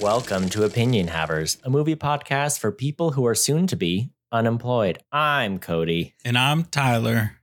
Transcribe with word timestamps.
Welcome 0.00 0.50
to 0.50 0.64
Opinion 0.64 1.08
Havers, 1.08 1.56
a 1.64 1.70
movie 1.70 1.96
podcast 1.96 2.58
for 2.58 2.70
people 2.70 3.12
who 3.12 3.26
are 3.26 3.34
soon 3.34 3.66
to 3.68 3.76
be 3.76 4.10
unemployed. 4.30 4.98
I'm 5.10 5.58
Cody. 5.58 6.14
And 6.22 6.36
I'm 6.36 6.64
Tyler. 6.64 7.38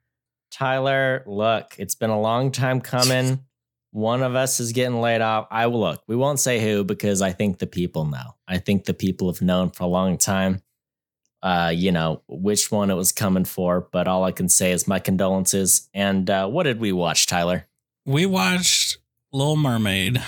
Tyler, 0.52 1.24
look, 1.26 1.76
it's 1.80 1.96
been 1.96 2.12
a 2.12 2.20
long 2.20 2.52
time 2.52 2.80
coming. 2.80 3.44
One 3.92 4.22
of 4.22 4.36
us 4.36 4.60
is 4.60 4.72
getting 4.72 5.02
laid 5.02 5.22
off. 5.22 5.48
I 5.50 5.66
will 5.66 5.80
look. 5.80 6.04
We 6.08 6.16
won't 6.16 6.40
say 6.40 6.60
who 6.60 6.84
because 6.84 7.24
I 7.24 7.32
think 7.32 7.58
the 7.58 7.68
people 7.68 8.06
know. 8.06 8.36
I 8.48 8.60
think 8.60 8.86
the 8.86 8.94
people 8.94 9.32
have 9.32 9.42
known 9.42 9.72
for 9.72 9.84
a 9.84 9.88
long 9.88 10.18
time. 10.20 10.62
Uh, 11.42 11.74
you 11.76 11.92
know 11.92 12.22
which 12.28 12.72
one 12.72 12.92
it 12.92 12.96
was 12.96 13.12
coming 13.12 13.46
for, 13.46 13.90
but 13.92 14.08
all 14.08 14.24
I 14.24 14.32
can 14.32 14.48
say 14.48 14.72
is 14.72 14.88
my 14.88 15.00
condolences. 15.00 15.90
And 15.94 16.30
uh, 16.30 16.48
what 16.48 16.64
did 16.64 16.80
we 16.80 16.92
watch, 16.92 17.26
Tyler? 17.26 17.68
We 18.06 18.26
watched 18.28 19.00
Little 19.32 19.58
Mermaid. 19.58 20.22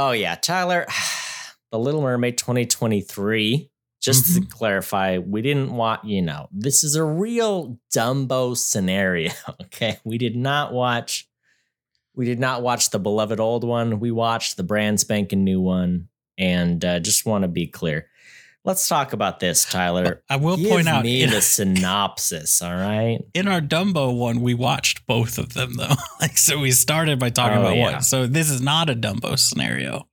Oh 0.00 0.12
yeah, 0.12 0.36
Tyler, 0.36 0.86
The 1.72 1.78
Little 1.78 2.00
Mermaid 2.02 2.38
2023. 2.38 3.68
Just 4.00 4.36
to 4.36 4.40
Mhm. 4.42 4.48
clarify, 4.50 5.18
we 5.18 5.42
didn't 5.42 5.72
want, 5.72 6.04
you 6.04 6.22
know, 6.22 6.48
this 6.52 6.84
is 6.84 6.94
a 6.94 7.02
real 7.04 7.80
Dumbo 7.92 8.56
scenario. 8.56 9.32
Okay. 9.62 9.98
We 10.04 10.18
did 10.18 10.36
not 10.36 10.72
watch 10.72 11.28
we 12.14 12.24
did 12.24 12.38
not 12.40 12.62
watch 12.62 12.90
the 12.90 12.98
beloved 13.00 13.38
old 13.40 13.64
one. 13.64 13.98
We 14.00 14.10
watched 14.12 14.56
the 14.56 14.62
brand 14.62 14.98
spanking 15.00 15.42
new 15.44 15.60
one. 15.60 16.08
And 16.38 16.84
uh, 16.84 17.00
just 17.00 17.26
want 17.26 17.42
to 17.42 17.48
be 17.48 17.66
clear. 17.66 18.06
Let's 18.68 18.86
talk 18.86 19.14
about 19.14 19.40
this, 19.40 19.64
Tyler. 19.64 20.22
I 20.28 20.36
will 20.36 20.58
Give 20.58 20.68
point 20.68 20.88
out 20.88 21.02
me 21.02 21.22
in, 21.22 21.30
the 21.30 21.40
synopsis, 21.40 22.60
all 22.60 22.74
right? 22.74 23.18
in 23.32 23.48
our 23.48 23.62
Dumbo 23.62 24.14
one, 24.14 24.42
we 24.42 24.52
watched 24.52 25.06
both 25.06 25.38
of 25.38 25.54
them 25.54 25.72
though. 25.78 25.94
like 26.20 26.36
so 26.36 26.58
we 26.58 26.70
started 26.70 27.18
by 27.18 27.30
talking 27.30 27.56
Oh, 27.58 27.62
about 27.62 27.76
yeah. 27.76 27.92
one. 27.92 28.02
So 28.02 28.26
this 28.26 28.50
is 28.50 28.60
not 28.60 28.90
a 28.90 28.94
Dumbo 28.94 29.38
scenario. 29.38 30.06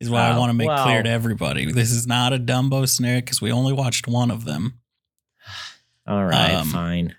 Is 0.00 0.08
what 0.08 0.22
I 0.22 0.32
Oh, 0.36 0.38
want 0.38 0.50
to 0.50 0.54
make 0.54 0.70
clear 0.84 1.02
to 1.02 1.10
everybody. 1.10 1.72
This 1.72 1.90
is 1.90 2.06
not 2.06 2.32
a 2.32 2.38
Dumbo 2.38 2.88
scenario 2.88 3.20
because 3.20 3.40
we 3.42 3.50
only 3.50 3.72
watched 3.72 4.06
one 4.06 4.30
of 4.30 4.44
them. 4.44 4.78
All 6.06 6.24
right, 6.24 6.54
Um, 6.54 6.68
fine. 6.68 7.16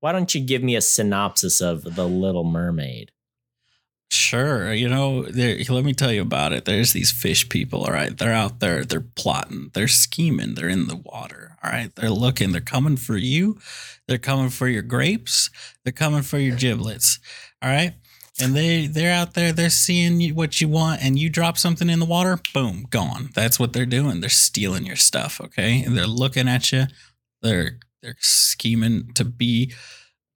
Why 0.00 0.10
don't 0.10 0.34
you 0.34 0.40
give 0.44 0.64
me 0.64 0.74
a 0.74 0.80
synopsis 0.80 1.60
of 1.60 1.94
The 1.94 2.08
Little 2.08 2.42
Mermaid? 2.42 3.12
Sure, 4.10 4.72
you 4.72 4.88
know, 4.88 5.22
there, 5.24 5.58
let 5.68 5.84
me 5.84 5.92
tell 5.92 6.10
you 6.10 6.22
about 6.22 6.54
it. 6.54 6.64
There's 6.64 6.94
these 6.94 7.10
fish 7.12 7.46
people, 7.50 7.84
all 7.84 7.92
right? 7.92 8.16
They're 8.16 8.32
out 8.32 8.58
there, 8.58 8.82
they're 8.82 9.00
plotting, 9.02 9.70
they're 9.74 9.86
scheming, 9.86 10.54
they're 10.54 10.68
in 10.68 10.86
the 10.86 10.96
water, 10.96 11.56
all 11.62 11.70
right? 11.70 11.94
They're 11.94 12.08
looking, 12.10 12.52
they're 12.52 12.62
coming 12.62 12.96
for 12.96 13.18
you, 13.18 13.58
they're 14.06 14.16
coming 14.16 14.48
for 14.48 14.66
your 14.66 14.80
grapes, 14.82 15.50
they're 15.84 15.92
coming 15.92 16.22
for 16.22 16.38
your 16.38 16.56
giblets, 16.56 17.18
all 17.62 17.68
right? 17.68 17.92
And 18.40 18.54
they 18.54 18.86
they're 18.86 19.12
out 19.12 19.34
there, 19.34 19.52
they're 19.52 19.68
seeing 19.68 20.34
what 20.34 20.60
you 20.60 20.68
want, 20.68 21.02
and 21.04 21.18
you 21.18 21.28
drop 21.28 21.58
something 21.58 21.90
in 21.90 21.98
the 21.98 22.06
water, 22.06 22.38
boom, 22.54 22.86
gone. 22.88 23.30
That's 23.34 23.58
what 23.60 23.72
they're 23.74 23.84
doing. 23.84 24.20
They're 24.20 24.30
stealing 24.30 24.86
your 24.86 24.96
stuff, 24.96 25.40
okay? 25.40 25.82
And 25.82 25.96
they're 25.98 26.06
looking 26.06 26.48
at 26.48 26.72
you, 26.72 26.84
they're 27.42 27.78
they're 28.02 28.16
scheming 28.20 29.12
to 29.14 29.24
be 29.24 29.72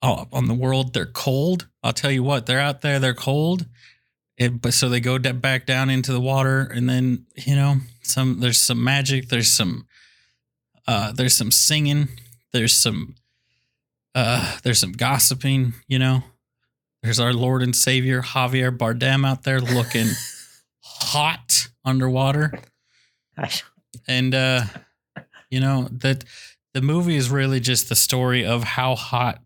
on 0.02 0.46
the 0.46 0.54
world. 0.54 0.92
They're 0.92 1.06
cold. 1.06 1.68
I'll 1.82 1.92
tell 1.92 2.10
you 2.10 2.22
what, 2.22 2.46
they're 2.46 2.60
out 2.60 2.80
there, 2.80 2.98
they're 2.98 3.14
cold. 3.14 3.66
It, 4.36 4.60
but 4.60 4.74
so 4.74 4.88
they 4.88 5.00
go 5.00 5.18
da- 5.18 5.32
back 5.32 5.66
down 5.66 5.90
into 5.90 6.12
the 6.12 6.20
water, 6.20 6.60
and 6.60 6.88
then 6.88 7.26
you 7.36 7.54
know, 7.54 7.76
some 8.02 8.40
there's 8.40 8.60
some 8.60 8.82
magic, 8.82 9.28
there's 9.28 9.52
some, 9.52 9.86
uh, 10.86 11.12
there's 11.12 11.36
some 11.36 11.50
singing, 11.50 12.08
there's 12.52 12.72
some, 12.72 13.14
uh, 14.14 14.58
there's 14.62 14.78
some 14.78 14.92
gossiping. 14.92 15.74
You 15.86 15.98
know, 15.98 16.24
there's 17.02 17.20
our 17.20 17.32
Lord 17.32 17.62
and 17.62 17.76
Savior 17.76 18.22
Javier 18.22 18.76
Bardem 18.76 19.26
out 19.26 19.42
there 19.42 19.60
looking 19.60 20.08
hot 20.80 21.68
underwater, 21.84 22.52
and 24.08 24.34
uh, 24.34 24.64
you 25.50 25.60
know 25.60 25.88
that 25.90 26.24
the 26.72 26.80
movie 26.80 27.16
is 27.16 27.28
really 27.28 27.60
just 27.60 27.90
the 27.90 27.96
story 27.96 28.46
of 28.46 28.64
how 28.64 28.94
hot 28.94 29.41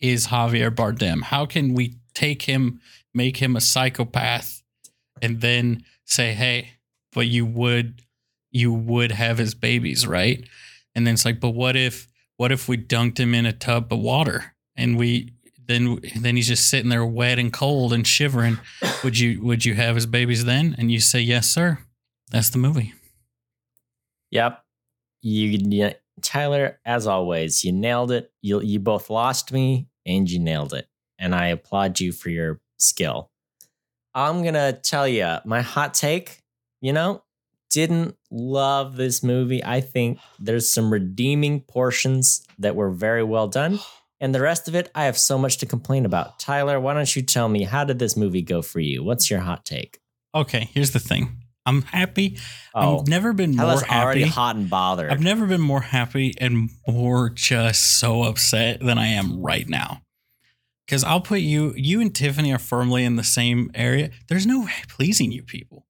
is 0.00 0.28
Javier 0.28 0.70
Bardem. 0.70 1.22
How 1.22 1.46
can 1.46 1.74
we 1.74 1.96
take 2.14 2.42
him, 2.42 2.80
make 3.14 3.38
him 3.38 3.56
a 3.56 3.60
psychopath, 3.60 4.62
and 5.20 5.40
then 5.40 5.84
say, 6.04 6.34
"Hey, 6.34 6.70
but 7.12 7.26
you 7.26 7.46
would, 7.46 8.02
you 8.50 8.72
would 8.72 9.12
have 9.12 9.38
his 9.38 9.54
babies, 9.54 10.06
right?" 10.06 10.46
And 10.94 11.06
then 11.06 11.14
it's 11.14 11.24
like, 11.24 11.40
"But 11.40 11.50
what 11.50 11.76
if, 11.76 12.08
what 12.36 12.52
if 12.52 12.68
we 12.68 12.76
dunked 12.76 13.18
him 13.18 13.34
in 13.34 13.46
a 13.46 13.52
tub 13.52 13.92
of 13.92 14.00
water 14.00 14.54
and 14.76 14.98
we?" 14.98 15.32
Then, 15.68 15.98
then 16.14 16.36
he's 16.36 16.46
just 16.46 16.70
sitting 16.70 16.90
there 16.90 17.04
wet 17.04 17.40
and 17.40 17.52
cold 17.52 17.92
and 17.92 18.06
shivering. 18.06 18.60
Would 19.02 19.18
you, 19.18 19.42
would 19.42 19.64
you 19.64 19.74
have 19.74 19.96
his 19.96 20.06
babies 20.06 20.44
then? 20.44 20.76
And 20.78 20.92
you 20.92 21.00
say, 21.00 21.18
yes, 21.18 21.48
sir. 21.48 21.80
That's 22.30 22.50
the 22.50 22.58
movie. 22.58 22.94
Yep. 24.30 24.62
You, 25.22 25.92
Tyler, 26.22 26.80
as 26.84 27.06
always, 27.06 27.64
you 27.64 27.72
nailed 27.72 28.10
it. 28.10 28.32
You 28.42 28.60
you 28.62 28.78
both 28.78 29.10
lost 29.10 29.52
me 29.52 29.88
and 30.04 30.30
you 30.30 30.38
nailed 30.38 30.72
it. 30.72 30.86
And 31.18 31.34
I 31.34 31.48
applaud 31.48 32.00
you 32.00 32.12
for 32.12 32.30
your 32.30 32.60
skill. 32.78 33.30
I'm 34.14 34.42
gonna 34.42 34.72
tell 34.72 35.06
you 35.06 35.36
my 35.44 35.60
hot 35.60 35.94
take, 35.94 36.42
you 36.80 36.92
know, 36.92 37.22
didn't 37.70 38.16
love 38.30 38.96
this 38.96 39.22
movie. 39.22 39.62
I 39.64 39.80
think 39.80 40.18
there's 40.38 40.72
some 40.72 40.92
redeeming 40.92 41.60
portions 41.60 42.46
that 42.58 42.76
were 42.76 42.90
very 42.90 43.22
well 43.22 43.48
done. 43.48 43.80
And 44.18 44.34
the 44.34 44.40
rest 44.40 44.66
of 44.66 44.74
it, 44.74 44.90
I 44.94 45.04
have 45.04 45.18
so 45.18 45.36
much 45.36 45.58
to 45.58 45.66
complain 45.66 46.06
about. 46.06 46.38
Tyler, 46.38 46.80
why 46.80 46.94
don't 46.94 47.14
you 47.14 47.20
tell 47.20 47.50
me 47.50 47.64
how 47.64 47.84
did 47.84 47.98
this 47.98 48.16
movie 48.16 48.40
go 48.40 48.62
for 48.62 48.80
you? 48.80 49.04
What's 49.04 49.30
your 49.30 49.40
hot 49.40 49.66
take? 49.66 50.00
Okay, 50.34 50.70
here's 50.72 50.92
the 50.92 50.98
thing. 50.98 51.36
I'm 51.66 51.82
happy. 51.82 52.38
Oh, 52.74 53.00
I've 53.00 53.08
never 53.08 53.32
been 53.32 53.54
more 53.56 53.80
happy. 53.80 54.04
already 54.04 54.24
hot 54.24 54.56
and 54.56 54.70
bothered. 54.70 55.10
I've 55.10 55.20
never 55.20 55.46
been 55.46 55.60
more 55.60 55.80
happy 55.80 56.32
and 56.38 56.70
more 56.86 57.28
just 57.30 57.98
so 57.98 58.22
upset 58.22 58.80
than 58.80 58.96
I 58.98 59.08
am 59.08 59.42
right 59.42 59.68
now. 59.68 60.02
Because 60.86 61.02
I'll 61.02 61.20
put 61.20 61.40
you, 61.40 61.74
you 61.76 62.00
and 62.00 62.14
Tiffany 62.14 62.52
are 62.52 62.58
firmly 62.58 63.04
in 63.04 63.16
the 63.16 63.24
same 63.24 63.72
area. 63.74 64.10
There's 64.28 64.46
no 64.46 64.60
way 64.60 64.72
pleasing 64.88 65.32
you 65.32 65.42
people. 65.42 65.84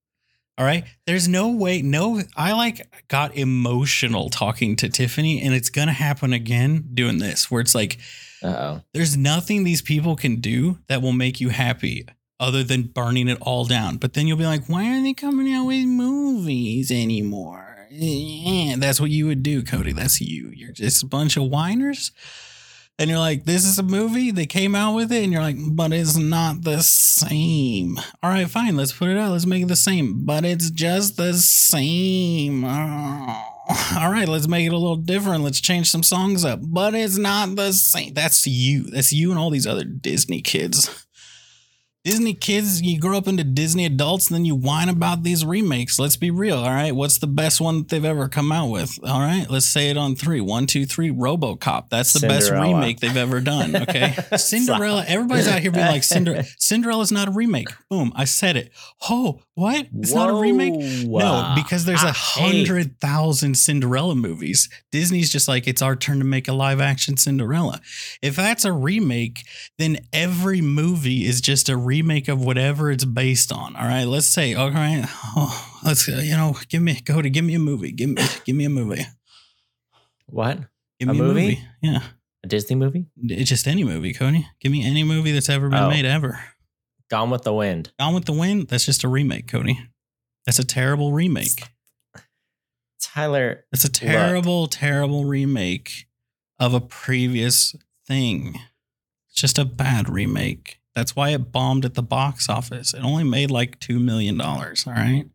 All 0.59 0.65
right. 0.65 0.85
There's 1.07 1.29
no 1.29 1.51
way, 1.51 1.83
no, 1.83 2.23
I 2.35 2.55
like 2.55 2.89
got 3.09 3.37
emotional 3.37 4.31
talking 4.31 4.75
to 4.77 4.89
Tiffany, 4.89 5.43
and 5.43 5.55
it's 5.55 5.69
going 5.69 5.89
to 5.89 5.93
happen 5.93 6.33
again 6.33 6.89
doing 6.95 7.19
this, 7.19 7.51
where 7.51 7.61
it's 7.61 7.75
like, 7.75 7.99
Uh-oh. 8.43 8.81
there's 8.95 9.19
nothing 9.19 9.65
these 9.65 9.83
people 9.83 10.17
can 10.17 10.37
do 10.37 10.79
that 10.89 11.03
will 11.03 11.13
make 11.13 11.43
you 11.43 11.51
happy 11.51 12.07
other 12.39 12.63
than 12.63 12.83
burning 12.83 13.29
it 13.29 13.39
all 13.41 13.65
down. 13.65 13.97
But 13.97 14.15
then 14.15 14.27
you'll 14.27 14.37
be 14.37 14.47
like, 14.47 14.67
why 14.67 14.87
aren't 14.91 15.05
they 15.05 15.15
coming 15.15 15.53
out 15.53 15.67
with 15.67 15.87
movies 15.87 16.91
anymore? 16.91 17.87
Yeah, 17.91 18.77
that's 18.79 19.01
what 19.01 19.11
you 19.11 19.27
would 19.27 19.43
do, 19.43 19.63
Cody. 19.63 19.93
That's 19.93 20.21
you. 20.21 20.51
You're 20.55 20.73
just 20.73 21.03
a 21.03 21.07
bunch 21.07 21.37
of 21.37 21.45
whiners. 21.45 22.13
And 22.99 23.11
you're 23.11 23.19
like, 23.19 23.45
this 23.45 23.67
is 23.67 23.79
a 23.79 23.83
movie. 23.83 24.31
They 24.31 24.47
came 24.47 24.75
out 24.75 24.95
with 24.95 25.13
it. 25.13 25.23
And 25.23 25.33
you're 25.33 25.43
like, 25.43 25.57
but 25.59 25.93
it's 25.93 26.17
not 26.17 26.63
the 26.63 26.83
same. 26.83 27.99
All 28.23 28.31
right, 28.31 28.49
fine. 28.49 28.77
Let's 28.77 28.93
put 28.93 29.11
it 29.11 29.19
out. 29.19 29.33
Let's 29.33 29.47
make 29.47 29.63
it 29.63 29.69
the 29.69 29.77
same. 29.77 30.25
But 30.25 30.45
it's 30.45 30.71
just 30.71 31.17
the 31.17 31.35
same. 31.35 32.65
Oh. 32.65 33.43
All 33.99 34.11
right, 34.11 34.29
let's 34.29 34.49
make 34.49 34.67
it 34.67 34.73
a 34.73 34.79
little 34.79 34.97
different. 34.97 35.45
Let's 35.45 35.61
change 35.61 35.91
some 35.91 36.03
songs 36.03 36.45
up. 36.45 36.61
But 36.63 36.95
it's 36.95 37.19
not 37.19 37.55
the 37.55 37.73
same. 37.73 38.15
That's 38.15 38.47
you. 38.47 38.85
That's 38.85 39.13
you 39.13 39.31
and 39.31 39.39
all 39.39 39.51
these 39.51 39.67
other 39.67 39.85
Disney 39.85 40.41
kids. 40.41 41.06
Disney 42.07 42.35
kids, 42.35 42.83
you 42.83 43.01
grow 43.01 43.19
up 43.19 43.27
into 43.27 43.43
Disney 43.43 43.85
adults, 43.85 44.29
and 44.29 44.37
then 44.37 44.45
you 44.45 44.55
whine 44.55 44.89
about 44.89 45.25
these 45.25 45.45
remakes. 45.45 45.99
Let's 45.99 46.15
be 46.17 46.31
real, 46.31 46.59
all 46.59 46.71
right? 46.71 46.95
What's 46.95 47.19
the 47.19 47.27
best 47.27 47.61
one 47.61 47.79
that 47.79 47.89
they've 47.89 48.05
ever 48.05 48.29
come 48.29 48.53
out 48.53 48.71
with? 48.71 48.97
All 49.03 49.19
right, 49.19 49.45
let's 49.51 49.67
say 49.67 49.91
it 49.91 49.97
on 49.97 50.15
three. 50.15 50.41
One, 50.41 50.67
two, 50.67 50.87
three. 50.87 51.11
RoboCop. 51.11 51.89
That's 51.89 52.13
the 52.13 52.29
best 52.29 52.53
remake 52.53 53.01
they've 53.01 53.17
ever 53.17 53.41
done. 53.41 53.75
Okay, 53.75 54.15
Cinderella. 54.37 55.05
Everybody's 55.09 55.49
out 55.49 55.59
here 55.59 55.73
being 55.73 55.87
like, 55.87 56.05
Cinder- 56.05 56.45
Cinderella's 56.61 57.11
not 57.11 57.27
a 57.27 57.33
remake. 57.33 57.67
Boom, 57.91 58.13
I 58.15 58.25
said 58.25 58.57
it. 58.57 58.71
Oh, 59.11 59.41
what? 59.55 59.89
It's 59.99 60.15
not 60.15 60.31
a 60.31 60.35
remake. 60.35 60.75
No, 61.09 61.55
because 61.57 61.87
there's 61.87 62.05
a 62.05 62.13
hundred 62.13 63.01
thousand 63.01 63.57
Cinderella 63.57 64.15
movies. 64.15 64.69
Disney's 64.93 65.33
just 65.33 65.49
like, 65.49 65.67
it's 65.67 65.83
our 65.83 65.97
turn 65.97 66.21
to 66.21 66.25
make 66.25 66.47
a 66.47 66.53
live 66.53 66.81
action 66.81 67.17
Cinderella. 67.17 67.81
If 68.23 68.37
that's 68.37 68.65
a 68.65 68.71
remake, 68.71 69.43
then 69.77 69.99
every 70.13 70.61
movie 70.61 71.27
is 71.27 71.41
just 71.41 71.69
a 71.69 71.77
remake 71.77 71.96
of 72.01 72.45
whatever 72.45 72.91
it's 72.91 73.05
based 73.05 73.53
on. 73.53 73.77
All 73.77 73.87
right, 73.87 74.05
let's 74.05 74.27
say, 74.27 74.55
all 74.55 74.71
right, 74.71 75.05
oh, 75.37 75.79
let's, 75.85 76.09
uh, 76.09 76.21
you 76.23 76.37
know, 76.37 76.57
give 76.69 76.83
me, 76.83 77.01
go 77.01 77.23
to, 77.23 77.31
give 77.31 77.45
me 77.45 77.55
a 77.55 77.59
movie. 77.59 77.93
Give 77.93 78.11
me, 78.11 78.23
give 78.45 78.57
me 78.57 78.65
a 78.65 78.71
movie. 78.71 79.07
What? 80.27 80.59
Give 80.99 81.09
A 81.09 81.13
me 81.15 81.19
a 81.19 81.23
movie? 81.23 81.41
movie. 81.43 81.65
Yeah. 81.83 82.03
A 82.45 82.49
Disney 82.49 82.77
movie? 82.77 83.07
It's 83.25 83.49
just 83.49 83.67
any 83.67 83.85
movie, 83.85 84.13
Cody. 84.13 84.47
Give 84.61 84.71
me 84.73 84.85
any 84.85 85.05
movie 85.05 85.33
that's 85.33 85.49
ever 85.49 85.69
been 85.69 85.83
Oh. 85.83 85.89
made 85.91 86.05
ever. 86.05 86.39
Gone 87.11 87.31
with 87.31 87.43
the 87.43 87.53
Wind. 87.55 87.93
Gone 87.99 88.15
with 88.15 88.25
the 88.25 88.33
Wind, 88.33 88.69
that's 88.69 88.85
just 88.87 89.05
a 89.05 89.09
remake, 89.09 89.47
Cody. 89.49 89.79
That's 90.45 90.59
a 90.59 90.65
terrible 90.65 91.13
remake. 91.13 91.63
Tyler, 93.01 93.65
It's 93.73 93.85
a 93.85 93.91
terrible, 93.91 94.67
terrible 94.67 95.25
remake 95.25 96.07
of 96.59 96.75
a 96.75 96.81
previous 96.81 97.75
thing. 98.07 98.59
It's 99.31 99.41
just 99.41 99.59
a 99.59 99.65
bad 99.65 100.09
remake. 100.09 100.81
That's 100.97 101.15
why 101.15 101.29
it 101.31 101.53
bombed 101.53 101.85
at 101.85 101.93
the 101.93 102.03
box 102.03 102.49
office. 102.49 102.95
It 102.95 103.05
only 103.05 103.23
made 103.23 103.51
like 103.51 103.79
$2 103.81 104.03
million. 104.03 104.41
All 104.41 104.65
right. 104.87 105.27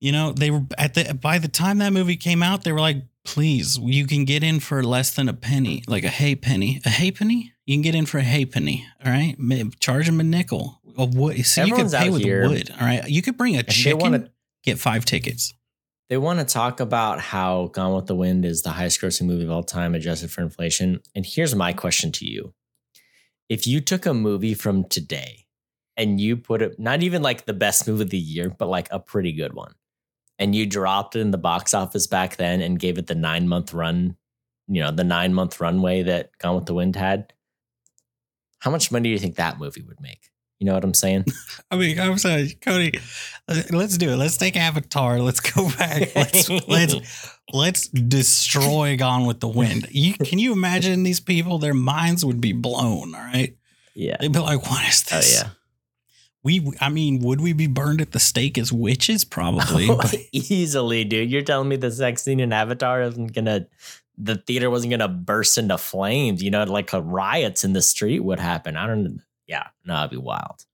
You 0.00 0.10
know, 0.10 0.32
they 0.32 0.50
were 0.50 0.62
at 0.76 0.94
the 0.94 1.14
by 1.14 1.38
the 1.38 1.46
time 1.46 1.78
that 1.78 1.92
movie 1.92 2.16
came 2.16 2.42
out, 2.42 2.64
they 2.64 2.72
were 2.72 2.80
like, 2.80 3.04
please, 3.24 3.78
you 3.78 4.06
can 4.08 4.24
get 4.24 4.42
in 4.42 4.58
for 4.58 4.82
less 4.82 5.14
than 5.14 5.28
a 5.28 5.32
penny, 5.32 5.84
like 5.86 6.02
a 6.02 6.08
hay 6.08 6.34
penny. 6.34 6.80
A 6.84 6.88
hay 6.88 7.12
penny? 7.12 7.52
You 7.66 7.76
can 7.76 7.82
get 7.82 7.94
in 7.94 8.04
for 8.04 8.18
a 8.18 8.22
hay 8.22 8.44
penny. 8.46 8.84
All 9.04 9.12
right. 9.12 9.36
Charge 9.78 10.06
them 10.06 10.18
a 10.18 10.24
nickel. 10.24 10.80
A 10.98 11.04
wood. 11.04 11.46
So 11.46 11.62
Everyone's 11.62 11.92
you 11.92 11.98
could 11.98 12.04
pay 12.04 12.10
with 12.10 12.22
here- 12.22 12.48
wood. 12.48 12.70
All 12.80 12.84
right. 12.86 13.08
You 13.08 13.22
could 13.22 13.36
bring 13.36 13.56
a 13.56 13.62
chicken, 13.62 13.98
wanna- 14.00 14.30
get 14.64 14.78
five 14.80 15.04
tickets. 15.04 15.54
They 16.08 16.16
want 16.16 16.40
to 16.40 16.44
talk 16.44 16.80
about 16.80 17.20
how 17.20 17.68
Gone 17.68 17.94
with 17.94 18.06
the 18.06 18.16
Wind 18.16 18.44
is 18.44 18.62
the 18.62 18.70
highest 18.70 19.00
grossing 19.00 19.26
movie 19.26 19.44
of 19.44 19.50
all 19.52 19.62
time, 19.62 19.94
adjusted 19.94 20.32
for 20.32 20.40
inflation. 20.42 21.00
And 21.14 21.24
here's 21.24 21.54
my 21.54 21.72
question 21.72 22.10
to 22.12 22.26
you 22.26 22.52
If 23.50 23.66
you 23.66 23.80
took 23.80 24.06
a 24.06 24.14
movie 24.14 24.54
from 24.54 24.84
today 24.84 25.44
and 25.96 26.20
you 26.20 26.36
put 26.36 26.62
it, 26.62 26.78
not 26.78 27.02
even 27.02 27.20
like 27.20 27.44
the 27.44 27.52
best 27.52 27.86
movie 27.86 28.04
of 28.04 28.10
the 28.10 28.16
year, 28.16 28.48
but 28.48 28.68
like 28.68 28.88
a 28.92 29.00
pretty 29.00 29.32
good 29.32 29.52
one, 29.52 29.74
and 30.38 30.54
you 30.54 30.66
dropped 30.66 31.16
it 31.16 31.20
in 31.20 31.32
the 31.32 31.36
box 31.36 31.74
office 31.74 32.06
back 32.06 32.36
then 32.36 32.62
and 32.62 32.78
gave 32.78 32.96
it 32.96 33.08
the 33.08 33.14
nine 33.16 33.48
month 33.48 33.74
run, 33.74 34.16
you 34.68 34.80
know, 34.80 34.92
the 34.92 35.04
nine 35.04 35.34
month 35.34 35.60
runway 35.60 36.04
that 36.04 36.30
Gone 36.38 36.54
with 36.54 36.66
the 36.66 36.74
Wind 36.74 36.94
had, 36.94 37.32
how 38.60 38.70
much 38.70 38.92
money 38.92 39.08
do 39.08 39.12
you 39.12 39.18
think 39.18 39.34
that 39.34 39.58
movie 39.58 39.82
would 39.82 40.00
make? 40.00 40.30
You 40.60 40.66
know 40.66 40.74
what 40.74 40.84
I'm 40.84 40.94
saying? 40.94 41.24
I 41.70 41.76
mean, 41.76 41.98
I'm 41.98 42.18
sorry, 42.18 42.56
Cody. 42.60 42.92
Let's 43.48 43.98
do 43.98 44.10
it. 44.10 44.16
Let's 44.16 44.36
take 44.36 44.56
Avatar. 44.56 45.18
Let's 45.18 45.40
go 45.40 45.68
back. 45.70 46.14
Let's 46.14 46.48
let's 46.68 47.38
let's 47.52 47.88
destroy 47.88 48.96
Gone 48.96 49.26
with 49.26 49.40
the 49.40 49.48
Wind. 49.48 49.86
You 49.90 50.14
can 50.14 50.38
you 50.38 50.52
imagine 50.52 51.02
these 51.02 51.20
people? 51.20 51.58
Their 51.58 51.74
minds 51.74 52.24
would 52.24 52.40
be 52.40 52.52
blown. 52.52 53.14
All 53.14 53.20
right, 53.20 53.56
Yeah. 53.94 54.16
they'd 54.20 54.32
be 54.32 54.38
like, 54.38 54.68
"What 54.70 54.86
is 54.88 55.02
this? 55.02 55.12
Oh, 55.12 55.16
this?" 55.16 55.42
yeah. 55.42 55.48
We, 56.42 56.72
I 56.80 56.88
mean, 56.88 57.20
would 57.20 57.40
we 57.42 57.52
be 57.52 57.66
burned 57.66 58.00
at 58.00 58.12
the 58.12 58.18
stake 58.18 58.56
as 58.56 58.72
witches? 58.72 59.24
Probably. 59.24 59.88
but 59.88 60.14
easily, 60.32 61.04
dude. 61.04 61.30
You're 61.30 61.42
telling 61.42 61.68
me 61.68 61.76
the 61.76 61.90
sex 61.90 62.22
scene 62.22 62.40
in 62.40 62.50
Avatar 62.52 63.02
isn't 63.02 63.34
gonna, 63.34 63.66
the 64.16 64.36
theater 64.36 64.70
wasn't 64.70 64.92
gonna 64.92 65.08
burst 65.08 65.58
into 65.58 65.76
flames. 65.76 66.42
You 66.42 66.50
know, 66.50 66.64
like 66.64 66.94
uh, 66.94 67.02
riots 67.02 67.62
in 67.62 67.74
the 67.74 67.82
street 67.82 68.20
would 68.20 68.38
happen. 68.40 68.76
I 68.76 68.86
don't. 68.86 69.20
Yeah, 69.46 69.66
no, 69.84 69.98
it'd 69.98 70.12
be 70.12 70.16
wild. 70.16 70.64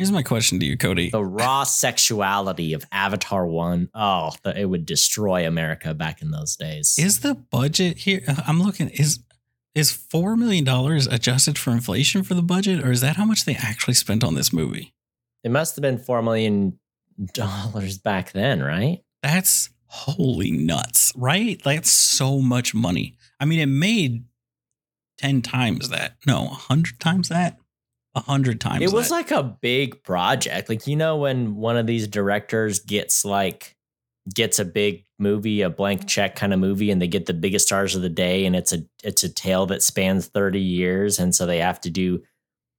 Here's 0.00 0.10
my 0.10 0.22
question 0.22 0.58
to 0.58 0.64
you, 0.64 0.78
Cody. 0.78 1.10
The 1.10 1.22
raw 1.22 1.62
sexuality 1.62 2.72
of 2.72 2.86
Avatar 2.90 3.46
One. 3.46 3.90
Oh, 3.94 4.32
the, 4.42 4.58
it 4.58 4.64
would 4.64 4.86
destroy 4.86 5.46
America 5.46 5.92
back 5.92 6.22
in 6.22 6.30
those 6.30 6.56
days. 6.56 6.96
Is 6.98 7.20
the 7.20 7.34
budget 7.34 7.98
here? 7.98 8.22
Uh, 8.26 8.36
I'm 8.46 8.62
looking. 8.62 8.88
Is 8.88 9.20
is 9.74 9.92
four 9.92 10.36
million 10.36 10.64
dollars 10.64 11.06
adjusted 11.06 11.58
for 11.58 11.70
inflation 11.70 12.22
for 12.22 12.32
the 12.32 12.42
budget, 12.42 12.82
or 12.82 12.90
is 12.90 13.02
that 13.02 13.16
how 13.16 13.26
much 13.26 13.44
they 13.44 13.54
actually 13.56 13.94
spent 13.94 14.24
on 14.24 14.34
this 14.34 14.52
movie? 14.52 14.94
it 15.44 15.50
must 15.50 15.76
have 15.76 15.82
been 15.82 15.98
four 15.98 16.22
million 16.22 16.78
dollars 17.34 17.98
back 17.98 18.32
then, 18.32 18.62
right? 18.62 19.02
That's 19.22 19.68
holy 19.84 20.50
nuts, 20.50 21.12
right? 21.14 21.60
That's 21.62 21.90
so 21.90 22.40
much 22.40 22.74
money. 22.74 23.16
I 23.38 23.44
mean, 23.44 23.58
it 23.60 23.66
made 23.66 24.24
10 25.18 25.42
times 25.42 25.90
that. 25.90 26.16
No, 26.26 26.44
100 26.44 26.98
times 26.98 27.28
that? 27.28 27.59
100 28.12 28.60
times 28.60 28.82
it 28.82 28.92
was 28.92 29.08
that. 29.08 29.14
like 29.14 29.30
a 29.30 29.42
big 29.42 30.02
project 30.02 30.68
like 30.68 30.86
you 30.86 30.96
know 30.96 31.16
when 31.16 31.56
one 31.56 31.76
of 31.76 31.86
these 31.86 32.08
directors 32.08 32.80
gets 32.80 33.24
like 33.24 33.76
gets 34.34 34.58
a 34.58 34.64
big 34.64 35.04
movie 35.18 35.62
a 35.62 35.70
blank 35.70 36.00
mm-hmm. 36.00 36.08
check 36.08 36.36
kind 36.36 36.52
of 36.52 36.58
movie 36.58 36.90
and 36.90 37.00
they 37.00 37.06
get 37.06 37.26
the 37.26 37.34
biggest 37.34 37.66
stars 37.66 37.94
of 37.94 38.02
the 38.02 38.08
day 38.08 38.46
and 38.46 38.56
it's 38.56 38.72
a 38.72 38.78
it's 39.04 39.22
a 39.22 39.28
tale 39.28 39.66
that 39.66 39.82
spans 39.82 40.26
30 40.26 40.60
years 40.60 41.18
and 41.18 41.34
so 41.34 41.46
they 41.46 41.58
have 41.58 41.80
to 41.80 41.90
do 41.90 42.22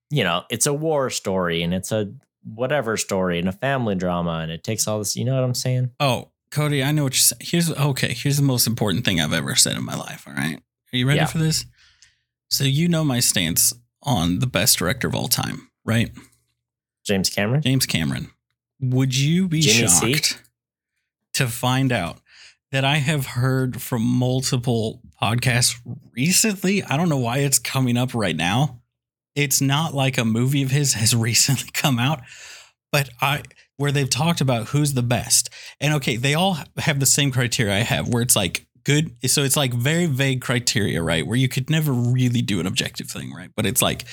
you 0.10 0.24
know 0.24 0.44
it's 0.50 0.66
a 0.66 0.74
war 0.74 1.10
story 1.10 1.63
and 1.63 1.74
it's 1.74 1.92
a 1.92 2.13
whatever 2.44 2.98
story 2.98 3.39
and 3.39 3.48
a 3.48 3.54
family 3.54 3.95
drama 3.95 4.39
and 4.39 4.51
it 4.51 4.63
takes 4.63 4.88
all 4.88 4.98
this 5.00 5.16
you 5.16 5.24
know 5.24 5.36
what 5.36 5.44
i'm 5.44 5.54
saying 5.54 5.92
oh, 6.00 6.31
Cody, 6.51 6.83
I 6.83 6.92
know 6.92 7.04
what 7.04 7.13
you're 7.13 7.19
saying. 7.19 7.39
Here's 7.44 7.72
okay. 7.72 8.13
Here's 8.13 8.36
the 8.36 8.44
most 8.44 8.68
important 8.68 9.06
thing 9.06 9.22
I've 9.22 9.31
ever 9.31 9.56
said 9.56 9.78
in 9.78 9.86
my 9.86 9.95
life. 9.95 10.25
All 10.28 10.33
right. 10.33 10.57
Are 10.94 10.98
you 10.98 11.07
ready 11.07 11.19
Yeah. 11.19 11.25
for 11.28 11.38
this? 11.38 11.66
So, 12.50 12.66
you 12.66 12.89
know 12.89 13.06
my 13.06 13.22
stance 13.22 13.74
on 14.03 14.39
the 14.39 14.48
best 14.48 14.77
director 14.77 15.07
of 15.07 15.15
all 15.15 15.27
time, 15.27 15.69
right? 15.86 16.12
james 17.03 17.30
cameron 17.30 17.62
James 17.62 17.86
Cameron. 17.86 18.30
Would 18.80 19.15
you 19.15 19.48
be 19.48 19.62
Jimmy 19.62 19.88
C? 19.88 20.13
shocked 20.13 20.42
to 21.33 21.48
find 21.48 21.92
out 21.92 22.19
that 22.71 22.83
I 22.83 22.98
have 22.98 23.27
heard 23.27 23.81
from 23.81 24.01
multiple 24.01 25.01
podcasts 25.21 25.75
recently? 26.15 26.83
I 26.83 26.98
don't 26.98 27.09
know 27.09 27.18
why 27.18 27.39
it's 27.39 27.59
coming 27.59 27.98
up 27.98 28.13
right 28.15 28.36
now. 28.36 28.81
It's 29.36 29.62
not 29.62 29.94
like 29.94 30.18
a 30.18 30.25
movie 30.25 30.63
of 30.63 30.71
his 30.71 30.94
has 30.95 31.15
recently 31.15 31.69
come 31.74 32.00
out, 32.00 32.21
but 32.92 33.09
I 33.21 33.44
where 33.77 33.92
they've 33.92 34.09
talked 34.09 34.42
about 34.42 34.68
who's 34.69 34.94
the 34.94 35.04
best. 35.04 35.50
And 35.80 35.94
okay, 35.95 36.15
they 36.15 36.36
all 36.36 36.57
have 36.77 37.00
the 37.00 37.06
same 37.06 37.31
criteria 37.31 37.75
I 37.75 37.80
have 37.80 38.07
where 38.07 38.21
it's 38.21 38.36
like 38.36 38.68
good 38.83 39.12
so 39.30 39.44
it's 39.44 39.57
like 39.57 39.74
very 39.74 40.06
vague 40.06 40.42
criteria, 40.42 41.01
right? 41.01 41.25
Where 41.25 41.38
you 41.38 41.48
could 41.48 41.69
never 41.69 41.92
really 41.92 42.42
do 42.42 42.60
an 42.60 42.66
objective 42.68 43.07
thing, 43.07 43.33
right? 43.33 43.50
But 43.56 43.66
it's 43.66 43.81
like 43.81 44.06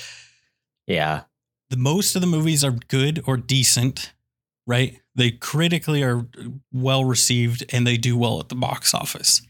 yeah 0.87 1.23
the 1.71 1.77
most 1.77 2.15
of 2.15 2.21
the 2.23 2.27
movies 2.27 2.65
are 2.65 2.73
good 2.89 3.23
or 3.27 3.37
decent, 3.37 4.13
right? 4.67 4.99
They 5.15 5.31
critically 5.33 6.03
are 6.03 6.21
uh, 6.21 6.49
well 6.73 7.05
received 7.05 7.65
and 7.73 7.87
they 7.87 7.97
do 7.99 8.17
well 8.17 8.41
at 8.41 8.49
the 8.49 8.55
box 8.55 8.95
office. 8.95 9.43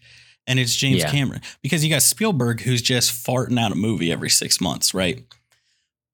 And 0.47 0.59
it's 0.59 0.75
James 0.75 1.03
Yeah. 1.03 1.11
Cameron 1.11 1.43
because 1.63 1.85
you 1.85 1.91
got 1.91 2.03
Spielberg 2.03 2.63
who's 2.63 2.83
just 2.83 3.13
farting 3.25 3.61
out 3.61 3.71
a 3.71 3.77
movie 3.77 4.11
every 4.11 4.31
six 4.31 4.61
months, 4.61 4.95
right? 4.95 5.25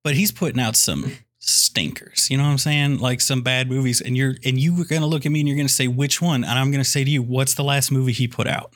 But 0.02 0.14
he's 0.14 0.32
putting 0.32 0.60
out 0.60 0.76
some 0.76 1.12
stinkers. 1.38 2.28
You 2.30 2.36
know 2.36 2.44
what 2.44 2.50
I'm 2.50 2.58
saying? 2.58 2.98
Like 2.98 3.20
some 3.20 3.42
bad 3.42 3.70
movies, 3.70 4.00
and 4.00 4.16
you're 4.16 4.34
and 4.44 4.58
you 4.58 4.74
were 4.74 4.84
gonna 4.84 5.06
look 5.06 5.24
at 5.24 5.32
me 5.32 5.40
and 5.40 5.48
you're 5.48 5.56
gonna 5.56 5.68
say 5.68 5.88
which 5.88 6.20
one, 6.20 6.42
and 6.44 6.58
I'm 6.58 6.70
gonna 6.70 6.84
say 6.84 7.04
to 7.04 7.10
you, 7.10 7.22
what's 7.22 7.54
the 7.54 7.64
last 7.64 7.92
movie 7.92 8.12
he 8.12 8.26
put 8.28 8.46
out? 8.46 8.72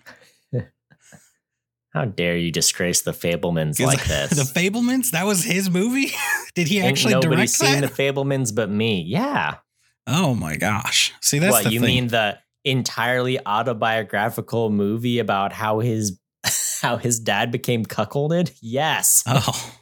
How 1.99 2.05
dare 2.05 2.37
you 2.37 2.53
disgrace 2.53 3.03
the 3.03 3.11
Fabelmans 3.11 3.85
like 3.85 4.05
this 4.07 4.31
the 4.31 4.61
Fabelmans. 4.61 5.11
That 5.11 5.27
was 5.27 5.43
his 5.43 5.69
movie. 5.69 6.13
Did 6.55 6.69
he 6.69 6.79
Ain't 6.79 6.87
actually 6.87 7.21
direct 7.21 7.51
seen 7.51 7.81
that? 7.81 7.97
the 7.97 8.03
Fabelmans 8.03 8.55
but 8.55 8.71
me 8.71 9.03
yeah 9.03 9.57
oh 10.07 10.35
my 10.35 10.57
gosh! 10.57 11.13
See, 11.21 11.39
that's 11.39 11.65
what 11.65 11.73
you 11.73 11.81
thing. 11.81 11.87
mean 11.87 12.07
the 12.07 12.39
entirely 12.65 13.39
autobiographical 13.45 14.71
movie 14.71 15.19
about 15.19 15.53
how 15.53 15.81
his 15.81 16.19
how 16.83 16.99
his 16.99 17.19
dad 17.19 17.51
became 17.51 17.85
cuckolded 17.85 18.57
yes 18.63 19.25
oh. 19.27 19.75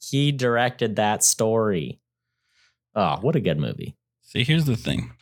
he 0.00 0.32
directed 0.32 0.96
that 0.96 1.22
story 1.22 2.00
oh 2.96 3.18
what 3.20 3.36
a 3.36 3.40
good 3.40 3.58
movie 3.58 3.96
See, 4.34 4.42
here's 4.42 4.64
the 4.64 4.76
thing. 4.76 5.12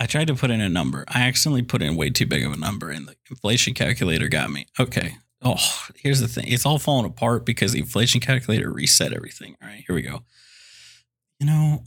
I 0.00 0.06
tried 0.06 0.28
to 0.28 0.34
put 0.34 0.50
in 0.50 0.62
a 0.62 0.68
number. 0.68 1.04
I 1.08 1.22
accidentally 1.28 1.62
put 1.62 1.82
in 1.82 1.94
way 1.94 2.08
too 2.08 2.24
big 2.24 2.44
of 2.44 2.52
a 2.52 2.56
number, 2.56 2.88
and 2.88 3.06
the 3.06 3.16
inflation 3.28 3.74
calculator 3.74 4.28
got 4.28 4.50
me. 4.50 4.66
Okay. 4.78 5.16
Oh, 5.42 5.56
here's 5.94 6.20
the 6.20 6.28
thing. 6.28 6.46
It's 6.48 6.64
all 6.64 6.78
falling 6.78 7.04
apart 7.04 7.44
because 7.44 7.72
the 7.72 7.80
inflation 7.80 8.20
calculator 8.20 8.70
reset 8.72 9.12
everything. 9.12 9.56
All 9.62 9.68
right, 9.68 9.84
here 9.86 9.94
we 9.94 10.02
go. 10.02 10.22
You 11.38 11.46
know, 11.46 11.84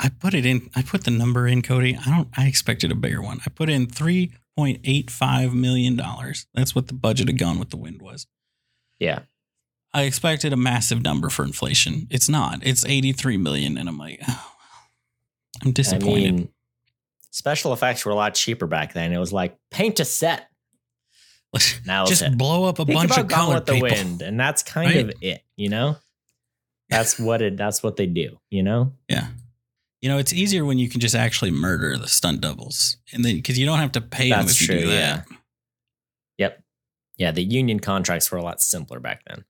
I 0.00 0.08
put 0.08 0.34
it 0.34 0.44
in. 0.44 0.68
I 0.74 0.82
put 0.82 1.04
the 1.04 1.12
number 1.12 1.46
in, 1.46 1.62
Cody. 1.62 1.96
I 1.96 2.10
don't. 2.10 2.28
I 2.36 2.46
expected 2.46 2.90
a 2.90 2.96
bigger 2.96 3.22
one. 3.22 3.40
I 3.46 3.50
put 3.50 3.70
in 3.70 3.86
three 3.86 4.32
point 4.56 4.80
eight 4.82 5.08
five 5.08 5.54
million 5.54 5.94
dollars. 5.94 6.46
That's 6.54 6.74
what 6.74 6.88
the 6.88 6.94
budget 6.94 7.28
of 7.28 7.38
Gone 7.38 7.60
with 7.60 7.70
the 7.70 7.76
Wind 7.76 8.02
was. 8.02 8.26
yeah 8.98 9.20
I 9.94 10.02
expected 10.02 10.52
a 10.52 10.56
massive 10.56 11.02
number 11.02 11.30
for 11.30 11.44
inflation. 11.44 12.08
It's 12.10 12.28
not. 12.28 12.66
It's 12.66 12.84
eighty 12.84 13.12
three 13.12 13.36
million, 13.36 13.78
and 13.78 13.88
I'm 13.88 13.98
like, 13.98 14.20
oh, 14.28 14.52
I'm 15.64 15.72
disappointed. 15.72 16.28
i 16.28 16.36
mean 16.36 16.48
special 17.30 17.72
effects 17.72 18.04
were 18.04 18.12
a 18.12 18.14
lot 18.14 18.34
cheaper 18.34 18.66
back 18.66 18.92
then 18.94 19.12
it 19.12 19.18
was 19.18 19.32
like 19.32 19.56
paint 19.70 20.00
a 20.00 20.04
set 20.04 20.48
now 21.86 22.04
just 22.06 22.22
it's 22.22 22.34
blow 22.36 22.64
up 22.64 22.78
a 22.78 22.84
think 22.84 22.98
bunch 22.98 23.18
of 23.18 23.28
colored 23.28 23.54
with 23.56 23.66
the 23.66 23.72
people. 23.74 23.88
wind 23.88 24.22
and 24.22 24.38
that's 24.38 24.62
kind 24.74 24.94
Right? 24.94 25.04
of 25.04 25.12
it 25.22 25.42
you 25.56 25.68
know 25.68 25.96
that's 26.90 27.18
what 27.18 27.42
it 27.42 27.56
that's 27.56 27.82
what 27.82 27.96
they 27.96 28.06
do 28.06 28.38
you 28.50 28.62
know 28.62 28.92
Yeah. 29.08 29.28
You 30.00 30.08
know, 30.08 30.18
it's 30.18 30.32
easier 30.32 30.64
when 30.64 30.78
you 30.78 30.88
can 30.88 31.00
just 31.00 31.16
actually 31.16 31.50
murder 31.50 31.96
the 31.98 32.06
stunt 32.06 32.40
doubles, 32.40 32.98
and 33.12 33.24
then 33.24 33.34
because 33.34 33.58
you 33.58 33.66
don't 33.66 33.80
have 33.80 33.90
to 33.90 34.00
pay 34.00 34.30
them 34.30 34.46
That's 34.46 34.52
if 34.52 34.60
you 34.60 34.66
do 34.68 34.80
true, 34.82 34.90
that. 34.90 35.26
Yep. 36.38 36.62
Yeah, 37.16 37.32
the 37.32 37.42
union 37.42 37.80
contracts 37.80 38.30
were 38.30 38.38
a 38.38 38.42
lot 38.44 38.60
simpler 38.62 39.00
back 39.00 39.22
then. 39.26 39.44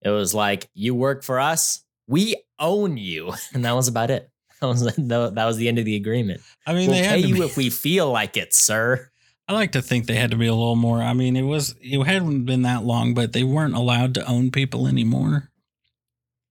It 0.00 0.08
was 0.08 0.32
like, 0.32 0.70
you 0.72 0.94
work 0.94 1.22
for 1.22 1.38
us, 1.38 1.84
we 2.08 2.36
own 2.58 2.96
you. 2.96 3.34
And 3.52 3.62
that 3.66 3.72
was 3.72 3.88
about 3.88 4.10
it. 4.10 4.30
That 4.60 4.68
was, 4.68 4.82
that 4.84 5.44
was 5.44 5.56
the 5.58 5.68
end 5.68 5.78
of 5.78 5.84
the 5.84 5.96
agreement. 5.96 6.40
I 6.66 6.72
mean, 6.72 6.88
we'll 6.88 6.96
they 6.96 7.02
pay 7.02 7.08
had 7.08 7.22
to 7.22 7.28
you 7.28 7.34
be, 7.34 7.40
if 7.42 7.56
we 7.56 7.68
feel 7.70 8.10
like 8.10 8.36
it, 8.38 8.54
sir. 8.54 9.10
I 9.48 9.52
like 9.52 9.72
to 9.72 9.82
think 9.82 10.06
they 10.06 10.14
had 10.16 10.30
to 10.32 10.36
be 10.36 10.46
a 10.46 10.54
little 10.54 10.76
more. 10.76 11.02
I 11.02 11.12
mean, 11.12 11.36
it 11.36 11.42
was 11.42 11.74
it 11.80 12.02
hadn't 12.04 12.46
been 12.46 12.62
that 12.62 12.82
long, 12.84 13.14
but 13.14 13.32
they 13.32 13.44
weren't 13.44 13.74
allowed 13.74 14.14
to 14.14 14.26
own 14.26 14.50
people 14.50 14.86
anymore. 14.86 15.50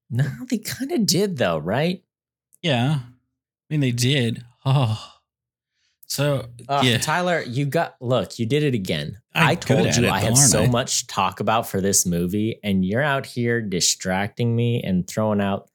No, 0.09 0.25
they 0.49 0.59
kind 0.59 0.91
of 0.91 1.05
did, 1.05 1.37
though, 1.37 1.57
right? 1.57 2.03
Yeah, 2.61 2.99
I 3.01 3.09
mean 3.69 3.79
they 3.81 3.91
did. 3.91 4.45
Oh, 4.65 5.13
so 6.07 6.47
Uh, 6.69 6.81
yeah, 6.85 6.97
Tyler, 6.97 7.41
you 7.41 7.65
got, 7.65 7.95
look, 7.99 8.39
you 8.39 8.45
did 8.45 8.63
it 8.63 8.73
again. 8.73 9.17
I'm 9.33 9.49
I 9.49 9.55
told 9.55 9.95
you 9.95 10.05
it, 10.05 10.09
I 10.09 10.19
had 10.19 10.37
so 10.37 10.63
I? 10.63 10.67
much 10.67 11.01
to 11.01 11.07
talk 11.07 11.39
about 11.39 11.67
for 11.67 11.81
this 11.81 12.05
movie, 12.05 12.59
and 12.63 12.85
you're 12.85 13.01
out 13.01 13.25
here 13.25 13.61
distracting 13.61 14.55
me 14.55 14.81
and 14.81 15.07
throwing 15.07 15.41
out. 15.41 15.69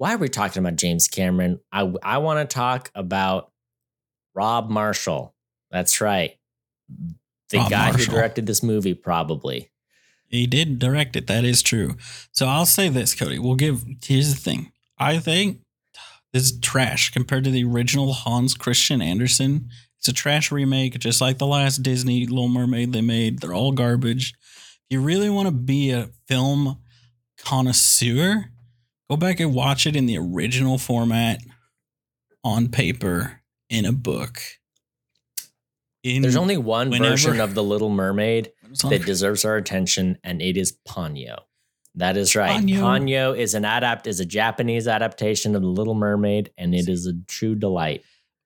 Why 0.00 0.14
are 0.14 0.16
we 0.16 0.30
talking 0.30 0.60
about 0.60 0.76
James 0.76 1.08
Cameron? 1.08 1.60
I, 1.70 1.92
I 2.02 2.16
want 2.18 2.40
to 2.40 2.54
talk 2.54 2.90
about 2.94 3.52
Rob 4.34 4.70
Marshall. 4.70 5.34
That's 5.70 6.00
right. 6.00 6.38
The 7.50 7.58
Rob 7.58 7.68
guy 7.68 7.90
Marshall. 7.90 8.06
who 8.06 8.18
directed 8.18 8.46
this 8.46 8.62
movie, 8.62 8.94
probably. 8.94 9.70
He 10.26 10.46
did 10.46 10.78
direct 10.78 11.16
it. 11.16 11.26
That 11.26 11.44
is 11.44 11.62
true. 11.62 11.98
So 12.32 12.46
I'll 12.46 12.64
say 12.64 12.88
this, 12.88 13.14
Cody. 13.14 13.38
We'll 13.38 13.56
give. 13.56 13.84
Here's 14.02 14.32
the 14.32 14.40
thing. 14.40 14.72
I 14.96 15.18
think 15.18 15.60
this 16.32 16.44
is 16.44 16.60
trash 16.60 17.10
compared 17.10 17.44
to 17.44 17.50
the 17.50 17.64
original 17.64 18.14
Hans 18.14 18.54
Christian 18.54 19.02
Andersen. 19.02 19.68
It's 19.98 20.08
a 20.08 20.14
trash 20.14 20.50
remake, 20.50 20.98
just 20.98 21.20
like 21.20 21.36
the 21.36 21.46
last 21.46 21.82
Disney 21.82 22.24
Little 22.24 22.48
Mermaid 22.48 22.94
they 22.94 23.02
made. 23.02 23.40
They're 23.40 23.52
all 23.52 23.72
garbage. 23.72 24.32
If 24.88 24.94
you 24.94 25.02
really 25.02 25.28
want 25.28 25.48
to 25.48 25.52
be 25.52 25.90
a 25.90 26.08
film 26.26 26.78
connoisseur, 27.44 28.46
go 29.10 29.16
back 29.16 29.40
and 29.40 29.52
watch 29.52 29.86
it 29.86 29.96
in 29.96 30.06
the 30.06 30.16
original 30.16 30.78
format 30.78 31.40
on 32.44 32.68
paper 32.68 33.42
in 33.68 33.84
a 33.84 33.92
book. 33.92 34.40
In, 36.02 36.22
There's 36.22 36.36
only 36.36 36.56
one 36.56 36.88
whenever- 36.90 37.10
version 37.10 37.40
of 37.40 37.54
The 37.54 37.62
Little 37.62 37.90
Mermaid 37.90 38.52
that 38.88 39.04
deserves 39.04 39.44
our 39.44 39.56
attention, 39.56 40.16
and 40.24 40.40
it 40.40 40.56
is 40.56 40.78
Ponyo. 40.88 41.40
That 41.96 42.16
is 42.16 42.34
right. 42.36 42.58
Ponyo. 42.62 42.78
Ponyo, 42.80 43.36
is 43.36 43.54
an 43.54 43.64
adapt 43.64 44.06
is 44.06 44.20
a 44.20 44.24
Japanese 44.24 44.86
adaptation 44.88 45.54
of 45.56 45.62
The 45.62 45.68
Little 45.68 45.94
Mermaid, 45.94 46.52
and 46.56 46.74
it 46.74 46.88
is 46.88 47.06
a 47.06 47.12
true 47.28 47.54
delight. 47.56 48.02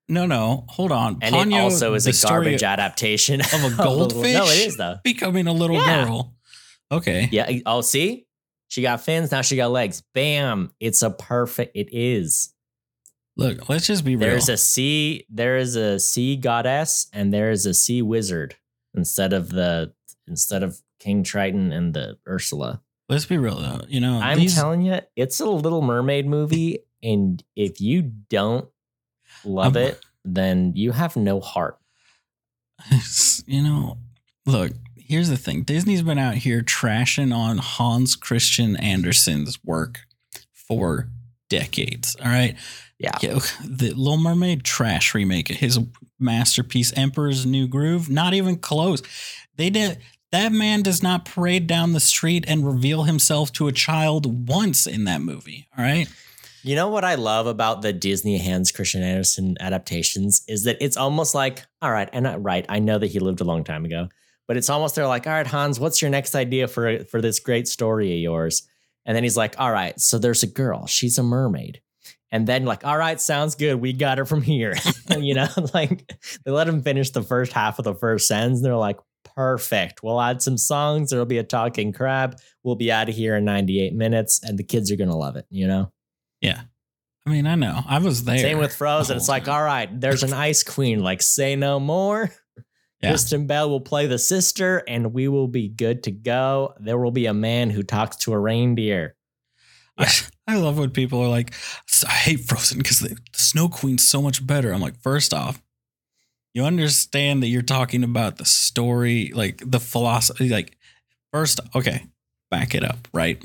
no, 0.09 0.27
no, 0.27 0.65
hold 0.69 0.91
on. 0.93 1.19
And 1.23 1.35
Ponyo, 1.35 1.57
it 1.59 1.61
also 1.61 1.95
is 1.95 2.07
a 2.07 2.27
garbage 2.27 2.63
adaptation 2.63 3.41
of 3.41 3.65
a 3.65 3.71
goldfish. 3.83 4.33
No, 4.35 4.45
it 4.47 4.67
is 4.67 4.77
though. 4.79 4.97
becoming 5.05 5.47
a 5.47 5.53
little 5.53 5.77
Yeah. 5.77 6.05
girl. 6.07 6.35
Okay. 6.91 7.29
Yeah. 7.31 7.51
Oh, 7.67 7.81
see, 7.83 8.27
she 8.69 8.83
got 8.83 9.01
fins. 9.01 9.31
Now 9.31 9.43
she 9.43 9.57
got 9.57 9.71
legs. 9.71 10.03
Bam! 10.15 10.73
It's 10.81 11.03
a 11.03 11.11
perfect. 11.11 11.77
It 11.77 11.89
is. 11.93 12.53
Look, 13.37 13.69
let's 13.69 13.87
just 13.87 14.05
be 14.05 14.15
real. 14.17 14.29
There's 14.29 14.49
a 14.49 14.57
sea. 14.57 15.27
There 15.29 15.57
is 15.57 15.75
a 15.77 15.99
sea 15.99 16.37
goddess, 16.37 17.09
and 17.13 17.33
there 17.33 17.51
is 17.51 17.67
a 17.67 17.75
sea 17.75 18.01
wizard 18.03 18.57
instead 18.95 19.33
of 19.33 19.51
the 19.51 19.93
instead 20.29 20.63
of 20.63 20.81
King 21.01 21.23
Triton 21.23 21.73
and 21.73 21.93
the 21.95 22.17
Ursula. 22.29 22.81
let's 23.09 23.27
be 23.27 23.37
real 23.37 23.57
though. 23.57 23.83
You 23.89 24.01
know, 24.01 24.21
I'm 24.21 24.39
these, 24.39 24.55
telling 24.55 24.83
you, 24.83 25.01
it's 25.17 25.41
a 25.41 25.47
Little 25.47 25.83
Mermaid 25.83 26.27
movie, 26.27 26.79
and 27.03 27.43
if 27.57 27.81
you 27.81 28.03
don't 28.31 28.69
love 29.45 29.77
I'm- 29.77 29.89
it, 29.89 30.01
then 30.25 30.73
you 30.77 30.93
have 30.93 31.17
no 31.17 31.41
heart. 31.41 31.79
you 33.47 33.63
know, 33.63 33.99
look, 34.47 34.73
here's 35.07 35.29
the 35.29 35.37
thing. 35.37 35.63
Disney's 35.63 36.03
been 36.03 36.19
out 36.19 36.35
here 36.35 36.63
trashing 36.63 37.35
on 37.35 37.59
Hans 37.59 38.17
Christian 38.17 38.77
Andersen's 38.77 39.63
work 39.65 40.01
for 40.53 41.09
decades. 41.49 42.17
All 42.17 42.31
right. 42.31 42.57
Yeah. 42.99 43.19
The 43.19 43.93
Little 43.93 44.17
Mermaid 44.17 44.65
trash 44.65 45.15
remake, 45.15 45.49
his 45.49 45.79
masterpiece, 46.19 46.93
Emperor's 46.97 47.45
New 47.45 47.69
Groove, 47.69 48.09
not 48.09 48.35
even 48.35 48.57
close. 48.57 49.03
They 49.57 49.71
did 49.71 49.99
that 50.33 50.51
man 50.51 50.83
does 50.83 51.01
not 51.01 51.25
parade 51.25 51.69
down 51.69 51.93
the 51.93 52.01
street 52.01 52.45
and 52.49 52.67
reveal 52.67 53.05
himself 53.05 53.53
to 53.53 53.69
a 53.69 53.73
child 53.73 54.49
once 54.49 54.85
in 54.85 55.05
that 55.05 55.21
movie. 55.21 55.69
All 55.79 55.85
right. 55.85 56.09
You 56.65 56.75
know 56.75 56.89
what 56.89 57.05
I 57.05 57.15
love 57.15 57.47
about 57.47 57.83
the 57.83 57.93
Disney 57.93 58.39
Hans 58.39 58.73
Christian 58.73 59.05
Andersen 59.05 59.57
adaptations 59.61 60.43
is 60.49 60.65
that 60.65 60.79
it's 60.81 60.97
almost 60.97 61.37
like, 61.37 61.63
all 61.81 61.93
right, 61.93 62.09
and 62.13 62.27
I, 62.27 62.37
right, 62.37 62.67
I 62.69 62.81
know 62.81 62.99
that 62.99 63.09
he 63.09 63.21
lived 63.21 63.43
a 63.43 63.45
long 63.45 63.63
time 63.63 63.85
ago, 63.85 64.09
but 64.47 64.57
it's 64.57 64.71
almost 64.71 64.95
they're 64.95 65.07
like, 65.07 65.27
all 65.27 65.33
right, 65.33 65.47
Hans, 65.47 65.81
what's 65.81 66.03
your 66.03 66.11
next 66.11 66.35
idea 66.35 66.69
for 66.69 67.05
for 67.05 67.21
this 67.21 67.41
great 67.41 67.69
story 67.69 68.13
of 68.13 68.19
yours? 68.19 68.67
And 69.07 69.15
then 69.15 69.23
he's 69.23 69.37
like, 69.37 69.55
all 69.59 69.71
right, 69.71 69.99
so 70.01 70.19
there's 70.19 70.43
a 70.43 70.47
girl, 70.47 70.87
she's 70.87 71.19
a 71.19 71.23
mermaid. 71.23 71.81
And 72.31 72.49
then 72.49 72.65
like, 72.65 72.85
all 72.85 72.99
right, 72.99 73.21
sounds 73.21 73.55
good. 73.55 73.77
We 73.77 73.93
got 73.93 74.19
her 74.19 74.25
from 74.25 74.43
here. 74.43 74.75
you 75.17 75.35
know, 75.35 75.49
like 75.75 76.13
they 76.45 76.51
let 76.51 76.69
him 76.69 76.83
finish 76.83 77.11
the 77.11 77.23
first 77.23 77.53
half 77.53 77.79
of 77.79 77.85
the 77.85 77.95
first 77.95 78.27
sentence. 78.27 78.59
And 78.59 78.65
they're 78.65 78.77
like, 78.77 78.99
perfect. 79.37 80.03
We'll 80.03 80.21
add 80.21 80.43
some 80.43 80.59
songs. 80.59 81.11
There'll 81.11 81.27
be 81.27 81.39
a 81.39 81.45
talking 81.45 81.93
crab. 81.93 82.37
We'll 82.63 82.77
be 82.77 82.91
out 82.91 83.09
of 83.09 83.15
here 83.15 83.37
in 83.37 83.45
98 83.45 83.95
minutes, 83.95 84.41
and 84.43 84.59
the 84.59 84.65
kids 84.65 84.91
are 84.91 84.97
gonna 84.97 85.17
love 85.17 85.37
it, 85.37 85.47
you 85.51 85.67
know? 85.67 85.93
Yeah. 86.41 86.63
I 87.27 87.31
mean, 87.31 87.47
I 87.47 87.55
know. 87.55 87.83
I 87.87 87.99
was 87.99 88.25
there. 88.25 88.39
Same 88.39 88.59
with 88.59 88.75
Frozen. 88.75 89.17
It's 89.17 89.29
like, 89.29 89.49
all 89.49 89.63
right, 89.63 89.89
there's 89.99 90.23
an 90.23 90.33
ice 90.33 90.63
queen. 90.63 91.03
Like, 91.03 91.23
say 91.23 91.57
no 91.57 91.81
more. 91.81 92.31
Yeah. 93.05 93.11
Kristen 93.11 93.47
Bell 93.47 93.69
will 93.69 93.83
play 93.83 94.07
the 94.07 94.19
sister, 94.19 94.83
and 94.89 95.13
we 95.13 95.29
will 95.29 95.47
be 95.47 95.69
good 95.69 96.05
to 96.05 96.11
go. 96.11 96.75
There 96.81 96.97
will 96.97 97.11
be 97.11 97.27
a 97.27 97.35
man 97.35 97.69
who 97.69 97.83
talks 97.83 98.17
to 98.19 98.33
a 98.33 98.39
reindeer. 98.39 99.15
I, 99.99 100.11
I 100.47 100.57
love 100.57 100.79
when 100.79 100.91
people 100.91 101.21
are 101.21 101.29
like, 101.29 101.53
I 102.09 102.13
hate 102.13 102.41
Frozen 102.41 102.79
because 102.79 103.01
the, 103.01 103.11
the 103.11 103.39
Snow 103.39 103.69
Queen's 103.69 104.07
so 104.07 104.23
much 104.23 104.47
better. 104.47 104.73
I'm 104.73 104.81
like, 104.81 104.99
first 105.03 105.35
off, 105.35 105.63
you 106.55 106.65
understand 106.65 107.43
that 107.43 107.49
you're 107.49 107.61
talking 107.61 108.05
about 108.05 108.39
the 108.39 108.47
story, 108.47 109.33
like 109.35 109.63
the 109.67 109.81
philosophy. 109.81 110.49
Like, 110.49 110.79
first, 111.31 111.61
okay, 111.75 112.07
back 112.51 112.75
it 112.75 112.85
up, 112.85 113.07
right? 113.13 113.45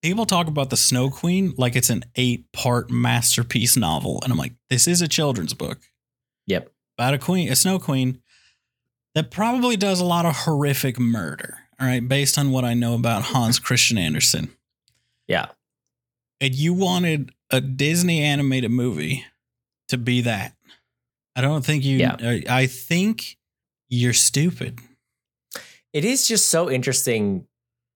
People 0.00 0.24
talk 0.24 0.46
about 0.46 0.70
the 0.70 0.78
Snow 0.78 1.10
Queen 1.10 1.52
like 1.58 1.76
it's 1.76 1.90
an 1.90 2.04
eight 2.16 2.50
part 2.52 2.90
masterpiece 2.90 3.76
novel. 3.76 4.20
And 4.22 4.32
I'm 4.32 4.38
like, 4.38 4.54
this 4.70 4.88
is 4.88 5.02
a 5.02 5.08
children's 5.08 5.52
book. 5.52 5.80
About 7.00 7.14
a 7.14 7.18
queen, 7.18 7.48
a 7.50 7.56
snow 7.56 7.78
queen 7.78 8.20
that 9.14 9.30
probably 9.30 9.74
does 9.74 10.00
a 10.00 10.04
lot 10.04 10.26
of 10.26 10.36
horrific 10.36 10.98
murder. 11.00 11.56
All 11.80 11.86
right, 11.86 12.06
based 12.06 12.36
on 12.36 12.50
what 12.50 12.62
I 12.62 12.74
know 12.74 12.92
about 12.94 13.22
Hans 13.22 13.58
Christian 13.58 13.96
Andersen. 13.96 14.50
Yeah. 15.26 15.46
And 16.42 16.54
you 16.54 16.74
wanted 16.74 17.30
a 17.50 17.62
Disney 17.62 18.20
animated 18.22 18.70
movie 18.70 19.24
to 19.88 19.96
be 19.96 20.20
that. 20.20 20.52
I 21.34 21.40
don't 21.40 21.64
think 21.64 21.84
you. 21.86 21.96
Yeah. 21.96 22.16
I- 22.20 22.44
I 22.48 22.66
think 22.66 23.38
you're 23.88 24.12
stupid. 24.12 24.78
It 25.94 26.04
is 26.04 26.28
just 26.28 26.50
so 26.50 26.70
interesting. 26.70 27.46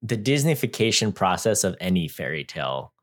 The 0.01 0.17
Disneyfication 0.17 1.15
process 1.15 1.63
of 1.63 1.77
any 1.79 2.09
fairy 2.09 2.43
tale 2.45 2.94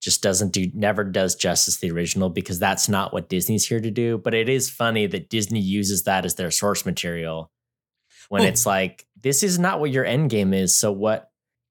just 0.00 0.22
doesn't 0.22 0.52
do, 0.52 0.70
never 0.74 1.04
does 1.04 1.34
justice 1.34 1.76
to 1.76 1.82
the 1.82 1.90
original 1.92 2.30
because 2.30 2.58
that's 2.58 2.88
not 2.88 3.12
what 3.12 3.28
Disney's 3.28 3.66
here 3.66 3.80
to 3.80 3.90
do. 3.90 4.18
But 4.18 4.34
it 4.34 4.48
is 4.48 4.70
funny 4.70 5.06
that 5.06 5.28
Disney 5.28 5.60
uses 5.60 6.04
that 6.04 6.24
as 6.24 6.36
their 6.36 6.50
source 6.50 6.86
material 6.86 7.50
when 8.28 8.42
it's 8.42 8.64
like, 8.64 9.06
this 9.20 9.42
is 9.42 9.58
not 9.58 9.80
what 9.80 9.90
your 9.90 10.04
end 10.04 10.30
game 10.30 10.54
is. 10.54 10.74
So 10.74 10.90
what? 10.90 11.30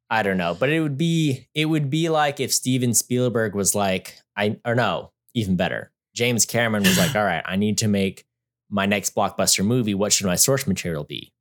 I 0.09 0.23
don't 0.23 0.37
know. 0.37 0.55
But 0.59 0.69
it 0.69 0.81
would 0.81 0.97
be, 0.97 1.47
it 1.55 1.65
would 1.65 1.89
be 1.89 2.09
like 2.09 2.39
if 2.39 2.53
Steven 2.53 2.93
Spielberg 2.93 3.55
was 3.55 3.73
like, 3.73 4.15
I, 4.35 4.57
or 4.65 4.75
no, 4.75 5.11
even 5.33 5.55
better. 5.55 5.91
James 6.13 6.45
Cameron 6.45 6.83
was 6.83 6.97
like, 6.97 7.15
all 7.15 7.23
right, 7.23 7.43
I 7.45 7.55
need 7.55 7.77
to 7.79 7.87
make 7.87 8.25
my 8.69 8.85
next 8.85 9.15
blockbuster 9.15 9.65
movie. 9.65 9.95
What 9.95 10.13
should 10.13 10.27
my 10.27 10.35
source 10.35 10.67
material 10.67 11.03
be? 11.03 11.33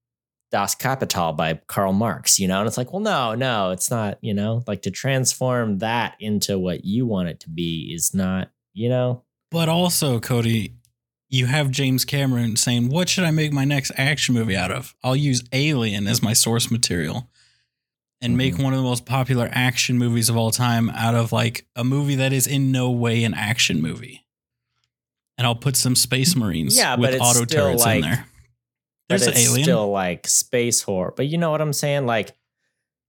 Das 0.50 0.75
Kapital 0.75 1.33
by 1.35 1.61
Karl 1.67 1.93
Marx, 1.93 2.38
you 2.38 2.49
know? 2.49 2.59
And 2.61 2.67
it's 2.67 2.78
like, 2.78 2.93
well, 2.93 3.00
no, 3.02 3.35
no, 3.35 3.71
it's 3.71 3.90
not, 3.90 4.19
you 4.23 4.33
know, 4.35 4.62
like 4.67 4.83
to 4.83 4.90
transform 4.90 5.78
that 5.78 6.14
into 6.21 6.59
what 6.59 6.85
you 6.85 7.07
want 7.07 7.28
it 7.28 7.40
to 7.40 7.50
be 7.50 7.93
is 7.95 8.14
not, 8.14 8.50
you 8.73 8.88
know? 8.88 9.25
But 9.50 9.69
also, 9.69 10.21
Cody, 10.21 10.75
you 11.28 11.47
have 11.47 11.71
James 11.71 12.05
Cameron 12.07 12.57
saying, 12.57 12.88
What 12.88 13.09
should 13.11 13.25
I 13.25 13.31
make 13.31 13.52
my 13.52 13.64
next 13.67 13.93
action 13.97 14.35
movie 14.35 14.57
out 14.57 14.71
of? 14.71 14.95
I'll 15.05 15.17
use 15.17 15.43
Alien 15.52 16.07
as 16.07 16.23
my 16.23 16.33
source 16.33 16.71
material 16.71 17.28
and 18.21 18.37
make 18.37 18.55
Mhm. 18.55 18.64
one 18.64 18.73
of 18.73 18.78
the 18.78 18.85
most 18.85 19.05
popular 19.05 19.49
action 19.52 19.99
movies 19.99 20.28
of 20.31 20.37
all 20.37 20.50
time 20.50 20.88
out 20.90 21.14
of 21.14 21.31
like 21.31 21.67
a 21.76 21.85
movie 21.85 22.14
that 22.17 22.33
is 22.33 22.47
in 22.47 22.73
no 22.73 22.90
way 22.90 23.23
an 23.25 23.35
action 23.35 23.81
movie. 23.83 24.25
And 25.37 25.47
I'll 25.47 25.55
put 25.55 25.76
some 25.76 25.95
space 25.95 26.35
marines 26.35 26.76
Yeah, 26.76 26.97
but 26.97 27.00
with 27.02 27.14
it's 27.14 27.23
auto 27.25 27.45
turrets 27.45 27.85
in 27.87 28.00
there. 28.00 28.26
But 29.09 29.21
There's 29.21 29.27
an 29.29 29.33
it's 29.35 29.49
alien. 29.49 29.65
still 29.65 29.91
like 29.91 30.27
space 30.27 30.83
horror. 30.83 31.15
But 31.17 31.29
you 31.29 31.38
know 31.38 31.50
what 31.50 31.61
I'm 31.61 31.73
saying? 31.73 32.07
Like, 32.07 32.33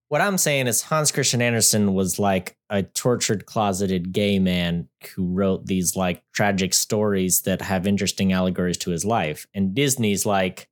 what 0.08 0.22
I'm 0.22 0.38
saying 0.38 0.68
is 0.68 0.82
Hans 0.82 1.12
Christian 1.12 1.41
Andersen 1.41 1.94
was 1.94 2.18
like 2.18 2.58
a 2.70 2.82
tortured, 2.84 3.46
closeted 3.46 4.12
gay 4.12 4.39
man 4.39 4.88
who 5.15 5.25
wrote 5.34 5.65
these 5.68 5.96
like 5.96 6.24
tragic 6.34 6.74
stories 6.74 7.41
that 7.41 7.62
have 7.62 7.86
interesting 7.86 8.34
allegories 8.34 8.77
to 8.77 8.91
his 8.91 9.06
life. 9.06 9.46
And 9.53 9.75
Disney's 9.75 10.25
like, 10.25 10.68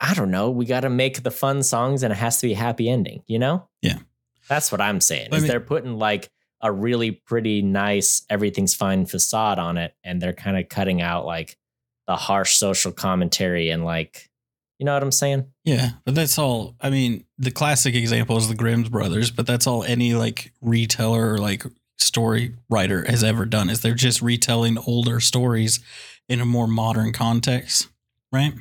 I 0.00 0.14
don't 0.14 0.30
know, 0.30 0.50
we 0.50 0.64
got 0.64 0.80
to 0.80 0.90
make 0.90 1.22
the 1.22 1.30
fun 1.30 1.62
songs 1.62 2.02
and 2.02 2.12
it 2.12 2.16
has 2.16 2.40
to 2.40 2.46
be 2.48 2.54
a 2.54 2.56
happy 2.56 2.88
ending, 2.88 3.22
you 3.26 3.38
know? 3.38 3.68
Yeah. 3.82 3.98
That's 4.48 4.72
what 4.72 4.80
I'm 4.80 5.00
saying. 5.00 5.28
I 5.30 5.36
Is 5.36 5.42
mean- 5.42 5.50
they're 5.50 5.60
putting 5.60 5.98
like 5.98 6.30
a 6.62 6.72
really 6.72 7.10
pretty 7.12 7.62
nice 7.62 8.22
everything's 8.28 8.74
fine 8.74 9.06
facade 9.06 9.58
on 9.58 9.76
it 9.76 9.94
and 10.04 10.20
they're 10.20 10.32
kind 10.32 10.58
of 10.58 10.68
cutting 10.68 11.00
out 11.00 11.24
like 11.26 11.56
the 12.06 12.16
harsh 12.16 12.56
social 12.56 12.92
commentary 12.92 13.70
and 13.70 13.84
like 13.84 14.29
you 14.80 14.86
know 14.86 14.94
what 14.94 15.02
I'm 15.02 15.12
saying? 15.12 15.44
Yeah, 15.64 15.90
but 16.06 16.14
that's 16.14 16.38
all. 16.38 16.74
I 16.80 16.88
mean, 16.88 17.24
the 17.38 17.50
classic 17.50 17.94
example 17.94 18.38
is 18.38 18.48
the 18.48 18.54
Grimm's 18.54 18.88
brothers, 18.88 19.30
but 19.30 19.46
that's 19.46 19.66
all 19.66 19.84
any 19.84 20.14
like 20.14 20.52
retailer 20.62 21.34
or 21.34 21.38
like 21.38 21.64
story 21.98 22.54
writer 22.70 23.04
has 23.06 23.22
ever 23.22 23.44
done 23.44 23.68
is 23.68 23.82
they're 23.82 23.92
just 23.94 24.22
retelling 24.22 24.78
older 24.78 25.20
stories 25.20 25.80
in 26.30 26.40
a 26.40 26.46
more 26.46 26.66
modern 26.66 27.12
context, 27.12 27.88
right? 28.32 28.54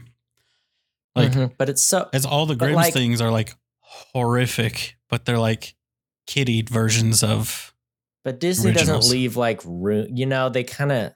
Like 1.15 1.31
Mhm. 1.31 1.53
but 1.57 1.69
it's 1.69 1.83
so 1.83 2.09
as 2.13 2.25
all 2.25 2.45
the 2.45 2.55
Grimm's 2.55 2.75
like- 2.75 2.93
things 2.93 3.21
are 3.21 3.31
like 3.31 3.55
horrific, 3.79 4.97
but 5.09 5.23
they're 5.25 5.39
like 5.39 5.73
kiddied 6.27 6.69
versions 6.69 7.23
of 7.23 7.73
but 8.25 8.39
Disney 8.41 8.73
doesn't 8.73 9.09
leave 9.09 9.37
like 9.37 9.61
room, 9.63 10.09
you 10.15 10.25
know, 10.25 10.49
they 10.49 10.63
kind 10.65 10.91
of 10.91 11.13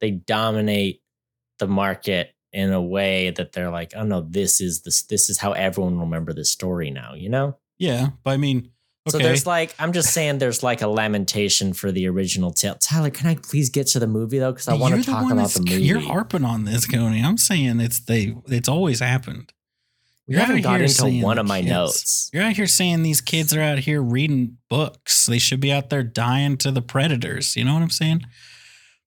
they 0.00 0.10
dominate 0.10 1.02
the 1.58 1.66
market 1.68 2.34
in 2.52 2.72
a 2.72 2.82
way 2.82 3.30
that 3.30 3.52
they're 3.52 3.70
like, 3.70 3.92
oh 3.96 4.04
no, 4.04 4.20
this 4.22 4.60
is 4.60 4.82
this 4.82 5.02
this 5.02 5.28
is 5.28 5.38
how 5.38 5.52
everyone 5.52 5.96
will 5.96 6.04
remember 6.04 6.32
this 6.32 6.50
story 6.50 6.90
now, 6.90 7.14
you 7.14 7.28
know? 7.28 7.56
Yeah, 7.78 8.08
but 8.24 8.30
I 8.30 8.36
mean, 8.38 8.70
okay. 9.08 9.10
So 9.10 9.18
there's 9.18 9.46
like, 9.46 9.74
I'm 9.78 9.92
just 9.92 10.12
saying, 10.12 10.38
there's 10.38 10.62
like 10.62 10.82
a 10.82 10.88
lamentation 10.88 11.72
for 11.72 11.92
the 11.92 12.08
original 12.08 12.50
tale. 12.52 12.74
Tyler, 12.74 13.10
can 13.10 13.26
I 13.28 13.36
please 13.36 13.70
get 13.70 13.86
to 13.88 13.98
the 13.98 14.06
movie 14.06 14.38
though? 14.38 14.52
Because 14.52 14.68
I 14.68 14.74
want 14.74 14.94
to 14.94 15.02
talk 15.02 15.22
one 15.22 15.32
about 15.32 15.50
the 15.50 15.60
movie. 15.60 15.82
You're 15.82 16.00
harping 16.00 16.44
on 16.44 16.64
this, 16.64 16.86
Coney. 16.86 17.22
I'm 17.22 17.38
saying 17.38 17.80
it's 17.80 18.00
they. 18.00 18.34
It's 18.46 18.68
always 18.68 19.00
happened. 19.00 19.52
we 20.26 20.34
You're 20.34 20.44
haven't 20.44 20.62
got 20.62 20.80
into 20.80 21.22
one 21.22 21.38
of 21.38 21.46
my 21.46 21.60
kids. 21.60 21.70
notes. 21.70 22.30
You're 22.32 22.42
out 22.42 22.56
here 22.56 22.66
saying 22.66 23.02
these 23.02 23.20
kids 23.20 23.54
are 23.54 23.60
out 23.62 23.78
here 23.80 24.02
reading 24.02 24.56
books. 24.68 25.26
They 25.26 25.38
should 25.38 25.60
be 25.60 25.70
out 25.72 25.90
there 25.90 26.02
dying 26.02 26.56
to 26.58 26.70
the 26.70 26.82
predators. 26.82 27.54
You 27.56 27.64
know 27.64 27.74
what 27.74 27.82
I'm 27.82 27.90
saying? 27.90 28.22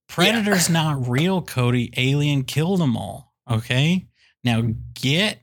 Predators 0.07 0.69
not 0.69 1.07
real, 1.07 1.41
Cody. 1.41 1.93
Alien 1.95 2.43
killed 2.43 2.79
them 2.81 2.97
all. 2.97 3.30
Okay. 3.49 4.07
Now 4.43 4.63
get 4.93 5.39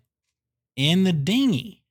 in 0.77 1.05
the 1.05 1.13
dinghy. 1.13 1.85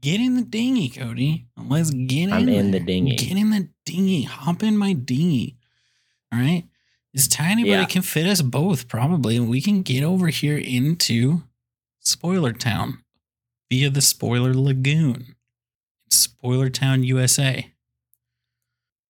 Get 0.00 0.20
in 0.20 0.34
the 0.34 0.42
dinghy, 0.42 0.88
Cody. 0.88 1.46
Let's 1.56 1.90
get 1.90 2.24
in. 2.24 2.32
I'm 2.32 2.48
in 2.48 2.72
the 2.72 2.80
dinghy. 2.80 3.16
Get 3.16 3.36
in 3.36 3.50
the 3.50 3.68
dinghy. 3.86 4.22
Hop 4.22 4.62
in 4.62 4.76
my 4.76 4.94
dinghy. 4.94 5.56
All 6.32 6.40
right. 6.40 6.64
This 7.14 7.28
tiny, 7.28 7.64
but 7.64 7.78
it 7.80 7.88
can 7.90 8.02
fit 8.02 8.26
us 8.26 8.40
both 8.40 8.88
probably. 8.88 9.36
And 9.36 9.48
we 9.48 9.60
can 9.60 9.82
get 9.82 10.02
over 10.02 10.28
here 10.28 10.56
into 10.56 11.42
Spoiler 12.00 12.52
Town 12.52 13.02
via 13.70 13.90
the 13.90 14.00
Spoiler 14.00 14.54
Lagoon. 14.54 15.36
Spoiler 16.10 16.70
Town, 16.70 17.04
USA. 17.04 17.70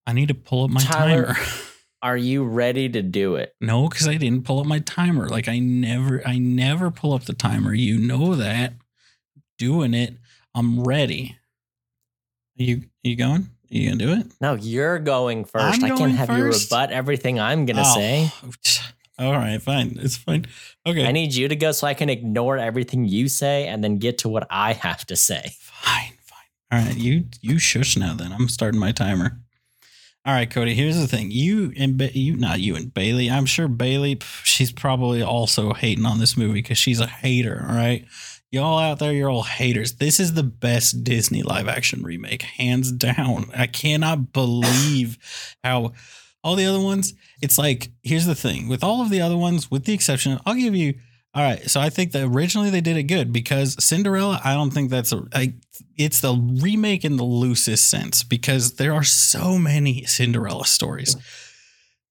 I 0.06 0.12
need 0.12 0.28
to 0.28 0.34
pull 0.34 0.64
up 0.64 0.70
my 0.70 0.80
Tyler- 0.80 1.34
timer. 1.34 1.46
Are 2.02 2.16
you 2.16 2.42
ready 2.44 2.88
to 2.88 3.00
do 3.00 3.36
it? 3.36 3.54
No, 3.60 3.88
because 3.88 4.08
I 4.08 4.16
didn't 4.16 4.44
pull 4.44 4.58
up 4.58 4.66
my 4.66 4.80
timer. 4.80 5.28
Like 5.28 5.48
I 5.48 5.60
never, 5.60 6.26
I 6.26 6.38
never 6.38 6.90
pull 6.90 7.12
up 7.12 7.24
the 7.24 7.32
timer. 7.32 7.72
You 7.72 7.98
know 7.98 8.34
that. 8.34 8.74
Doing 9.58 9.94
it. 9.94 10.16
I'm 10.54 10.82
ready. 10.82 11.36
Are 12.58 12.62
you 12.64 12.76
are 12.78 13.08
you 13.08 13.16
going? 13.16 13.42
Are 13.42 13.48
you 13.68 13.88
gonna 13.90 14.04
do 14.04 14.12
it? 14.20 14.26
No, 14.40 14.54
you're 14.54 14.98
going 14.98 15.44
1st 15.44 15.60
I'm 15.60 15.84
I 15.84 15.96
can't 15.96 16.12
have 16.12 16.36
you 16.36 16.44
rebut 16.44 16.90
everything 16.90 17.38
I'm 17.38 17.64
gonna 17.64 17.84
Oh, 17.86 17.94
say. 17.94 18.30
All 19.18 19.32
right, 19.32 19.62
fine. 19.62 19.96
It's 20.00 20.16
fine. 20.16 20.46
Okay. 20.86 21.06
I 21.06 21.12
need 21.12 21.34
you 21.34 21.46
to 21.46 21.54
go 21.54 21.70
so 21.72 21.86
I 21.86 21.94
can 21.94 22.08
ignore 22.08 22.58
everything 22.58 23.04
you 23.04 23.28
say 23.28 23.68
and 23.68 23.84
then 23.84 23.98
get 23.98 24.18
to 24.18 24.28
what 24.28 24.46
I 24.50 24.72
have 24.72 25.06
to 25.06 25.16
say. 25.16 25.52
Fine, 25.60 26.12
fine. 26.20 26.38
All 26.72 26.78
right, 26.86 26.96
you 26.96 27.26
you 27.40 27.58
shush 27.58 27.96
now. 27.96 28.14
Then 28.14 28.32
I'm 28.32 28.48
starting 28.48 28.80
my 28.80 28.90
timer. 28.90 29.38
All 30.24 30.32
right, 30.32 30.48
Cody. 30.48 30.74
Here's 30.74 31.00
the 31.00 31.08
thing. 31.08 31.32
You 31.32 31.72
and 31.76 31.98
ba- 31.98 32.16
you, 32.16 32.36
not 32.36 32.60
you 32.60 32.76
and 32.76 32.94
Bailey. 32.94 33.28
I'm 33.28 33.46
sure 33.46 33.66
Bailey. 33.66 34.20
She's 34.44 34.70
probably 34.70 35.20
also 35.20 35.72
hating 35.72 36.06
on 36.06 36.20
this 36.20 36.36
movie 36.36 36.54
because 36.54 36.78
she's 36.78 37.00
a 37.00 37.08
hater. 37.08 37.66
All 37.68 37.74
right, 37.74 38.06
y'all 38.52 38.78
out 38.78 39.00
there, 39.00 39.12
you're 39.12 39.30
all 39.30 39.42
haters. 39.42 39.94
This 39.94 40.20
is 40.20 40.34
the 40.34 40.44
best 40.44 41.02
Disney 41.02 41.42
live 41.42 41.66
action 41.66 42.04
remake, 42.04 42.42
hands 42.42 42.92
down. 42.92 43.50
I 43.56 43.66
cannot 43.66 44.32
believe 44.32 45.18
how 45.64 45.92
all 46.44 46.54
the 46.54 46.66
other 46.66 46.80
ones. 46.80 47.14
It's 47.40 47.58
like 47.58 47.90
here's 48.04 48.26
the 48.26 48.36
thing 48.36 48.68
with 48.68 48.84
all 48.84 49.02
of 49.02 49.10
the 49.10 49.20
other 49.20 49.36
ones, 49.36 49.72
with 49.72 49.86
the 49.86 49.92
exception, 49.94 50.38
I'll 50.46 50.54
give 50.54 50.76
you. 50.76 50.94
All 51.34 51.42
right, 51.42 51.70
so 51.70 51.80
I 51.80 51.88
think 51.88 52.12
that 52.12 52.24
originally 52.24 52.68
they 52.68 52.82
did 52.82 52.98
it 52.98 53.04
good 53.04 53.32
because 53.32 53.82
Cinderella. 53.82 54.38
I 54.44 54.52
don't 54.52 54.70
think 54.70 54.90
that's 54.90 55.12
a. 55.12 55.24
I, 55.32 55.54
it's 55.96 56.20
the 56.20 56.34
remake 56.34 57.06
in 57.06 57.16
the 57.16 57.24
loosest 57.24 57.88
sense 57.88 58.22
because 58.22 58.74
there 58.74 58.92
are 58.92 59.04
so 59.04 59.56
many 59.56 60.04
Cinderella 60.04 60.66
stories 60.66 61.16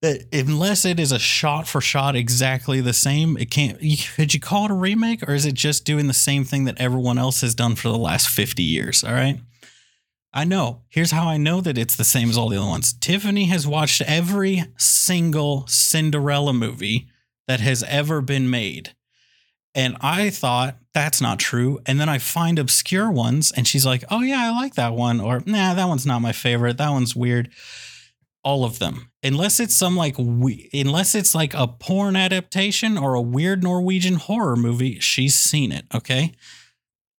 that 0.01 0.25
unless 0.33 0.85
it 0.85 0.99
is 0.99 1.11
a 1.11 1.19
shot 1.19 1.67
for 1.67 1.81
shot 1.81 2.15
exactly 2.15 2.81
the 2.81 2.93
same, 2.93 3.37
it 3.37 3.51
can't. 3.51 3.79
Could 4.15 4.33
you 4.33 4.39
call 4.39 4.65
it 4.65 4.71
a 4.71 4.75
remake 4.75 5.21
or 5.29 5.35
is 5.35 5.45
it 5.45 5.53
just 5.53 5.85
doing 5.85 6.07
the 6.07 6.13
same 6.15 6.43
thing 6.43 6.63
that 6.65 6.81
everyone 6.81 7.19
else 7.19 7.41
has 7.41 7.53
done 7.53 7.75
for 7.75 7.89
the 7.89 7.99
last 7.99 8.27
fifty 8.27 8.63
years? 8.63 9.03
All 9.03 9.13
right. 9.13 9.39
I 10.33 10.45
know. 10.45 10.81
Here's 10.87 11.11
how 11.11 11.27
I 11.27 11.37
know 11.37 11.61
that 11.61 11.77
it's 11.77 11.95
the 11.95 12.03
same 12.05 12.29
as 12.29 12.37
all 12.37 12.49
the 12.49 12.57
other 12.57 12.67
ones. 12.67 12.93
Tiffany 12.93 13.45
has 13.45 13.67
watched 13.67 14.01
every 14.01 14.63
single 14.77 15.67
Cinderella 15.67 16.53
movie 16.53 17.07
that 17.47 17.59
has 17.59 17.83
ever 17.83 18.21
been 18.21 18.49
made. 18.49 18.95
And 19.73 19.95
I 20.01 20.29
thought 20.29 20.75
that's 20.93 21.21
not 21.21 21.39
true. 21.39 21.79
And 21.85 21.99
then 21.99 22.09
I 22.09 22.17
find 22.17 22.59
obscure 22.59 23.09
ones 23.09 23.51
and 23.55 23.67
she's 23.67 23.85
like, 23.85 24.03
oh, 24.11 24.21
yeah, 24.21 24.41
I 24.43 24.51
like 24.51 24.75
that 24.75 24.93
one. 24.93 25.21
Or, 25.21 25.41
nah, 25.45 25.73
that 25.73 25.87
one's 25.87 26.05
not 26.05 26.21
my 26.21 26.33
favorite. 26.33 26.77
That 26.77 26.89
one's 26.91 27.15
weird. 27.15 27.49
All 28.43 28.65
of 28.65 28.79
them. 28.79 29.11
Unless 29.23 29.59
it's 29.59 29.75
some 29.75 29.95
like, 29.95 30.15
we- 30.17 30.69
unless 30.73 31.15
it's 31.15 31.33
like 31.33 31.53
a 31.53 31.67
porn 31.67 32.15
adaptation 32.15 32.97
or 32.97 33.13
a 33.13 33.21
weird 33.21 33.63
Norwegian 33.63 34.15
horror 34.15 34.55
movie, 34.55 34.99
she's 34.99 35.35
seen 35.35 35.71
it. 35.71 35.85
Okay. 35.93 36.33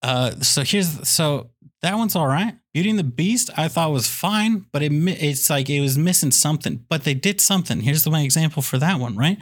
Uh, 0.03 0.31
so 0.41 0.63
here's, 0.63 1.07
so 1.07 1.49
that 1.81 1.95
one's 1.95 2.15
all 2.15 2.27
right. 2.27 2.55
Beauty 2.73 2.89
and 2.89 2.99
the 2.99 3.03
Beast, 3.03 3.49
I 3.55 3.67
thought 3.67 3.91
was 3.91 4.07
fine, 4.07 4.65
but 4.71 4.83
it, 4.83 4.91
it's 4.91 5.49
like 5.49 5.69
it 5.69 5.81
was 5.81 5.97
missing 5.97 6.31
something. 6.31 6.85
But 6.89 7.03
they 7.03 7.13
did 7.13 7.39
something. 7.39 7.81
Here's 7.81 8.07
my 8.07 8.21
example 8.21 8.61
for 8.61 8.77
that 8.77 8.99
one, 8.99 9.15
right? 9.15 9.37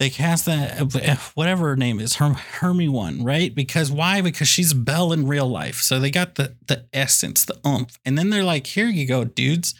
They 0.00 0.10
cast 0.10 0.46
that 0.46 1.30
whatever 1.34 1.68
her 1.68 1.76
name 1.76 2.00
is, 2.00 2.16
Herm, 2.16 2.34
Hermie 2.34 2.88
one, 2.88 3.22
right? 3.22 3.54
Because 3.54 3.92
why? 3.92 4.20
Because 4.20 4.48
she's 4.48 4.74
Belle 4.74 5.12
in 5.12 5.28
real 5.28 5.46
life. 5.48 5.76
So 5.76 6.00
they 6.00 6.10
got 6.10 6.34
the 6.34 6.56
the 6.66 6.86
essence, 6.92 7.44
the 7.44 7.58
oomph, 7.66 7.96
and 8.04 8.18
then 8.18 8.30
they're 8.30 8.44
like, 8.44 8.66
"Here 8.66 8.88
you 8.88 9.06
go, 9.06 9.24
dudes." 9.24 9.74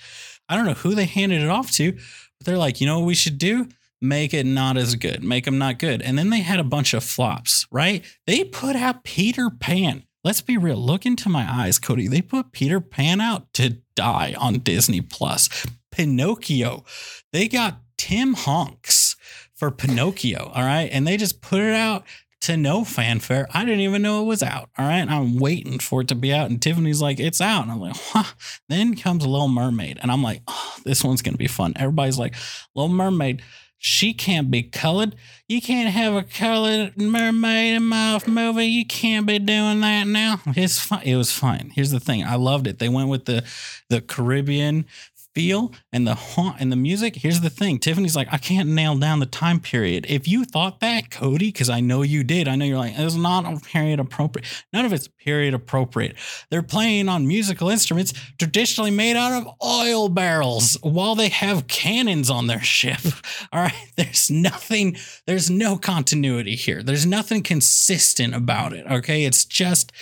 I 0.49 0.57
don't 0.57 0.67
know 0.67 0.75
who 0.75 0.95
they 0.95 1.07
handed 1.07 1.43
it 1.43 1.49
off 1.49 1.73
to, 1.73 1.93
but 1.93 2.45
they're 2.45 2.59
like, 2.59 2.81
"You 2.81 2.87
know 2.87 3.01
what 3.01 3.07
we 3.07 3.15
should 3.15 3.39
do? 3.39 3.69
Make 4.01 4.33
it 4.35 4.47
not 4.47 4.77
as 4.77 4.95
good. 4.95 5.25
Make 5.25 5.47
them 5.47 5.59
not 5.59 5.81
good." 5.81 6.01
And 6.01 6.17
then 6.17 6.31
they 6.31 6.41
had 6.41 6.61
a 6.61 6.65
bunch 6.65 6.95
of 6.95 7.03
flops, 7.03 7.67
right? 7.73 8.05
They 8.27 8.45
put 8.45 8.77
out 8.77 9.03
Peter 9.03 9.51
Pan. 9.51 10.05
Let's 10.23 10.43
be 10.43 10.57
real. 10.57 10.77
Look 10.77 11.05
into 11.05 11.29
my 11.29 11.47
eyes, 11.51 11.79
Cody. 11.79 12.07
They 12.07 12.23
put 12.23 12.53
Peter 12.53 12.81
Pan 12.81 13.21
out 13.21 13.53
to 13.55 13.79
die 13.97 14.35
on 14.39 14.61
Disney 14.61 15.01
Plus. 15.01 15.49
Pinocchio. 15.91 16.85
They 17.33 17.49
got 17.49 17.81
Tim 17.99 18.35
Honks 18.35 19.14
for 19.57 19.71
Pinocchio. 19.71 20.51
All 20.55 20.63
right. 20.63 20.89
And 20.93 21.07
they 21.07 21.17
just 21.17 21.41
put 21.41 21.61
it 21.61 21.75
out 21.75 22.05
to 22.43 22.57
no 22.57 22.85
fanfare. 22.85 23.49
I 23.53 23.65
didn't 23.65 23.81
even 23.81 24.03
know 24.03 24.23
it 24.23 24.27
was 24.27 24.43
out. 24.43 24.69
All 24.77 24.87
right. 24.87 25.09
I'm 25.09 25.39
waiting 25.39 25.79
for 25.79 26.03
it 26.03 26.09
to 26.09 26.15
be 26.15 26.33
out. 26.33 26.51
And 26.51 26.61
Tiffany's 26.61 27.01
like, 27.01 27.19
it's 27.19 27.41
out. 27.41 27.63
And 27.63 27.73
I'm 27.73 27.81
like, 27.81 27.97
huh. 27.97 28.35
Then 28.69 28.97
comes 28.97 29.27
Little 29.27 29.49
Mermaid. 29.49 29.99
And 30.03 30.11
I'm 30.11 30.23
like, 30.23 30.43
oh, 30.47 30.77
this 30.85 31.03
one's 31.03 31.23
going 31.23 31.35
to 31.35 31.39
be 31.39 31.47
fun. 31.47 31.73
Everybody's 31.77 32.19
like, 32.19 32.35
Little 32.75 32.95
Mermaid. 32.95 33.43
She 33.79 34.15
can't 34.15 34.51
be 34.51 34.63
colored. 34.63 35.15
You 35.47 35.61
can't 35.61 35.91
have 35.91 36.15
a 36.15 36.23
colored 36.23 36.97
mermaid 36.97 37.77
in 37.77 37.83
my 37.83 38.19
movie. 38.27 38.65
You 38.65 38.87
can't 38.87 39.27
be 39.27 39.39
doing 39.39 39.83
that 39.83 40.07
now. 40.07 40.41
It's 40.47 40.81
fine. 40.81 41.03
It 41.03 41.17
was 41.17 41.33
fine. 41.33 41.71
Here's 41.75 41.91
the 41.91 42.01
thing. 42.01 42.25
I 42.25 42.37
loved 42.37 42.67
it. 42.67 42.79
They 42.79 42.89
went 42.89 43.11
with 43.11 43.27
the 43.27 43.45
the 43.91 44.01
Caribbean 44.01 44.87
feel 45.35 45.73
and 45.93 46.07
the 46.07 46.15
haunt 46.15 46.57
and 46.61 46.71
the 46.71 46.77
music. 46.77 47.17
Here's 47.17 47.41
the 47.41 47.51
thing. 47.51 47.79
Tiffany's 47.79 48.17
like, 48.17 48.29
I 48.31 48.39
can't 48.39 48.69
nail 48.69 48.97
down 48.97 49.19
the 49.19 49.27
time 49.27 49.61
period. 49.61 50.07
If 50.09 50.29
you 50.29 50.45
thought 50.45 50.81
that, 50.81 51.11
Cody, 51.11 51.49
because 51.49 51.69
I 51.69 51.81
know 51.81 52.03
you 52.03 52.23
did, 52.25 52.49
I 52.49 52.57
know 52.57 52.65
you're 52.65 52.79
like, 52.79 52.95
it's 52.97 53.15
not 53.15 53.63
period 53.65 54.01
appropriate. 54.01 54.47
None 54.73 54.85
of 54.85 54.93
it's 54.93 55.09
period 55.09 55.55
appropriate. 55.55 56.17
They're 56.51 56.63
playing 56.63 57.09
on 57.09 57.27
musical 57.27 57.69
instruments 57.69 58.13
traditionally 58.39 58.91
made 58.91 59.17
out 59.17 59.33
of 59.33 59.53
oil 59.65 60.09
barrels 60.09 60.79
while 60.83 61.15
they 61.15 61.29
have 61.29 61.67
cannons 61.67 62.31
on 62.31 62.47
their 62.47 62.63
ship. 62.63 63.01
All 63.53 63.61
right. 63.61 63.75
There's 63.97 64.31
nothing, 64.31 64.97
there's 65.27 65.51
no 65.51 65.77
continuity 65.77 66.57
here. 66.57 66.83
There's 66.83 67.07
nothing 67.07 67.43
consistent 67.43 68.35
about 68.35 68.73
it. 68.73 68.87
Okay. 68.87 69.25
It's 69.25 69.45
just, 69.45 69.93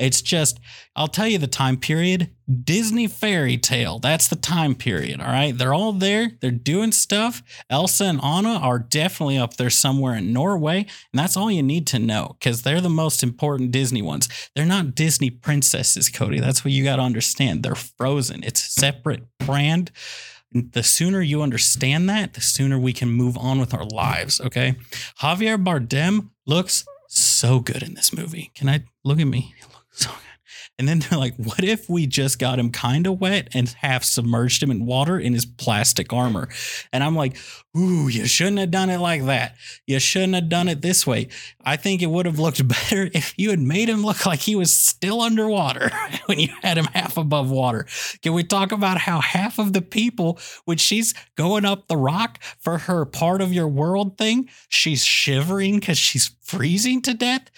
it's 0.00 0.22
just, 0.22 0.58
I'll 0.96 1.08
tell 1.08 1.28
you 1.28 1.38
the 1.38 1.46
time 1.46 1.76
period 1.76 2.30
Disney 2.64 3.06
fairy 3.06 3.56
tale. 3.56 3.98
That's 3.98 4.26
the 4.26 4.36
time 4.36 4.74
period. 4.74 5.20
All 5.20 5.26
right. 5.26 5.56
They're 5.56 5.74
all 5.74 5.92
there. 5.92 6.32
They're 6.40 6.50
doing 6.50 6.90
stuff. 6.90 7.42
Elsa 7.68 8.04
and 8.04 8.20
Anna 8.22 8.54
are 8.54 8.78
definitely 8.78 9.38
up 9.38 9.56
there 9.56 9.70
somewhere 9.70 10.16
in 10.16 10.32
Norway. 10.32 10.78
And 10.78 11.18
that's 11.18 11.36
all 11.36 11.50
you 11.50 11.62
need 11.62 11.86
to 11.88 11.98
know 11.98 12.36
because 12.38 12.62
they're 12.62 12.80
the 12.80 12.88
most 12.88 13.22
important 13.22 13.70
Disney 13.70 14.02
ones. 14.02 14.28
They're 14.56 14.64
not 14.64 14.94
Disney 14.94 15.30
princesses, 15.30 16.08
Cody. 16.08 16.40
That's 16.40 16.64
what 16.64 16.72
you 16.72 16.82
got 16.82 16.96
to 16.96 17.02
understand. 17.02 17.62
They're 17.62 17.74
frozen, 17.74 18.42
it's 18.42 18.66
a 18.66 18.80
separate 18.80 19.22
brand. 19.38 19.92
The 20.52 20.82
sooner 20.82 21.20
you 21.20 21.42
understand 21.42 22.08
that, 22.08 22.34
the 22.34 22.40
sooner 22.40 22.76
we 22.76 22.92
can 22.92 23.08
move 23.08 23.38
on 23.38 23.60
with 23.60 23.72
our 23.72 23.84
lives. 23.84 24.40
Okay. 24.40 24.74
Javier 25.20 25.62
Bardem 25.62 26.30
looks 26.44 26.84
so 27.06 27.60
good 27.60 27.84
in 27.84 27.94
this 27.94 28.12
movie. 28.12 28.50
Can 28.54 28.68
I 28.68 28.84
look 29.04 29.20
at 29.20 29.28
me? 29.28 29.54
So 29.90 30.10
good. 30.10 30.18
And 30.80 30.88
then 30.88 31.00
they're 31.00 31.18
like, 31.18 31.34
what 31.36 31.62
if 31.62 31.90
we 31.90 32.06
just 32.06 32.38
got 32.38 32.58
him 32.58 32.70
kind 32.70 33.06
of 33.06 33.20
wet 33.20 33.48
and 33.52 33.68
half 33.68 34.02
submerged 34.02 34.62
him 34.62 34.70
in 34.70 34.86
water 34.86 35.18
in 35.18 35.34
his 35.34 35.44
plastic 35.44 36.10
armor? 36.10 36.48
And 36.90 37.04
I'm 37.04 37.14
like, 37.14 37.36
ooh, 37.76 38.08
you 38.08 38.24
shouldn't 38.24 38.58
have 38.60 38.70
done 38.70 38.88
it 38.88 38.96
like 38.96 39.26
that. 39.26 39.56
You 39.86 40.00
shouldn't 40.00 40.34
have 40.36 40.48
done 40.48 40.68
it 40.68 40.80
this 40.80 41.06
way. 41.06 41.28
I 41.62 41.76
think 41.76 42.00
it 42.00 42.06
would 42.06 42.24
have 42.24 42.38
looked 42.38 42.66
better 42.90 43.10
if 43.12 43.34
you 43.36 43.50
had 43.50 43.60
made 43.60 43.90
him 43.90 44.02
look 44.02 44.24
like 44.24 44.40
he 44.40 44.56
was 44.56 44.72
still 44.72 45.20
underwater 45.20 45.90
when 46.26 46.38
you 46.38 46.48
had 46.62 46.78
him 46.78 46.86
half 46.86 47.18
above 47.18 47.50
water. 47.50 47.86
Can 48.22 48.32
we 48.32 48.42
talk 48.42 48.72
about 48.72 48.96
how 48.96 49.20
half 49.20 49.58
of 49.58 49.74
the 49.74 49.82
people, 49.82 50.38
when 50.64 50.78
she's 50.78 51.12
going 51.36 51.66
up 51.66 51.88
the 51.88 51.96
rock 51.98 52.42
for 52.58 52.78
her 52.78 53.04
part 53.04 53.42
of 53.42 53.52
your 53.52 53.68
world 53.68 54.16
thing, 54.16 54.48
she's 54.70 55.04
shivering 55.04 55.78
because 55.78 55.98
she's 55.98 56.34
freezing 56.40 57.02
to 57.02 57.12
death? 57.12 57.50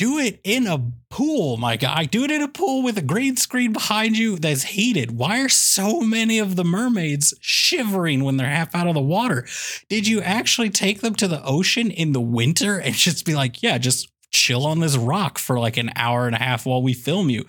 Do 0.00 0.16
it 0.16 0.40
in 0.44 0.66
a 0.66 0.82
pool, 1.10 1.58
my 1.58 1.76
guy. 1.76 2.06
Do 2.06 2.24
it 2.24 2.30
in 2.30 2.40
a 2.40 2.48
pool 2.48 2.82
with 2.82 2.96
a 2.96 3.02
green 3.02 3.36
screen 3.36 3.74
behind 3.74 4.16
you 4.16 4.38
that's 4.38 4.62
heated. 4.62 5.10
Why 5.10 5.42
are 5.42 5.50
so 5.50 6.00
many 6.00 6.38
of 6.38 6.56
the 6.56 6.64
mermaids 6.64 7.34
shivering 7.42 8.24
when 8.24 8.38
they're 8.38 8.48
half 8.48 8.74
out 8.74 8.86
of 8.86 8.94
the 8.94 9.02
water? 9.02 9.46
Did 9.90 10.08
you 10.08 10.22
actually 10.22 10.70
take 10.70 11.02
them 11.02 11.14
to 11.16 11.28
the 11.28 11.44
ocean 11.44 11.90
in 11.90 12.12
the 12.12 12.20
winter 12.20 12.78
and 12.78 12.94
just 12.94 13.26
be 13.26 13.34
like, 13.34 13.62
yeah, 13.62 13.76
just 13.76 14.10
chill 14.32 14.64
on 14.64 14.78
this 14.78 14.96
rock 14.96 15.38
for 15.38 15.58
like 15.58 15.76
an 15.76 15.90
hour 15.96 16.26
and 16.26 16.34
a 16.34 16.38
half 16.38 16.64
while 16.64 16.80
we 16.80 16.94
film 16.94 17.28
you? 17.28 17.44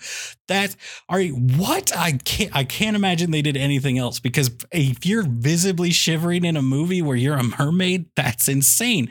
That 0.49 0.75
are 1.07 1.21
you 1.21 1.35
what? 1.35 1.95
I 1.95 2.17
can't 2.25 2.53
I 2.53 2.65
can't 2.65 2.97
imagine 2.97 3.31
they 3.31 3.41
did 3.41 3.55
anything 3.55 3.97
else 3.97 4.19
because 4.19 4.51
if 4.73 5.05
you're 5.05 5.23
visibly 5.25 5.91
shivering 5.91 6.43
in 6.43 6.57
a 6.57 6.61
movie 6.61 7.01
where 7.01 7.15
you're 7.15 7.37
a 7.37 7.43
mermaid, 7.43 8.07
that's 8.17 8.49
insane 8.49 9.09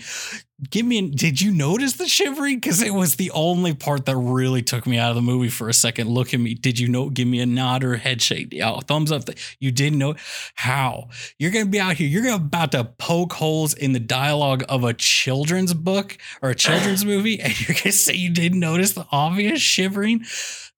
give 0.68 0.84
me 0.84 0.98
an, 0.98 1.10
did 1.12 1.40
you 1.40 1.52
notice 1.52 1.94
the 1.94 2.06
shivering 2.06 2.56
because 2.56 2.82
it 2.82 2.92
was 2.92 3.16
the 3.16 3.30
only 3.30 3.74
part 3.74 4.06
that 4.06 4.16
really 4.16 4.62
took 4.62 4.86
me 4.86 4.98
out 4.98 5.10
of 5.10 5.16
the 5.16 5.22
movie 5.22 5.48
for 5.48 5.68
a 5.68 5.74
second. 5.74 6.08
Look 6.08 6.34
at 6.34 6.40
me. 6.40 6.54
Did 6.54 6.78
you 6.78 6.88
know 6.88 7.08
give 7.08 7.26
me 7.26 7.40
a 7.40 7.46
nod 7.46 7.84
or 7.84 7.94
a 7.94 7.98
head 7.98 8.20
shake. 8.20 8.52
Yeah 8.52 8.78
thumbs 8.80 9.12
up. 9.12 9.22
You 9.58 9.70
didn't 9.70 9.98
know 9.98 10.16
how? 10.54 11.08
You're 11.38 11.50
gonna 11.50 11.66
be 11.66 11.80
out 11.80 11.96
here. 11.96 12.08
You're 12.08 12.22
gonna 12.22 12.36
about 12.36 12.72
to 12.72 12.84
poke 12.84 13.34
holes 13.34 13.74
in 13.74 13.92
the 13.92 14.00
dialogue 14.00 14.64
of 14.68 14.84
a 14.84 14.92
children's 14.92 15.74
book 15.74 16.18
or 16.42 16.50
a 16.50 16.54
children's 16.54 17.04
movie 17.12 17.40
and 17.40 17.58
you're 17.60 17.76
gonna 17.76 17.92
say 17.92 18.14
you 18.14 18.30
didn't 18.30 18.60
notice 18.60 18.92
the 18.92 19.06
obvious 19.10 19.60
shivering 19.60 20.24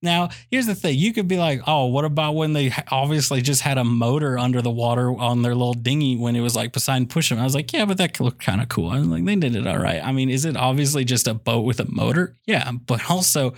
now, 0.02 0.30
here's 0.50 0.66
the 0.66 0.74
thing. 0.74 0.98
You 0.98 1.12
could 1.12 1.28
be 1.28 1.38
like, 1.38 1.60
oh, 1.66 1.86
what 1.86 2.04
about 2.04 2.34
when 2.34 2.52
they 2.52 2.72
obviously 2.90 3.40
just 3.40 3.62
had 3.62 3.78
a 3.78 3.84
motor 3.84 4.36
under 4.36 4.60
the 4.60 4.70
water 4.70 5.16
on 5.16 5.42
their 5.42 5.54
little 5.54 5.74
dinghy 5.74 6.16
when 6.16 6.34
it 6.34 6.40
was 6.40 6.56
like 6.56 6.72
Poseidon 6.72 7.06
push 7.06 7.28
them? 7.28 7.38
I 7.38 7.44
was 7.44 7.54
like, 7.54 7.72
yeah, 7.72 7.84
but 7.84 7.98
that 7.98 8.18
looked 8.18 8.42
kind 8.42 8.60
of 8.60 8.68
cool. 8.68 8.90
I 8.90 8.98
was 8.98 9.06
like, 9.06 9.24
they 9.24 9.36
did 9.36 9.54
it 9.54 9.66
all 9.66 9.78
right. 9.78 10.04
I 10.04 10.10
mean, 10.10 10.28
is 10.28 10.44
it 10.44 10.56
obviously 10.56 11.04
just 11.04 11.28
a 11.28 11.34
boat 11.34 11.60
with 11.60 11.78
a 11.78 11.86
motor? 11.88 12.36
Yeah, 12.46 12.72
but 12.72 13.08
also 13.10 13.54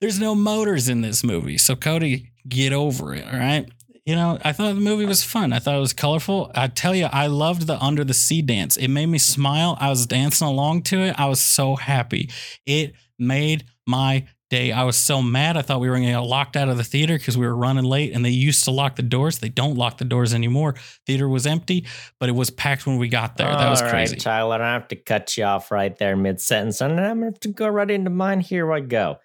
there's 0.00 0.18
no 0.18 0.34
motors 0.34 0.88
in 0.88 1.02
this 1.02 1.22
movie. 1.22 1.56
So 1.56 1.76
Cody, 1.76 2.32
get 2.48 2.72
over 2.72 3.14
it. 3.14 3.24
All 3.24 3.38
right. 3.38 3.70
You 4.04 4.16
know, 4.16 4.38
I 4.42 4.52
thought 4.52 4.74
the 4.74 4.80
movie 4.80 5.04
was 5.04 5.22
fun. 5.22 5.52
I 5.52 5.60
thought 5.60 5.76
it 5.76 5.80
was 5.80 5.92
colorful. 5.92 6.50
I 6.54 6.66
tell 6.66 6.96
you, 6.96 7.04
I 7.12 7.28
loved 7.28 7.68
the 7.68 7.78
under 7.78 8.02
the 8.02 8.14
sea 8.14 8.42
dance. 8.42 8.76
It 8.76 8.88
made 8.88 9.06
me 9.06 9.18
smile. 9.18 9.76
I 9.78 9.88
was 9.88 10.06
dancing 10.06 10.48
along 10.48 10.82
to 10.84 11.00
it. 11.00 11.14
I 11.16 11.26
was 11.26 11.40
so 11.40 11.76
happy. 11.76 12.30
It 12.66 12.94
made 13.18 13.66
my 13.86 14.26
day. 14.50 14.72
I 14.72 14.82
was 14.82 14.96
so 14.96 15.22
mad. 15.22 15.56
I 15.56 15.62
thought 15.62 15.80
we 15.80 15.88
were 15.88 15.94
going 15.94 16.06
to 16.06 16.12
get 16.12 16.18
locked 16.18 16.56
out 16.56 16.68
of 16.68 16.76
the 16.76 16.84
theater 16.84 17.16
because 17.16 17.38
we 17.38 17.46
were 17.46 17.56
running 17.56 17.84
late 17.84 18.12
and 18.12 18.24
they 18.24 18.30
used 18.30 18.64
to 18.64 18.70
lock 18.70 18.96
the 18.96 19.02
doors. 19.02 19.38
They 19.38 19.48
don't 19.48 19.76
lock 19.76 19.98
the 19.98 20.04
doors 20.04 20.34
anymore. 20.34 20.74
Theater 21.06 21.28
was 21.28 21.46
empty, 21.46 21.86
but 22.18 22.28
it 22.28 22.32
was 22.32 22.50
packed 22.50 22.86
when 22.86 22.98
we 22.98 23.08
got 23.08 23.36
there. 23.36 23.48
That 23.48 23.70
was 23.70 23.80
crazy. 23.80 24.14
Right, 24.14 24.20
Tyler, 24.20 24.62
I 24.62 24.74
have 24.74 24.88
to 24.88 24.96
cut 24.96 25.36
you 25.36 25.44
off 25.44 25.70
right 25.70 25.96
there 25.96 26.16
mid 26.16 26.40
sentence. 26.40 26.80
And 26.80 27.00
I'm 27.00 27.20
going 27.20 27.34
to 27.34 27.48
go 27.48 27.68
right 27.68 27.90
into 27.90 28.10
mine. 28.10 28.40
Here 28.40 28.70
I 28.72 28.80
go. 28.80 29.18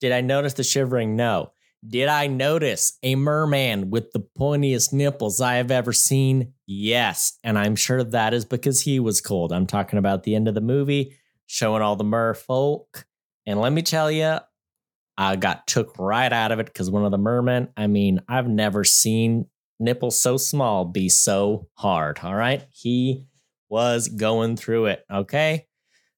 Did 0.00 0.12
I 0.12 0.20
notice 0.20 0.54
the 0.54 0.64
shivering? 0.64 1.16
No. 1.16 1.52
Did 1.86 2.08
I 2.08 2.28
notice 2.28 2.98
a 3.02 3.16
merman 3.16 3.90
with 3.90 4.12
the 4.12 4.20
pointiest 4.38 4.92
nipples 4.92 5.40
I 5.40 5.54
have 5.54 5.70
ever 5.70 5.92
seen? 5.92 6.54
Yes. 6.66 7.38
And 7.42 7.58
I'm 7.58 7.74
sure 7.74 8.04
that 8.04 8.34
is 8.34 8.44
because 8.44 8.82
he 8.82 9.00
was 9.00 9.20
cold. 9.20 9.52
I'm 9.52 9.66
talking 9.66 9.98
about 9.98 10.22
the 10.22 10.36
end 10.36 10.46
of 10.46 10.54
the 10.54 10.60
movie, 10.60 11.16
showing 11.46 11.82
all 11.82 11.96
the 11.96 12.04
merfolk. 12.04 13.04
And 13.46 13.60
let 13.60 13.72
me 13.72 13.82
tell 13.82 14.12
you, 14.12 14.38
I 15.16 15.36
got 15.36 15.66
took 15.66 15.98
right 15.98 16.32
out 16.32 16.52
of 16.52 16.58
it 16.58 16.66
because 16.66 16.90
one 16.90 17.04
of 17.04 17.10
the 17.10 17.18
mermen, 17.18 17.68
I 17.76 17.86
mean, 17.86 18.20
I've 18.28 18.48
never 18.48 18.84
seen 18.84 19.46
nipples 19.78 20.18
so 20.18 20.36
small 20.36 20.84
be 20.84 21.08
so 21.08 21.68
hard. 21.74 22.20
All 22.22 22.34
right. 22.34 22.64
He 22.70 23.26
was 23.68 24.08
going 24.08 24.56
through 24.56 24.86
it. 24.86 25.04
Okay. 25.10 25.66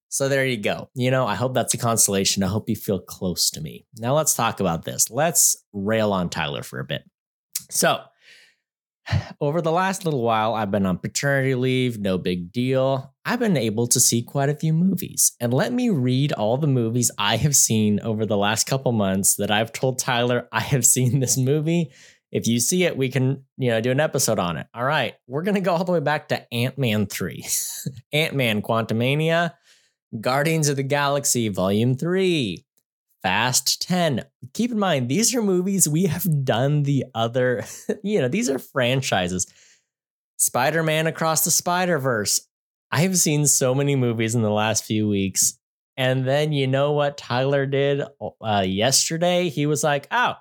So 0.09 0.29
there 0.29 0.47
you 0.47 0.57
go. 0.59 0.91
You 0.95 1.11
know, 1.11 1.27
I 1.27 1.35
hope 1.35 1.55
that's 1.55 1.75
a 1.75 1.79
consolation. 1.79 2.45
I 2.45 2.49
hope 2.49 2.69
you 2.69 2.77
feel 2.77 3.01
close 3.01 3.51
to 3.51 3.61
me. 3.61 3.85
Now 3.97 4.15
let's 4.15 4.35
talk 4.35 4.61
about 4.61 4.85
this. 4.85 5.11
Let's 5.11 5.65
rail 5.73 6.13
on 6.13 6.29
Tyler 6.29 6.63
for 6.63 6.79
a 6.79 6.85
bit. 6.85 7.03
So, 7.71 8.01
over 9.41 9.61
the 9.61 9.73
last 9.73 10.05
little 10.05 10.23
while, 10.23 10.55
I've 10.55 10.71
been 10.71 10.87
on 10.87 10.99
paternity 10.99 11.55
leave, 11.55 11.99
no 11.99 12.19
big 12.19 12.53
deal. 12.53 13.15
I've 13.25 13.39
been 13.39 13.57
able 13.57 13.87
to 13.89 14.01
see 14.01 14.23
quite 14.23 14.49
a 14.49 14.55
few 14.55 14.73
movies. 14.73 15.33
And 15.41 15.53
let 15.53 15.73
me 15.73 15.91
read 15.91 16.33
all 16.33 16.57
the 16.57 16.67
movies 16.67 17.11
I 17.19 17.37
have 17.37 17.57
seen 17.57 18.01
over 18.01 18.27
the 18.27 18.37
last 18.37 18.67
couple 18.67 18.93
months 18.93 19.37
that 19.37 19.51
I've 19.51 19.73
told 19.73 19.99
Tyler 19.99 20.49
I 20.53 20.61
have 20.61 20.85
seen 20.85 21.21
this 21.21 21.37
movie. 21.37 21.91
If 22.31 22.49
you 22.49 22.59
see 22.59 22.85
it, 22.85 22.97
we 22.97 23.11
can, 23.11 23.45
you 23.57 23.71
know, 23.71 23.81
do 23.81 23.93
an 23.93 24.01
episode 24.01 24.41
on 24.41 24.57
it. 24.57 24.67
All 24.75 24.85
right. 24.85 25.15
We're 25.29 25.43
going 25.43 25.55
to 25.55 25.61
go 25.61 25.73
all 25.73 25.85
the 25.85 25.93
way 25.93 26.01
back 26.01 26.29
to 26.29 26.53
Ant-Man 26.53 27.07
3. 27.07 27.47
Ant-Man 28.13 28.61
Quantumania, 28.61 29.53
Guardians 30.21 30.69
of 30.69 30.77
the 30.77 30.83
Galaxy 30.83 31.49
Volume 31.49 31.97
3, 31.97 32.64
Fast 33.25 33.81
10. 33.81 34.27
Keep 34.53 34.73
in 34.73 34.79
mind, 34.79 35.09
these 35.09 35.35
are 35.35 35.41
movies 35.41 35.89
we 35.89 36.05
have 36.05 36.45
done 36.45 36.83
the 36.83 37.07
other, 37.15 37.65
you 38.05 38.21
know, 38.21 38.29
these 38.29 38.51
are 38.51 38.59
franchises. 38.59 39.47
Spider 40.37 40.83
Man 40.83 41.07
Across 41.07 41.45
the 41.45 41.51
Spider 41.51 41.99
Verse. 41.99 42.47
I 42.93 43.01
have 43.01 43.17
seen 43.17 43.47
so 43.47 43.75
many 43.75 43.97
movies 43.97 44.35
in 44.35 44.43
the 44.43 44.51
last 44.51 44.85
few 44.85 45.09
weeks. 45.09 45.59
And 45.97 46.29
then 46.29 46.53
you 46.53 46.67
know 46.67 46.93
what 46.93 47.17
Tyler 47.17 47.65
did 47.65 48.03
uh, 48.43 48.65
yesterday? 48.67 49.49
He 49.49 49.65
was 49.65 49.83
like, 49.83 50.07
oh, 50.11 50.35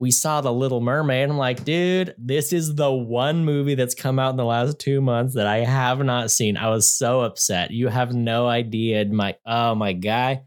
we 0.00 0.10
saw 0.10 0.40
The 0.40 0.52
Little 0.52 0.80
Mermaid. 0.80 1.30
I'm 1.30 1.38
like, 1.38 1.62
dude, 1.62 2.12
this 2.18 2.52
is 2.52 2.74
the 2.74 2.90
one 2.90 3.44
movie 3.44 3.76
that's 3.76 3.94
come 3.94 4.18
out 4.18 4.30
in 4.30 4.36
the 4.36 4.44
last 4.44 4.80
two 4.80 5.00
months 5.00 5.34
that 5.36 5.46
I 5.46 5.58
have 5.58 6.00
not 6.00 6.32
seen. 6.32 6.56
I 6.56 6.70
was 6.70 6.90
so 6.90 7.20
upset. 7.20 7.70
You 7.70 7.86
have 7.86 8.14
no 8.14 8.48
idea. 8.48 9.04
My, 9.04 9.36
oh, 9.46 9.76
my 9.76 9.92
guy 9.92 10.42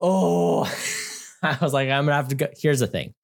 oh, 0.00 0.64
I 1.42 1.58
was 1.60 1.72
like, 1.72 1.88
I'm 1.88 2.04
gonna 2.04 2.16
have 2.16 2.28
to 2.28 2.34
go. 2.34 2.48
Here's 2.56 2.80
the 2.80 2.86
thing 2.86 3.14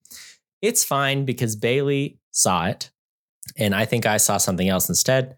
it's 0.61 0.85
fine 0.85 1.25
because 1.25 1.57
Bailey 1.57 2.19
saw 2.31 2.67
it, 2.67 2.91
and 3.57 3.75
I 3.75 3.85
think 3.85 4.07
I 4.07 4.17
saw 4.17 4.37
something 4.37 4.69
else 4.69 4.89
instead. 4.89 5.37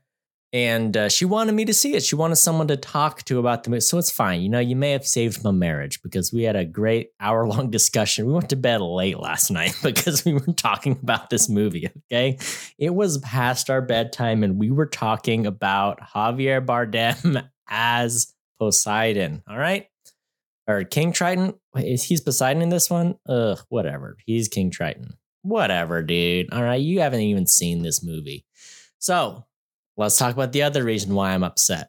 And 0.53 0.97
uh, 0.97 1.09
she 1.09 1.25
wanted 1.25 1.51
me 1.51 1.65
to 1.65 1.75
see 1.75 1.97
it. 1.97 2.05
She 2.05 2.15
wanted 2.15 2.37
someone 2.37 2.69
to 2.69 2.77
talk 2.77 3.25
to 3.25 3.41
about 3.41 3.65
the 3.65 3.71
movie. 3.71 3.81
So 3.81 3.99
it's 3.99 4.13
fine. 4.13 4.41
You 4.41 4.49
know, 4.49 4.61
you 4.61 4.77
may 4.77 4.93
have 4.93 5.05
saved 5.05 5.43
my 5.43 5.51
marriage 5.51 6.01
because 6.01 6.33
we 6.33 6.45
had 6.45 6.55
a 6.55 6.65
great 6.65 7.09
hour 7.19 7.45
long 7.45 7.71
discussion. 7.73 8.27
We 8.27 8.35
went 8.35 8.51
to 8.51 8.57
bed 8.57 8.81
late 8.81 9.19
last 9.19 9.51
night 9.51 9.77
because 9.83 10.25
we 10.25 10.35
were 10.35 10.53
talking 10.53 10.93
about 11.03 11.29
this 11.29 11.49
movie. 11.49 11.91
Okay. 12.13 12.39
It 12.79 12.95
was 12.95 13.19
past 13.19 13.69
our 13.69 13.83
bedtime 13.83 14.45
and 14.45 14.57
we 14.57 14.71
were 14.71 14.87
talking 14.87 15.45
about 15.45 15.99
Javier 16.01 16.65
Bardem 16.65 17.49
as 17.69 18.33
Poseidon. 18.61 19.43
All 19.49 19.59
right 19.59 19.89
or 20.67 20.85
King 20.85 21.13
Triton. 21.13 21.55
Is 21.77 22.05
he's 22.05 22.21
Poseidon 22.21 22.63
in 22.63 22.69
this 22.69 22.91
one? 22.91 23.17
Ugh, 23.29 23.59
whatever. 23.69 24.17
He's 24.27 24.49
King 24.49 24.71
Triton. 24.71 25.15
Whatever, 25.43 26.03
dude. 26.03 26.53
All 26.53 26.63
right, 26.63 26.81
you 26.81 27.01
haven't 27.01 27.21
even 27.21 27.47
seen 27.47 27.83
this 27.83 28.03
movie. 28.03 28.45
So 28.99 29.45
let's 29.97 30.17
talk 30.17 30.33
about 30.33 30.53
the 30.53 30.63
other 30.63 30.83
reason 30.83 31.15
why 31.15 31.33
I'm 31.33 31.45
upset. 31.45 31.89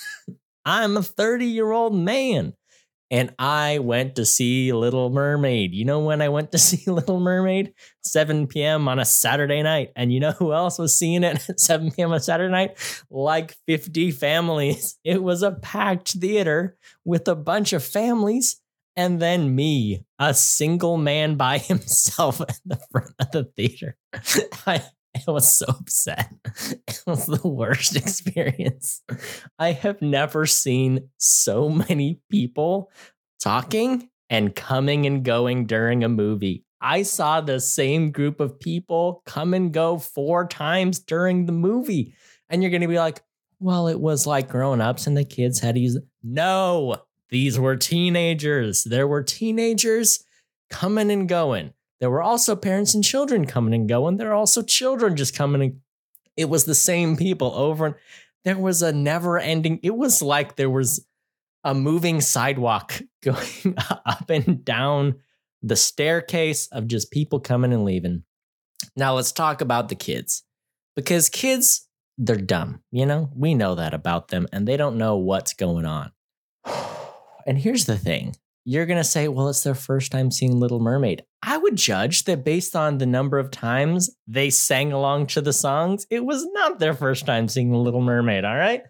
I'm 0.64 0.96
a 0.96 1.02
30 1.02 1.46
year 1.46 1.72
old 1.72 1.94
man 1.94 2.54
and 3.14 3.32
I 3.38 3.78
went 3.78 4.16
to 4.16 4.24
see 4.24 4.72
Little 4.72 5.08
Mermaid. 5.08 5.72
You 5.72 5.84
know 5.84 6.00
when 6.00 6.20
I 6.20 6.28
went 6.30 6.50
to 6.50 6.58
see 6.58 6.90
Little 6.90 7.20
Mermaid? 7.20 7.72
7 8.02 8.48
p.m. 8.48 8.88
on 8.88 8.98
a 8.98 9.04
Saturday 9.04 9.62
night. 9.62 9.92
And 9.94 10.12
you 10.12 10.18
know 10.18 10.32
who 10.32 10.52
else 10.52 10.80
was 10.80 10.98
seeing 10.98 11.22
it 11.22 11.48
at 11.48 11.60
7 11.60 11.92
p.m. 11.92 12.12
on 12.12 12.18
Saturday 12.18 12.50
night? 12.50 13.04
Like 13.08 13.54
50 13.68 14.10
families. 14.10 14.98
It 15.04 15.22
was 15.22 15.42
a 15.42 15.52
packed 15.52 16.12
theater 16.12 16.76
with 17.04 17.28
a 17.28 17.36
bunch 17.36 17.72
of 17.72 17.84
families. 17.84 18.60
And 18.96 19.20
then 19.20 19.54
me, 19.54 20.04
a 20.18 20.34
single 20.34 20.96
man 20.96 21.36
by 21.36 21.58
himself 21.58 22.40
at 22.40 22.58
the 22.64 22.80
front 22.90 23.12
of 23.20 23.30
the 23.30 23.44
theater. 23.44 23.96
I, 24.66 24.82
I 25.28 25.30
was 25.30 25.52
so 25.52 25.66
upset. 25.68 26.32
It 26.88 27.02
was 27.06 27.26
the 27.26 27.46
worst 27.46 27.96
experience. 28.04 29.02
I 29.58 29.72
have 29.72 30.00
never 30.00 30.46
seen 30.46 31.08
so 31.18 31.68
many 31.68 32.20
people 32.30 32.90
talking 33.40 34.08
and 34.30 34.54
coming 34.54 35.06
and 35.06 35.24
going 35.24 35.66
during 35.66 36.02
a 36.02 36.08
movie. 36.08 36.64
I 36.80 37.02
saw 37.02 37.40
the 37.40 37.60
same 37.60 38.10
group 38.10 38.40
of 38.40 38.58
people 38.60 39.22
come 39.26 39.54
and 39.54 39.72
go 39.72 39.98
four 39.98 40.46
times 40.46 40.98
during 40.98 41.46
the 41.46 41.52
movie. 41.52 42.14
And 42.48 42.62
you're 42.62 42.70
going 42.70 42.82
to 42.82 42.88
be 42.88 42.98
like, 42.98 43.22
well, 43.58 43.88
it 43.88 44.00
was 44.00 44.26
like 44.26 44.48
grown 44.48 44.80
ups 44.80 45.06
and 45.06 45.16
the 45.16 45.24
kids 45.24 45.60
had 45.60 45.74
to 45.74 45.80
use. 45.80 45.98
No, 46.22 46.96
these 47.30 47.58
were 47.58 47.76
teenagers. 47.76 48.84
There 48.84 49.08
were 49.08 49.22
teenagers 49.22 50.24
coming 50.70 51.10
and 51.10 51.28
going. 51.28 51.72
There 52.04 52.10
were 52.10 52.20
also 52.20 52.54
parents 52.54 52.92
and 52.92 53.02
children 53.02 53.46
coming 53.46 53.72
and 53.72 53.88
going. 53.88 54.18
There 54.18 54.30
are 54.30 54.34
also 54.34 54.60
children 54.60 55.16
just 55.16 55.34
coming 55.34 55.62
and 55.62 55.80
it 56.36 56.50
was 56.50 56.66
the 56.66 56.74
same 56.74 57.16
people 57.16 57.54
over 57.54 57.86
and 57.86 57.94
there 58.44 58.58
was 58.58 58.82
a 58.82 58.92
never 58.92 59.38
ending 59.38 59.80
it 59.82 59.96
was 59.96 60.20
like 60.20 60.56
there 60.56 60.68
was 60.68 61.06
a 61.64 61.74
moving 61.74 62.20
sidewalk 62.20 63.00
going 63.22 63.74
up 64.04 64.28
and 64.28 64.62
down 64.66 65.14
the 65.62 65.76
staircase 65.76 66.66
of 66.66 66.88
just 66.88 67.10
people 67.10 67.40
coming 67.40 67.72
and 67.72 67.86
leaving. 67.86 68.24
Now 68.94 69.14
let's 69.14 69.32
talk 69.32 69.62
about 69.62 69.88
the 69.88 69.94
kids. 69.94 70.42
Because 70.94 71.30
kids, 71.30 71.88
they're 72.18 72.36
dumb, 72.36 72.82
you 72.90 73.06
know? 73.06 73.30
We 73.34 73.54
know 73.54 73.76
that 73.76 73.94
about 73.94 74.28
them 74.28 74.46
and 74.52 74.68
they 74.68 74.76
don't 74.76 74.98
know 74.98 75.16
what's 75.16 75.54
going 75.54 75.86
on. 75.86 76.12
And 77.46 77.58
here's 77.58 77.84
the 77.84 77.98
thing. 77.98 78.36
You're 78.64 78.86
going 78.86 78.98
to 78.98 79.04
say, 79.04 79.28
well, 79.28 79.48
it's 79.48 79.62
their 79.62 79.74
first 79.74 80.10
time 80.10 80.30
seeing 80.30 80.58
Little 80.58 80.80
Mermaid. 80.80 81.24
I 81.42 81.58
would 81.58 81.76
judge 81.76 82.24
that 82.24 82.44
based 82.44 82.74
on 82.74 82.96
the 82.96 83.06
number 83.06 83.38
of 83.38 83.50
times 83.50 84.16
they 84.26 84.48
sang 84.48 84.92
along 84.92 85.26
to 85.28 85.42
the 85.42 85.52
songs, 85.52 86.06
it 86.10 86.24
was 86.24 86.46
not 86.52 86.78
their 86.78 86.94
first 86.94 87.26
time 87.26 87.48
seeing 87.48 87.70
The 87.70 87.76
Little 87.76 88.00
Mermaid, 88.00 88.44
all 88.44 88.56
right? 88.56 88.82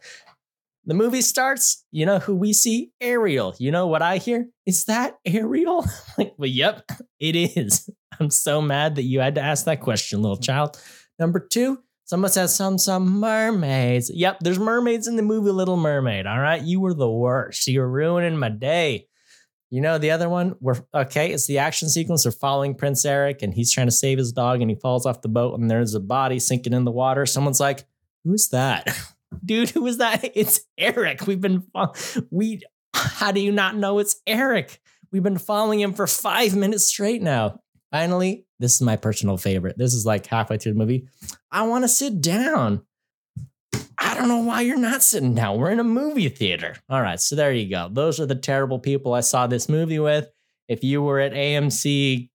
The 0.86 0.94
movie 0.94 1.22
starts, 1.22 1.84
you 1.90 2.06
know 2.06 2.18
who 2.18 2.36
we 2.36 2.52
see? 2.52 2.92
Ariel. 3.00 3.54
You 3.58 3.72
know 3.72 3.86
what 3.86 4.02
I 4.02 4.18
hear? 4.18 4.48
Is 4.66 4.84
that 4.84 5.16
Ariel? 5.24 5.84
like, 6.18 6.34
well, 6.36 6.48
yep, 6.48 6.88
it 7.18 7.34
is. 7.34 7.88
I'm 8.20 8.30
so 8.30 8.60
mad 8.60 8.94
that 8.96 9.02
you 9.02 9.20
had 9.20 9.34
to 9.36 9.40
ask 9.40 9.64
that 9.64 9.80
question, 9.80 10.22
little 10.22 10.36
child. 10.36 10.80
Number 11.18 11.40
two, 11.40 11.78
someone 12.04 12.30
says 12.30 12.54
some 12.54 12.78
some 12.78 13.18
mermaids. 13.18 14.10
Yep, 14.14 14.40
there's 14.40 14.58
mermaids 14.58 15.08
in 15.08 15.16
the 15.16 15.22
movie 15.22 15.50
Little 15.50 15.76
Mermaid. 15.76 16.26
All 16.26 16.38
right, 16.38 16.62
you 16.62 16.80
were 16.80 16.94
the 16.94 17.10
worst. 17.10 17.66
You're 17.66 17.88
ruining 17.88 18.36
my 18.36 18.50
day. 18.50 19.08
You 19.74 19.80
know 19.80 19.98
the 19.98 20.12
other 20.12 20.28
one? 20.28 20.54
We're 20.60 20.76
okay. 20.94 21.32
It's 21.32 21.48
the 21.48 21.58
action 21.58 21.88
sequence. 21.88 22.22
They're 22.22 22.30
following 22.30 22.76
Prince 22.76 23.04
Eric, 23.04 23.42
and 23.42 23.52
he's 23.52 23.72
trying 23.72 23.88
to 23.88 23.90
save 23.90 24.18
his 24.18 24.30
dog, 24.30 24.60
and 24.60 24.70
he 24.70 24.76
falls 24.76 25.04
off 25.04 25.20
the 25.20 25.28
boat, 25.28 25.58
and 25.58 25.68
there's 25.68 25.94
a 25.94 26.00
body 26.00 26.38
sinking 26.38 26.72
in 26.72 26.84
the 26.84 26.92
water. 26.92 27.26
Someone's 27.26 27.58
like, 27.58 27.84
"Who's 28.22 28.50
that, 28.50 28.86
dude? 29.44 29.70
Who 29.70 29.84
is 29.88 29.98
that? 29.98 30.30
It's 30.36 30.60
Eric. 30.78 31.26
We've 31.26 31.40
been 31.40 31.64
we. 32.30 32.62
How 32.94 33.32
do 33.32 33.40
you 33.40 33.50
not 33.50 33.74
know 33.74 33.98
it's 33.98 34.14
Eric? 34.28 34.80
We've 35.10 35.24
been 35.24 35.38
following 35.38 35.80
him 35.80 35.92
for 35.92 36.06
five 36.06 36.54
minutes 36.54 36.86
straight 36.86 37.20
now. 37.20 37.58
Finally, 37.90 38.46
this 38.60 38.74
is 38.74 38.80
my 38.80 38.94
personal 38.94 39.38
favorite. 39.38 39.76
This 39.76 39.92
is 39.92 40.06
like 40.06 40.24
halfway 40.26 40.56
through 40.56 40.74
the 40.74 40.78
movie. 40.78 41.08
I 41.50 41.66
want 41.66 41.82
to 41.82 41.88
sit 41.88 42.20
down. 42.20 42.82
I 44.04 44.14
don't 44.14 44.28
know 44.28 44.42
why 44.42 44.60
you're 44.60 44.76
not 44.76 45.02
sitting 45.02 45.34
down. 45.34 45.58
We're 45.58 45.70
in 45.70 45.80
a 45.80 45.84
movie 45.84 46.28
theater. 46.28 46.76
All 46.90 47.00
right, 47.00 47.18
so 47.18 47.34
there 47.36 47.52
you 47.52 47.70
go. 47.70 47.88
Those 47.90 48.20
are 48.20 48.26
the 48.26 48.34
terrible 48.34 48.78
people 48.78 49.14
I 49.14 49.20
saw 49.20 49.46
this 49.46 49.66
movie 49.66 49.98
with. 49.98 50.28
If 50.68 50.84
you 50.84 51.02
were 51.02 51.20
at 51.20 51.32
AMC 51.32 52.28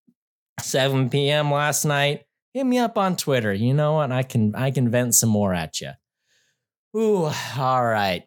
7 0.60 1.10
p.m. 1.10 1.50
last 1.50 1.84
night, 1.84 2.24
hit 2.52 2.66
me 2.66 2.78
up 2.78 2.98
on 2.98 3.16
Twitter. 3.16 3.52
You 3.52 3.72
know 3.72 3.94
what? 3.94 4.10
I 4.10 4.24
can 4.24 4.54
I 4.56 4.72
can 4.72 4.90
vent 4.90 5.14
some 5.14 5.28
more 5.28 5.54
at 5.54 5.80
you. 5.80 5.92
Ooh, 6.96 7.30
all 7.56 7.84
right. 7.84 8.24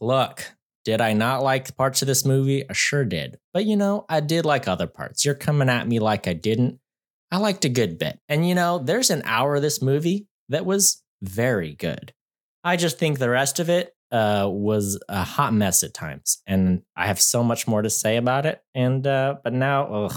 Look, 0.00 0.44
did 0.84 1.00
I 1.00 1.12
not 1.12 1.42
like 1.42 1.76
parts 1.76 2.02
of 2.02 2.08
this 2.08 2.24
movie? 2.24 2.68
I 2.70 2.72
sure 2.72 3.04
did. 3.04 3.38
But 3.52 3.64
you 3.64 3.76
know, 3.76 4.06
I 4.08 4.20
did 4.20 4.46
like 4.46 4.68
other 4.68 4.86
parts. 4.86 5.24
You're 5.24 5.34
coming 5.34 5.68
at 5.68 5.88
me 5.88 5.98
like 5.98 6.28
I 6.28 6.34
didn't. 6.34 6.78
I 7.32 7.38
liked 7.38 7.64
a 7.64 7.68
good 7.68 7.98
bit. 7.98 8.20
And 8.28 8.48
you 8.48 8.54
know, 8.54 8.78
there's 8.78 9.10
an 9.10 9.22
hour 9.24 9.56
of 9.56 9.62
this 9.62 9.82
movie 9.82 10.28
that 10.50 10.64
was 10.64 11.02
very 11.20 11.74
good. 11.74 12.13
I 12.64 12.76
just 12.76 12.98
think 12.98 13.18
the 13.18 13.28
rest 13.30 13.60
of 13.60 13.68
it 13.68 13.94
uh, 14.10 14.48
was 14.50 14.98
a 15.08 15.22
hot 15.22 15.52
mess 15.52 15.82
at 15.82 15.92
times, 15.94 16.42
and 16.46 16.82
I 16.96 17.06
have 17.06 17.20
so 17.20 17.44
much 17.44 17.68
more 17.68 17.82
to 17.82 17.90
say 17.90 18.16
about 18.16 18.46
it. 18.46 18.62
And 18.74 19.06
uh, 19.06 19.36
but 19.44 19.52
now, 19.52 19.86
ugh, 20.06 20.16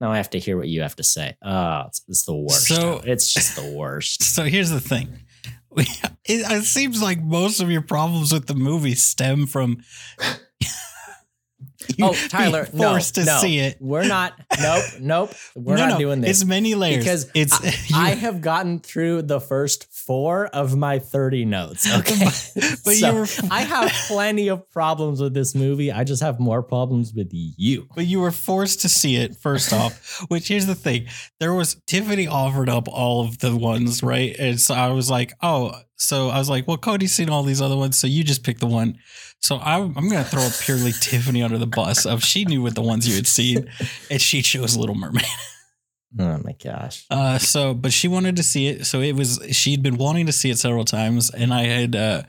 now 0.00 0.12
I 0.12 0.16
have 0.18 0.30
to 0.30 0.38
hear 0.38 0.56
what 0.56 0.68
you 0.68 0.82
have 0.82 0.96
to 0.96 1.02
say. 1.02 1.36
Oh, 1.42 1.84
it's, 1.88 2.02
it's 2.08 2.24
the 2.24 2.34
worst. 2.34 2.66
So- 2.68 3.00
it's 3.04 3.32
just 3.32 3.56
the 3.56 3.74
worst. 3.76 4.22
So 4.34 4.44
here's 4.44 4.70
the 4.70 4.80
thing. 4.80 5.08
It, 6.26 6.48
it 6.52 6.64
seems 6.64 7.00
like 7.02 7.20
most 7.22 7.60
of 7.60 7.70
your 7.70 7.80
problems 7.82 8.32
with 8.32 8.46
the 8.46 8.54
movie 8.54 8.94
stem 8.94 9.46
from 9.46 9.78
oh, 12.02 12.14
Tyler, 12.28 12.68
no, 12.72 12.90
forced 12.90 13.14
to 13.16 13.24
no, 13.24 13.38
see 13.38 13.58
it. 13.58 13.76
We're 13.80 14.06
not. 14.06 14.34
Nope, 14.60 14.84
nope. 15.00 15.32
We're 15.54 15.76
No, 15.76 15.86
not 15.86 15.90
no, 15.94 15.98
doing 15.98 16.20
this 16.20 16.40
It's 16.40 16.44
many 16.44 16.74
layers 16.74 16.98
because 17.04 17.30
it's 17.34 17.92
I 17.94 18.10
you- 18.12 18.16
have 18.18 18.40
gotten 18.40 18.78
through 18.80 19.22
the 19.22 19.40
first 19.40 19.86
four 19.92 20.46
of 20.48 20.76
my 20.76 20.98
30 20.98 21.44
notes. 21.44 21.86
Okay. 22.00 22.24
but 22.84 22.94
So, 22.94 23.08
you 23.12 23.14
were 23.14 23.26
I 23.50 23.62
have 23.62 23.90
plenty 24.08 24.48
of 24.48 24.70
problems 24.70 25.20
with 25.20 25.34
this 25.34 25.54
movie. 25.54 25.90
I 25.92 26.04
just 26.04 26.22
have 26.22 26.38
more 26.40 26.62
problems 26.62 27.12
with 27.14 27.28
you. 27.32 27.86
but 27.94 28.06
you 28.06 28.20
were 28.20 28.30
forced 28.32 28.80
to 28.82 28.88
see 28.88 29.16
it 29.16 29.36
first 29.36 29.72
off. 29.72 30.24
Which 30.28 30.48
here's 30.48 30.66
the 30.66 30.74
thing: 30.74 31.06
there 31.38 31.52
was 31.54 31.76
Tiffany 31.86 32.26
offered 32.26 32.68
up 32.68 32.88
all 32.88 33.22
of 33.24 33.38
the 33.38 33.56
ones, 33.56 34.02
right? 34.02 34.34
And 34.38 34.60
so 34.60 34.74
I 34.74 34.88
was 34.88 35.10
like, 35.10 35.32
oh, 35.42 35.72
so 35.96 36.28
I 36.28 36.38
was 36.38 36.48
like, 36.48 36.66
well, 36.66 36.76
Cody's 36.78 37.12
seen 37.12 37.28
all 37.30 37.42
these 37.42 37.60
other 37.60 37.76
ones, 37.76 37.98
so 37.98 38.06
you 38.06 38.24
just 38.24 38.42
pick 38.42 38.58
the 38.58 38.66
one. 38.66 38.98
So 39.40 39.58
I'm, 39.58 39.96
I'm 39.96 40.08
gonna 40.08 40.24
throw 40.24 40.48
purely 40.60 40.92
Tiffany 41.00 41.42
under 41.42 41.58
the 41.58 41.66
bus 41.66 42.06
of 42.06 42.22
she 42.22 42.44
knew 42.44 42.62
what 42.62 42.74
the 42.74 42.82
ones 42.82 43.08
you 43.08 43.14
had 43.16 43.26
seen, 43.26 43.70
and 44.10 44.20
she 44.20 44.42
chose 44.42 44.76
Little 44.76 44.94
Mermaid. 44.94 45.24
Oh 46.18 46.40
my 46.44 46.56
gosh. 46.62 47.06
Uh, 47.08 47.38
so, 47.38 47.72
but 47.72 47.92
she 47.92 48.08
wanted 48.08 48.34
to 48.36 48.42
see 48.42 48.66
it. 48.66 48.84
So 48.86 49.00
it 49.00 49.14
was, 49.14 49.40
she'd 49.52 49.80
been 49.80 49.96
wanting 49.96 50.26
to 50.26 50.32
see 50.32 50.50
it 50.50 50.58
several 50.58 50.84
times, 50.84 51.30
and 51.30 51.54
I 51.54 51.66
had, 51.66 51.94
uh, 51.94 52.22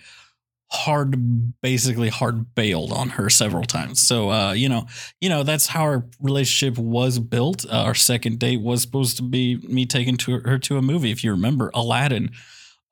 hard, 0.71 1.59
basically 1.61 2.09
hard 2.09 2.53
bailed 2.53 2.93
on 2.93 3.09
her 3.09 3.29
several 3.29 3.63
times. 3.63 3.99
So, 4.07 4.29
uh, 4.29 4.51
you 4.51 4.69
know, 4.69 4.85
you 5.19 5.29
know, 5.29 5.41
that's 5.41 5.65
how 5.65 5.81
our 5.81 6.05
relationship 6.21 6.77
was 6.77 7.17
built. 7.17 7.65
Uh, 7.65 7.83
our 7.85 7.95
second 7.95 8.37
date 8.37 8.61
was 8.61 8.83
supposed 8.83 9.17
to 9.17 9.23
be 9.23 9.57
me 9.67 9.87
taking 9.87 10.15
to 10.17 10.39
her 10.41 10.59
to 10.59 10.77
a 10.77 10.81
movie. 10.83 11.09
If 11.09 11.23
you 11.23 11.31
remember 11.31 11.71
Aladdin. 11.73 12.29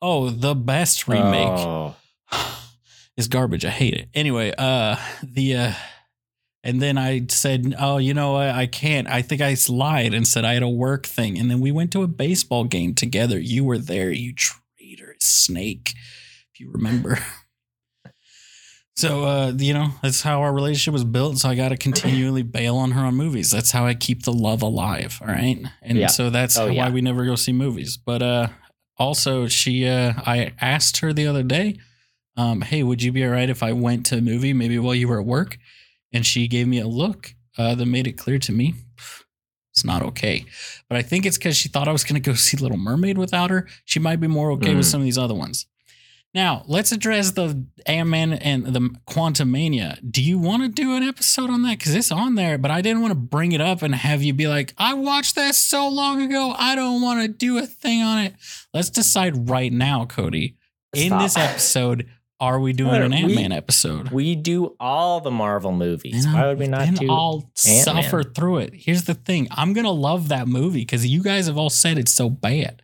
Oh, 0.02 0.30
the 0.32 0.56
best 0.56 1.08
remake 1.08 1.48
Oh. 1.50 1.96
is 3.20 3.28
garbage. 3.28 3.66
I 3.66 3.70
hate 3.70 3.94
it. 3.94 4.10
Anyway, 4.16 4.52
uh, 4.58 4.96
the, 5.22 5.56
uh, 5.56 5.74
and 6.64 6.82
then 6.82 6.98
I 6.98 7.26
said, 7.30 7.76
"Oh, 7.80 7.98
you 7.98 8.14
know, 8.14 8.36
I, 8.36 8.62
I 8.62 8.66
can't. 8.68 9.08
I 9.08 9.22
think 9.22 9.42
I 9.42 9.56
lied 9.70 10.14
and 10.14 10.28
said 10.28 10.44
I 10.46 10.54
had 10.56 10.64
a 10.64 10.70
work 10.70 11.06
thing." 11.06 11.38
And 11.38 11.50
then 11.52 11.60
we 11.60 11.72
went 11.72 11.92
to 11.94 12.04
a 12.04 12.08
baseball 12.08 12.64
game 12.64 12.94
together. 12.96 13.40
You 13.40 13.64
were 13.64 13.78
there, 13.78 14.12
you 14.12 14.34
traitor 14.34 15.16
snake, 15.20 15.94
if 16.54 16.60
you 16.60 16.72
remember. 16.72 17.20
So, 18.96 19.24
uh, 19.24 19.54
you 19.58 19.74
know, 19.74 19.92
that's 20.04 20.22
how 20.24 20.42
our 20.42 20.52
relationship 20.52 20.92
was 20.92 21.06
built. 21.06 21.38
So 21.38 21.48
I 21.48 21.56
got 21.56 21.70
to 21.70 21.78
continually 21.78 22.44
bail 22.58 22.76
on 22.76 22.92
her 22.92 23.06
on 23.06 23.16
movies. 23.16 23.50
That's 23.50 23.72
how 23.72 23.86
I 23.86 23.94
keep 23.94 24.24
the 24.24 24.34
love 24.34 24.62
alive. 24.62 25.20
All 25.22 25.28
right, 25.28 25.58
and 25.82 25.98
Yeah. 25.98 26.08
so 26.08 26.30
that's 26.30 26.58
Oh, 26.58 26.68
why 26.68 26.74
yeah. 26.74 26.90
we 26.90 27.00
never 27.00 27.24
go 27.26 27.36
see 27.36 27.54
movies. 27.54 27.96
But 27.96 28.22
uh, 28.22 28.48
also, 28.98 29.48
she, 29.48 29.88
uh, 29.88 30.12
I 30.26 30.52
asked 30.60 30.98
her 30.98 31.14
the 31.14 31.28
other 31.28 31.44
day, 31.44 31.78
um, 32.40 32.62
"Hey, 32.62 32.82
would 32.84 33.02
you 33.04 33.12
be 33.12 33.24
all 33.26 33.32
right 33.32 33.50
if 33.50 33.62
I 33.64 33.72
went 33.74 34.06
to 34.08 34.18
a 34.18 34.22
movie 34.22 34.54
maybe 34.54 34.78
while 34.80 34.96
you 34.96 35.08
were 35.08 35.20
at 35.20 35.26
work?" 35.26 35.58
and 36.14 36.26
she 36.26 36.48
gave 36.48 36.68
me 36.68 36.80
a 36.80 36.88
look 36.88 37.36
uh, 37.58 37.76
that 37.76 37.86
made 37.86 38.08
it 38.08 38.14
clear 38.24 38.40
to 38.40 38.52
me 38.52 38.74
it's 39.72 39.86
not 39.86 40.02
okay. 40.02 40.44
But 40.90 40.98
I 40.98 41.04
think 41.04 41.26
it's 41.26 41.38
because 41.38 41.56
she 41.56 41.70
thought 41.70 41.88
I 41.88 41.92
was 41.92 42.04
going 42.04 42.20
to 42.22 42.30
go 42.30 42.34
see 42.48 42.58
Little 42.58 42.78
Mermaid 42.78 43.18
without 43.18 43.50
her. 43.52 43.68
She 43.86 44.00
might 44.00 44.20
be 44.20 44.28
more 44.28 44.52
okay 44.54 44.74
with 44.76 44.86
Mm. 44.86 44.92
some 44.92 45.02
of 45.02 45.06
these 45.06 45.18
other 45.20 45.36
ones. 45.36 45.68
Now, 46.34 46.64
let's 46.68 46.92
address 46.92 47.32
the 47.32 47.64
Ant-Man 47.86 48.34
and 48.34 48.66
the 48.68 48.82
Quantumania. 49.08 49.98
Do 50.12 50.22
you 50.24 50.38
want 50.38 50.62
to 50.64 50.70
do 50.70 50.96
an 50.96 51.04
episode 51.04 51.50
on 51.50 51.62
that? 51.64 51.78
Because 51.80 51.96
it's 51.96 52.12
on 52.12 52.36
there, 52.36 52.58
but 52.58 52.72
I 52.72 52.82
didn't 52.82 53.02
want 53.02 53.12
to 53.12 53.20
bring 53.20 53.52
it 53.52 53.62
up 53.62 53.82
and 53.82 53.96
have 53.96 54.22
you 54.22 54.34
be 54.34 54.48
like, 54.48 54.74
I 54.78 54.94
watched 54.94 55.36
that 55.36 55.56
so 55.56 55.88
long 55.88 56.22
ago. 56.22 56.54
I 56.58 56.76
don't 56.76 57.02
want 57.02 57.22
to 57.22 57.28
do 57.28 57.58
a 57.58 57.66
thing 57.66 58.02
on 58.02 58.20
it. 58.20 58.34
Let's 58.74 58.90
decide 58.90 59.50
right 59.50 59.72
now, 59.72 60.06
Cody. 60.06 60.56
In 60.94 61.08
Stop. 61.08 61.22
this 61.22 61.38
episode, 61.38 62.10
are 62.40 62.60
we 62.60 62.74
doing 62.74 63.02
an 63.02 63.12
we- 63.12 63.18
Ant-Man 63.18 63.52
episode? 63.52 64.10
We 64.12 64.36
do 64.36 64.76
all 64.80 65.20
the 65.22 65.32
Marvel 65.32 65.72
movies. 65.72 66.26
And 66.26 66.34
Why 66.34 66.48
would 66.48 66.60
we 66.60 66.68
not 66.68 66.94
do? 66.96 67.10
I'll 67.12 67.52
Ant-Man? 67.68 67.84
suffer 68.04 68.24
through 68.24 68.60
it. 68.60 68.74
Here's 68.74 69.04
the 69.04 69.14
thing: 69.14 69.48
I'm 69.52 69.74
gonna 69.74 69.92
love 69.92 70.30
that 70.30 70.48
movie 70.48 70.82
because 70.82 71.06
you 71.06 71.22
guys 71.22 71.48
have 71.48 71.58
all 71.58 71.70
said 71.70 71.98
it's 71.98 72.14
so 72.14 72.30
bad. 72.30 72.82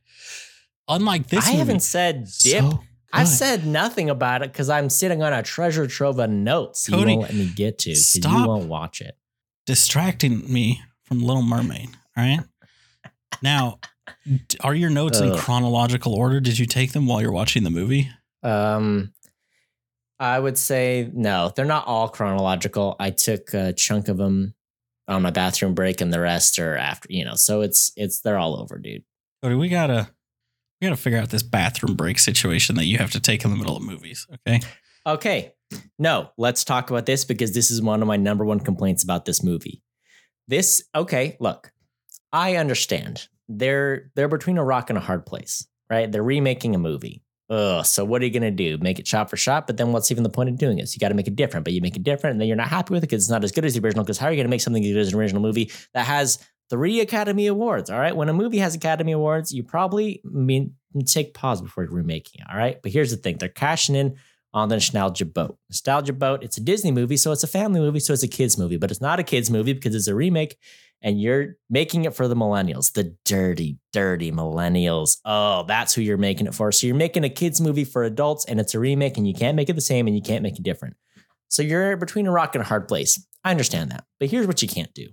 Unlike 0.88 1.28
this, 1.30 1.46
I 1.46 1.52
movie, 1.52 1.58
haven't 1.60 1.80
said 1.82 2.28
dip. 2.44 2.62
so 2.64 2.84
I 3.14 3.24
said 3.24 3.66
nothing 3.66 4.10
about 4.10 4.42
it 4.44 4.52
because 4.52 4.70
I'm 4.70 4.90
sitting 4.90 5.24
on 5.24 5.32
a 5.34 5.42
treasure 5.42 5.88
trove 5.88 6.20
of 6.20 6.30
notes 6.30 6.88
Cody, 6.90 7.14
you 7.14 7.18
won't 7.20 7.30
let 7.30 7.34
me 7.40 7.50
get 7.56 7.80
to 7.80 7.90
because 7.92 8.16
you 8.16 8.22
stop. 8.22 8.48
won't 8.48 8.68
watch 8.68 9.00
it. 9.02 9.18
distracting 9.66 10.52
me 10.52 10.82
from 11.04 11.22
Little 11.24 11.42
Mermaid. 11.42 11.90
All 12.18 12.24
right. 12.24 12.42
Now, 13.42 13.80
are 14.62 14.76
your 14.76 14.90
notes 14.90 15.20
in 15.20 15.36
chronological 15.38 16.14
order? 16.14 16.40
Did 16.40 16.60
you 16.60 16.66
take 16.66 16.92
them 16.92 17.06
while 17.08 17.22
you're 17.22 17.32
watching 17.32 17.64
the 17.64 17.70
movie? 17.72 18.10
Um, 18.44 19.12
I 20.20 20.40
would 20.40 20.58
say 20.58 21.10
no. 21.14 21.52
They're 21.56 21.66
not 21.66 21.88
all 21.88 22.08
chronological. 22.08 22.96
I 23.00 23.10
took 23.10 23.54
a 23.54 23.74
chunk 23.74 24.08
of 24.08 24.18
them 24.18 24.54
on 25.08 25.22
my 25.22 25.32
bathroom 25.32 25.74
break, 25.74 26.02
and 26.02 26.14
the 26.14 26.20
rest 26.20 26.58
are 26.60 26.76
after. 26.76 27.08
You 27.12 27.26
know, 27.26 27.36
so 27.36 27.62
it's 27.62 27.92
it's 27.96 28.22
they're 28.22 28.38
all 28.38 28.60
over, 28.60 28.78
dude. 28.78 29.04
Cody, 29.44 29.56
we 29.56 29.70
gotta 29.70 30.10
we 30.82 30.88
gotta 30.88 31.00
figure 31.00 31.20
out 31.20 31.30
this 31.30 31.44
bathroom 31.44 31.96
break 31.96 32.20
situation 32.20 32.76
that 32.76 32.86
you 32.86 32.98
have 32.98 33.12
to 33.12 33.20
take 33.20 33.44
in 33.44 33.52
the 33.52 33.58
middle 33.58 33.78
of 33.78 33.84
movies. 33.84 34.28
Okay. 34.48 34.62
Okay, 35.08 35.54
no, 36.00 36.32
let's 36.38 36.64
talk 36.64 36.90
about 36.90 37.06
this 37.06 37.26
because 37.26 37.54
this 37.54 37.70
is 37.70 37.82
one 37.82 38.02
of 38.02 38.08
my 38.08 38.18
number 38.18 38.44
one 38.44 38.60
complaints 38.60 39.04
about 39.04 39.26
this 39.26 39.44
movie. 39.44 39.82
This 40.48 40.84
okay, 40.96 41.38
look. 41.40 41.72
I 42.32 42.58
understand. 42.58 43.28
They're 43.48 44.12
they're 44.16 44.28
between 44.28 44.58
a 44.58 44.64
rock 44.64 44.90
and 44.90 44.98
a 44.98 45.02
hard 45.02 45.26
place, 45.26 45.68
right? 45.90 46.12
They're 46.12 46.24
remaking 46.24 46.76
a 46.76 46.80
movie. 46.80 47.24
Ugh, 47.50 47.86
so 47.86 48.04
what 48.04 48.22
are 48.22 48.26
you 48.26 48.32
gonna 48.32 48.50
do? 48.50 48.78
Make 48.80 48.98
it 48.98 49.06
shot 49.06 49.30
for 49.30 49.38
shot? 49.38 49.68
But 49.68 49.78
then 49.78 49.92
what's 49.92 50.12
even 50.12 50.24
the 50.24 50.30
point 50.30 50.50
of 50.50 50.58
doing 50.58 50.80
it? 50.80 50.90
So 50.90 50.96
you 50.96 51.00
got 51.00 51.10
to 51.10 51.16
make 51.16 51.28
it 51.28 51.36
different, 51.36 51.64
but 51.64 51.74
you 51.74 51.82
make 51.82 51.96
it 51.96 52.04
different, 52.04 52.32
and 52.32 52.42
then 52.42 52.48
you're 52.48 52.58
not 52.58 52.70
happy 52.70 52.94
with 52.94 53.04
it 53.04 53.08
because 53.08 53.24
it's 53.24 53.30
not 53.30 53.44
as 53.44 53.52
good 53.52 53.66
as 53.66 53.76
the 53.76 53.82
original. 53.82 54.04
Because 54.04 54.18
how 54.18 54.28
are 54.28 54.32
you 54.32 54.38
gonna 54.38 54.50
make 54.50 54.62
something 54.62 54.84
as 54.84 54.92
good 54.92 55.00
as 55.00 55.14
an 55.14 55.20
original 55.20 55.42
movie 55.42 55.72
that 55.94 56.06
has 56.06 56.40
three 56.70 57.02
Academy 57.02 57.48
Awards? 57.48 57.90
All 57.90 58.00
right, 58.00 58.16
when 58.16 58.30
a 58.30 58.34
movie 58.34 58.58
has 58.58 58.74
Academy 58.74 59.12
Awards, 59.12 59.52
you 59.52 59.64
probably 59.64 60.22
mean 60.24 60.74
take 61.06 61.34
pause 61.34 61.62
before 61.62 61.86
remaking 61.86 62.42
it. 62.42 62.48
All 62.50 62.58
right, 62.58 62.82
but 62.82 62.92
here's 62.92 63.12
the 63.12 63.18
thing: 63.18 63.38
they're 63.38 63.50
cashing 63.50 63.96
in 63.96 64.16
on 64.56 64.70
the 64.70 64.78
nostalgia 64.78 65.26
boat. 65.26 65.58
Nostalgia 65.70 66.14
boat. 66.14 66.42
It's 66.42 66.58
a 66.58 66.62
Disney 66.62 66.92
movie, 66.92 67.18
so 67.18 67.34
it's 67.34 67.44
a 67.44 67.48
family 67.48 67.82
movie, 67.82 68.00
so 68.00 68.14
it's 68.14 68.24
a 68.24 68.28
kids 68.28 68.58
movie, 68.58 68.78
but 68.78 68.90
it's 68.90 69.02
not 69.02 69.20
a 69.20 69.24
kids 69.24 69.52
movie 69.52 69.74
because 69.74 69.94
it's 69.94 70.08
a 70.08 70.16
remake 70.16 70.58
and 71.02 71.22
you're 71.22 71.58
making 71.70 72.06
it 72.06 72.16
for 72.16 72.28
the 72.30 72.36
millennials, 72.36 72.94
the 72.94 73.16
dirty, 73.26 73.78
dirty 73.92 74.32
millennials. 74.32 75.18
Oh, 75.26 75.66
that's 75.68 75.94
who 75.94 76.02
you're 76.02 76.18
making 76.18 76.48
it 76.48 76.56
for. 76.56 76.72
So 76.72 76.88
you're 76.88 76.96
making 76.96 77.26
a 77.26 77.30
kids 77.30 77.60
movie 77.60 77.84
for 77.84 78.06
adults 78.06 78.46
and 78.46 78.60
it's 78.60 78.74
a 78.74 78.80
remake 78.80 79.18
and 79.18 79.28
you 79.28 79.34
can't 79.34 79.58
make 79.58 79.70
it 79.70 79.74
the 79.74 79.82
same 79.82 80.08
and 80.08 80.16
you 80.16 80.22
can't 80.22 80.42
make 80.42 80.58
it 80.58 80.64
different. 80.64 80.96
So 81.50 81.62
you're 81.62 81.98
between 81.98 82.26
a 82.26 82.32
rock 82.32 82.56
and 82.56 82.64
a 82.64 82.68
hard 82.68 82.88
place. 82.88 83.24
I 83.44 83.52
understand 83.52 83.92
that. 83.92 84.06
But 84.20 84.30
here's 84.30 84.48
what 84.48 84.62
you 84.62 84.70
can't 84.70 84.94
do. 84.94 85.10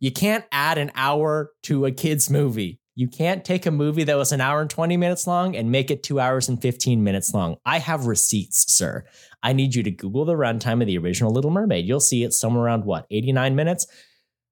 You 0.00 0.10
can't 0.10 0.44
add 0.50 0.78
an 0.78 0.90
hour 0.94 1.52
to 1.64 1.84
a 1.84 1.92
kids 1.92 2.30
movie. 2.30 2.79
You 3.00 3.08
can't 3.08 3.44
take 3.44 3.64
a 3.64 3.70
movie 3.70 4.04
that 4.04 4.16
was 4.16 4.30
an 4.30 4.42
hour 4.42 4.60
and 4.60 4.68
20 4.68 4.96
minutes 4.98 5.26
long 5.26 5.56
and 5.56 5.72
make 5.72 5.90
it 5.90 6.02
two 6.02 6.20
hours 6.20 6.50
and 6.50 6.60
15 6.60 7.02
minutes 7.02 7.32
long. 7.32 7.56
I 7.64 7.78
have 7.78 8.04
receipts, 8.04 8.70
sir. 8.70 9.04
I 9.42 9.54
need 9.54 9.74
you 9.74 9.82
to 9.84 9.90
Google 9.90 10.26
the 10.26 10.34
runtime 10.34 10.82
of 10.82 10.86
the 10.86 10.98
original 10.98 11.32
Little 11.32 11.50
Mermaid. 11.50 11.86
You'll 11.86 12.00
see 12.00 12.24
it's 12.24 12.38
somewhere 12.38 12.64
around 12.64 12.84
what, 12.84 13.06
89 13.10 13.56
minutes? 13.56 13.86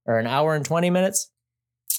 or 0.08 0.18
an 0.18 0.26
hour 0.26 0.54
and 0.54 0.64
20 0.64 0.90
minutes. 0.90 1.30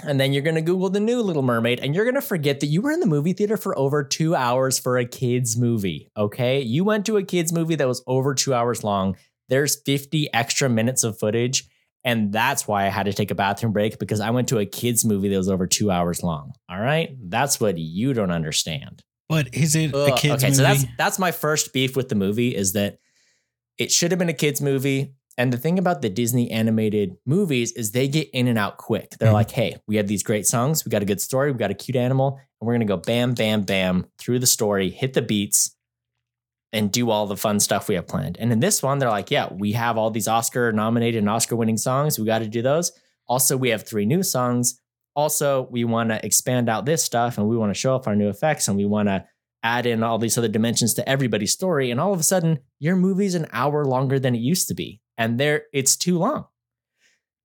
And 0.03 0.19
then 0.19 0.33
you're 0.33 0.41
going 0.41 0.55
to 0.55 0.61
Google 0.61 0.89
the 0.89 0.99
new 0.99 1.21
Little 1.21 1.43
Mermaid 1.43 1.79
and 1.79 1.93
you're 1.93 2.05
going 2.05 2.15
to 2.15 2.21
forget 2.21 2.59
that 2.59 2.67
you 2.67 2.81
were 2.81 2.91
in 2.91 3.01
the 3.01 3.05
movie 3.05 3.33
theater 3.33 3.57
for 3.57 3.77
over 3.77 4.03
two 4.03 4.35
hours 4.35 4.79
for 4.79 4.97
a 4.97 5.05
kid's 5.05 5.57
movie. 5.57 6.09
Okay. 6.17 6.61
You 6.61 6.83
went 6.83 7.05
to 7.05 7.17
a 7.17 7.23
kid's 7.23 7.53
movie 7.53 7.75
that 7.75 7.87
was 7.87 8.03
over 8.07 8.33
two 8.33 8.53
hours 8.53 8.83
long. 8.83 9.15
There's 9.49 9.81
50 9.81 10.33
extra 10.33 10.69
minutes 10.69 11.03
of 11.03 11.19
footage. 11.19 11.67
And 12.03 12.31
that's 12.31 12.67
why 12.67 12.85
I 12.85 12.89
had 12.89 13.07
to 13.07 13.13
take 13.13 13.31
a 13.31 13.35
bathroom 13.35 13.73
break 13.73 13.99
because 13.99 14.21
I 14.21 14.29
went 14.29 14.47
to 14.49 14.59
a 14.59 14.65
kid's 14.65 15.03
movie 15.03 15.29
that 15.29 15.37
was 15.37 15.49
over 15.49 15.67
two 15.67 15.91
hours 15.91 16.23
long. 16.23 16.53
All 16.69 16.79
right. 16.79 17.15
That's 17.21 17.59
what 17.59 17.77
you 17.77 18.13
don't 18.13 18.31
understand. 18.31 19.03
But 19.27 19.53
is 19.53 19.75
it 19.75 19.93
Ugh, 19.93 20.09
a 20.09 20.15
kid's 20.15 20.43
okay, 20.43 20.47
movie? 20.47 20.55
so 20.55 20.63
that's 20.63 20.85
that's 20.97 21.19
my 21.19 21.31
first 21.31 21.71
beef 21.71 21.95
with 21.95 22.09
the 22.09 22.15
movie 22.15 22.55
is 22.55 22.73
that 22.73 22.99
it 23.77 23.91
should 23.91 24.11
have 24.11 24.19
been 24.19 24.29
a 24.29 24.33
kid's 24.33 24.61
movie. 24.61 25.13
And 25.37 25.53
the 25.53 25.57
thing 25.57 25.79
about 25.79 26.01
the 26.01 26.09
Disney 26.09 26.51
animated 26.51 27.15
movies 27.25 27.71
is 27.71 27.91
they 27.91 28.09
get 28.09 28.29
in 28.31 28.47
and 28.47 28.57
out 28.57 28.77
quick. 28.77 29.11
They're 29.11 29.27
mm-hmm. 29.27 29.35
like, 29.35 29.51
hey, 29.51 29.77
we 29.87 29.95
have 29.95 30.07
these 30.07 30.23
great 30.23 30.45
songs, 30.45 30.83
we 30.83 30.89
got 30.89 31.01
a 31.01 31.05
good 31.05 31.21
story, 31.21 31.51
we 31.51 31.57
got 31.57 31.71
a 31.71 31.75
cute 31.75 31.95
animal, 31.95 32.39
and 32.59 32.67
we're 32.67 32.73
gonna 32.73 32.85
go 32.85 32.97
bam, 32.97 33.35
bam, 33.35 33.61
bam 33.61 34.07
through 34.17 34.39
the 34.39 34.47
story, 34.47 34.89
hit 34.89 35.13
the 35.13 35.21
beats, 35.21 35.75
and 36.71 36.91
do 36.91 37.09
all 37.09 37.25
the 37.25 37.37
fun 37.37 37.59
stuff 37.59 37.87
we 37.87 37.95
have 37.95 38.07
planned. 38.07 38.37
And 38.39 38.51
in 38.51 38.59
this 38.59 38.83
one, 38.83 38.99
they're 38.99 39.09
like, 39.09 39.31
yeah, 39.31 39.51
we 39.51 39.71
have 39.71 39.97
all 39.97 40.11
these 40.11 40.27
Oscar 40.27 40.71
nominated 40.71 41.19
and 41.19 41.29
Oscar 41.29 41.55
winning 41.55 41.77
songs. 41.77 42.19
We 42.19 42.25
got 42.25 42.39
to 42.39 42.47
do 42.47 42.61
those. 42.61 42.91
Also, 43.27 43.57
we 43.57 43.69
have 43.69 43.87
three 43.87 44.05
new 44.05 44.23
songs. 44.23 44.79
Also, 45.15 45.67
we 45.71 45.83
want 45.83 46.09
to 46.09 46.23
expand 46.25 46.69
out 46.69 46.85
this 46.85 47.03
stuff 47.03 47.37
and 47.37 47.47
we 47.47 47.57
want 47.57 47.71
to 47.71 47.79
show 47.79 47.95
off 47.95 48.07
our 48.07 48.15
new 48.15 48.29
effects 48.29 48.67
and 48.67 48.77
we 48.77 48.85
want 48.85 49.09
to 49.09 49.25
add 49.63 49.85
in 49.85 50.03
all 50.03 50.17
these 50.17 50.37
other 50.37 50.47
dimensions 50.47 50.93
to 50.93 51.09
everybody's 51.09 51.51
story. 51.51 51.91
And 51.91 51.99
all 51.99 52.13
of 52.13 52.19
a 52.19 52.23
sudden, 52.23 52.59
your 52.79 52.95
movie's 52.95 53.35
an 53.35 53.47
hour 53.51 53.83
longer 53.83 54.19
than 54.19 54.35
it 54.35 54.39
used 54.39 54.67
to 54.69 54.73
be 54.73 55.01
and 55.19 55.37
there 55.37 55.65
it's 55.73 55.97
too 55.97 56.17
long. 56.17 56.45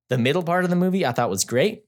The 0.09 0.17
middle 0.17 0.45
part 0.45 0.65
of 0.65 0.71
the 0.71 0.77
movie 0.77 1.05
I 1.05 1.13
thought 1.13 1.29
was 1.29 1.45
great. 1.45 1.85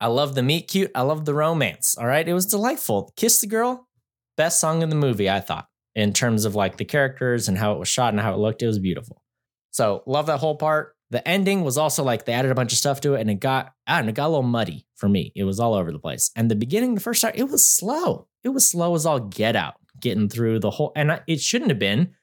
I 0.00 0.06
love 0.06 0.34
the 0.34 0.42
meet 0.42 0.68
cute. 0.68 0.92
I 0.94 1.02
love 1.02 1.24
the 1.24 1.34
romance. 1.34 1.96
All 1.98 2.06
right. 2.06 2.26
It 2.26 2.32
was 2.32 2.46
delightful. 2.46 3.12
Kiss 3.16 3.40
the 3.40 3.46
Girl, 3.46 3.88
best 4.36 4.60
song 4.60 4.82
in 4.82 4.88
the 4.88 4.94
movie, 4.94 5.28
I 5.28 5.40
thought, 5.40 5.68
in 5.96 6.12
terms 6.12 6.44
of 6.44 6.54
like 6.54 6.76
the 6.76 6.84
characters 6.84 7.48
and 7.48 7.56
how 7.56 7.72
it 7.72 7.78
was 7.78 7.88
shot 7.88 8.12
and 8.12 8.20
how 8.20 8.34
it 8.34 8.38
looked. 8.38 8.62
It 8.62 8.66
was 8.66 8.78
beautiful. 8.78 9.22
So 9.70 10.02
love 10.06 10.26
that 10.26 10.38
whole 10.38 10.56
part. 10.56 10.94
The 11.10 11.26
ending 11.26 11.64
was 11.64 11.78
also 11.78 12.04
like 12.04 12.24
they 12.24 12.34
added 12.34 12.50
a 12.50 12.54
bunch 12.54 12.72
of 12.72 12.78
stuff 12.78 13.00
to 13.00 13.14
it 13.14 13.20
and 13.22 13.30
it 13.30 13.40
got 13.40 13.72
and 13.86 14.08
it 14.08 14.14
got 14.14 14.26
a 14.26 14.28
little 14.28 14.42
muddy 14.42 14.86
for 14.94 15.08
me. 15.08 15.32
It 15.34 15.44
was 15.44 15.58
all 15.58 15.74
over 15.74 15.90
the 15.90 15.98
place. 15.98 16.30
And 16.36 16.50
the 16.50 16.54
beginning, 16.54 16.94
the 16.94 17.00
first 17.00 17.20
start, 17.20 17.36
it 17.36 17.48
was 17.48 17.66
slow. 17.66 18.28
It 18.44 18.50
was 18.50 18.68
slow 18.68 18.94
as 18.94 19.06
all 19.06 19.20
get 19.20 19.56
out, 19.56 19.76
getting 19.98 20.28
through 20.28 20.60
the 20.60 20.70
whole 20.70 20.92
and 20.94 21.20
it 21.26 21.40
shouldn't 21.40 21.70
have 21.70 21.78
been 21.78 22.14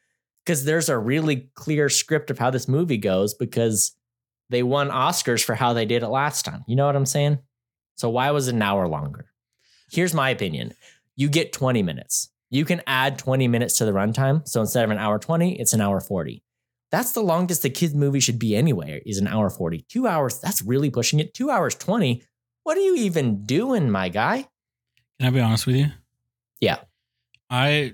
because 0.45 0.65
there's 0.65 0.89
a 0.89 0.97
really 0.97 1.49
clear 1.55 1.89
script 1.89 2.29
of 2.29 2.38
how 2.38 2.51
this 2.51 2.67
movie 2.67 2.97
goes 2.97 3.33
because 3.33 3.95
they 4.49 4.62
won 4.62 4.89
Oscars 4.89 5.43
for 5.43 5.55
how 5.55 5.73
they 5.73 5.86
did 5.86 6.03
it 6.03 6.09
last 6.09 6.45
time. 6.45 6.63
You 6.67 6.75
know 6.75 6.86
what 6.86 6.95
I'm 6.95 7.07
saying? 7.07 7.39
So 7.95 8.09
why 8.09 8.29
was 8.31 8.49
it 8.49 8.55
an 8.55 8.62
hour 8.62 8.88
longer? 8.88 9.27
Here's 9.89 10.13
my 10.13 10.29
opinion. 10.29 10.73
You 11.15 11.29
get 11.29 11.53
20 11.53 11.81
minutes. 11.81 12.29
You 12.54 12.66
can 12.66 12.84
add 12.86 13.18
20 13.18 13.48
minutes 13.48 13.80
to 13.80 13.86
the 13.86 13.92
runtime. 13.92 14.48
So 14.48 14.62
instead 14.62 14.86
of 14.86 14.92
an 14.92 15.00
hour 15.00 15.18
20, 15.18 15.60
it's 15.60 15.74
an 15.74 15.82
hour 15.82 16.00
40. 16.00 16.44
That's 16.92 17.13
the 17.13 17.22
longest 17.22 17.63
the 17.63 17.72
kids 17.72 17.96
movie 17.96 18.20
should 18.20 18.38
be 18.38 18.56
anyway, 18.56 19.02
is 19.08 19.18
an 19.18 19.28
hour 19.28 19.50
40. 19.50 19.86
Two 19.89 20.06
hours, 20.06 20.39
that's 20.39 20.62
really 20.62 20.92
pushing 20.92 21.20
it. 21.20 21.34
Two 21.34 21.50
hours 21.50 21.74
20. 21.74 22.22
What 22.62 22.78
are 22.78 22.82
you 22.82 22.96
even 22.96 23.44
doing, 23.46 23.89
my 23.89 24.10
guy? 24.10 24.48
Can 25.20 25.28
I 25.28 25.30
be 25.32 25.39
honest 25.39 25.66
with 25.66 25.78
you? 25.78 25.88
Yeah. 26.62 26.78
I 27.50 27.94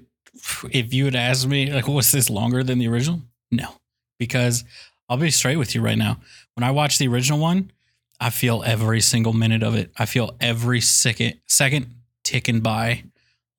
if 0.72 0.94
you 0.94 1.06
had 1.06 1.16
asked 1.16 1.48
me, 1.48 1.72
like, 1.72 1.88
was 1.88 2.12
this 2.12 2.30
longer 2.30 2.62
than 2.62 2.80
the 2.80 2.90
original? 2.90 3.22
No, 3.52 3.70
because 4.18 4.66
I'll 5.08 5.16
be 5.16 5.32
straight 5.32 5.56
with 5.56 5.74
you 5.74 5.80
right 5.82 5.98
now. 5.98 6.20
When 6.56 6.66
I 6.66 6.72
watch 6.72 6.98
the 6.98 7.08
original 7.08 7.40
one, 7.40 7.72
I 8.20 8.30
feel 8.30 8.64
every 8.66 9.00
single 9.00 9.32
minute 9.32 9.64
of 9.64 9.74
it. 9.76 9.92
I 9.98 10.06
feel 10.06 10.36
every 10.42 10.82
second 10.82 11.40
second 11.48 11.96
ticking 12.26 12.60
by 12.60 13.06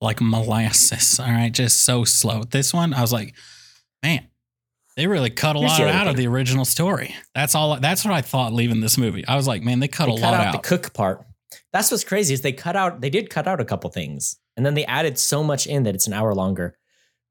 like 0.01 0.19
molasses. 0.19 1.19
All 1.19 1.27
right, 1.27 1.51
just 1.51 1.85
so 1.85 2.03
slow. 2.03 2.43
This 2.43 2.73
one, 2.73 2.93
I 2.93 3.01
was 3.01 3.13
like, 3.13 3.35
man, 4.03 4.27
they 4.97 5.07
really 5.07 5.29
cut 5.29 5.55
a 5.55 5.59
Here's 5.59 5.79
lot 5.79 5.87
out 5.87 6.07
of 6.07 6.17
the 6.17 6.27
original 6.27 6.65
story. 6.65 7.15
That's 7.33 7.55
all. 7.55 7.79
That's 7.79 8.03
what 8.03 8.13
I 8.13 8.21
thought 8.21 8.51
leaving 8.51 8.81
this 8.81 8.97
movie. 8.97 9.25
I 9.27 9.35
was 9.35 9.47
like, 9.47 9.63
man, 9.63 9.79
they 9.79 9.87
cut 9.87 10.07
they 10.07 10.13
a 10.13 10.15
cut 10.15 10.21
lot 10.21 10.33
out, 10.33 10.47
out. 10.47 10.63
The 10.63 10.67
cook 10.67 10.93
part. 10.93 11.25
That's 11.71 11.91
what's 11.91 12.03
crazy 12.03 12.33
is 12.33 12.41
they 12.41 12.51
cut 12.51 12.75
out. 12.75 13.01
They 13.01 13.09
did 13.09 13.29
cut 13.29 13.47
out 13.47 13.61
a 13.61 13.65
couple 13.65 13.89
things. 13.89 14.37
And 14.57 14.65
then 14.65 14.73
they 14.73 14.85
added 14.85 15.17
so 15.17 15.43
much 15.43 15.65
in 15.65 15.83
that 15.83 15.95
it's 15.95 16.07
an 16.07 16.13
hour 16.13 16.33
longer. 16.35 16.77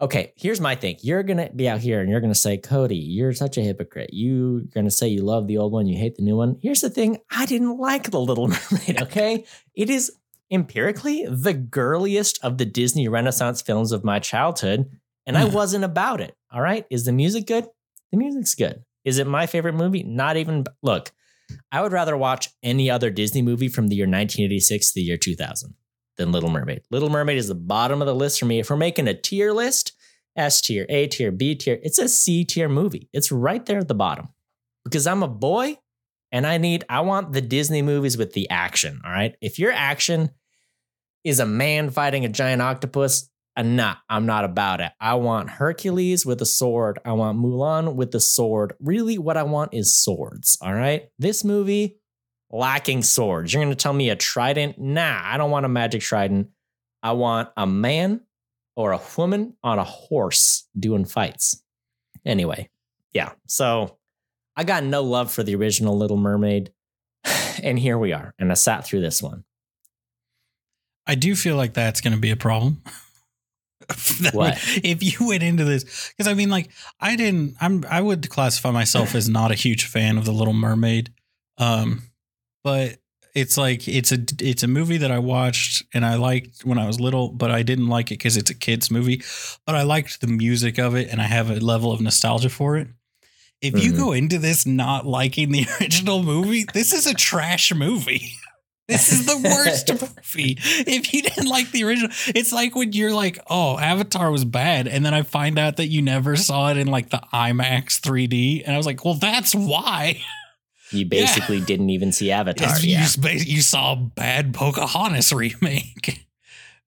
Okay, 0.00 0.32
here's 0.34 0.62
my 0.62 0.74
thing. 0.74 0.96
You're 1.02 1.22
going 1.22 1.36
to 1.36 1.50
be 1.54 1.68
out 1.68 1.80
here 1.80 2.00
and 2.00 2.08
you're 2.08 2.20
going 2.20 2.32
to 2.32 2.38
say, 2.38 2.56
Cody, 2.56 2.96
you're 2.96 3.34
such 3.34 3.58
a 3.58 3.60
hypocrite. 3.60 4.08
You're 4.14 4.62
going 4.62 4.86
to 4.86 4.90
say 4.90 5.08
you 5.08 5.22
love 5.22 5.46
the 5.46 5.58
old 5.58 5.72
one, 5.72 5.86
you 5.86 5.98
hate 5.98 6.16
the 6.16 6.22
new 6.22 6.36
one. 6.36 6.56
Here's 6.62 6.80
the 6.80 6.88
thing 6.88 7.18
I 7.30 7.44
didn't 7.44 7.76
like 7.76 8.10
The 8.10 8.18
Little 8.18 8.48
Mermaid, 8.70 9.02
okay? 9.02 9.44
it 9.74 9.90
is 9.90 10.10
empirically 10.50 11.26
the 11.28 11.54
girliest 11.54 12.42
of 12.44 12.58
the 12.58 12.64
Disney 12.64 13.08
Renaissance 13.08 13.62
films 13.62 13.92
of 13.92 14.04
my 14.04 14.18
childhood. 14.18 14.90
And 15.26 15.36
I 15.36 15.44
mm. 15.44 15.52
wasn't 15.52 15.84
about 15.84 16.20
it. 16.20 16.34
All 16.52 16.60
right. 16.60 16.86
Is 16.90 17.04
the 17.04 17.12
music 17.12 17.46
good? 17.46 17.66
The 18.10 18.18
music's 18.18 18.54
good. 18.54 18.84
Is 19.04 19.18
it 19.18 19.26
my 19.26 19.46
favorite 19.46 19.74
movie? 19.74 20.02
Not 20.02 20.36
even. 20.36 20.64
Look, 20.82 21.12
I 21.70 21.82
would 21.82 21.92
rather 21.92 22.16
watch 22.16 22.48
any 22.62 22.90
other 22.90 23.10
Disney 23.10 23.42
movie 23.42 23.68
from 23.68 23.88
the 23.88 23.96
year 23.96 24.04
1986 24.04 24.88
to 24.88 24.94
the 24.94 25.02
year 25.02 25.16
2000 25.16 25.74
than 26.16 26.32
Little 26.32 26.50
Mermaid. 26.50 26.82
Little 26.90 27.10
Mermaid 27.10 27.38
is 27.38 27.48
the 27.48 27.54
bottom 27.54 28.02
of 28.02 28.06
the 28.06 28.14
list 28.14 28.38
for 28.38 28.46
me. 28.46 28.58
If 28.58 28.70
we're 28.70 28.76
making 28.76 29.08
a 29.08 29.14
tier 29.14 29.52
list, 29.52 29.92
S 30.36 30.60
tier, 30.60 30.86
A 30.88 31.06
tier, 31.06 31.32
B 31.32 31.54
tier, 31.54 31.78
it's 31.82 31.98
a 31.98 32.08
C 32.08 32.44
tier 32.44 32.68
movie. 32.68 33.08
It's 33.12 33.32
right 33.32 33.64
there 33.64 33.78
at 33.78 33.88
the 33.88 33.94
bottom 33.94 34.28
because 34.84 35.06
I'm 35.06 35.22
a 35.22 35.28
boy 35.28 35.78
and 36.32 36.46
I 36.46 36.58
need, 36.58 36.84
I 36.88 37.00
want 37.00 37.32
the 37.32 37.40
Disney 37.40 37.82
movies 37.82 38.16
with 38.16 38.32
the 38.32 38.48
action. 38.50 39.00
All 39.04 39.10
right. 39.10 39.34
If 39.40 39.58
your 39.58 39.72
action 39.72 40.30
is 41.24 41.40
a 41.40 41.46
man 41.46 41.90
fighting 41.90 42.24
a 42.24 42.28
giant 42.28 42.62
octopus, 42.62 43.30
uh, 43.60 43.60
I'm 43.60 43.76
not, 43.76 43.98
I'm 44.08 44.26
not 44.26 44.44
about 44.44 44.80
it. 44.80 44.92
I 45.00 45.14
want 45.14 45.50
Hercules 45.50 46.24
with 46.24 46.40
a 46.40 46.46
sword. 46.46 46.98
I 47.04 47.12
want 47.12 47.38
Mulan 47.38 47.94
with 47.94 48.10
the 48.10 48.20
sword. 48.20 48.74
Really, 48.80 49.18
what 49.18 49.36
I 49.36 49.42
want 49.42 49.74
is 49.74 49.96
swords. 49.96 50.56
All 50.62 50.72
right. 50.72 51.08
This 51.18 51.44
movie 51.44 51.98
lacking 52.50 53.02
swords. 53.02 53.52
You're 53.52 53.62
going 53.62 53.74
to 53.74 53.80
tell 53.80 53.92
me 53.92 54.10
a 54.10 54.16
trident? 54.16 54.78
Nah, 54.78 55.20
I 55.22 55.36
don't 55.36 55.50
want 55.50 55.66
a 55.66 55.68
magic 55.68 56.00
trident. 56.00 56.48
I 57.02 57.12
want 57.12 57.50
a 57.56 57.66
man 57.66 58.22
or 58.76 58.92
a 58.92 59.00
woman 59.16 59.56
on 59.62 59.78
a 59.78 59.84
horse 59.84 60.68
doing 60.78 61.04
fights. 61.04 61.62
Anyway, 62.24 62.68
yeah. 63.12 63.32
So 63.46 63.98
I 64.56 64.64
got 64.64 64.84
no 64.84 65.02
love 65.02 65.30
for 65.32 65.42
the 65.42 65.54
original 65.54 65.96
Little 65.96 66.16
Mermaid. 66.16 66.72
And 67.62 67.78
here 67.78 67.98
we 67.98 68.14
are. 68.14 68.32
And 68.38 68.50
I 68.50 68.54
sat 68.54 68.86
through 68.86 69.02
this 69.02 69.22
one. 69.22 69.44
I 71.06 71.14
do 71.14 71.34
feel 71.34 71.56
like 71.56 71.74
that's 71.74 72.00
going 72.00 72.14
to 72.14 72.20
be 72.20 72.30
a 72.30 72.36
problem. 72.36 72.82
what 74.32 74.56
if 74.84 75.02
you 75.02 75.26
went 75.28 75.42
into 75.42 75.64
this 75.64 76.12
because 76.16 76.28
i 76.30 76.34
mean 76.34 76.48
like 76.48 76.70
i 77.00 77.16
didn't 77.16 77.56
i'm 77.60 77.84
i 77.90 78.00
would 78.00 78.28
classify 78.28 78.70
myself 78.70 79.16
as 79.16 79.28
not 79.28 79.50
a 79.50 79.54
huge 79.54 79.84
fan 79.86 80.16
of 80.16 80.24
the 80.24 80.30
little 80.32 80.52
mermaid 80.54 81.12
um 81.58 82.02
but 82.62 82.98
it's 83.34 83.56
like 83.56 83.88
it's 83.88 84.12
a 84.12 84.18
it's 84.40 84.62
a 84.62 84.68
movie 84.68 84.98
that 84.98 85.10
I 85.12 85.18
watched 85.20 85.84
and 85.94 86.04
I 86.04 86.16
liked 86.16 86.64
when 86.64 86.78
I 86.78 86.86
was 86.88 86.98
little, 87.00 87.28
but 87.28 87.52
I 87.52 87.62
didn't 87.62 87.86
like 87.86 88.10
it 88.10 88.18
because 88.18 88.36
it's 88.36 88.50
a 88.50 88.54
kids 88.56 88.90
movie. 88.90 89.22
But 89.66 89.76
I 89.76 89.82
liked 89.84 90.20
the 90.20 90.26
music 90.26 90.78
of 90.80 90.96
it 90.96 91.08
and 91.10 91.20
I 91.22 91.26
have 91.26 91.48
a 91.48 91.60
level 91.60 91.92
of 91.92 92.00
nostalgia 92.00 92.50
for 92.50 92.76
it. 92.76 92.88
If 93.62 93.78
you 93.78 93.92
Mhm. 93.92 93.96
go 93.96 94.12
into 94.12 94.38
this 94.40 94.66
not 94.66 95.06
liking 95.06 95.52
the 95.52 95.64
original 95.80 96.24
movie, 96.24 96.64
this 96.74 96.92
is 96.92 97.06
a 97.06 97.14
trash 97.14 97.72
movie. 97.72 98.32
This 98.90 99.12
is 99.12 99.26
the 99.26 99.38
worst 99.38 99.90
movie. 100.34 100.58
If 100.60 101.14
you 101.14 101.22
didn't 101.22 101.46
like 101.48 101.70
the 101.70 101.84
original, 101.84 102.10
it's 102.28 102.52
like 102.52 102.74
when 102.74 102.92
you're 102.92 103.12
like, 103.14 103.38
"Oh, 103.48 103.78
Avatar 103.78 104.30
was 104.30 104.44
bad," 104.44 104.88
and 104.88 105.04
then 105.04 105.14
I 105.14 105.22
find 105.22 105.58
out 105.58 105.76
that 105.76 105.86
you 105.88 106.02
never 106.02 106.36
saw 106.36 106.70
it 106.70 106.76
in 106.76 106.88
like 106.88 107.10
the 107.10 107.22
IMAX 107.32 108.00
3D, 108.00 108.64
and 108.64 108.74
I 108.74 108.76
was 108.76 108.86
like, 108.86 109.04
"Well, 109.04 109.14
that's 109.14 109.54
why." 109.54 110.20
You 110.92 111.06
basically 111.06 111.60
didn't 111.60 111.90
even 111.90 112.10
see 112.10 112.32
Avatar. 112.32 112.76
You, 112.80 112.96
Yeah. 112.98 113.06
you 113.22 113.62
saw 113.62 113.92
a 113.92 113.96
bad 113.96 114.52
Pocahontas 114.52 115.32
remake. 115.32 116.26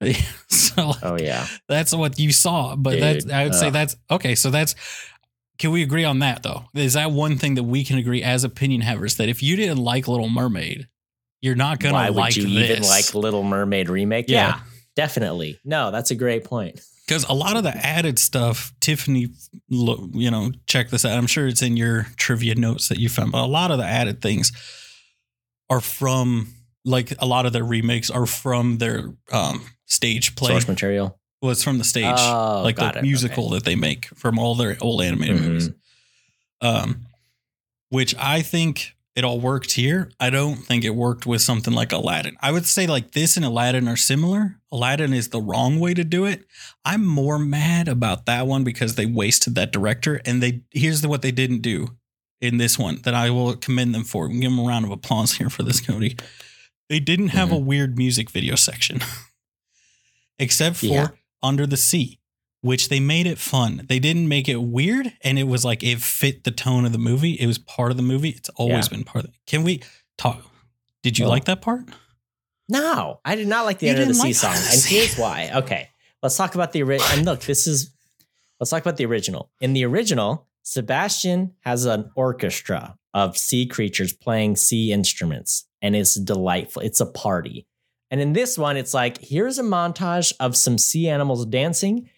so 0.50 0.92
Oh 1.02 1.18
yeah. 1.18 1.48
that's 1.70 1.96
what 1.96 2.20
you 2.20 2.32
saw. 2.34 2.76
But 2.76 3.00
that's 3.00 3.30
I 3.30 3.46
would 3.46 3.56
say 3.56 3.70
that's 3.70 3.96
okay. 4.12 4.36
So 4.36 4.50
that's 4.50 4.76
can 5.60 5.72
we 5.72 5.84
agree 5.84 6.04
on 6.04 6.20
that 6.20 6.44
though? 6.44 6.66
Is 6.74 6.94
that 6.94 7.12
one 7.12 7.38
thing 7.38 7.56
that 7.56 7.64
we 7.64 7.84
can 7.86 7.98
agree 7.98 8.22
as 8.22 8.44
opinion 8.44 8.82
havers 8.82 9.16
that 9.18 9.30
if 9.30 9.42
you 9.42 9.56
didn't 9.56 9.78
like 9.78 10.08
Little 10.08 10.28
Mermaid, 10.30 10.88
you're 11.44 11.56
not 11.56 11.80
gonna 11.80 11.94
Why 11.94 12.10
would 12.10 12.36
you 12.36 12.44
this. 12.44 12.70
even 12.72 12.84
like 12.84 13.14
Little 13.14 13.44
Mermaid 13.44 13.90
remake? 13.90 14.26
Yeah. 14.30 14.48
Yeah. 14.48 14.60
definitely. 14.96 15.60
No, 15.66 15.92
that's 15.92 16.10
a 16.12 16.16
great 16.16 16.44
point. 16.46 16.80
because 17.08 17.26
a 17.26 17.34
lot 17.34 17.58
of 17.58 17.64
the 17.64 17.76
added 17.76 18.18
stuff, 18.18 18.74
Tiffany, 18.80 19.28
you 19.70 20.32
know, 20.32 20.52
check 20.68 20.90
this 20.90 21.04
out. 21.06 21.18
I'm 21.18 21.28
sure 21.28 21.48
it's 21.48 21.62
in 21.62 21.76
your 21.78 22.08
trivia 22.16 22.56
notes 22.56 22.88
that 22.90 22.98
you 22.98 23.10
found, 23.10 23.32
but 23.34 23.44
a 23.44 23.46
lot 23.46 23.72
of 23.72 23.78
the 23.78 23.84
added 23.86 24.22
things 24.22 24.52
are 25.70 25.82
from 25.82 26.48
like 26.86 27.14
a 27.20 27.26
lot 27.26 27.46
of 27.46 27.54
their 27.54 27.64
remakes 27.64 28.10
are 28.10 28.26
from 28.26 28.78
their 28.78 29.14
um, 29.32 29.66
stage 29.86 30.36
play. 30.36 30.52
Source 30.52 30.68
material. 30.68 31.20
it's 31.44 31.64
from 31.64 31.78
the 31.78 31.84
stage, 31.84 32.16
Oh, 32.18 32.62
like 32.64 32.78
the 32.78 33.00
it. 33.00 33.02
musical 33.02 33.46
Okay. 33.48 33.56
that 33.56 33.64
they 33.66 33.76
make 33.76 34.06
from 34.16 34.40
all 34.40 34.56
their 34.56 34.78
old 34.82 35.02
animated 35.02 35.38
Mhm. 35.38 35.42
movies. 35.46 35.70
Um, 36.62 37.06
which 37.90 38.16
I 38.18 38.42
think 38.42 38.93
it 39.16 39.24
all 39.24 39.40
worked 39.40 39.74
here. 39.74 40.10
I 40.20 40.30
don't 40.30 40.58
think 40.58 40.84
it 40.84 40.96
worked 40.96 41.26
with 41.26 41.42
something 41.42 41.74
like 41.74 41.92
Aladdin. 41.92 42.36
I 42.42 42.52
would 42.52 42.66
say 42.66 42.88
like 42.88 43.12
this 43.12 43.38
and 43.38 43.46
Aladdin 43.46 43.88
are 43.88 43.96
similar. 43.96 44.58
Aladdin 44.72 45.14
is 45.14 45.30
the 45.30 45.42
wrong 45.42 45.80
way 45.80 45.94
to 45.94 46.04
do 46.04 46.26
it. 46.26 46.46
I'm 46.84 47.06
more 47.06 47.38
mad 47.38 47.88
about 47.88 48.26
that 48.26 48.48
one 48.48 48.64
because 48.64 48.96
they 48.96 49.06
wasted 49.06 49.56
that 49.56 49.72
director 49.72 50.20
and 50.26 50.42
they 50.42 50.62
here's 50.72 51.02
the, 51.02 51.10
what 51.10 51.22
they 51.22 51.32
didn't 51.32 51.62
do 51.62 51.90
in 52.42 52.58
this 52.58 52.80
one 52.80 53.02
that 53.04 53.14
I 53.14 53.30
will 53.30 53.56
commend 53.56 53.94
them 53.94 54.04
for. 54.04 54.28
Give 54.28 54.50
them 54.50 54.60
a 54.60 54.64
round 54.64 54.86
of 54.86 54.92
applause 54.92 55.34
here 55.34 55.50
for 55.50 55.64
this, 55.64 55.80
Cody. 55.80 56.18
They 56.90 57.00
didn't 57.00 57.30
have 57.30 57.50
mm-hmm. 57.50 57.58
a 57.58 57.60
weird 57.60 57.98
music 57.98 58.32
video 58.32 58.56
section. 58.56 59.00
Except 60.40 60.78
for 60.78 60.86
Yeah. 60.88 61.08
Under 61.42 61.68
the 61.68 61.78
Sea 61.78 62.20
which 62.64 62.88
they 62.90 63.00
made 63.00 63.28
it 63.28 63.38
fun. 63.38 63.86
They 63.90 64.00
didn't 64.00 64.28
make 64.28 64.48
it 64.48 64.56
weird, 64.64 65.12
and 65.22 65.38
it 65.38 65.44
was 65.44 65.64
like 65.66 65.84
it 65.84 66.00
fit 66.00 66.46
the 66.46 66.52
tone 66.52 66.86
of 66.86 66.94
the 66.94 66.98
movie. 66.98 67.34
It 67.34 67.46
was 67.46 67.58
part 67.58 67.92
of 67.92 67.98
the 67.98 68.04
movie. 68.04 68.30
It's 68.30 68.50
always 68.56 68.86
Yeah. 68.88 68.98
been 68.98 69.04
part 69.04 69.26
of 69.26 69.32
it. 69.32 69.36
Can 69.46 69.64
we 69.64 69.82
talk? 70.18 70.42
Did 71.04 71.20
you 71.20 71.28
like 71.28 71.44
that 71.46 71.62
part? 71.62 71.82
No, 72.70 73.20
I 73.26 73.36
did 73.36 73.48
not 73.48 73.66
like 73.66 73.80
the 73.80 73.88
You 73.88 73.92
end 73.92 74.02
of 74.02 74.08
the 74.08 74.14
didn't 74.14 74.26
sea 74.26 74.34
song. 74.34 74.56
And 74.72 74.82
here's 74.82 75.18
why. 75.18 75.52
Okay. 75.56 75.90
Let's 76.22 76.38
talk 76.38 76.56
about 76.56 76.72
the 76.72 76.82
original. 76.84 77.12
And 77.18 77.26
look, 77.26 77.42
this 77.42 77.68
is 77.68 77.92
let's 78.60 78.72
talk 78.72 78.82
about 78.82 78.96
the 78.96 79.06
original. 79.06 79.52
In 79.60 79.74
the 79.74 79.84
original, 79.86 80.48
Sebastian 80.64 81.54
has 81.62 81.84
an 81.86 82.10
orchestra 82.16 82.96
of 83.14 83.38
sea 83.38 83.66
creatures 83.66 84.14
playing 84.14 84.56
sea 84.56 84.94
instruments, 84.94 85.66
and 85.82 85.96
it's 85.98 86.16
delightful. 86.16 86.82
It's 86.82 87.02
a 87.02 87.06
party. 87.06 87.68
And 88.10 88.22
in 88.22 88.32
this 88.34 88.58
one, 88.58 88.78
it's 88.78 88.94
like 88.94 89.18
here's 89.20 89.60
a 89.60 89.64
montage 89.64 90.32
of 90.40 90.56
some 90.56 90.78
sea 90.78 91.10
animals 91.10 91.46
dancing, 91.46 92.10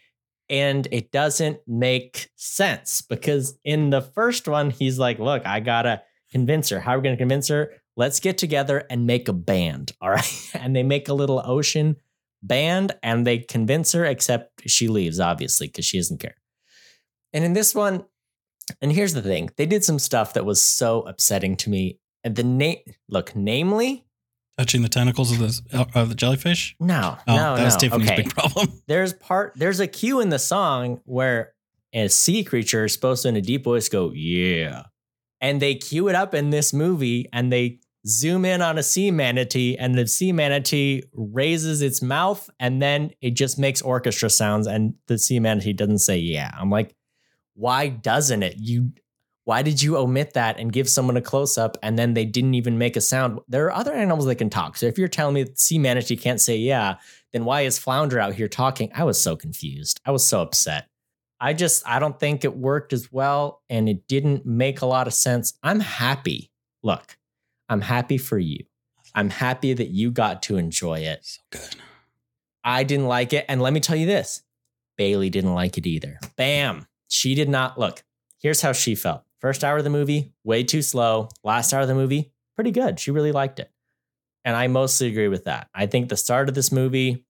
and 0.49 0.87
it 0.91 1.11
doesn't 1.11 1.59
make 1.67 2.29
sense 2.35 3.01
because 3.01 3.57
in 3.63 3.89
the 3.89 4.01
first 4.01 4.47
one, 4.47 4.69
he's 4.69 4.99
like, 4.99 5.19
Look, 5.19 5.45
I 5.45 5.59
gotta 5.59 6.01
convince 6.31 6.69
her. 6.69 6.79
How 6.79 6.95
are 6.95 6.99
we 6.99 7.03
gonna 7.03 7.17
convince 7.17 7.47
her? 7.49 7.71
let's 7.97 8.19
get 8.19 8.37
together 8.37 8.85
and 8.89 9.07
make 9.07 9.27
a 9.27 9.33
band. 9.33 9.93
All 10.01 10.09
right. 10.09 10.51
And 10.53 10.75
they 10.75 10.83
make 10.83 11.09
a 11.09 11.13
little 11.13 11.41
ocean 11.45 11.97
band 12.41 12.93
and 13.01 13.25
they 13.25 13.39
convince 13.39 13.91
her, 13.93 14.05
except 14.05 14.69
she 14.69 14.87
leaves, 14.87 15.19
obviously, 15.19 15.67
because 15.67 15.85
she 15.85 15.97
doesn't 15.97 16.19
care. 16.19 16.35
And 17.33 17.43
in 17.43 17.53
this 17.53 17.73
one, 17.75 18.05
and 18.81 18.91
here's 18.91 19.13
the 19.13 19.21
thing 19.21 19.49
they 19.57 19.65
did 19.65 19.83
some 19.83 19.99
stuff 19.99 20.33
that 20.33 20.45
was 20.45 20.61
so 20.61 21.01
upsetting 21.03 21.55
to 21.57 21.69
me. 21.69 21.99
And 22.23 22.35
the 22.35 22.43
name, 22.43 22.77
look, 23.07 23.35
namely, 23.35 24.04
Touching 24.57 24.81
the 24.81 24.89
tentacles 24.89 25.31
of 25.31 25.39
the 25.39 25.77
uh, 25.77 25.85
of 25.93 26.09
the 26.09 26.15
jellyfish. 26.15 26.75
no, 26.79 27.17
Oh, 27.27 27.35
no, 27.35 27.55
that's 27.57 27.75
no. 27.75 27.79
Tiffany's 27.79 28.09
okay. 28.09 28.23
big 28.23 28.33
problem. 28.33 28.81
There's 28.87 29.13
part, 29.13 29.53
there's 29.55 29.81
a 29.81 29.87
cue 29.87 30.21
in 30.21 30.29
the 30.29 30.39
song 30.39 31.01
where 31.03 31.53
a 31.93 32.07
sea 32.07 32.43
creature 32.43 32.85
is 32.85 32.93
supposed 32.93 33.23
to, 33.23 33.29
in 33.29 33.35
a 33.35 33.41
deep 33.41 33.65
voice, 33.65 33.89
go, 33.89 34.11
yeah. 34.13 34.83
And 35.41 35.61
they 35.61 35.75
cue 35.75 36.07
it 36.07 36.15
up 36.15 36.33
in 36.33 36.49
this 36.51 36.73
movie 36.73 37.27
and 37.33 37.51
they 37.51 37.79
zoom 38.07 38.45
in 38.45 38.61
on 38.61 38.77
a 38.77 38.83
sea 38.83 39.11
manatee 39.11 39.77
and 39.77 39.95
the 39.95 40.07
sea 40.07 40.31
manatee 40.31 41.03
raises 41.13 41.81
its 41.81 42.01
mouth 42.01 42.49
and 42.59 42.81
then 42.81 43.11
it 43.19 43.31
just 43.31 43.57
makes 43.57 43.81
orchestra 43.81 44.29
sounds 44.29 44.67
and 44.67 44.93
the 45.07 45.17
sea 45.17 45.39
manatee 45.39 45.73
doesn't 45.73 45.97
say 45.97 46.15
yeah 46.15 46.51
i'm 46.59 46.69
like 46.69 46.95
why 47.55 47.87
doesn't 47.87 48.43
it 48.43 48.55
you 48.57 48.91
why 49.45 49.61
did 49.61 49.81
you 49.81 49.97
omit 49.97 50.33
that 50.33 50.59
and 50.59 50.73
give 50.73 50.89
someone 50.89 51.17
a 51.17 51.21
close 51.21 51.57
up 51.57 51.77
and 51.81 51.97
then 51.97 52.13
they 52.13 52.25
didn't 52.25 52.55
even 52.55 52.77
make 52.77 52.95
a 52.95 53.01
sound 53.01 53.39
there 53.47 53.65
are 53.65 53.73
other 53.73 53.93
animals 53.93 54.25
that 54.25 54.35
can 54.35 54.49
talk 54.49 54.77
so 54.77 54.85
if 54.85 54.97
you're 54.97 55.07
telling 55.07 55.33
me 55.33 55.43
the 55.43 55.55
sea 55.55 55.79
manatee 55.79 56.17
can't 56.17 56.41
say 56.41 56.57
yeah 56.57 56.95
then 57.33 57.45
why 57.45 57.61
is 57.61 57.79
flounder 57.79 58.19
out 58.19 58.33
here 58.33 58.47
talking 58.47 58.91
i 58.93 59.03
was 59.03 59.21
so 59.21 59.35
confused 59.35 59.99
i 60.05 60.11
was 60.11 60.25
so 60.25 60.41
upset 60.41 60.87
i 61.39 61.53
just 61.53 61.87
i 61.87 61.99
don't 61.99 62.19
think 62.19 62.43
it 62.43 62.57
worked 62.57 62.91
as 62.93 63.11
well 63.11 63.61
and 63.69 63.87
it 63.87 64.07
didn't 64.07 64.45
make 64.45 64.81
a 64.81 64.85
lot 64.85 65.07
of 65.07 65.13
sense 65.13 65.53
i'm 65.63 65.79
happy 65.79 66.51
look 66.83 67.17
I'm 67.69 67.81
happy 67.81 68.17
for 68.17 68.37
you. 68.37 68.63
I'm 69.13 69.29
happy 69.29 69.73
that 69.73 69.89
you 69.89 70.11
got 70.11 70.43
to 70.43 70.57
enjoy 70.57 70.99
it. 70.99 71.25
So 71.25 71.41
good. 71.51 71.75
I 72.63 72.83
didn't 72.83 73.07
like 73.07 73.33
it. 73.33 73.45
And 73.47 73.61
let 73.61 73.73
me 73.73 73.79
tell 73.79 73.95
you 73.95 74.05
this 74.05 74.43
Bailey 74.97 75.29
didn't 75.29 75.53
like 75.53 75.77
it 75.77 75.87
either. 75.87 76.19
Bam. 76.35 76.87
She 77.07 77.35
did 77.35 77.49
not. 77.49 77.79
Look, 77.79 78.03
here's 78.39 78.61
how 78.61 78.71
she 78.71 78.95
felt. 78.95 79.23
First 79.45 79.63
hour 79.63 79.77
of 79.77 79.83
the 79.83 79.91
movie, 79.91 80.33
way 80.43 80.63
too 80.63 80.81
slow. 80.81 81.29
Last 81.43 81.71
hour 81.71 81.81
of 81.81 81.87
the 81.87 81.93
movie, 81.93 82.31
pretty 82.55 82.71
good. 82.71 82.99
She 82.99 83.11
really 83.11 83.31
liked 83.31 83.59
it. 83.59 83.69
And 84.43 84.55
I 84.55 84.65
mostly 84.65 85.07
agree 85.07 85.27
with 85.27 85.45
that. 85.45 85.69
I 85.71 85.85
think 85.85 86.09
the 86.09 86.17
start 86.17 86.49
of 86.49 86.55
this 86.55 86.71
movie 86.71 87.27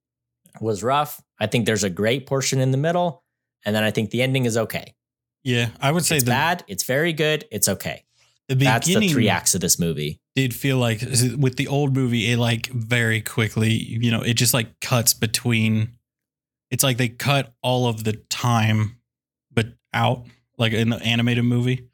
was 0.61 0.81
rough. 0.81 1.21
I 1.41 1.47
think 1.47 1.65
there's 1.65 1.83
a 1.83 1.89
great 1.89 2.25
portion 2.25 2.61
in 2.61 2.71
the 2.71 2.77
middle. 2.77 3.25
And 3.65 3.75
then 3.75 3.83
I 3.83 3.91
think 3.91 4.11
the 4.11 4.21
ending 4.21 4.45
is 4.45 4.55
okay. 4.55 4.95
Yeah, 5.43 5.71
I 5.81 5.91
would 5.91 6.05
say 6.05 6.15
It's 6.15 6.23
the, 6.23 6.31
bad. 6.31 6.63
It's 6.69 6.85
very 6.85 7.11
good. 7.11 7.43
It's 7.51 7.67
okay. 7.67 8.05
the 8.47 8.55
That's 8.55 8.87
the 8.87 9.09
three 9.09 9.27
acts 9.27 9.53
of 9.53 9.59
this 9.59 9.77
movie. 9.77 10.21
did 10.35 10.55
feel 10.55 10.77
like 10.77 11.01
with 11.37 11.57
the 11.57 11.67
old 11.67 11.93
movie, 11.93 12.31
it 12.31 12.37
like 12.37 12.67
very 12.67 13.19
quickly, 13.19 13.73
you 13.73 14.09
know, 14.09 14.21
it 14.21 14.35
just 14.35 14.53
like 14.53 14.79
cuts 14.79 15.13
between. 15.13 15.97
It's 16.71 16.81
like 16.81 16.95
they 16.95 17.09
cut 17.09 17.53
all 17.61 17.87
of 17.87 18.05
the 18.05 18.13
time, 18.13 18.99
but 19.51 19.73
out 19.93 20.27
like 20.57 20.73
in 20.73 20.89
the 20.89 20.97
animated 21.03 21.43
movie, 21.43 21.89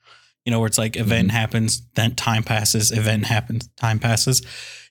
you 0.45 0.51
know, 0.51 0.59
where 0.59 0.67
it's 0.67 0.77
like 0.77 0.95
event 0.95 1.29
Mhm. 1.29 1.31
happens, 1.31 1.83
then 1.95 2.15
time 2.15 2.43
passes, 2.43 2.91
event 2.91 3.25
happens, 3.25 3.69
time 3.77 3.99
passes. 3.99 4.41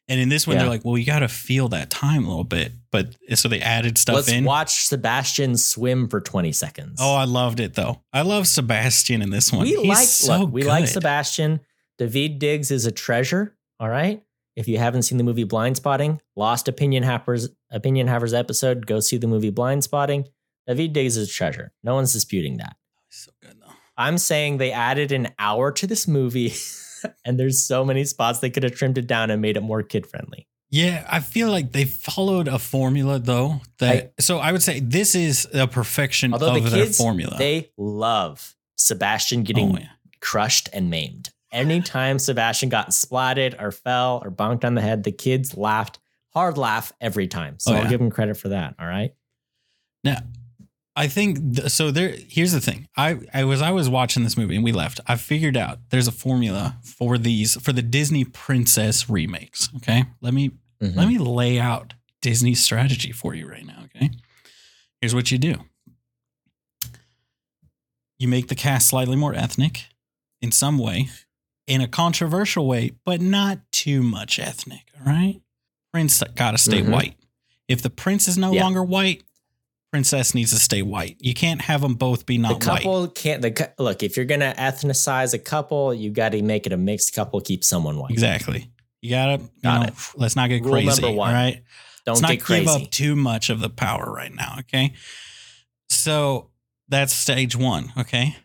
And 0.09 0.19
in 0.21 0.29
this 0.29 0.45
one, 0.47 0.57
Yeah. 0.57 0.63
they're 0.63 0.71
like, 0.71 0.85
well, 0.85 0.99
you 0.99 1.05
got 1.07 1.21
to 1.21 1.29
feel 1.29 1.69
that 1.69 1.89
time 1.91 2.25
a 2.25 2.29
little 2.29 2.43
bit. 2.45 2.73
But 2.91 3.15
so 3.35 3.49
they 3.49 3.61
added 3.61 3.97
stuff 3.97 4.17
Let's 4.17 4.29
in. 4.29 4.43
watch 4.45 4.85
Sebastian 4.87 5.57
swim 5.57 6.09
for 6.09 6.21
20 6.21 6.51
seconds. 6.53 6.99
Oh, 7.01 7.15
I 7.15 7.25
loved 7.25 7.61
it 7.61 7.75
though. 7.75 8.03
I 8.13 8.23
love 8.23 8.49
Sebastian 8.49 9.23
in 9.23 9.31
this 9.31 9.53
one. 9.53 9.63
we 9.63 9.77
He's 9.77 9.87
like 9.89 10.09
so 10.09 10.39
look, 10.41 10.53
we 10.53 10.63
like. 10.65 10.89
Sebastian. 10.89 11.61
Daveed 12.01 12.39
Diggs 12.41 12.71
is 12.73 12.87
a 12.87 12.91
treasure. 12.93 13.57
All 13.79 13.89
right. 13.89 14.23
If 14.57 14.67
you 14.67 14.79
haven't 14.79 15.03
seen 15.03 15.17
the 15.19 15.25
movie 15.25 15.45
Blindspotting, 15.45 16.19
Lost 16.35 16.67
Opinion 16.67 17.05
Havers 17.05 17.49
Opinion 17.71 18.09
Havers 18.09 18.35
episode, 18.35 18.87
go 18.87 18.99
see 18.99 19.17
the 19.17 19.29
movie 19.29 19.51
Blind 19.51 19.85
Spotting. 19.85 20.27
Daveed 20.69 20.93
Diggs 20.93 21.17
is 21.17 21.29
a 21.29 21.33
treasure. 21.33 21.73
No 21.85 21.95
one's 21.95 22.13
disputing 22.13 22.57
that. 22.57 22.75
So 23.11 23.31
good. 23.41 23.60
I'm 24.01 24.17
saying 24.17 24.57
they 24.57 24.73
added 24.73 25.13
an 25.13 25.29
hour 25.39 25.71
to 25.73 25.87
this 25.87 26.09
movie, 26.09 26.55
and 27.25 27.39
there's 27.39 27.63
so 27.63 27.85
many 27.85 28.05
spots 28.05 28.39
they 28.39 28.49
could 28.49 28.63
have 28.63 28.75
trimmed 28.75 28.97
it 28.97 29.07
down 29.07 29.31
and 29.31 29.43
made 29.43 29.57
it 29.59 29.63
more 29.63 29.83
kid 29.83 30.07
friendly. 30.07 30.49
Yeah, 30.71 31.07
I 31.11 31.21
feel 31.21 31.51
like 31.51 31.73
they 31.73 31.85
followed 31.85 32.49
a 32.49 32.59
formula 32.59 33.19
though. 33.19 33.61
That 33.79 34.15
so 34.21 34.39
I 34.39 34.53
would 34.53 34.63
say 34.63 34.81
this 34.81 35.15
is 35.15 35.47
a 35.53 35.67
perfection 35.67 36.33
Although 36.33 36.57
of 36.57 36.65
the 36.65 36.71
their 36.71 36.85
kids, 36.87 36.97
formula. 36.97 37.37
they 37.37 37.73
love 37.77 38.55
Sebastian 38.77 39.43
getting 39.43 39.73
oh, 39.77 39.79
yeah. 39.81 39.89
crushed 40.21 40.69
and 40.73 40.89
maimed. 40.89 41.31
Anytime 41.53 42.21
Sebastian 42.21 42.69
got 42.69 42.91
splatted 42.91 43.61
or 43.61 43.73
fell 43.73 44.23
or 44.25 44.31
bonked 44.31 44.65
on 44.65 44.77
the 44.77 44.81
head, 44.81 45.03
the 45.03 45.11
kids 45.13 45.57
laughed, 45.57 45.99
hard 46.33 46.57
laugh 46.57 46.93
every 47.01 47.27
time. 47.27 47.57
So 47.59 47.73
Oh, 47.73 47.77
I'll 47.77 47.89
give 47.91 47.99
them 47.99 48.11
credit 48.11 48.37
for 48.37 48.51
that. 48.51 48.77
All 48.79 48.87
right. 48.87 49.13
Now, 50.05 50.19
I 51.01 51.09
think 51.09 51.57
th- 51.57 51.71
so. 51.71 51.91
There, 51.91 52.15
here's 52.29 52.53
the 52.53 52.61
thing. 52.61 52.87
I, 52.97 53.19
I 53.33 53.45
was, 53.45 53.63
I 53.63 53.71
was 53.71 53.89
watching 53.89 54.23
this 54.25 54.37
movie 54.37 54.55
and 54.57 54.65
we 54.65 54.73
left. 54.73 55.01
I 55.07 55.17
figured 55.17 55.57
out 55.57 55.79
there's 55.91 56.07
a 56.09 56.13
formula 56.13 56.77
for 56.83 57.17
these 57.19 57.61
for 57.61 57.73
the 57.73 57.83
Disney 57.83 58.25
princess 58.25 59.09
remakes. 59.09 59.69
Okay, 59.77 60.05
let 60.21 60.35
me 60.35 60.51
Mm-hmm. 60.83 60.99
let 60.99 61.09
me 61.09 61.19
lay 61.19 61.59
out 61.61 61.93
Disney's 62.23 62.65
strategy 62.65 63.13
for 63.13 63.35
you 63.35 63.47
right 63.47 63.67
now. 63.67 63.83
Okay, 63.85 64.11
here's 65.01 65.15
what 65.15 65.31
you 65.31 65.37
do. 65.37 65.57
You 68.19 68.29
make 68.29 68.49
the 68.49 68.55
cast 68.55 68.89
slightly 68.89 69.17
more 69.17 69.35
ethnic. 69.35 69.87
in 70.43 70.51
some 70.51 70.79
way, 70.79 71.09
in 71.67 71.83
a 71.83 71.87
controversial 71.87 72.67
way, 72.67 72.93
but 73.05 73.21
not 73.21 73.59
too 73.73 74.03
much 74.03 74.39
ethnic. 74.39 74.91
All 74.99 75.05
right. 75.13 75.39
Prince 75.93 76.23
got 76.35 76.53
to 76.53 76.59
stay 76.59 76.81
Mhm. 76.81 76.91
white. 76.93 77.17
If 77.69 77.83
the 77.83 77.91
prince 77.91 78.27
is 78.27 78.39
no 78.39 78.53
Yeah. 78.55 78.63
longer 78.63 78.83
white, 78.83 79.23
princess 79.93 80.35
needs 80.35 80.51
to 80.51 80.59
stay 80.59 80.83
white. 80.83 81.17
You 81.19 81.35
can't 81.35 81.61
have 81.63 81.81
them 81.81 81.95
both 81.95 82.27
be 82.27 82.37
The 82.37 82.43
not 82.43 82.53
white. 82.53 82.63
couple 82.83 83.09
can't. 83.09 83.43
The 83.43 83.73
look 83.79 84.03
if 84.03 84.17
you're 84.17 84.27
gonna 84.27 84.55
ethnicize 84.59 85.35
a 85.35 85.39
couple, 85.39 85.93
you 85.95 86.11
got 86.11 86.31
to 86.33 86.43
make 86.43 86.67
it 86.67 86.73
a 86.73 86.77
mixed 86.77 87.15
couple. 87.15 87.41
Keep 87.41 87.65
someone 87.65 87.99
white. 87.99 88.11
Exactly. 88.13 88.71
You 89.03 89.11
gotta, 89.11 89.43
you 89.43 89.49
Got 89.63 89.81
know, 89.81 89.87
it. 89.89 89.95
let's 90.17 90.37
not 90.37 90.49
get 90.49 90.63
Rule 90.63 90.73
crazy. 90.75 91.03
number 91.03 91.17
one. 91.17 91.29
All 91.31 91.35
right. 91.35 91.63
Don't 92.07 92.15
let's 92.15 92.21
not 92.23 92.31
get 92.33 92.43
crazy. 92.43 92.65
give 92.67 92.83
up 92.83 92.91
too 92.91 93.17
much 93.17 93.51
of 93.51 93.61
the 93.61 93.71
power 93.71 94.13
right 94.13 94.33
now. 94.35 94.57
Okay. 94.61 94.93
So 95.89 96.51
that's 96.89 97.13
stage 97.13 97.57
one. 97.57 97.93
Okay. 97.99 98.37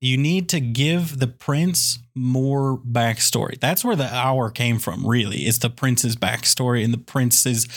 You 0.00 0.16
need 0.16 0.48
to 0.50 0.60
give 0.60 1.18
the 1.18 1.26
prince 1.26 1.98
more 2.14 2.78
backstory. 2.78 3.60
That's 3.60 3.84
where 3.84 3.96
the 3.96 4.12
hour 4.14 4.50
came 4.50 4.78
from, 4.78 5.06
really. 5.06 5.40
It's 5.40 5.58
the 5.58 5.68
prince's 5.68 6.16
backstory 6.16 6.82
and 6.82 6.94
the 6.94 6.98
prince's. 6.98 7.68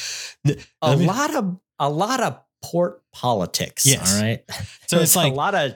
The, 0.45 0.63
a 0.81 0.91
let 0.91 0.99
me- 0.99 1.05
lot 1.05 1.35
of 1.35 1.59
a 1.79 1.89
lot 1.89 2.21
of 2.21 2.39
port 2.63 3.01
politics. 3.11 3.85
Yes. 3.85 4.15
All 4.15 4.21
right. 4.23 4.43
So 4.87 4.99
it's 4.99 5.13
There's 5.13 5.15
like 5.15 5.33
a 5.33 5.35
lot 5.35 5.55
of 5.55 5.75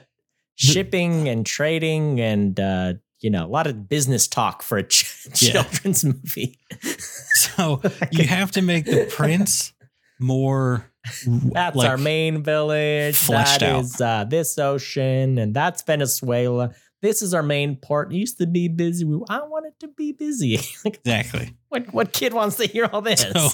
shipping 0.56 1.28
and 1.28 1.44
trading 1.46 2.20
and 2.20 2.58
uh, 2.60 2.94
you 3.20 3.30
know 3.30 3.44
a 3.46 3.48
lot 3.48 3.66
of 3.66 3.88
business 3.88 4.28
talk 4.28 4.62
for 4.62 4.78
a 4.78 4.82
ch- 4.82 5.26
Yeah. 5.42 5.62
children's 5.64 6.04
movie. 6.04 6.58
so 7.34 7.80
you 8.12 8.24
have 8.28 8.50
to 8.52 8.62
make 8.62 8.84
the 8.84 9.06
prince 9.10 9.72
more. 10.20 10.90
That's 11.26 11.74
like- 11.76 11.88
our 11.88 11.96
main 11.96 12.42
village. 12.42 13.26
That 13.28 13.62
out. 13.62 13.80
is 13.84 14.00
uh, 14.00 14.24
this 14.24 14.58
ocean, 14.58 15.38
and 15.38 15.54
that's 15.54 15.82
Venezuela. 15.82 16.74
This 17.00 17.22
is 17.22 17.32
our 17.32 17.42
main 17.44 17.76
part. 17.76 18.12
It 18.12 18.16
used 18.16 18.38
to 18.38 18.46
be 18.46 18.66
busy. 18.68 19.04
We, 19.04 19.20
I 19.28 19.40
want 19.42 19.66
it 19.66 19.74
to 19.80 19.88
be 19.88 20.12
busy. 20.12 20.58
Exactly. 20.84 21.54
what 21.68 21.92
what 21.94 22.12
kid 22.12 22.32
wants 22.32 22.56
to 22.56 22.66
hear 22.66 22.86
all 22.92 23.00
this? 23.02 23.20
So 23.22 23.48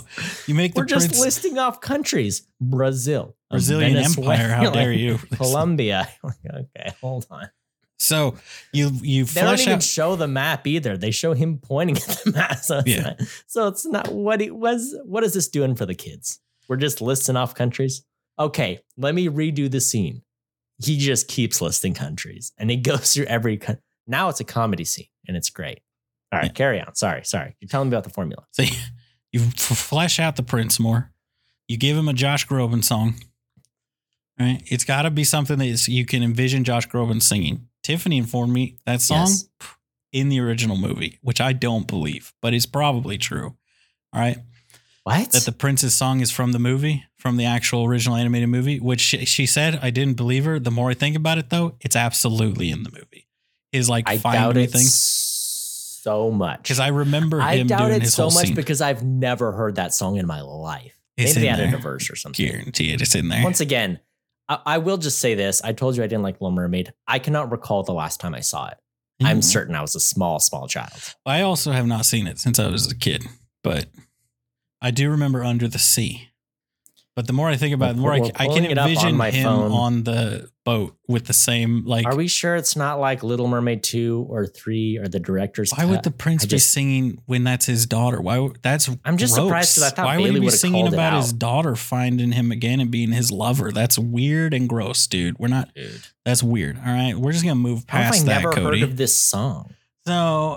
you 0.47 0.55
make 0.55 0.74
the 0.74 0.80
We're 0.80 0.86
just 0.86 1.09
prince 1.09 1.20
listing 1.20 1.59
off 1.59 1.80
countries: 1.80 2.47
Brazil, 2.61 3.36
Brazilian 3.51 3.95
Venezuela, 3.95 4.34
Empire. 4.34 4.49
How 4.55 4.70
dare 4.70 4.92
you? 4.92 5.18
Colombia. 5.34 6.09
okay, 6.24 6.95
hold 7.01 7.26
on. 7.30 7.49
So 7.99 8.36
you 8.72 8.90
you 9.03 9.24
They 9.24 9.40
don't 9.42 9.61
even 9.61 9.74
out. 9.74 9.82
show 9.82 10.16
the 10.16 10.28
map 10.28 10.66
either. 10.66 10.97
They 10.97 11.11
show 11.11 11.32
him 11.32 11.59
pointing 11.59 11.97
at 11.97 12.03
the 12.24 12.32
map. 12.32 12.57
So 12.59 12.78
it's, 12.78 12.88
Yeah. 12.88 13.03
not, 13.03 13.20
so 13.47 13.68
it's 13.68 13.86
not 13.86 14.12
what 14.12 14.40
it 14.42 14.55
was. 14.55 14.95
What 15.05 15.22
is 15.24 15.32
this 15.34 15.49
doing 15.49 15.74
for 15.74 15.86
the 15.86 15.95
kids? 15.95 16.40
We're 16.68 16.76
just 16.76 17.01
listing 17.01 17.36
off 17.36 17.55
countries. 17.55 18.05
Okay, 18.38 18.80
let 18.97 19.14
me 19.14 19.28
redo 19.28 19.70
the 19.70 19.80
scene. 19.80 20.22
He 20.82 20.98
just 20.98 21.28
keeps 21.28 21.60
listing 21.60 21.94
countries 21.94 22.52
and 22.58 22.70
he 22.70 22.76
goes 22.90 23.14
through 23.14 23.26
every 23.26 23.56
country. 23.56 23.82
Now 24.06 24.28
it's 24.28 24.40
a 24.40 24.44
comedy 24.44 24.84
scene 24.84 25.06
and 25.26 25.36
it's 25.36 25.50
great. 25.50 25.80
All 26.32 26.38
right, 26.40 26.46
Yeah. 26.46 26.52
carry 26.52 26.80
on. 26.80 26.94
Sorry, 26.94 27.24
sorry. 27.24 27.56
You're 27.60 27.68
telling 27.68 27.88
me 27.90 27.94
about 27.96 28.04
the 28.04 28.10
formula. 28.10 28.44
So 28.52 28.62
you, 28.64 28.70
you 29.32 29.40
flesh 29.40 30.18
out 30.18 30.36
the 30.36 30.42
prince 30.42 30.78
more. 30.80 31.12
You 31.68 31.76
give 31.78 31.96
him 31.96 32.08
a 32.08 32.12
Josh 32.12 32.46
Groban 32.46 32.82
song. 32.84 33.14
Right? 34.38 34.62
It's 34.66 34.84
got 34.84 35.02
to 35.02 35.10
be 35.10 35.24
something 35.24 35.58
that 35.58 35.88
you 35.88 36.04
can 36.04 36.22
envision 36.22 36.64
Josh 36.64 36.88
Groban 36.88 37.22
singing. 37.22 37.68
Tiffany 37.82 38.18
informed 38.18 38.52
me 38.52 38.78
that 38.84 39.00
song 39.00 39.20
Yes. 39.28 39.48
in 40.12 40.28
the 40.28 40.40
original 40.40 40.76
movie, 40.76 41.18
which 41.22 41.40
I 41.40 41.52
don't 41.52 41.86
believe, 41.86 42.32
but 42.42 42.52
it's 42.52 42.66
probably 42.66 43.16
true. 43.16 43.56
All 44.12 44.20
right. 44.20 44.38
What? 45.05 45.32
That 45.32 45.42
the 45.44 45.52
prince's 45.52 45.94
song 45.94 46.20
is 46.20 46.30
from 46.30 46.52
the 46.52 46.59
movie, 46.59 47.05
from 47.18 47.36
the 47.36 47.44
actual 47.44 47.84
original 47.84 48.16
animated 48.16 48.48
movie, 48.48 48.80
which 48.80 49.00
she, 49.00 49.24
she 49.26 49.44
said 49.46 49.78
I 49.82 49.90
didn't 49.90 50.16
believe 50.16 50.44
her. 50.46 50.59
The 50.59 50.70
more 50.70 50.90
I 50.90 50.94
think 50.94 51.14
about 51.14 51.36
it, 51.38 51.50
though, 51.50 51.76
it's 51.80 51.94
absolutely 51.96 52.70
in 52.70 52.82
the 52.84 52.90
movie. 52.90 53.28
His 53.70 53.88
like 53.90 54.09
I 54.09 54.16
find 54.18 54.34
doubt 54.34 54.57
it 54.57 54.70
thing. 54.70 54.80
so 54.86 56.30
much. 56.30 56.62
Because 56.62 56.80
I 56.80 56.88
remember 56.88 57.40
I 57.42 57.57
him 57.57 57.66
doubt 57.66 57.80
doing 57.80 57.92
it 57.94 58.02
his 58.02 58.14
so 58.14 58.24
whole 58.24 58.32
much 58.32 58.46
scene. 58.46 58.55
because 58.55 58.80
I've 58.80 59.02
never 59.02 59.52
heard 59.52 59.76
that 59.76 59.92
song 59.92 60.16
in 60.16 60.26
my 60.26 60.40
life. 60.40 60.98
It's 61.16 61.34
Maybe 61.34 61.46
they 61.46 61.48
added 61.52 61.74
a 61.74 61.78
verse 61.78 62.11
or 62.11 62.16
something. 62.16 62.46
Guarantee 62.46 62.92
it. 62.92 63.00
It's 63.02 63.14
in 63.14 63.28
there. 63.28 63.42
Once 63.44 63.61
again, 63.61 64.00
I, 64.48 64.59
I 64.64 64.78
will 64.78 64.96
just 64.96 65.18
say 65.18 65.34
this. 65.34 65.62
I 65.62 65.72
told 65.72 65.96
you 65.96 66.02
I 66.02 66.07
didn't 66.07 66.22
like 66.22 66.36
Little 66.40 66.50
Mermaid. 66.52 66.92
I 67.07 67.18
cannot 67.18 67.50
recall 67.52 67.82
the 67.82 67.92
last 67.92 68.20
time 68.20 68.34
I 68.34 68.40
saw 68.40 68.68
it. 68.68 68.78
I'm 69.22 69.38
Mhm. 69.40 69.44
certain 69.44 69.74
I 69.76 69.80
was 69.80 69.94
a 69.94 70.00
small, 70.00 70.40
small 70.40 70.66
child. 70.66 71.14
I 71.26 71.42
also 71.42 71.72
have 71.72 71.86
not 71.86 72.05
seen 72.07 72.26
it 72.26 72.38
since 72.38 72.59
I 72.59 72.68
was 72.68 72.90
a 72.90 72.96
kid, 72.96 73.24
but 73.62 73.86
I 74.85 74.91
do 74.91 75.11
remember 75.11 75.43
Under 75.43 75.66
the 75.66 75.78
Sea. 75.78 76.28
But 77.16 77.28
the 77.28 77.32
more 77.32 77.49
I 77.49 77.55
think 77.57 77.72
about 77.72 77.91
it, 77.93 77.95
the 77.97 78.03
more 78.03 78.12
I, 78.12 78.18
I 78.35 78.47
can 78.49 78.66
on 78.66 78.76
envision 78.76 79.16
my 79.16 79.30
him 79.30 79.45
phone. 79.45 79.70
on 79.70 80.03
the 80.03 80.51
boat 80.64 80.97
with 81.07 81.26
the 81.26 81.32
same 81.32 81.85
like. 81.87 82.07
Are 82.07 82.16
we 82.16 82.26
sure 82.26 82.57
it's 82.57 82.74
not 82.74 82.99
like 82.99 83.22
Little 83.22 83.47
Mermaid 83.47 83.85
2 83.85 84.26
or 84.28 84.47
3 84.49 84.99
or 84.99 85.07
the 85.07 85.20
director's 85.20 85.70
why 85.70 85.85
would 85.85 86.03
the 86.03 86.11
prince 86.11 86.43
I 86.43 86.47
be 86.47 86.51
just- 86.51 86.72
singing 86.72 87.22
when 87.26 87.45
that's 87.45 87.66
his 87.66 87.87
daughter? 87.87 88.20
Why? 88.20 88.41
would- 88.41 88.59
That's 88.62 88.91
I'm 89.05 89.16
just 89.16 89.35
gross. 89.37 89.47
surprised 89.47 89.74
'cause 89.76 89.85
I 89.85 89.91
thought 89.91 90.07
Why 90.07 90.18
would 90.18 90.35
he 90.35 90.41
be 90.41 90.51
singing 90.51 90.89
about 90.89 91.22
his 91.22 91.32
daughter 91.32 91.76
finding 91.76 92.32
him 92.32 92.51
again 92.51 92.80
and 92.80 92.91
being 92.91 93.12
his 93.12 93.30
lover? 93.30 93.70
That's 93.70 93.97
weird 93.97 94.53
and 94.53 94.68
gross, 94.68 95.07
dude. 95.07 95.39
We're 95.39 95.47
not. 95.47 95.72
Dude. 95.72 96.01
That's 96.24 96.43
weird. 96.43 96.78
All 96.85 96.93
right, 96.93 97.16
we're 97.16 97.30
just 97.30 97.45
gonna 97.45 97.55
move 97.55 97.87
past 97.87 98.07
How 98.07 98.12
have 98.14 98.28
I 98.28 98.35
that, 98.35 98.43
never 98.43 98.53
Cody. 98.55 98.80
heard 98.80 98.91
of 98.91 98.97
this 98.97 99.16
song? 99.16 99.72
So, 100.05 100.14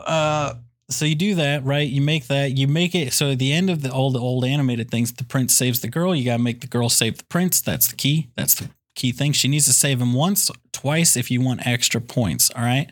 uh, 0.08 0.56
so 0.90 1.06
you 1.06 1.16
do 1.16 1.36
that, 1.36 1.64
right? 1.66 1.88
You 1.88 2.02
make 2.02 2.28
that, 2.28 2.58
you 2.58 2.68
make 2.68 2.96
it. 2.96 3.14
So 3.14 3.32
at 3.32 3.40
the 3.40 3.52
end 3.52 3.70
of 3.70 3.82
the 3.82 3.92
old, 3.92 4.16
old 4.16 4.46
animated 4.46 4.90
things, 4.90 5.12
the 5.12 5.26
prince 5.26 5.54
saves 5.54 5.82
the 5.82 5.90
girl. 5.90 6.16
You 6.16 6.26
got 6.26 6.38
to 6.38 6.44
make 6.44 6.62
the 6.62 6.68
girl 6.68 6.90
save 6.90 7.18
the 7.18 7.26
prince. 7.26 7.60
That's 7.62 7.90
the 7.90 7.96
key. 7.96 8.30
That's 8.38 8.56
the 8.56 8.70
key 8.96 9.12
thing. 9.12 9.34
She 9.34 9.48
needs 9.48 9.66
to 9.66 9.74
save 9.74 10.02
him 10.02 10.14
once, 10.14 10.50
twice 10.72 11.18
if 11.18 11.30
you 11.30 11.42
want 11.42 11.68
extra 11.68 12.00
points. 12.00 12.50
All 12.52 12.64
right. 12.64 12.90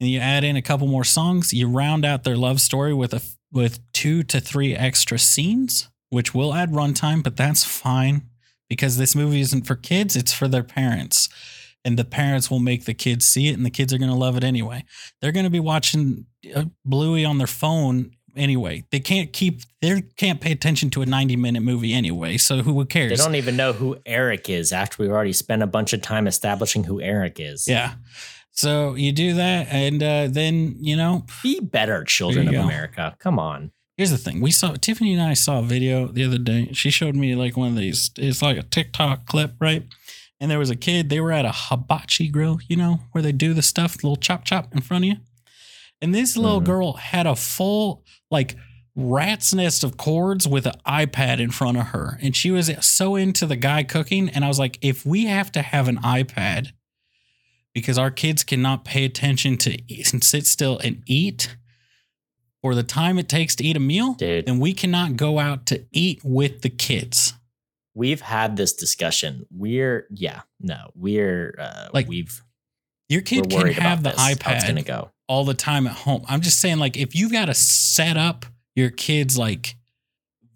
And 0.00 0.10
you 0.10 0.18
add 0.18 0.44
in 0.44 0.56
a 0.56 0.62
couple 0.62 0.86
more 0.86 1.04
songs. 1.04 1.52
You 1.54 1.68
round 1.68 2.04
out 2.04 2.24
their 2.24 2.36
love 2.36 2.60
story 2.60 2.92
with 2.92 3.14
a 3.14 3.22
with 3.52 3.80
two 3.92 4.22
to 4.24 4.40
three 4.40 4.74
extra 4.74 5.18
scenes, 5.18 5.88
which 6.10 6.34
will 6.34 6.52
add 6.52 6.72
runtime, 6.72 7.22
but 7.22 7.36
that's 7.36 7.64
fine 7.64 8.22
because 8.68 8.98
this 8.98 9.14
movie 9.14 9.40
isn't 9.40 9.66
for 9.66 9.76
kids; 9.76 10.16
it's 10.16 10.32
for 10.32 10.48
their 10.48 10.64
parents, 10.64 11.28
and 11.84 11.98
the 11.98 12.04
parents 12.04 12.50
will 12.50 12.58
make 12.60 12.84
the 12.84 12.94
kids 12.94 13.26
see 13.26 13.48
it, 13.48 13.54
and 13.56 13.64
the 13.64 13.70
kids 13.70 13.92
are 13.92 13.98
going 13.98 14.10
to 14.10 14.16
love 14.16 14.36
it 14.36 14.44
anyway 14.44 14.84
they're 15.20 15.32
going 15.32 15.44
to 15.44 15.50
be 15.50 15.60
watching 15.60 16.26
uh, 16.54 16.64
Bluey 16.84 17.24
on 17.24 17.38
their 17.38 17.46
phone 17.46 18.10
anyway. 18.36 18.84
They 18.90 19.00
can't 19.00 19.32
keep 19.32 19.60
they 19.80 20.02
can't 20.16 20.40
pay 20.40 20.52
attention 20.52 20.90
to 20.90 21.02
a 21.02 21.06
90 21.06 21.36
minute 21.36 21.60
movie 21.62 21.92
anyway. 21.94 22.36
So 22.36 22.58
who 22.58 22.84
cares? 22.84 23.10
They 23.10 23.16
don't 23.24 23.34
even 23.36 23.56
know 23.56 23.72
who 23.72 23.96
Eric 24.06 24.48
is 24.50 24.72
after 24.72 25.02
we've 25.02 25.12
already 25.12 25.32
spent 25.32 25.62
a 25.62 25.66
bunch 25.66 25.92
of 25.92 26.02
time 26.02 26.26
establishing 26.26 26.84
who 26.84 27.00
Eric 27.00 27.38
is. 27.38 27.66
yeah. 27.68 27.94
So 28.56 28.94
you 28.94 29.10
do 29.12 29.34
that 29.34 29.66
and 29.70 30.00
uh, 30.02 30.28
then, 30.30 30.76
you 30.78 30.96
know, 30.96 31.24
Be 31.42 31.58
better, 31.60 32.04
children 32.04 32.46
of 32.48 32.54
go. 32.54 32.62
America. 32.62 33.16
Come 33.18 33.38
on. 33.38 33.72
here's 33.96 34.10
the 34.12 34.18
thing. 34.18 34.40
We 34.40 34.52
saw 34.52 34.74
Tiffany 34.74 35.12
and 35.14 35.22
I 35.22 35.34
saw 35.34 35.58
a 35.58 35.62
video 35.62 36.06
the 36.06 36.24
other 36.24 36.38
day. 36.38 36.70
She 36.72 36.90
showed 36.90 37.16
me 37.16 37.34
like 37.34 37.56
one 37.56 37.68
of 37.68 37.76
these 37.76 38.10
it's 38.16 38.42
like 38.42 38.56
a 38.56 38.62
TikTok 38.62 39.26
clip, 39.26 39.54
right? 39.60 39.84
And 40.40 40.50
there 40.50 40.58
was 40.58 40.70
a 40.70 40.76
kid, 40.76 41.08
they 41.08 41.20
were 41.20 41.32
at 41.32 41.44
a 41.44 41.52
hibachi 41.52 42.28
grill, 42.28 42.58
you 42.68 42.76
know, 42.76 43.00
where 43.12 43.22
they 43.22 43.32
do 43.32 43.54
the 43.54 43.62
stuff, 43.62 43.96
little 43.96 44.16
chop 44.16 44.44
chop 44.44 44.74
in 44.74 44.80
front 44.80 45.04
of 45.04 45.08
you. 45.10 45.16
And 46.02 46.14
this 46.14 46.36
little 46.36 46.60
Mhm. 46.60 46.64
girl 46.64 46.92
had 46.94 47.26
a 47.26 47.36
full 47.36 48.04
like 48.30 48.56
rat's 48.96 49.54
nest 49.54 49.82
of 49.84 49.96
cords 49.96 50.46
with 50.46 50.66
an 50.66 50.74
iPad 50.86 51.40
in 51.40 51.50
front 51.50 51.78
of 51.78 51.86
her. 51.88 52.18
And 52.22 52.36
she 52.36 52.50
was 52.50 52.70
so 52.80 53.16
into 53.16 53.46
the 53.46 53.56
guy 53.56 53.82
cooking. 53.84 54.28
And 54.28 54.44
I 54.44 54.48
was 54.48 54.58
like, 54.58 54.78
if 54.82 55.04
we 55.06 55.24
have 55.26 55.50
to 55.52 55.62
have 55.62 55.88
an 55.88 55.98
iPad 55.98 56.72
because 57.72 57.98
our 57.98 58.10
kids 58.10 58.44
cannot 58.44 58.84
pay 58.84 59.04
attention 59.04 59.56
to 59.58 59.78
eat 59.92 60.12
and 60.12 60.22
sit 60.22 60.46
still 60.46 60.78
and 60.78 61.02
eat 61.06 61.56
for 62.62 62.74
the 62.74 62.82
time 62.84 63.18
it 63.18 63.28
takes 63.28 63.56
to 63.56 63.64
eat 63.64 63.76
a 63.76 63.80
meal, 63.80 64.14
Dude. 64.14 64.46
then 64.46 64.58
we 64.60 64.72
cannot 64.74 65.16
go 65.16 65.38
out 65.38 65.66
to 65.66 65.84
eat 65.92 66.20
with 66.22 66.62
the 66.62 66.70
kids. 66.70 67.34
We've 67.94 68.20
had 68.20 68.56
this 68.56 68.72
discussion. 68.72 69.46
We're 69.50 70.06
yeah, 70.10 70.42
no, 70.60 70.90
we're 70.94 71.54
uh 71.58 71.88
Like, 71.92 72.08
we've 72.08 72.42
Your 73.08 73.20
kid 73.22 73.48
can 73.48 73.68
have 73.68 74.02
the 74.02 74.10
this, 74.10 74.20
how 74.42 74.52
it's 74.52 74.64
gonna 74.66 74.82
go. 74.82 75.10
all 75.28 75.44
the 75.44 75.54
time 75.54 75.86
at 75.86 75.92
home. 75.94 76.24
I'm 76.28 76.40
just 76.40 76.60
saying, 76.60 76.78
like, 76.78 76.96
if 76.96 77.14
you've 77.14 77.32
got 77.32 77.46
to 77.46 77.54
set 77.54 78.16
up 78.16 78.46
your 78.74 78.90
kids 78.90 79.38
like 79.38 79.76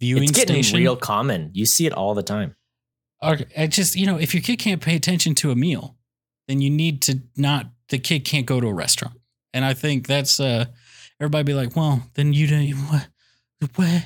viewing 0.01 0.24
It's 0.24 0.32
getting 0.32 0.62
station, 0.62 0.78
real 0.78 0.97
common. 0.97 1.51
You 1.55 1.66
see 1.66 1.86
it 1.86 1.93
all 1.93 2.14
the 2.14 2.22
time. 2.22 2.57
or 3.22 3.36
just 3.68 3.95
you 3.97 4.07
know, 4.07 4.18
if 4.18 4.34
your 4.34 4.43
kid 4.43 4.59
can't 4.59 4.80
pay 4.80 4.97
attention 4.97 5.34
to 5.36 5.51
a 5.51 5.55
meal, 5.57 5.97
then 6.49 6.61
you 6.61 6.70
need 6.70 7.03
to 7.03 7.20
not. 7.36 7.66
The 7.89 7.99
kid 7.99 8.24
can't 8.24 8.45
go 8.47 8.61
to 8.61 8.66
a 8.66 8.74
restaurant, 8.74 9.16
and 9.55 9.64
I 9.64 9.74
think 9.74 10.07
that's 10.07 10.41
uh 10.41 10.66
everybody 11.20 11.45
be 11.45 11.55
like, 11.55 11.74
well, 11.76 12.03
then 12.14 12.32
you 12.32 12.47
don't 12.47 12.68
what? 12.91 13.09
What? 13.76 14.05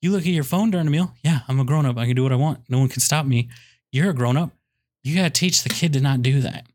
You 0.00 0.12
look 0.12 0.22
at 0.22 0.26
your 0.26 0.44
phone 0.44 0.70
during 0.70 0.86
a 0.86 0.90
meal. 0.90 1.12
Yeah, 1.22 1.40
I'm 1.48 1.60
a 1.60 1.64
grown 1.64 1.86
up. 1.86 1.98
I 1.98 2.06
can 2.06 2.16
do 2.16 2.22
what 2.22 2.32
I 2.32 2.36
want. 2.36 2.60
No 2.68 2.78
one 2.78 2.88
can 2.88 3.00
stop 3.00 3.26
me. 3.26 3.50
You're 3.92 4.10
a 4.10 4.14
grown 4.14 4.36
up. 4.36 4.50
You 5.02 5.16
got 5.16 5.24
to 5.24 5.30
teach 5.30 5.62
the 5.62 5.68
kid 5.68 5.92
to 5.94 6.00
not 6.00 6.22
do 6.22 6.40
that 6.40 6.66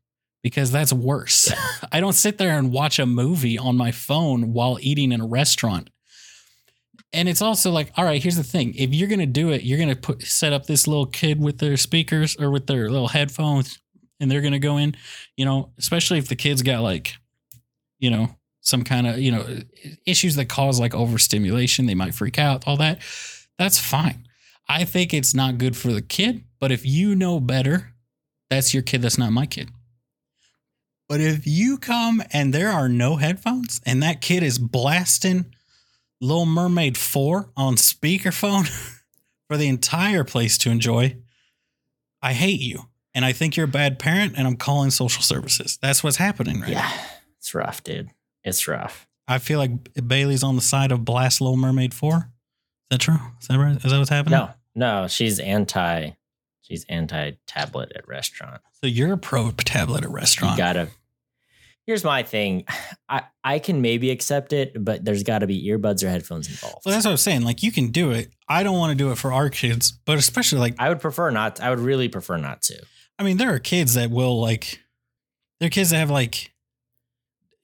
because 0.42 0.70
that's 0.70 0.92
worse. 0.92 1.52
I 1.92 2.00
don't 2.00 2.12
sit 2.12 2.38
there 2.38 2.56
and 2.58 2.72
watch 2.72 2.98
a 2.98 3.06
movie 3.06 3.58
on 3.58 3.76
my 3.76 3.90
phone 3.90 4.52
while 4.52 4.78
eating 4.80 5.12
in 5.12 5.20
a 5.20 5.26
restaurant. 5.26 5.90
And 7.12 7.28
it's 7.28 7.42
also 7.42 7.70
like, 7.70 7.92
all 7.96 8.04
right, 8.04 8.22
here's 8.22 8.36
the 8.36 8.44
thing. 8.44 8.74
If 8.74 8.92
you're 8.92 9.08
gonna 9.08 9.26
do 9.26 9.50
it, 9.50 9.62
you're 9.62 9.78
gonna 9.78 9.96
put 9.96 10.22
set 10.22 10.52
up 10.52 10.66
this 10.66 10.86
little 10.86 11.06
kid 11.06 11.40
with 11.40 11.58
their 11.58 11.76
speakers 11.76 12.36
or 12.38 12.50
with 12.50 12.66
their 12.66 12.90
little 12.90 13.08
headphones, 13.08 13.80
and 14.20 14.30
they're 14.30 14.40
gonna 14.40 14.58
go 14.58 14.76
in, 14.76 14.94
you 15.36 15.44
know, 15.44 15.72
especially 15.78 16.18
if 16.18 16.28
the 16.28 16.36
kid's 16.36 16.62
got 16.62 16.82
like 16.82 17.14
you 17.98 18.10
know, 18.10 18.36
some 18.66 18.82
kind 18.82 19.06
of, 19.06 19.18
you 19.18 19.30
know, 19.30 19.46
issues 20.06 20.34
that 20.36 20.48
cause 20.48 20.80
like 20.80 20.94
overstimulation, 20.94 21.86
they 21.86 21.94
might 21.94 22.14
freak 22.14 22.38
out, 22.38 22.66
all 22.66 22.76
that. 22.78 23.00
That's 23.58 23.78
fine. 23.78 24.26
I 24.68 24.84
think 24.84 25.14
it's 25.14 25.34
not 25.34 25.58
good 25.58 25.76
for 25.76 25.92
the 25.92 26.02
kid, 26.02 26.42
but 26.58 26.72
if 26.72 26.84
you 26.84 27.14
know 27.14 27.38
better, 27.38 27.92
that's 28.50 28.74
your 28.74 28.82
kid, 28.82 29.02
that's 29.02 29.18
not 29.18 29.32
my 29.32 29.46
kid. 29.46 29.70
But 31.08 31.20
if 31.20 31.46
you 31.46 31.78
come 31.78 32.22
and 32.32 32.52
there 32.52 32.70
are 32.70 32.88
no 32.88 33.16
headphones 33.16 33.80
and 33.86 34.02
that 34.02 34.20
kid 34.20 34.42
is 34.42 34.58
blasting 34.58 35.46
Little 36.20 36.46
Mermaid 36.46 36.98
4 36.98 37.50
on 37.56 37.76
speakerphone 37.76 38.66
for 39.48 39.56
the 39.56 39.68
entire 39.68 40.24
place 40.24 40.58
to 40.58 40.70
enjoy, 40.70 41.16
I 42.20 42.32
hate 42.32 42.60
you. 42.60 42.88
And 43.14 43.24
I 43.24 43.32
think 43.32 43.56
you're 43.56 43.64
a 43.66 43.68
bad 43.68 43.98
parent 44.00 44.34
and 44.36 44.46
I'm 44.46 44.56
calling 44.56 44.90
social 44.90 45.22
services. 45.22 45.78
That's 45.80 46.02
what's 46.02 46.16
happening 46.16 46.60
right 46.60 46.70
Yeah, 46.70 46.80
now. 46.80 47.00
it's 47.38 47.54
rough, 47.54 47.84
dude. 47.84 48.10
It's 48.46 48.66
rough. 48.68 49.06
I 49.28 49.38
feel 49.38 49.58
like 49.58 50.06
Bailey's 50.06 50.44
on 50.44 50.54
the 50.54 50.62
side 50.62 50.92
of 50.92 51.04
Blast 51.04 51.40
Little 51.40 51.56
Mermaid 51.56 51.92
4. 51.92 52.14
Is 52.16 52.22
that 52.90 53.00
true? 53.00 53.18
Is 53.40 53.48
that 53.48 53.58
right? 53.58 53.76
Is 53.76 53.90
that 53.90 53.98
what's 53.98 54.08
happening? 54.08 54.38
No, 54.38 54.50
no, 54.74 55.08
she's 55.08 55.40
anti. 55.40 56.12
She's 56.62 56.86
anti 56.88 57.32
tablet 57.46 57.92
at 57.94 58.06
restaurant. 58.08 58.60
So 58.80 58.86
you're 58.86 59.12
a 59.12 59.18
pro 59.18 59.50
tablet 59.50 60.04
at 60.04 60.10
restaurant. 60.10 60.56
You 60.56 60.64
gotta. 60.64 60.88
Here's 61.86 62.04
my 62.04 62.22
thing. 62.22 62.64
I 63.08 63.22
I 63.42 63.58
can 63.58 63.80
maybe 63.80 64.10
accept 64.10 64.52
it, 64.52 64.84
but 64.84 65.04
there's 65.04 65.24
got 65.24 65.40
to 65.40 65.46
be 65.48 65.68
earbuds 65.68 66.04
or 66.04 66.08
headphones 66.08 66.48
involved. 66.48 66.82
well, 66.84 66.94
that's 66.94 67.04
what 67.04 67.12
I'm 67.12 67.16
saying. 67.16 67.42
Like 67.42 67.62
you 67.64 67.72
can 67.72 67.88
do 67.88 68.12
it. 68.12 68.30
I 68.48 68.62
don't 68.62 68.78
want 68.78 68.90
to 68.90 68.96
do 68.96 69.10
it 69.10 69.18
for 69.18 69.32
our 69.32 69.50
kids, 69.50 69.92
but 70.04 70.18
especially 70.18 70.60
like 70.60 70.74
I 70.78 70.88
would 70.88 71.00
prefer 71.00 71.30
not. 71.30 71.60
I 71.60 71.70
would 71.70 71.80
really 71.80 72.08
prefer 72.08 72.36
not 72.36 72.62
to. 72.62 72.80
I 73.18 73.22
mean, 73.24 73.38
there 73.38 73.52
are 73.52 73.58
kids 73.58 73.94
that 73.94 74.10
will 74.10 74.40
like, 74.40 74.80
there 75.58 75.66
are 75.68 75.70
kids 75.70 75.90
that 75.90 75.96
have 75.98 76.10
like, 76.10 76.52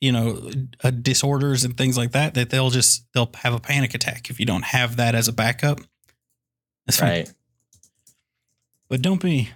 you 0.02 0.10
know, 0.10 0.50
uh, 0.82 0.90
disorders 0.90 1.62
and 1.62 1.76
things 1.76 1.96
like 1.96 2.10
that. 2.10 2.34
That 2.34 2.50
they'll 2.50 2.70
just 2.70 3.06
they'll 3.14 3.30
have 3.36 3.54
a 3.54 3.60
panic 3.60 3.94
attack 3.94 4.28
if 4.30 4.40
you 4.40 4.44
don't 4.44 4.64
have 4.64 4.96
that 4.96 5.14
as 5.14 5.28
a 5.28 5.32
backup. 5.32 5.80
That's 6.86 6.98
fine. 6.98 7.08
Right. 7.08 7.32
But 8.88 9.00
don't 9.00 9.22
be. 9.22 9.50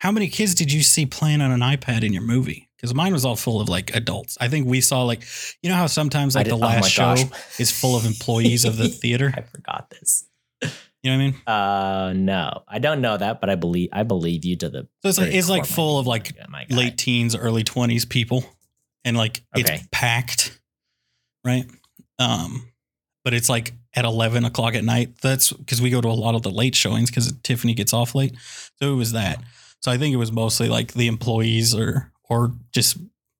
How 0.00 0.12
many 0.12 0.28
kids 0.28 0.54
did 0.54 0.70
you 0.70 0.82
see 0.82 1.06
playing 1.06 1.40
on 1.40 1.50
an 1.50 1.60
iPad 1.60 2.04
in 2.04 2.12
your 2.12 2.22
movie? 2.22 2.68
Because 2.76 2.94
mine 2.94 3.12
was 3.12 3.24
all 3.24 3.34
full 3.34 3.60
of 3.60 3.68
like 3.68 3.92
adults. 3.96 4.36
I 4.40 4.46
think 4.48 4.68
we 4.68 4.80
saw 4.80 5.02
like, 5.02 5.24
you 5.62 5.70
know 5.70 5.74
how 5.74 5.88
sometimes 5.88 6.36
like 6.36 6.46
the 6.46 6.52
oh 6.52 6.58
last 6.58 6.90
show 6.90 7.16
gosh. 7.16 7.58
is 7.58 7.72
full 7.72 7.96
of 7.96 8.04
employees 8.04 8.64
of 8.64 8.76
the 8.76 8.88
theater. 8.88 9.32
I 9.34 9.40
forgot 9.40 9.90
this. 9.90 10.26
You 11.02 11.10
know 11.10 11.10
what 11.10 11.14
I 11.14 11.16
mean? 11.16 11.34
Uh, 11.46 12.12
no, 12.14 12.62
I 12.68 12.78
don't 12.78 13.00
know 13.00 13.16
that, 13.16 13.40
but 13.40 13.48
I 13.48 13.54
believe 13.54 13.88
I 13.92 14.02
believe 14.02 14.44
you 14.44 14.56
to 14.56 14.68
the 14.68 14.88
So 15.02 15.08
it's 15.08 15.18
like 15.18 15.32
it's 15.32 15.48
like 15.48 15.64
full 15.64 15.98
of 15.98 16.06
like 16.06 16.34
late 16.68 16.98
teens, 16.98 17.34
early 17.34 17.64
twenties 17.64 18.04
people, 18.04 18.44
and 19.04 19.16
like 19.16 19.42
Okay. 19.56 19.74
it's 19.74 19.88
packed, 19.92 20.58
right? 21.44 21.64
Um, 22.18 22.70
but 23.24 23.34
it's 23.34 23.48
like 23.48 23.72
at 23.94 24.04
eleven 24.04 24.44
o'clock 24.44 24.74
at 24.74 24.84
night. 24.84 25.20
That's 25.22 25.52
because 25.52 25.80
we 25.82 25.90
go 25.90 26.00
to 26.00 26.08
a 26.08 26.10
lot 26.10 26.34
of 26.34 26.42
the 26.42 26.50
late 26.50 26.74
showings 26.74 27.10
because 27.10 27.32
Tiffany 27.42 27.74
gets 27.74 27.92
off 27.92 28.14
late. 28.14 28.34
So 28.80 28.92
it 28.92 28.96
was 28.96 29.12
that. 29.12 29.42
So 29.80 29.90
I 29.92 29.98
think 29.98 30.12
it 30.12 30.18
was 30.18 30.32
mostly 30.32 30.68
like 30.68 30.92
the 30.94 31.06
employees 31.06 31.74
or 31.74 32.12
or 32.28 32.52
just 32.72 32.98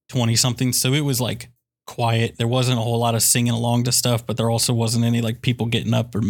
twenty 0.09 0.35
something. 0.35 0.73
So 0.73 0.93
it 0.93 1.01
was 1.01 1.19
like 1.19 1.49
quiet. 1.87 2.37
There 2.37 2.47
wasn't 2.47 2.77
a 2.79 2.81
whole 2.81 2.99
lot 2.99 3.15
of 3.15 3.21
singing 3.21 3.53
along 3.53 3.83
to 3.85 3.91
stuff, 3.91 4.25
but 4.25 4.37
there 4.37 4.49
also 4.49 4.73
wasn't 4.73 5.05
any 5.05 5.21
like 5.21 5.41
people 5.41 5.65
getting 5.65 5.93
up 5.93 6.13
or 6.15 6.21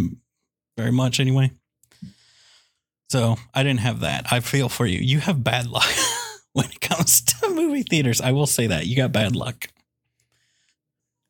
very 0.77 0.91
much 0.91 1.19
anyway. 1.19 1.51
So 3.09 3.37
I 3.53 3.63
didn't 3.63 3.79
have 3.81 4.01
that. 4.01 4.27
I 4.31 4.39
feel 4.39 4.69
for 4.69 4.85
you. 4.85 4.99
You 4.99 5.19
have 5.19 5.43
bad 5.43 5.67
luck 5.71 5.87
when 6.59 6.69
it 6.69 6.81
comes 6.81 7.21
to 7.21 7.49
movie 7.49 7.83
theaters. 7.83 8.21
I 8.21 8.31
will 8.31 8.47
say 8.47 8.67
that 8.67 8.85
you 8.85 8.95
got 8.95 9.11
bad 9.11 9.35
luck. 9.35 9.67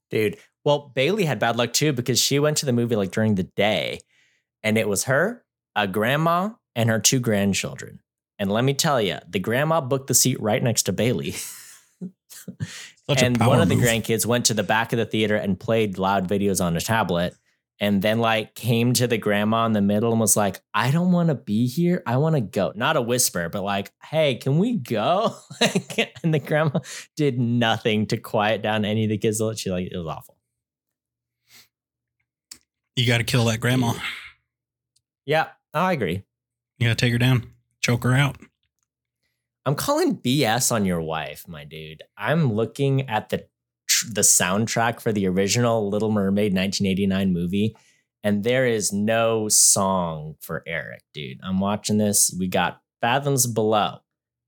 dude. 0.10 0.38
Well, 0.66 0.92
Bailey 0.94 1.24
had 1.24 1.40
bad 1.40 1.56
luck 1.56 1.72
too 1.72 1.94
because 1.94 2.20
she 2.20 2.38
went 2.38 2.58
to 2.58 2.66
the 2.66 2.74
movie 2.74 2.96
like 2.96 3.12
during 3.12 3.36
the 3.36 3.44
day, 3.44 4.00
and 4.62 4.78
it 4.78 4.90
was 4.90 5.06
her, 5.06 5.46
a 5.76 5.88
grandma, 5.88 6.50
and 6.76 6.90
her 6.90 7.00
two 7.00 7.20
grandchildren. 7.20 8.02
And 8.38 8.52
let 8.52 8.64
me 8.64 8.74
tell 8.74 9.02
you, 9.02 9.20
the 9.28 9.40
grandma 9.40 9.82
booked 9.82 10.08
the 10.08 10.14
seat 10.14 10.40
right 10.42 10.62
next 10.62 10.84
to 10.84 10.94
Bailey. 10.94 11.32
Such 13.08 13.24
and 13.24 13.38
one 13.40 13.62
of 13.62 13.70
the 13.70 13.76
move. 13.76 13.86
grandkids 13.86 14.26
went 14.26 14.46
to 14.46 14.54
the 14.54 14.64
back 14.64 14.94
of 14.94 14.98
the 14.98 15.06
theater 15.06 15.36
and 15.36 15.60
played 15.60 15.98
loud 15.98 16.28
videos 16.28 16.64
on 16.64 16.76
a 16.76 16.82
tablet 16.82 17.36
and 17.80 18.02
then 18.02 18.20
like 18.20 18.56
came 18.56 18.94
to 18.94 19.08
the 19.08 19.18
grandma 19.18 19.66
in 19.66 19.72
the 19.74 19.82
middle 19.82 20.12
and 20.12 20.20
was 20.20 20.36
like 20.36 20.60
i 20.74 20.92
don't 20.92 21.12
want 21.12 21.30
to 21.30 21.36
be 21.36 21.68
here. 21.68 22.04
I 22.06 22.18
want 22.18 22.36
to 22.36 22.42
go. 22.42 22.74
Not 22.76 22.98
a 22.98 23.02
whisper 23.02 23.50
but 23.50 23.64
like 23.64 23.92
hey 24.04 24.36
can 24.36 24.58
we 24.58 24.78
go? 24.78 25.36
And 26.24 26.34
the 26.34 26.40
grandma 26.40 26.80
did 27.16 27.40
nothing 27.40 28.06
to 28.08 28.18
quiet 28.18 28.62
down 28.62 28.84
any 28.86 29.06
of 29.06 29.10
the 29.10 29.18
kids. 29.18 29.42
She 29.58 29.70
like 29.72 29.88
it 29.92 29.98
was 29.98 30.08
awful. 30.08 30.38
You 32.96 33.08
got 33.08 33.20
to 33.20 33.24
kill 33.24 33.46
that 33.46 33.60
grandma. 33.60 33.94
yeah 35.26 35.48
i 35.74 35.94
agree. 35.94 36.24
You 36.80 36.88
got 36.88 36.98
to 36.98 37.06
take 37.06 37.14
her 37.14 37.20
down, 37.20 37.52
choke 37.82 38.04
her 38.04 38.14
out. 38.14 38.38
i'm 39.66 39.76
calling 39.76 40.18
bs 40.18 40.72
on 40.72 40.86
your 40.86 41.02
wife 41.02 41.48
my 41.48 41.64
dude. 41.64 42.04
I'm 42.18 42.52
looking 42.54 43.08
at 43.10 43.30
the 43.30 43.46
the 44.04 44.22
soundtrack 44.22 45.00
for 45.00 45.12
the 45.12 45.28
original 45.28 45.90
little 45.90 46.12
mermaid 46.12 46.54
1989 46.54 47.34
movie 47.34 47.76
and 48.24 48.44
there 48.44 48.68
is 48.68 48.92
no 48.92 49.48
song 49.48 50.36
for 50.42 50.64
eric 50.68 51.04
dude. 51.14 51.40
I'm 51.42 51.60
watching 51.60 51.98
this. 51.98 52.36
We 52.38 52.48
got 52.48 52.82
fathoms 53.02 53.48
below 53.48 54.00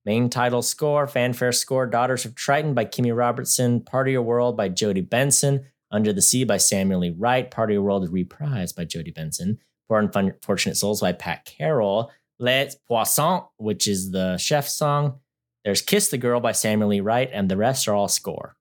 main 0.06 0.30
title 0.30 0.62
score 0.62 1.08
fanfare 1.08 1.52
score 1.52 1.86
daughters 1.86 2.26
of 2.26 2.36
triton 2.36 2.74
by 2.74 2.86
kimmy 2.86 3.16
robertson 3.16 3.80
part 3.82 4.08
of 4.08 4.12
your 4.12 4.22
world 4.22 4.58
by 4.58 4.68
jodi 4.68 5.02
benson 5.02 5.64
under 5.91 6.12
the 6.12 6.22
sea 6.22 6.43
by 6.43 6.58
samuel 6.58 6.99
lee 6.99 7.16
wright 7.18 7.52
part 7.52 7.70
of 7.70 7.74
your 7.74 7.84
world 7.84 8.10
reprised 8.12 8.76
by 8.76 8.84
jodi 8.84 9.12
benson 9.12 9.58
poor 9.88 9.99
unfortunate 9.99 10.76
souls 10.76 11.02
by 11.02 11.12
pat 11.12 11.45
carroll 11.45 12.12
les 12.39 12.76
poissons 12.88 13.43
which 13.58 13.88
is 13.88 14.12
the 14.12 14.38
chef 14.38 14.68
song 14.68 15.20
there's 15.64 15.82
kiss 15.82 16.10
the 16.10 16.18
girl 16.18 16.39
by 16.39 16.52
samuel 16.52 16.89
lee 16.89 16.99
wright 16.99 17.30
and 17.32 17.49
the 17.49 17.58
rest 17.58 17.88
are 17.88 17.93
all 17.95 18.08
score 18.08 18.56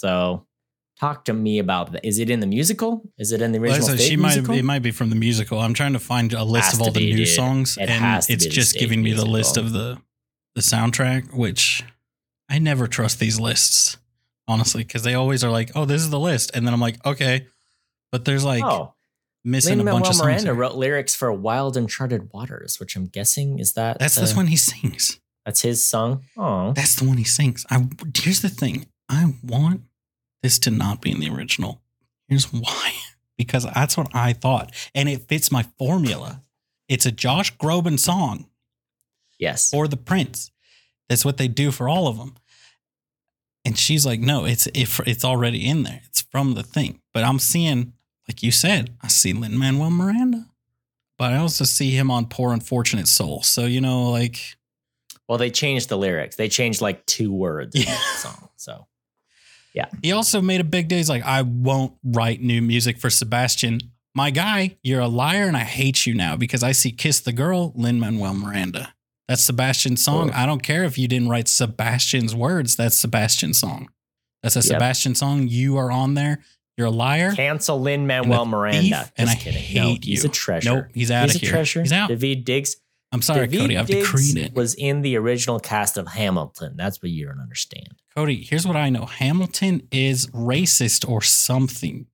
so 0.00 0.46
talk 0.98 1.24
to 1.26 1.32
me 1.32 1.58
about 1.58 1.92
that 1.92 2.04
is 2.04 2.18
it 2.18 2.28
in 2.30 2.40
the 2.40 2.46
musical 2.46 3.02
is 3.18 3.32
it 3.32 3.40
in 3.42 3.52
the 3.52 3.58
Well, 3.58 3.70
original 3.72 3.96
Fate 3.96 4.00
she 4.08 4.16
might 4.16 4.34
musical? 4.36 4.54
it 4.56 4.64
might 4.64 4.82
be 4.88 4.90
from 4.90 5.08
the 5.10 5.16
musical. 5.16 5.58
I'm 5.58 5.74
trying 5.74 5.92
to 5.94 5.98
find 5.98 6.32
a 6.32 6.44
list 6.44 6.74
of 6.74 6.80
all 6.82 6.90
the 6.90 7.00
new 7.00 7.24
dude. 7.24 7.28
songs, 7.28 7.76
It 7.78 7.88
and 7.90 8.24
it's 8.28 8.46
just 8.46 8.76
giving 8.76 9.02
me 9.02 9.12
the 9.12 9.24
list 9.24 9.56
of 9.56 9.72
the 9.72 9.98
the 10.56 10.60
soundtrack, 10.62 11.32
which 11.32 11.82
I 12.48 12.58
never 12.58 12.86
trust 12.86 13.18
these 13.20 13.38
lists 13.38 13.96
honestly 14.48 14.82
because 14.82 15.02
they 15.04 15.14
always 15.14 15.44
are 15.44 15.50
like, 15.58 15.70
"Oh, 15.76 15.84
this 15.84 16.02
is 16.02 16.10
the 16.10 16.18
list," 16.18 16.50
and 16.54 16.66
then 16.66 16.74
I'm 16.74 16.80
like, 16.80 16.96
"Okay," 17.06 17.46
but 18.12 18.24
there's 18.24 18.44
like 18.44 18.64
oh 18.64 18.94
missing 19.44 19.78
Lin 19.78 19.88
a 19.88 19.92
bunch 19.92 20.08
of 20.08 20.14
songs. 20.16 20.26
Miranda 20.26 20.52
wrote 20.54 20.74
lyrics 20.74 21.14
for 21.14 21.32
"Wild 21.32 21.76
Uncharted 21.76 22.30
Waters," 22.32 22.78
which 22.80 22.96
I'm 22.96 23.06
guessing 23.06 23.58
is 23.58 23.72
that 23.74 23.98
That's 24.00 24.16
the, 24.16 24.22
this 24.22 24.34
one 24.36 24.48
he 24.48 24.56
sings. 24.56 25.20
That's 25.46 25.62
his 25.62 25.86
song. 25.86 26.24
Oh, 26.36 26.72
That's 26.74 26.96
the 26.96 27.06
one 27.08 27.16
he 27.16 27.24
sings. 27.24 27.64
I 27.70 27.86
here's 28.14 28.42
the 28.42 28.48
thing. 28.50 28.86
I 29.08 29.34
want 29.42 29.82
this 30.42 30.58
to 30.60 30.70
not 30.70 31.00
be 31.00 31.10
in 31.10 31.20
the 31.20 31.30
original. 31.30 31.80
Here's 32.28 32.52
why. 32.52 32.92
Because 33.38 33.64
that's 33.64 33.96
what 33.96 34.14
I 34.14 34.34
thought. 34.34 34.70
And 34.94 35.08
it 35.08 35.26
fits 35.26 35.50
my 35.50 35.64
formula. 35.78 36.42
It's 36.90 37.06
a 37.06 37.10
Josh 37.10 37.56
Groban 37.56 37.98
song 37.98 38.50
yes. 39.38 39.72
or 39.72 39.88
the 39.88 39.96
Prince. 39.96 40.50
That's 41.08 41.24
what 41.24 41.38
they 41.38 41.48
do 41.48 41.70
for 41.70 41.88
all 41.88 42.06
of 42.06 42.18
them. 42.18 42.34
And 43.64 43.78
she's 43.78 44.04
like, 44.04 44.20
no, 44.20 44.44
it's 44.44 44.68
if 44.74 45.00
it's 45.06 45.24
already 45.24 45.66
in 45.66 45.84
there. 45.84 46.02
It's 46.04 46.20
from 46.20 46.52
the 46.52 46.62
thing. 46.62 47.00
But 47.14 47.24
I'm 47.24 47.38
seeing, 47.38 47.94
like 48.28 48.42
you 48.42 48.50
said, 48.52 48.94
I 49.02 49.08
see 49.08 49.32
Lin 49.32 49.56
Manuel 49.56 49.88
Miranda. 49.90 50.44
But 51.16 51.32
I 51.32 51.38
also 51.38 51.64
see 51.64 51.92
him 51.92 52.10
on 52.10 52.26
Poor 52.26 52.52
Unfortunate 52.52 53.08
Soul. 53.08 53.42
So, 53.42 53.64
you 53.64 53.80
know, 53.80 54.10
like 54.10 54.38
Well, 55.30 55.38
they 55.38 55.50
changed 55.50 55.88
the 55.88 55.96
lyrics. 55.96 56.36
They 56.36 56.50
changed 56.50 56.82
like 56.82 57.06
two 57.06 57.32
words 57.32 57.74
in 57.74 57.82
Yeah. 57.82 57.94
that 57.94 58.16
song. 58.18 58.50
So 58.56 58.86
He 60.02 60.12
also 60.12 60.40
made 60.40 60.60
a 60.60 60.64
big 60.64 60.88
day. 60.88 60.96
He's 60.96 61.08
like, 61.08 61.24
I 61.24 61.42
won't 61.42 61.94
write 62.04 62.42
new 62.42 62.60
music 62.62 62.98
for 62.98 63.10
Sebastian. 63.10 63.80
My 64.14 64.30
guy, 64.30 64.76
you're 64.82 65.00
a 65.00 65.08
liar 65.08 65.44
and 65.44 65.56
I 65.56 65.64
hate 65.64 66.04
you 66.06 66.14
now 66.14 66.36
because 66.36 66.62
I 66.62 66.72
see 66.72 66.90
Kiss 66.90 67.20
the 67.20 67.32
Girl, 67.32 67.72
Lin 67.76 68.00
Manuel 68.00 68.34
Miranda. 68.34 68.92
That's 69.28 69.42
Sebastian's 69.42 70.02
song. 70.04 70.30
Oh. 70.30 70.36
I 70.36 70.44
don't 70.46 70.62
care 70.62 70.82
if 70.82 70.98
you 70.98 71.06
didn't 71.06 71.28
write 71.28 71.46
Sebastian's 71.46 72.34
words. 72.34 72.74
That's 72.74 72.96
Sebastian's 72.96 73.58
song. 73.60 73.88
That's 74.42 74.56
a 74.56 74.58
Yep. 74.58 74.64
Sebastian 74.64 75.14
song. 75.14 75.46
You 75.46 75.76
are 75.76 75.92
on 75.92 76.14
there. 76.14 76.40
You're 76.76 76.88
a 76.88 76.90
liar. 76.90 77.32
cancel 77.34 77.80
Lin 77.80 78.06
Manuel 78.06 78.46
Miranda. 78.46 78.80
thief, 79.04 79.12
and 79.18 79.28
I 79.30 79.34
kidding. 79.34 79.60
hate 79.62 79.76
no, 79.76 79.96
he's 80.02 80.24
a 80.24 80.28
treasure. 80.30 80.74
Nope, 80.74 80.86
he's 80.94 81.10
out 81.10 81.26
he's 81.26 81.36
of 81.36 81.42
a 81.42 81.46
treasure. 81.46 81.82
He's 81.82 81.92
out. 81.92 82.10
Daveed 82.10 82.44
Diggs. 82.44 82.76
I'm 83.12 83.22
sorry, 83.22 83.48
Daveed 83.48 83.58
Cody. 83.58 83.76
I've 83.76 83.86
Diggs 83.86 84.06
decreed 84.06 84.36
it. 84.36 84.54
was 84.54 84.74
in 84.74 85.02
the 85.02 85.16
original 85.16 85.58
cast 85.58 85.96
of 85.96 86.06
Hamilton. 86.08 86.74
That's 86.76 87.02
what 87.02 87.10
you 87.10 87.26
don't 87.26 87.40
understand. 87.40 87.94
Cody, 88.14 88.42
here's 88.42 88.66
what 88.66 88.76
I 88.76 88.88
know 88.90 89.06
Hamilton 89.06 89.86
is 89.90 90.26
racist 90.28 91.08
or 91.08 91.20
something 91.20 92.06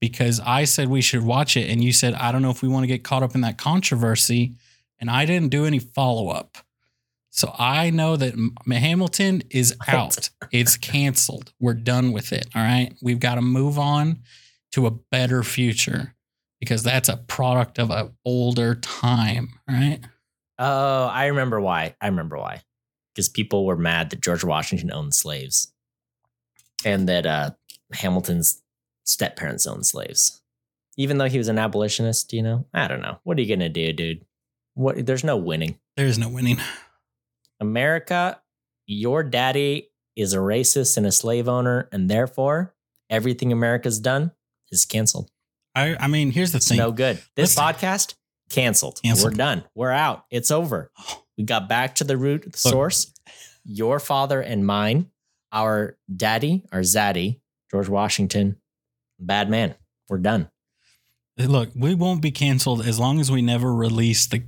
because 0.00 0.40
I 0.40 0.64
said 0.64 0.88
we 0.88 1.00
should 1.00 1.22
watch 1.22 1.56
it. 1.56 1.70
And 1.70 1.82
you 1.82 1.92
said, 1.92 2.14
I 2.14 2.32
don't 2.32 2.42
know 2.42 2.50
if 2.50 2.62
we 2.62 2.68
want 2.68 2.82
to 2.82 2.88
get 2.88 3.04
caught 3.04 3.22
up 3.22 3.34
in 3.34 3.42
that 3.42 3.58
controversy. 3.58 4.54
And 5.00 5.10
I 5.10 5.24
didn't 5.24 5.50
do 5.50 5.64
any 5.66 5.78
follow 5.78 6.28
up. 6.28 6.58
So 7.30 7.52
I 7.58 7.90
know 7.90 8.16
that 8.16 8.34
Hamilton 8.70 9.42
is 9.50 9.76
out. 9.88 10.30
it's 10.52 10.76
canceled. 10.76 11.52
We're 11.60 11.74
done 11.74 12.12
with 12.12 12.32
it. 12.32 12.46
All 12.54 12.62
right. 12.62 12.94
We've 13.02 13.20
got 13.20 13.36
to 13.36 13.42
move 13.42 13.78
on 13.78 14.20
to 14.72 14.86
a 14.86 14.90
better 14.90 15.42
future 15.42 16.14
because 16.60 16.82
that's 16.82 17.08
a 17.08 17.16
product 17.16 17.78
of 17.78 17.90
an 17.90 18.12
older 18.24 18.74
time. 18.74 19.58
Right. 19.68 20.00
Oh, 20.58 21.04
I 21.06 21.26
remember 21.26 21.60
why. 21.60 21.94
I 22.00 22.06
remember 22.06 22.36
why. 22.38 22.62
Because 23.14 23.28
people 23.28 23.64
were 23.66 23.76
mad 23.76 24.10
that 24.10 24.20
George 24.20 24.44
Washington 24.44 24.92
owned 24.92 25.14
slaves 25.14 25.72
and 26.84 27.08
that 27.08 27.26
uh, 27.26 27.50
Hamilton's 27.92 28.62
step 29.04 29.36
parents 29.36 29.66
owned 29.66 29.86
slaves. 29.86 30.40
Even 30.96 31.18
though 31.18 31.28
he 31.28 31.38
was 31.38 31.48
an 31.48 31.58
abolitionist, 31.58 32.32
you 32.32 32.42
know, 32.42 32.66
I 32.72 32.86
don't 32.88 33.02
know. 33.02 33.18
What 33.24 33.38
are 33.38 33.42
you 33.42 33.48
gonna 33.54 33.68
do, 33.68 33.92
dude? 33.92 34.24
What? 34.74 35.06
There's 35.06 35.24
no 35.24 35.36
winning. 35.36 35.78
There 35.96 36.06
is 36.06 36.18
no 36.18 36.28
winning. 36.28 36.58
America, 37.60 38.40
your 38.86 39.22
daddy 39.22 39.90
is 40.16 40.34
a 40.34 40.38
racist 40.38 40.96
and 40.96 41.06
a 41.06 41.12
slave 41.12 41.48
owner, 41.48 41.88
and 41.92 42.08
therefore 42.08 42.74
everything 43.10 43.52
America's 43.52 43.98
done 43.98 44.32
is 44.70 44.84
canceled. 44.84 45.30
I, 45.74 45.96
I 45.98 46.06
mean, 46.06 46.30
here's 46.30 46.52
the 46.52 46.58
It's 46.58 46.68
thing. 46.68 46.78
no 46.78 46.92
good. 46.92 47.16
This 47.36 47.56
Listen. 47.56 47.62
podcast 47.64 48.14
canceled. 48.50 49.00
Canceled. 49.02 49.32
We're 49.32 49.36
done. 49.36 49.64
We're 49.74 49.90
out. 49.90 50.24
It's 50.30 50.50
over. 50.50 50.90
We 51.36 51.44
got 51.44 51.68
back 51.68 51.96
to 51.96 52.04
the 52.04 52.16
root, 52.16 52.52
the 52.52 52.58
source. 52.58 53.12
Your 53.64 53.98
father 53.98 54.40
and 54.40 54.66
mine, 54.66 55.10
our 55.52 55.96
daddy, 56.14 56.64
our 56.72 56.80
zaddy, 56.80 57.40
George 57.70 57.88
Washington, 57.88 58.56
bad 59.18 59.48
man. 59.50 59.74
We're 60.08 60.18
done. 60.18 60.50
Look, 61.38 61.70
we 61.74 61.94
won't 61.94 62.22
be 62.22 62.30
canceled 62.30 62.86
as 62.86 63.00
long 63.00 63.20
as 63.20 63.30
we 63.30 63.42
never 63.42 63.74
release 63.74 64.26
the 64.26 64.44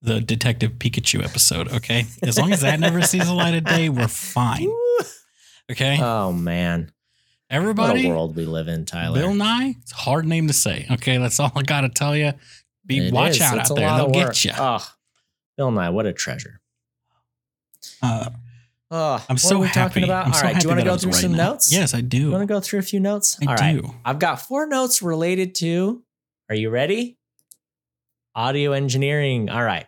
the 0.00 0.20
Detective 0.20 0.72
Pikachu 0.78 1.24
episode. 1.24 1.72
Okay, 1.72 2.04
as 2.22 2.38
long 2.38 2.52
as 2.52 2.60
that 2.60 2.78
never 2.78 3.02
sees 3.02 3.26
the 3.26 3.34
light 3.34 3.54
of 3.54 3.64
day, 3.64 3.88
we're 3.88 4.08
fine. 4.08 4.70
Okay, 5.70 5.98
Oh 6.00 6.32
man, 6.32 6.92
Everybody, 7.50 8.04
what 8.04 8.10
a 8.10 8.14
world 8.14 8.36
we 8.36 8.46
live 8.46 8.68
in, 8.68 8.86
Tyler. 8.86 9.20
Bill 9.20 9.34
Nye, 9.34 9.74
it's 9.82 9.92
a 9.92 9.96
hard 9.96 10.26
name 10.26 10.46
to 10.46 10.54
say. 10.54 10.86
Okay, 10.90 11.18
that's 11.18 11.38
all 11.40 11.52
I 11.54 11.62
got 11.62 11.82
to 11.82 11.90
tell 11.90 12.16
you. 12.16 12.32
Be 12.88 13.06
It 13.08 13.12
watch 13.14 13.36
is. 13.36 13.42
out 13.42 13.58
It's 13.58 13.70
out 13.70 13.76
there; 13.76 13.88
they'll 13.94 14.10
get 14.10 14.44
you. 14.44 14.50
Oh, 14.58 14.84
Bill 15.56 15.70
Nye, 15.70 15.90
what 15.90 16.06
a 16.06 16.12
treasure. 16.12 16.60
Uh, 18.02 18.30
Oh, 18.90 19.22
I'm 19.28 19.34
what 19.34 19.38
so 19.40 19.56
are 19.56 19.58
we 19.58 19.66
happy. 19.66 19.78
talking 19.80 20.04
about? 20.04 20.26
I'm 20.28 20.32
All 20.32 20.38
so 20.38 20.44
right, 20.46 20.56
do 20.56 20.62
you 20.62 20.68
want 20.68 20.80
to 20.80 20.86
go 20.86 20.96
through 20.96 21.12
some 21.12 21.32
now. 21.32 21.50
notes? 21.50 21.70
Yes, 21.70 21.92
I 21.92 22.00
do. 22.00 22.16
You 22.16 22.30
want 22.30 22.40
to 22.40 22.46
go 22.46 22.58
through 22.58 22.78
a 22.78 22.82
few 22.82 23.00
notes? 23.00 23.36
I 23.42 23.46
All 23.46 23.54
right. 23.54 23.82
do. 23.82 23.94
I've 24.02 24.18
got 24.18 24.40
four 24.40 24.66
notes 24.66 25.02
related 25.02 25.54
to. 25.56 26.02
Are 26.48 26.54
you 26.54 26.70
ready? 26.70 27.18
Audio 28.34 28.72
engineering. 28.72 29.50
All 29.50 29.62
right. 29.62 29.84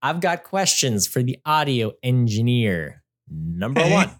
I've 0.00 0.20
got 0.20 0.44
questions 0.44 1.08
for 1.08 1.20
the 1.20 1.38
audio 1.44 1.92
engineer. 2.04 3.02
Number 3.28 3.80
Hey. 3.82 3.92
one 3.92 4.10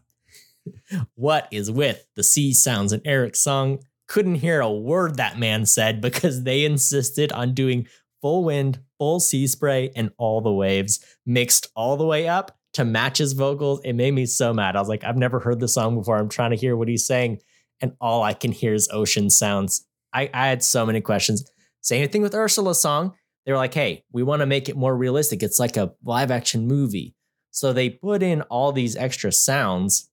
What 1.15 1.47
is 1.53 1.71
with 1.71 2.05
the 2.17 2.25
C 2.25 2.53
sounds 2.53 2.93
in 2.93 3.01
Eric's 3.07 3.41
song? 3.41 3.85
Couldn't 4.09 4.37
hear 4.37 4.61
a 4.61 4.73
word 4.73 5.17
that 5.19 5.39
man 5.39 5.65
said 5.65 6.01
because 6.01 6.43
they 6.43 6.65
insisted 6.65 7.31
on 7.31 7.55
doing 7.55 7.87
full 8.21 8.45
wind, 8.45 8.81
full 8.99 9.21
sea 9.21 9.47
spray, 9.47 9.91
and 9.95 10.11
all 10.19 10.41
the 10.41 10.53
waves 10.53 11.01
mixed 11.27 11.69
all 11.75 11.97
the 11.97 12.07
way 12.07 12.29
up 12.29 12.57
to 12.75 12.85
match 12.85 13.19
his 13.19 13.33
vocals. 13.33 13.81
It 13.85 13.95
made 13.95 14.13
me 14.13 14.27
so 14.27 14.53
mad. 14.53 14.77
I 14.77 14.81
was 14.81 14.89
like, 14.89 15.05
I've 15.05 15.17
never 15.17 15.41
heard 15.41 15.61
the 15.61 15.69
song 15.69 15.97
before. 15.97 16.17
I'm 16.17 16.29
trying 16.29 16.51
to 16.51 16.57
hear 16.57 16.77
what 16.77 16.89
he's 16.89 17.07
saying, 17.07 17.41
and 17.81 17.93
all 18.01 18.23
I 18.23 18.35
can 18.35 18.53
hear 18.53 18.75
is 18.75 18.89
ocean 18.93 19.31
sounds. 19.31 19.87
I, 20.13 20.31
I 20.33 20.49
had 20.49 20.63
so 20.63 20.87
many 20.87 21.01
questions. 21.01 21.51
Same 21.81 22.09
thing 22.09 22.23
with 22.23 22.35
Ursula's 22.35 22.81
song. 22.81 23.15
They 23.47 23.53
were 23.53 23.59
like, 23.59 23.75
hey, 23.75 24.05
we 24.13 24.23
want 24.23 24.41
to 24.41 24.47
make 24.47 24.69
it 24.69 24.77
more 24.77 24.95
realistic. 24.95 25.43
It's 25.43 25.59
like 25.59 25.77
a 25.77 25.93
live 26.05 26.31
action 26.31 26.67
movie. 26.67 27.15
So 27.51 27.73
they 27.73 27.89
put 27.89 28.23
in 28.23 28.43
all 28.43 28.73
these 28.73 28.95
extra 28.95 29.33
sounds. 29.33 30.11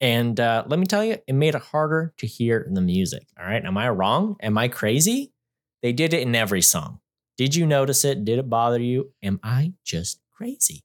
And 0.00 0.38
uh, 0.38 0.64
let 0.68 0.78
me 0.78 0.86
tell 0.86 1.04
you, 1.04 1.16
it 1.26 1.32
made 1.32 1.54
it 1.54 1.62
harder 1.62 2.14
to 2.18 2.26
hear 2.26 2.66
the 2.70 2.80
music. 2.80 3.26
All 3.38 3.44
right. 3.44 3.64
Am 3.64 3.76
I 3.76 3.90
wrong? 3.90 4.36
Am 4.40 4.56
I 4.56 4.68
crazy? 4.68 5.32
They 5.82 5.92
did 5.92 6.14
it 6.14 6.22
in 6.22 6.34
every 6.34 6.62
song. 6.62 6.99
Did 7.40 7.54
you 7.54 7.64
notice 7.64 8.04
it? 8.04 8.22
Did 8.26 8.38
it 8.38 8.50
bother 8.50 8.78
you? 8.82 9.12
Am 9.22 9.40
I 9.42 9.72
just 9.82 10.20
crazy? 10.30 10.82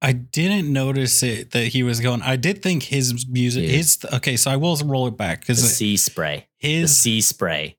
I 0.00 0.12
didn't 0.12 0.72
notice 0.72 1.22
it 1.22 1.50
that 1.50 1.66
he 1.66 1.82
was 1.82 2.00
going. 2.00 2.22
I 2.22 2.36
did 2.36 2.62
think 2.62 2.84
his 2.84 3.26
music, 3.28 3.64
Dude. 3.66 3.74
his 3.74 3.98
okay. 4.14 4.36
So 4.38 4.50
I 4.50 4.56
will 4.56 4.74
roll 4.78 5.06
it 5.08 5.18
back 5.18 5.40
The 5.42 5.52
because 5.52 5.76
sea 5.76 5.98
spray. 5.98 6.48
The 6.62 6.68
his 6.68 6.96
sea 6.96 7.20
spray. 7.20 7.76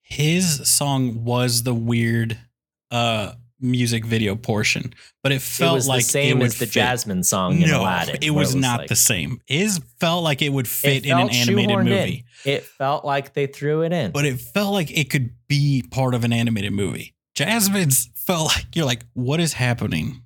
his 0.00 0.66
song 0.66 1.24
was 1.26 1.64
the 1.64 1.74
weird 1.74 2.38
uh 2.90 3.32
music 3.60 4.06
video 4.06 4.36
portion, 4.36 4.94
but 5.22 5.32
it 5.32 5.36
It 5.36 5.42
felt 5.42 5.74
was 5.74 5.86
like 5.88 6.04
the 6.04 6.10
same 6.10 6.40
it 6.40 6.46
as 6.46 6.58
the 6.58 6.64
fit. 6.66 6.72
Jasmine 6.72 7.22
song 7.24 7.60
in 7.60 7.68
no, 7.68 7.82
Aladdin. 7.82 8.16
it 8.22 8.30
was 8.30 8.54
not 8.54 8.80
like- 8.80 8.88
the 8.88 8.96
same. 8.96 9.40
His 9.46 9.80
felt 10.00 10.24
like 10.24 10.40
it 10.40 10.48
would 10.50 10.68
fit 10.68 11.04
It 11.04 11.10
in 11.10 11.18
an 11.18 11.28
animated 11.30 11.70
shoehorned 11.76 11.80
in. 11.80 11.84
movie, 11.88 12.24
It 12.46 12.64
felt 12.64 13.04
like 13.04 13.34
they 13.34 13.46
threw 13.46 13.82
it 13.82 13.92
in. 13.92 14.12
but 14.12 14.24
it 14.24 14.40
felt 14.40 14.72
like 14.72 14.90
it 14.90 15.10
could 15.10 15.30
be 15.46 15.84
part 15.90 16.14
of 16.14 16.24
an 16.24 16.32
animated 16.32 16.72
movie. 16.72 17.13
Jasmine's 17.34 18.10
felt 18.14 18.46
like 18.46 18.66
you're 18.74 18.84
like, 18.86 19.04
what 19.14 19.40
is 19.40 19.52
happening? 19.54 20.22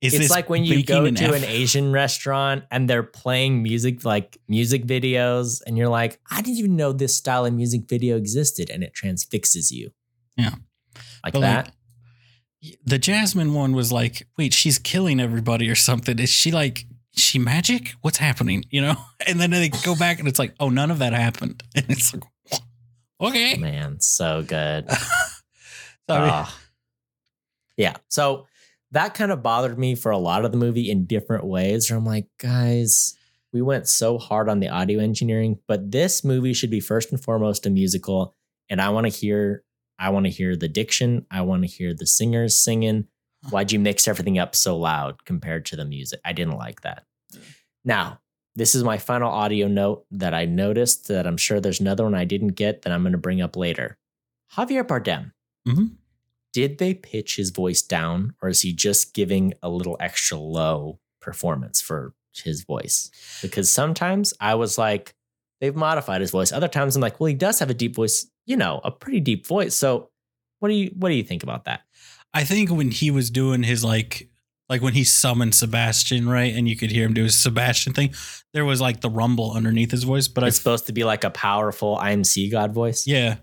Is 0.00 0.12
it's 0.14 0.24
this 0.24 0.30
like 0.30 0.50
when 0.50 0.64
you 0.64 0.84
go 0.84 1.06
an 1.06 1.14
to 1.14 1.24
F- 1.24 1.34
an 1.34 1.44
Asian 1.44 1.90
restaurant 1.92 2.64
and 2.70 2.90
they're 2.90 3.02
playing 3.02 3.62
music 3.62 4.04
like 4.04 4.36
music 4.48 4.84
videos, 4.84 5.62
and 5.66 5.78
you're 5.78 5.88
like, 5.88 6.20
I 6.30 6.42
didn't 6.42 6.58
even 6.58 6.76
know 6.76 6.92
this 6.92 7.14
style 7.14 7.46
of 7.46 7.54
music 7.54 7.88
video 7.88 8.16
existed, 8.16 8.68
and 8.68 8.82
it 8.82 8.92
transfixes 8.92 9.70
you. 9.70 9.92
Yeah. 10.36 10.56
Like 11.24 11.32
But, 11.32 11.40
that. 11.40 11.64
like, 12.62 12.78
the 12.84 12.98
Jasmine 12.98 13.54
one 13.54 13.72
was 13.72 13.92
like, 13.92 14.26
wait, 14.36 14.52
she's 14.52 14.78
killing 14.78 15.20
everybody 15.20 15.70
or 15.70 15.74
something. 15.74 16.18
Is 16.18 16.28
she 16.30 16.50
like, 16.50 16.86
she 17.12 17.38
magic? 17.38 17.94
What's 18.02 18.18
happening? 18.18 18.64
You 18.70 18.82
know? 18.82 18.96
And 19.26 19.40
then 19.40 19.50
they 19.50 19.68
go 19.70 19.94
back 19.96 20.18
and 20.18 20.28
it's 20.28 20.38
like, 20.38 20.54
oh, 20.60 20.68
none 20.68 20.90
of 20.90 20.98
that 20.98 21.12
happened. 21.14 21.62
And 21.76 21.86
it's 21.88 22.12
like, 22.12 22.24
okay. 23.20 23.56
Man, 23.56 24.00
so 24.00 24.42
good. 24.42 24.86
So, 26.08 26.14
I 26.16 26.20
mean, 26.20 26.30
Ah. 26.32 26.60
yeah. 27.76 27.96
So 28.08 28.46
that 28.90 29.14
kind 29.14 29.32
of 29.32 29.42
bothered 29.42 29.78
me 29.78 29.94
for 29.94 30.10
a 30.12 30.18
lot 30.18 30.44
of 30.44 30.52
the 30.52 30.58
movie 30.58 30.90
in 30.90 31.06
different 31.06 31.44
ways. 31.44 31.90
Where 31.90 31.98
I'm 31.98 32.04
like, 32.04 32.26
guys, 32.38 33.16
we 33.52 33.62
went 33.62 33.88
so 33.88 34.18
hard 34.18 34.48
on 34.48 34.60
the 34.60 34.68
audio 34.68 35.00
engineering, 35.00 35.58
but 35.66 35.90
this 35.90 36.24
movie 36.24 36.52
should 36.54 36.70
be 36.70 36.80
first 36.80 37.10
and 37.10 37.20
foremost 37.22 37.66
a 37.66 37.70
musical. 37.70 38.34
And 38.68 38.80
I 38.80 38.90
want 38.90 39.06
to 39.06 39.12
hear, 39.12 39.62
I 39.98 40.10
want 40.10 40.26
to 40.26 40.30
hear 40.30 40.56
the 40.56 40.68
diction. 40.68 41.26
I 41.30 41.42
want 41.42 41.62
to 41.62 41.68
hear 41.68 41.94
the 41.94 42.06
singers 42.06 42.58
singing. 42.58 43.06
Why'd 43.50 43.72
you 43.72 43.78
mix 43.78 44.08
everything 44.08 44.38
up 44.38 44.54
so 44.54 44.76
loud 44.78 45.24
compared 45.24 45.66
to 45.66 45.76
the 45.76 45.84
music? 45.84 46.20
I 46.24 46.32
didn't 46.32 46.56
like 46.56 46.80
that. 46.82 47.04
Now, 47.84 48.20
this 48.56 48.74
is 48.74 48.82
my 48.84 48.96
final 48.98 49.30
audio 49.30 49.66
note 49.68 50.06
that 50.12 50.32
I 50.32 50.44
noticed 50.46 51.08
that 51.08 51.26
I'm 51.26 51.36
sure 51.36 51.60
there's 51.60 51.80
another 51.80 52.04
one 52.04 52.14
I 52.14 52.24
didn't 52.24 52.54
get 52.54 52.82
that 52.82 52.92
I'm 52.92 53.02
going 53.02 53.12
to 53.12 53.18
bring 53.18 53.42
up 53.42 53.56
later. 53.56 53.98
Javier 54.54 54.84
Bardem. 54.84 55.32
Mhm. 55.66 55.96
Did 56.52 56.78
they 56.78 56.94
pitch 56.94 57.36
his 57.36 57.50
voice 57.50 57.82
down 57.82 58.34
or 58.40 58.48
is 58.48 58.60
he 58.60 58.72
just 58.72 59.14
giving 59.14 59.54
a 59.62 59.68
little 59.68 59.96
extra 59.98 60.38
low 60.38 61.00
performance 61.20 61.80
for 61.80 62.14
his 62.32 62.62
voice? 62.64 63.10
Because 63.42 63.70
sometimes 63.70 64.32
I 64.40 64.54
was 64.54 64.78
like, 64.78 65.14
they've 65.60 65.74
modified 65.74 66.20
his 66.20 66.30
voice. 66.30 66.52
Other 66.52 66.68
times 66.68 66.94
I'm 66.94 67.02
like, 67.02 67.18
well, 67.18 67.26
he 67.28 67.34
does 67.34 67.58
have 67.58 67.70
a 67.70 67.74
deep 67.74 67.94
voice, 67.96 68.26
you 68.46 68.56
know, 68.56 68.80
a 68.84 68.90
pretty 68.90 69.20
deep 69.20 69.46
voice. 69.46 69.74
So 69.74 70.10
what 70.60 70.68
do 70.68 70.74
you 70.74 70.92
what 70.96 71.08
do 71.08 71.14
you 71.14 71.24
think 71.24 71.42
about 71.42 71.64
that? 71.64 71.80
I 72.32 72.44
think 72.44 72.70
when 72.70 72.90
he 72.90 73.10
was 73.10 73.30
doing 73.30 73.62
his 73.62 73.84
like, 73.84 74.28
like 74.68 74.82
when 74.82 74.94
he 74.94 75.04
summoned 75.04 75.54
Sebastian, 75.54 76.28
right? 76.28 76.54
And 76.54 76.68
you 76.68 76.76
could 76.76 76.90
hear 76.90 77.06
him 77.06 77.14
do 77.14 77.22
his 77.24 77.40
Sebastian 77.40 77.92
thing, 77.92 78.14
there 78.52 78.64
was 78.64 78.80
like 78.80 79.00
the 79.00 79.10
rumble 79.10 79.52
underneath 79.52 79.90
his 79.90 80.04
voice. 80.04 80.26
But 80.28 80.44
I 80.44 80.48
it's 80.48 80.56
supposed 80.56 80.86
to 80.86 80.92
be 80.92 81.04
like 81.04 81.24
a 81.24 81.30
powerful 81.30 81.96
IMC 81.98 82.50
God 82.50 82.72
voice. 82.72 83.06
Yeah. 83.06 83.36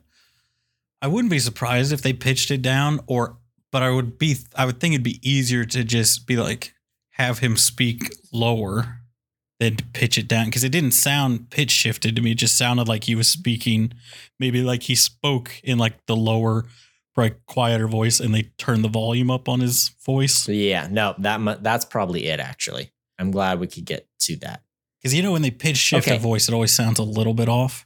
I 1.01 1.07
wouldn't 1.07 1.31
be 1.31 1.39
surprised 1.39 1.91
if 1.91 2.01
they 2.01 2.13
pitched 2.13 2.51
it 2.51 2.61
down 2.61 2.99
or 3.07 3.37
but 3.71 3.81
I 3.83 3.89
would 3.89 4.17
be 4.17 4.35
I 4.55 4.65
would 4.65 4.79
think 4.79 4.93
it'd 4.93 5.03
be 5.03 5.19
easier 5.27 5.65
to 5.65 5.83
just 5.83 6.27
be 6.27 6.35
like 6.37 6.73
have 7.11 7.39
him 7.39 7.57
speak 7.57 8.13
lower 8.33 8.97
than 9.59 9.75
to 9.77 9.83
pitch 9.93 10.17
it 10.17 10.27
down 10.27 10.45
because 10.45 10.63
it 10.63 10.69
didn't 10.71 10.91
sound 10.91 11.49
pitch 11.51 11.71
shifted 11.71 12.15
to 12.15 12.21
me. 12.21 12.31
It 12.31 12.37
just 12.39 12.57
sounded 12.57 12.87
like 12.87 13.03
he 13.05 13.15
was 13.15 13.27
speaking 13.27 13.93
maybe 14.39 14.61
like 14.63 14.83
he 14.83 14.95
spoke 14.95 15.59
in 15.63 15.77
like 15.77 16.05
the 16.07 16.15
lower 16.15 16.65
like 17.17 17.45
quieter 17.45 17.87
voice 17.87 18.19
and 18.19 18.33
they 18.33 18.43
turned 18.57 18.83
the 18.83 18.87
volume 18.89 19.29
up 19.29 19.47
on 19.49 19.59
his 19.59 19.89
voice. 20.05 20.47
Yeah, 20.47 20.87
no, 20.89 21.13
that 21.19 21.39
mu- 21.41 21.57
that's 21.61 21.85
probably 21.85 22.25
it 22.27 22.39
actually. 22.39 22.91
I'm 23.19 23.31
glad 23.31 23.59
we 23.59 23.67
could 23.67 23.85
get 23.85 24.07
to 24.21 24.35
that. 24.37 24.63
Because 24.99 25.13
you 25.13 25.21
know 25.21 25.31
when 25.31 25.41
they 25.43 25.51
pitch 25.51 25.77
shift 25.77 26.07
Okay. 26.07 26.17
a 26.17 26.19
voice, 26.19 26.47
it 26.47 26.53
always 26.53 26.73
sounds 26.73 26.99
a 26.99 27.03
little 27.03 27.33
bit 27.33 27.49
off. 27.49 27.85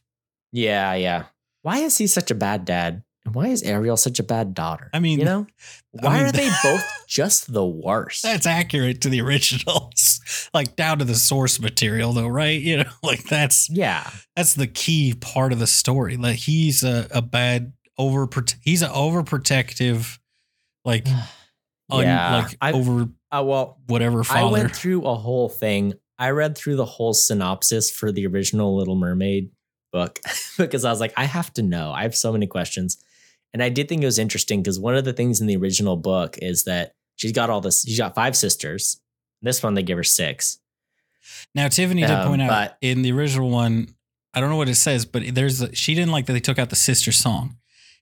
Yeah, 0.52 0.94
yeah. 0.94 1.26
Why 1.64 1.80
is 1.80 1.98
he 1.98 2.08
such 2.08 2.30
a 2.32 2.36
bad 2.36 2.64
dad? 2.66 3.04
And 3.26 3.34
why 3.34 3.48
is 3.48 3.64
Ariel 3.64 3.98
such 3.98 4.20
a 4.20 4.24
bad 4.24 4.54
daughter? 4.54 4.90
I 4.94 5.00
mean- 5.00 5.20
you 5.20 5.26
know, 5.26 5.48
I 6.00 6.06
why 6.06 6.18
mean- 6.18 6.26
are 6.28 6.32
they 6.32 6.50
both 6.64 6.84
just 7.08 7.52
the 7.52 7.66
worst? 7.66 8.24
That's 8.24 8.46
accurate 8.46 9.02
to 9.02 9.10
the 9.10 9.22
originals, 9.22 10.50
like 10.54 10.76
down 10.76 11.00
to 11.00 11.06
the 11.06 11.16
source 11.16 11.60
material, 11.60 12.14
though, 12.14 12.28
right? 12.28 12.60
You 12.62 12.78
know, 12.78 12.92
like 13.04 13.24
that's 13.24 13.70
yeah, 13.70 14.10
that's 14.36 14.54
the 14.54 14.68
key 14.68 15.16
part 15.20 15.52
of 15.52 15.60
the 15.60 15.68
story. 15.68 16.18
Like 16.18 16.38
he's 16.38 16.84
a, 16.84 17.08
a 17.12 17.22
bad 17.22 17.74
over 17.98 18.28
he's 18.62 18.82
an 18.82 18.92
overprotective, 18.92 20.20
like 20.84 21.08
un, 21.90 22.06
like 22.06 22.58
I've, 22.62 22.76
over. 22.76 23.08
Uh, 23.32 23.44
well, 23.44 23.80
whatever 23.88 24.24
I 24.30 24.46
went 24.46 24.76
through 24.76 25.04
a 25.04 25.16
whole 25.16 25.50
thing. 25.50 25.94
I 26.18 26.30
read 26.30 26.58
through 26.58 26.78
the 26.78 26.86
whole 26.86 27.14
synopsis 27.14 27.92
for 27.92 28.10
the 28.10 28.26
original 28.26 28.78
Little 28.78 28.96
Mermaid 28.96 29.50
book 29.92 30.20
because 30.58 30.86
I 30.86 30.90
was 30.90 31.02
like, 31.02 31.12
I 31.18 31.26
have 31.26 31.52
to 31.54 31.62
know. 31.62 31.92
I 31.92 32.04
have 32.04 32.16
so 32.16 32.32
many 32.32 32.48
questions. 32.48 32.98
And 33.56 33.64
I 33.64 33.70
did 33.70 33.88
think 33.88 34.02
it 34.04 34.06
was 34.06 34.20
interesting 34.20 34.62
because 34.62 34.78
one 34.82 34.96
of 34.98 35.06
the 35.06 35.14
things 35.14 35.40
in 35.40 35.48
the 35.48 35.56
original 35.56 35.96
book 35.96 36.38
is 36.42 36.66
that 36.66 36.92
she's 37.16 37.32
got 37.32 37.50
all 37.50 37.62
this, 37.62 37.84
she's 37.84 37.98
got 37.98 38.14
five 38.14 38.36
sisters. 38.36 39.00
This 39.42 39.64
one, 39.64 39.76
they 39.76 39.82
give 39.82 39.96
her 39.98 40.04
six. 40.04 40.60
now, 41.56 41.70
Tiffany 41.70 42.02
did 42.02 42.12
Um, 42.12 42.28
point 42.28 42.42
out 42.42 42.50
but- 42.50 42.78
in 42.82 43.02
the 43.02 43.14
original 43.14 43.50
one, 43.50 43.96
I 44.34 44.42
don't 44.42 44.50
know 44.50 44.58
what 44.58 44.68
it 44.68 44.76
says, 44.76 45.06
but 45.06 45.24
there's 45.34 45.62
a, 45.62 45.74
she 45.74 45.96
didn't 45.96 46.12
like 46.12 46.26
that 46.26 46.34
they 46.34 46.42
took 46.42 46.60
out 46.60 46.70
the 46.70 46.76
sister 46.76 47.14
song, 47.14 47.56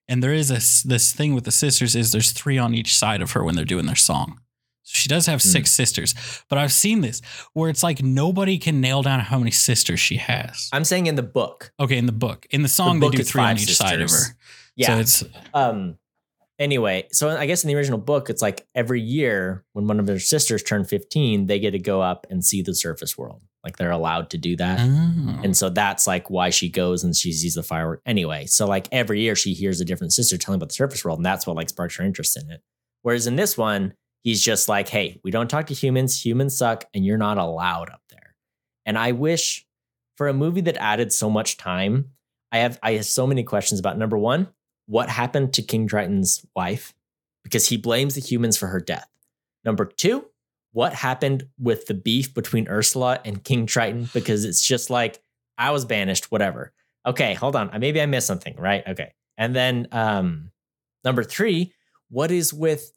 and 0.08 0.24
there 0.24 0.34
is 0.34 0.50
a 0.50 0.88
this 0.88 1.12
thing 1.14 1.36
with 1.36 1.44
the 1.44 1.52
sisters 1.52 1.94
is 1.96 2.12
there's 2.12 2.32
three 2.32 2.58
on 2.58 2.74
each 2.74 2.98
side 2.98 3.22
of 3.22 3.34
her 3.34 3.44
when 3.44 3.54
they're 3.56 3.64
doing 3.64 3.86
their 3.86 3.96
song. 3.96 4.40
So 4.82 4.94
she 4.96 5.08
does 5.08 5.28
have 5.28 5.44
Hmm. 5.44 5.50
six 5.50 5.72
sisters, 5.72 6.16
but 6.50 6.58
I've 6.58 6.74
seen 6.74 7.02
this 7.02 7.22
where 7.54 7.70
it's 7.70 7.84
like 7.84 8.02
nobody 8.02 8.58
can 8.58 8.82
nail 8.82 9.04
down 9.04 9.20
how 9.20 9.38
many 9.38 9.52
sisters 9.52 10.00
she 10.00 10.18
has. 10.18 10.70
I'm 10.74 10.84
saying 10.84 11.06
in 11.06 11.14
the 11.14 11.22
book. 11.24 11.72
Okay, 11.80 11.98
in 12.00 12.08
the 12.08 12.12
book, 12.12 12.48
in 12.50 12.64
the 12.64 12.68
song 12.68 13.00
book 13.00 13.12
they 13.12 13.18
do 13.20 13.24
three 13.24 13.44
on 13.44 13.58
each 13.60 13.76
side 13.76 14.02
of 14.02 14.10
her. 14.10 14.36
Yeah. 14.76 14.88
So 14.88 15.00
it's 15.00 15.24
Um. 15.54 15.98
Anyway, 16.60 17.08
so 17.12 17.30
I 17.30 17.48
guess 17.48 17.64
in 17.64 17.68
the 17.68 17.76
original 17.76 17.98
book, 17.98 18.30
it's 18.30 18.42
like 18.42 18.68
every 18.76 19.02
year 19.02 19.66
when 19.74 19.88
one 19.88 20.00
of 20.00 20.06
their 20.06 20.20
sisters 20.20 20.62
turn 20.62 20.86
15, 20.86 21.48
they 21.48 21.60
get 21.60 21.72
to 21.72 21.80
go 21.80 22.00
up 22.00 22.28
and 22.30 22.46
see 22.46 22.62
the 22.62 22.76
surface 22.76 23.18
world. 23.18 23.42
Like 23.64 23.78
they're 23.78 23.92
allowed 23.92 24.30
to 24.32 24.38
do 24.38 24.56
that. 24.58 24.80
Oh. 24.82 25.42
And 25.44 25.58
so 25.58 25.70
that's 25.70 26.06
like 26.06 26.30
why 26.30 26.52
she 26.52 26.70
goes 26.70 27.04
and 27.04 27.16
she 27.16 27.32
sees 27.32 27.56
the 27.56 27.64
firework. 27.64 28.02
Anyway, 28.06 28.46
so 28.46 28.68
like 28.68 28.88
every 28.92 29.22
year 29.22 29.36
she 29.36 29.54
hears 29.54 29.82
a 29.82 29.86
different 29.86 30.14
sister 30.14 30.38
telling 30.38 30.58
about 30.58 30.70
the 30.70 30.76
surface 30.76 31.04
world, 31.04 31.18
and 31.18 31.26
that's 31.26 31.48
what 31.48 31.56
like 31.56 31.70
sparks 31.70 31.96
her 31.98 32.04
interest 32.04 32.38
in 32.38 32.52
it. 32.52 32.62
Whereas 33.02 33.26
in 33.26 33.36
this 33.36 33.58
one, 33.58 33.94
he's 34.22 34.42
just 34.42 34.70
like, 34.70 34.90
hey, 34.90 35.20
we 35.24 35.32
don't 35.32 35.50
talk 35.50 35.68
to 35.68 35.74
humans, 35.74 36.24
humans 36.24 36.58
suck, 36.58 36.86
and 36.94 37.06
you're 37.06 37.18
not 37.18 37.38
allowed 37.38 37.90
up 37.90 38.02
there. 38.10 38.36
And 38.86 38.98
I 38.98 39.14
wish 39.14 39.66
for 40.18 40.28
a 40.28 40.34
movie 40.34 40.62
that 40.62 40.78
added 40.78 41.12
so 41.12 41.30
much 41.30 41.58
time, 41.58 42.12
I 42.52 42.60
have 42.60 42.80
I 42.84 42.94
have 42.94 43.06
so 43.06 43.26
many 43.26 43.44
questions 43.44 43.80
about 43.80 43.98
number 43.98 44.18
one, 44.18 44.50
what 44.86 45.10
happened 45.10 45.54
to 45.54 45.62
King 45.62 45.88
Triton's 45.88 46.46
wife? 46.56 46.94
Because 47.44 47.68
he 47.68 47.78
blames 47.78 48.16
the 48.16 48.22
humans 48.22 48.58
for 48.58 48.68
her 48.68 48.80
death. 48.80 49.08
Number 49.66 49.86
two, 49.86 50.26
what 50.72 50.94
happened 50.94 51.48
with 51.60 51.86
the 51.86 51.94
beef 51.94 52.34
between 52.34 52.68
Ursula 52.68 53.20
and 53.24 53.44
King 53.44 53.66
Triton? 53.66 54.10
Because 54.14 54.44
it's 54.44 54.66
just 54.66 54.90
like 54.90 55.22
I 55.58 55.72
was 55.72 55.86
banished, 55.86 56.32
whatever. 56.32 56.74
Okay, 57.06 57.34
hold 57.34 57.56
on. 57.56 57.70
Maybe 57.80 58.02
I 58.02 58.06
missed 58.06 58.28
something, 58.28 58.56
right? 58.58 58.84
Okay. 58.88 59.14
And 59.38 59.56
then 59.56 59.88
um 59.92 60.52
number 61.04 61.24
three, 61.24 61.74
what 62.10 62.32
is 62.32 62.54
with 62.54 62.92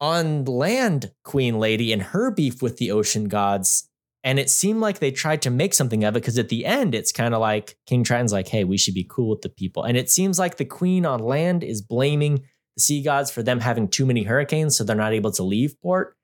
on 0.00 0.44
land 0.44 1.12
Queen 1.24 1.58
Lady 1.58 1.92
and 1.92 2.02
her 2.02 2.30
beef 2.30 2.62
with 2.62 2.78
the 2.78 2.90
ocean 2.90 3.28
gods? 3.28 3.88
And 4.24 4.38
it 4.38 4.48
seemed 4.48 4.80
like 4.80 4.98
they 4.98 5.10
tried 5.10 5.42
to 5.42 5.50
make 5.50 5.74
something 5.74 6.02
of 6.02 6.16
it 6.16 6.20
because 6.20 6.38
at 6.38 6.48
the 6.48 6.64
end, 6.64 6.94
it's 6.94 7.12
kind 7.12 7.34
of 7.34 7.40
like 7.40 7.76
King 7.86 8.02
Triton's 8.02 8.32
like, 8.32 8.48
hey, 8.48 8.64
we 8.64 8.78
should 8.78 8.94
be 8.94 9.06
cool 9.08 9.28
with 9.28 9.42
the 9.42 9.50
people. 9.50 9.84
And 9.84 9.98
it 9.98 10.10
seems 10.10 10.38
like 10.38 10.56
the 10.56 10.64
queen 10.64 11.04
on 11.04 11.20
land 11.20 11.62
is 11.62 11.82
blaming 11.82 12.36
the 12.74 12.80
sea 12.80 13.02
gods 13.02 13.30
for 13.30 13.42
them 13.42 13.60
having 13.60 13.86
too 13.86 14.06
many 14.06 14.22
hurricanes, 14.22 14.76
so 14.76 14.82
they're 14.82 14.96
not 14.96 15.12
able 15.12 15.30
to 15.32 15.42
leave 15.42 15.78
port. 15.80 16.16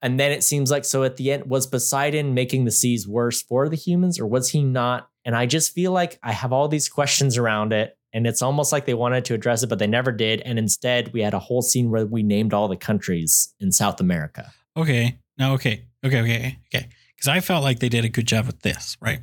And 0.00 0.18
then 0.18 0.32
it 0.32 0.44
seems 0.44 0.70
like 0.70 0.84
so 0.84 1.04
at 1.04 1.16
the 1.16 1.32
end, 1.32 1.50
was 1.50 1.66
Poseidon 1.66 2.32
making 2.34 2.64
the 2.64 2.70
seas 2.70 3.06
worse 3.06 3.42
for 3.42 3.68
the 3.68 3.76
humans 3.76 4.18
or 4.18 4.26
was 4.26 4.50
he 4.50 4.62
not? 4.62 5.08
And 5.24 5.36
I 5.36 5.46
just 5.46 5.72
feel 5.72 5.92
like 5.92 6.18
I 6.22 6.32
have 6.32 6.52
all 6.52 6.68
these 6.68 6.88
questions 6.88 7.36
around 7.36 7.72
it. 7.72 7.96
And 8.12 8.26
it's 8.26 8.40
almost 8.40 8.72
like 8.72 8.86
they 8.86 8.94
wanted 8.94 9.26
to 9.26 9.34
address 9.34 9.62
it, 9.62 9.68
but 9.68 9.78
they 9.78 9.86
never 9.86 10.10
did. 10.10 10.40
And 10.42 10.58
instead, 10.58 11.12
we 11.12 11.20
had 11.20 11.34
a 11.34 11.38
whole 11.38 11.60
scene 11.60 11.90
where 11.90 12.06
we 12.06 12.22
named 12.22 12.54
all 12.54 12.68
the 12.68 12.76
countries 12.76 13.52
in 13.60 13.72
South 13.72 14.00
America. 14.00 14.52
Okay. 14.76 15.18
Now, 15.36 15.54
okay. 15.54 15.84
Okay, 16.04 16.20
okay, 16.20 16.58
okay. 16.72 16.88
Because 17.16 17.28
I 17.28 17.40
felt 17.40 17.62
like 17.64 17.78
they 17.78 17.88
did 17.88 18.04
a 18.04 18.08
good 18.08 18.26
job 18.26 18.46
with 18.46 18.60
this, 18.60 18.96
right? 19.00 19.20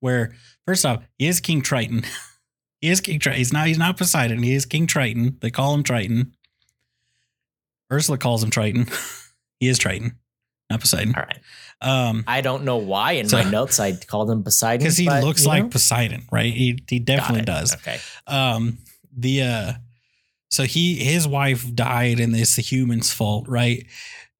Where 0.00 0.34
first 0.66 0.84
off, 0.84 1.02
he 1.18 1.26
is 1.26 1.40
King 1.40 1.62
Triton. 1.62 2.04
he 2.80 2.90
is 2.90 3.00
King 3.00 3.18
Triton. 3.18 3.38
He's 3.38 3.52
not 3.52 3.66
he's 3.66 3.78
not 3.78 3.96
Poseidon. 3.96 4.42
He 4.42 4.54
is 4.54 4.66
King 4.66 4.86
Triton. 4.86 5.38
They 5.40 5.50
call 5.50 5.74
him 5.74 5.82
Triton. 5.82 6.34
Ursula 7.92 8.18
calls 8.18 8.42
him 8.42 8.50
Triton. 8.50 8.86
he 9.60 9.68
is 9.68 9.78
Triton, 9.78 10.16
not 10.68 10.80
Poseidon. 10.80 11.14
All 11.16 11.22
right. 11.24 11.38
Um 11.80 12.24
I 12.26 12.40
don't 12.40 12.64
know 12.64 12.76
why 12.76 13.12
in 13.12 13.28
So- 13.28 13.42
my 13.42 13.50
notes 13.50 13.80
I 13.80 13.92
called 13.96 14.30
him 14.30 14.42
Poseidon. 14.42 14.80
because 14.80 14.96
he 14.96 15.06
but, 15.06 15.24
looks 15.24 15.46
like 15.46 15.64
know, 15.64 15.68
Poseidon, 15.70 16.26
right? 16.30 16.52
He 16.52 16.78
he 16.88 16.98
definitely 16.98 17.44
does. 17.44 17.74
Okay. 17.74 17.98
um 18.26 18.78
the 19.16 19.42
uh 19.42 19.72
so 20.50 20.64
he 20.64 20.96
his 20.96 21.26
wife 21.26 21.74
died 21.74 22.20
and 22.20 22.34
it's 22.36 22.56
the 22.56 22.62
human's 22.62 23.12
fault 23.12 23.48
right 23.48 23.86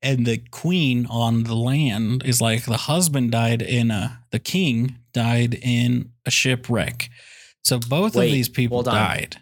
and 0.02 0.26
the 0.26 0.38
queen 0.50 1.06
on 1.06 1.44
the 1.44 1.54
land 1.54 2.22
is 2.24 2.40
like 2.40 2.64
the 2.64 2.76
husband 2.76 3.32
died 3.32 3.62
in 3.62 3.90
a 3.90 4.22
the 4.30 4.38
king 4.38 4.96
died 5.12 5.54
in 5.62 6.10
a 6.24 6.30
shipwreck 6.30 7.10
so 7.62 7.78
both 7.78 8.14
Wait, 8.14 8.26
of 8.26 8.32
these 8.32 8.48
people 8.48 8.82
died 8.82 9.36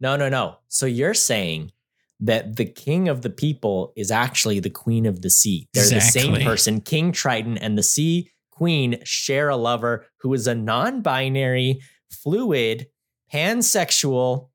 No, 0.00 0.16
no, 0.16 0.28
no. 0.28 0.58
So 0.68 0.86
you're 0.86 1.14
saying 1.14 1.72
that 2.20 2.56
the 2.56 2.64
king 2.64 3.08
of 3.08 3.22
the 3.22 3.30
people 3.30 3.92
is 3.96 4.10
actually 4.10 4.60
the 4.60 4.70
queen 4.70 5.06
of 5.06 5.22
the 5.22 5.30
sea. 5.30 5.68
They're 5.72 5.88
the 5.88 6.00
same 6.00 6.34
person. 6.42 6.80
King 6.80 7.12
Triton 7.12 7.58
and 7.58 7.78
the 7.78 7.82
sea 7.82 8.30
queen 8.50 8.98
share 9.04 9.48
a 9.48 9.56
lover 9.56 10.06
who 10.20 10.32
is 10.34 10.46
a 10.46 10.54
non 10.54 11.00
binary, 11.00 11.80
fluid, 12.10 12.88
pansexual 13.32 14.50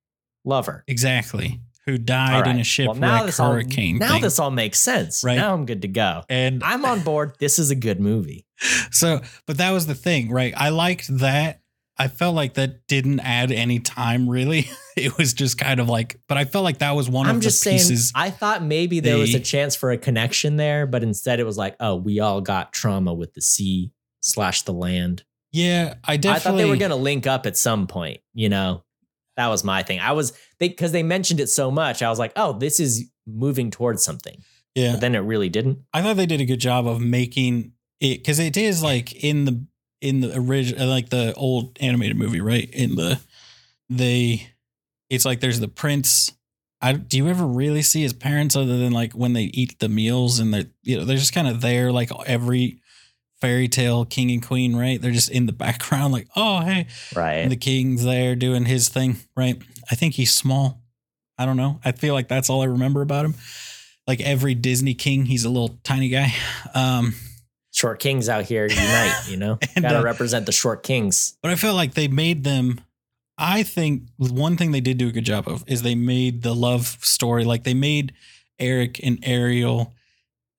lover. 0.46 0.84
exactly 0.88 1.60
who 1.90 1.98
died 1.98 2.48
in 2.48 2.60
a 2.60 2.64
shipwreck 2.64 2.98
now 2.98 3.26
this 3.26 3.40
all, 3.40 3.52
hurricane 3.52 3.98
now 3.98 4.14
thing. 4.14 4.22
this 4.22 4.40
all 4.40 4.52
makes 4.52 4.80
sense. 4.80 5.24
Right. 5.24 5.38
Now 5.38 5.54
I'm 5.54 5.66
good 5.66 5.82
to 5.82 5.88
go. 5.88 6.24
and 6.30 6.64
I'm 6.64 6.86
on 6.86 7.02
board. 7.02 7.36
This 7.40 7.60
is 7.60 7.72
a 7.72 7.76
good 7.76 8.00
movie. 8.00 8.46
so 8.92 9.22
but 9.46 9.58
that 9.58 9.72
was 9.72 9.88
the 9.88 9.96
thing 9.96 10.30
right 10.30 10.54
i 10.58 10.68
liked 10.68 11.08
that 11.20 11.62
i 11.98 12.10
felt 12.10 12.36
like 12.36 12.56
that 12.56 12.86
didn't 12.88 13.22
add 13.22 13.54
any 13.54 13.80
time 13.80 14.28
really 14.28 14.70
it 14.98 15.18
was 15.18 15.34
just 15.34 15.58
kind 15.58 15.80
of 15.80 15.88
like 15.88 16.20
but 16.28 16.38
i 16.38 16.44
felt 16.44 16.66
like 16.66 16.80
that 16.80 16.92
was 16.92 17.10
one 17.10 17.26
I'm 17.26 17.38
of 17.38 17.42
just 17.42 17.64
the 17.64 17.70
saying, 17.70 17.78
pieces 17.78 18.12
I 18.14 18.32
thought 18.32 18.62
maybe 18.62 19.00
there 19.00 19.18
was 19.18 19.34
a 19.34 19.40
chance 19.40 19.78
for 19.78 19.92
a 19.92 19.98
connection 19.98 20.58
there, 20.58 20.86
but 20.86 21.04
instead 21.04 21.40
it 21.40 21.46
was 21.46 21.58
like, 21.58 21.76
oh, 21.80 21.96
we 21.96 22.20
all 22.20 22.42
got 22.42 22.74
trauma 22.74 23.14
with 23.14 23.34
the 23.34 23.42
sea 23.42 23.92
slash 24.22 24.64
the 24.64 24.74
land. 24.74 25.24
Yeah, 25.52 25.96
I 26.04 26.18
definitely. 26.18 26.30
I 26.30 26.40
thought 26.40 26.58
they 26.58 26.70
were 26.70 26.78
going 26.78 26.92
to 26.92 26.96
link 26.98 27.26
up 27.28 27.46
at 27.46 27.56
some 27.58 27.88
point, 27.88 28.20
you 28.34 28.50
know? 28.50 28.84
That 29.40 29.48
was 29.48 29.64
my 29.64 29.84
thing. 29.84 30.02
I 30.02 30.12
was, 30.12 30.34
they, 30.60 30.68
because 30.68 30.92
they 30.92 31.02
mentioned 31.02 31.40
it 31.40 31.48
so 31.48 31.72
much, 31.72 32.04
I 32.04 32.10
was 32.10 32.20
like, 32.20 32.34
oh, 32.36 32.52
this 32.52 32.78
is 32.78 33.10
moving 33.26 33.72
towards 33.72 34.04
something. 34.04 34.44
Yeah, 34.76 34.92
But 34.92 35.00
then 35.00 35.16
it 35.16 35.20
really 35.20 35.48
didn't. 35.48 35.80
I 35.94 36.02
thought 36.02 36.18
they 36.18 36.26
did 36.26 36.42
a 36.42 36.46
good 36.46 36.60
job 36.60 36.86
of 36.86 37.00
making 37.00 37.72
it 38.02 38.18
because 38.18 38.38
it 38.38 38.58
is 38.58 38.84
like 38.84 39.24
in 39.24 39.46
the 39.46 39.66
in 40.02 40.20
the 40.20 40.38
original, 40.38 40.84
uh, 40.84 40.88
like 40.88 41.08
the 41.08 41.34
old 41.36 41.78
animated 41.80 42.18
movie, 42.18 42.42
right? 42.42 42.70
In 42.70 42.96
the 42.96 43.22
they, 43.90 44.50
it's 45.10 45.24
like 45.24 45.40
there's 45.40 45.62
the 45.62 45.70
prince. 45.70 46.34
I 46.82 46.92
do 46.92 47.16
you 47.16 47.30
ever 47.30 47.46
really 47.48 47.82
see 47.82 48.02
his 48.02 48.12
parents 48.12 48.58
other 48.58 48.78
than 48.78 48.92
like 48.92 49.14
when 49.14 49.32
they 49.32 49.44
eat 49.44 49.80
the 49.80 49.88
meals 49.88 50.40
and 50.40 50.54
they 50.54 50.66
you 50.84 50.98
know 50.98 51.06
they're 51.06 51.16
just 51.16 51.34
kind 51.34 51.48
of 51.48 51.62
there 51.62 51.94
like 51.94 52.12
every 52.26 52.82
fairy 53.42 53.68
tale 53.68 54.06
king 54.06 54.32
and 54.32 54.42
queen, 54.46 54.76
right? 54.76 55.02
They're 55.02 55.12
just 55.12 55.30
in 55.32 55.46
the 55.46 55.54
background, 55.66 56.14
like 56.14 56.28
oh 56.36 56.62
hey, 56.62 56.88
Right. 57.16 57.36
and 57.36 57.52
the 57.52 57.56
king's 57.58 58.04
there 58.04 58.36
doing 58.36 58.66
his 58.66 58.90
thing, 58.90 59.18
right? 59.36 59.62
I 59.92 59.96
think 59.96 60.16
he's 60.16 60.36
small. 60.36 60.82
I 61.38 61.46
don't 61.46 61.58
know. 61.58 61.80
I 61.86 61.94
feel 61.94 62.14
like 62.14 62.28
that's 62.28 62.50
all 62.50 62.62
I 62.62 62.66
remember 62.66 63.02
about 63.02 63.26
him. 63.26 63.36
Like 64.08 64.20
every 64.22 64.56
Disney 64.56 64.94
king, 64.94 65.26
he's 65.26 65.46
a 65.46 65.50
little 65.50 65.80
tiny 65.84 66.10
guy. 66.10 66.34
Um, 66.74 67.14
short 67.72 68.00
kings 68.00 68.28
out 68.28 68.44
here 68.46 68.66
unite, 68.68 69.28
you 69.30 69.38
know? 69.38 69.58
And, 69.76 69.84
Got 69.84 69.92
to 69.92 70.00
uh, 70.00 70.04
represent 70.04 70.46
the 70.48 70.52
short 70.52 70.84
kings. 70.84 71.38
but 71.42 71.52
I 71.52 71.56
feel 71.56 71.76
like 71.76 71.94
they 71.94 72.08
made 72.08 72.44
them. 72.44 72.82
I 73.38 73.64
think 73.64 74.04
one 74.18 74.58
thing 74.58 74.72
they 74.74 74.82
did 74.82 74.98
do 74.98 75.08
a 75.08 75.12
good 75.12 75.24
job 75.24 75.48
of 75.48 75.64
is 75.66 75.82
they 75.82 75.96
made 75.96 76.42
the 76.42 76.54
love 76.54 76.98
story 77.02 77.46
like 77.46 77.64
they 77.64 77.74
made 77.74 78.12
Eric 78.60 79.00
and 79.02 79.18
Ariel 79.24 79.94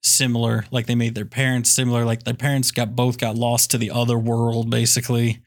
similar. 0.03 0.65
Like 0.71 0.85
they 0.87 0.95
made 0.95 1.15
their 1.15 1.25
parents 1.25 1.71
similar. 1.71 2.05
Like 2.05 2.23
their 2.23 2.33
parents 2.33 2.71
got 2.71 2.95
both 2.95 3.17
got 3.17 3.35
lost 3.35 3.71
to 3.71 3.77
the 3.77 3.91
other 3.91 4.17
world, 4.17 4.69
basically. 4.69 5.41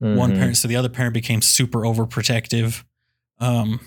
one 0.00 0.32
Mhm. 0.32 0.38
parent 0.38 0.56
so 0.56 0.68
the 0.68 0.76
other 0.76 0.88
parent 0.90 1.14
became 1.14 1.40
super 1.40 1.78
overprotective 1.80 2.84
um 3.38 3.80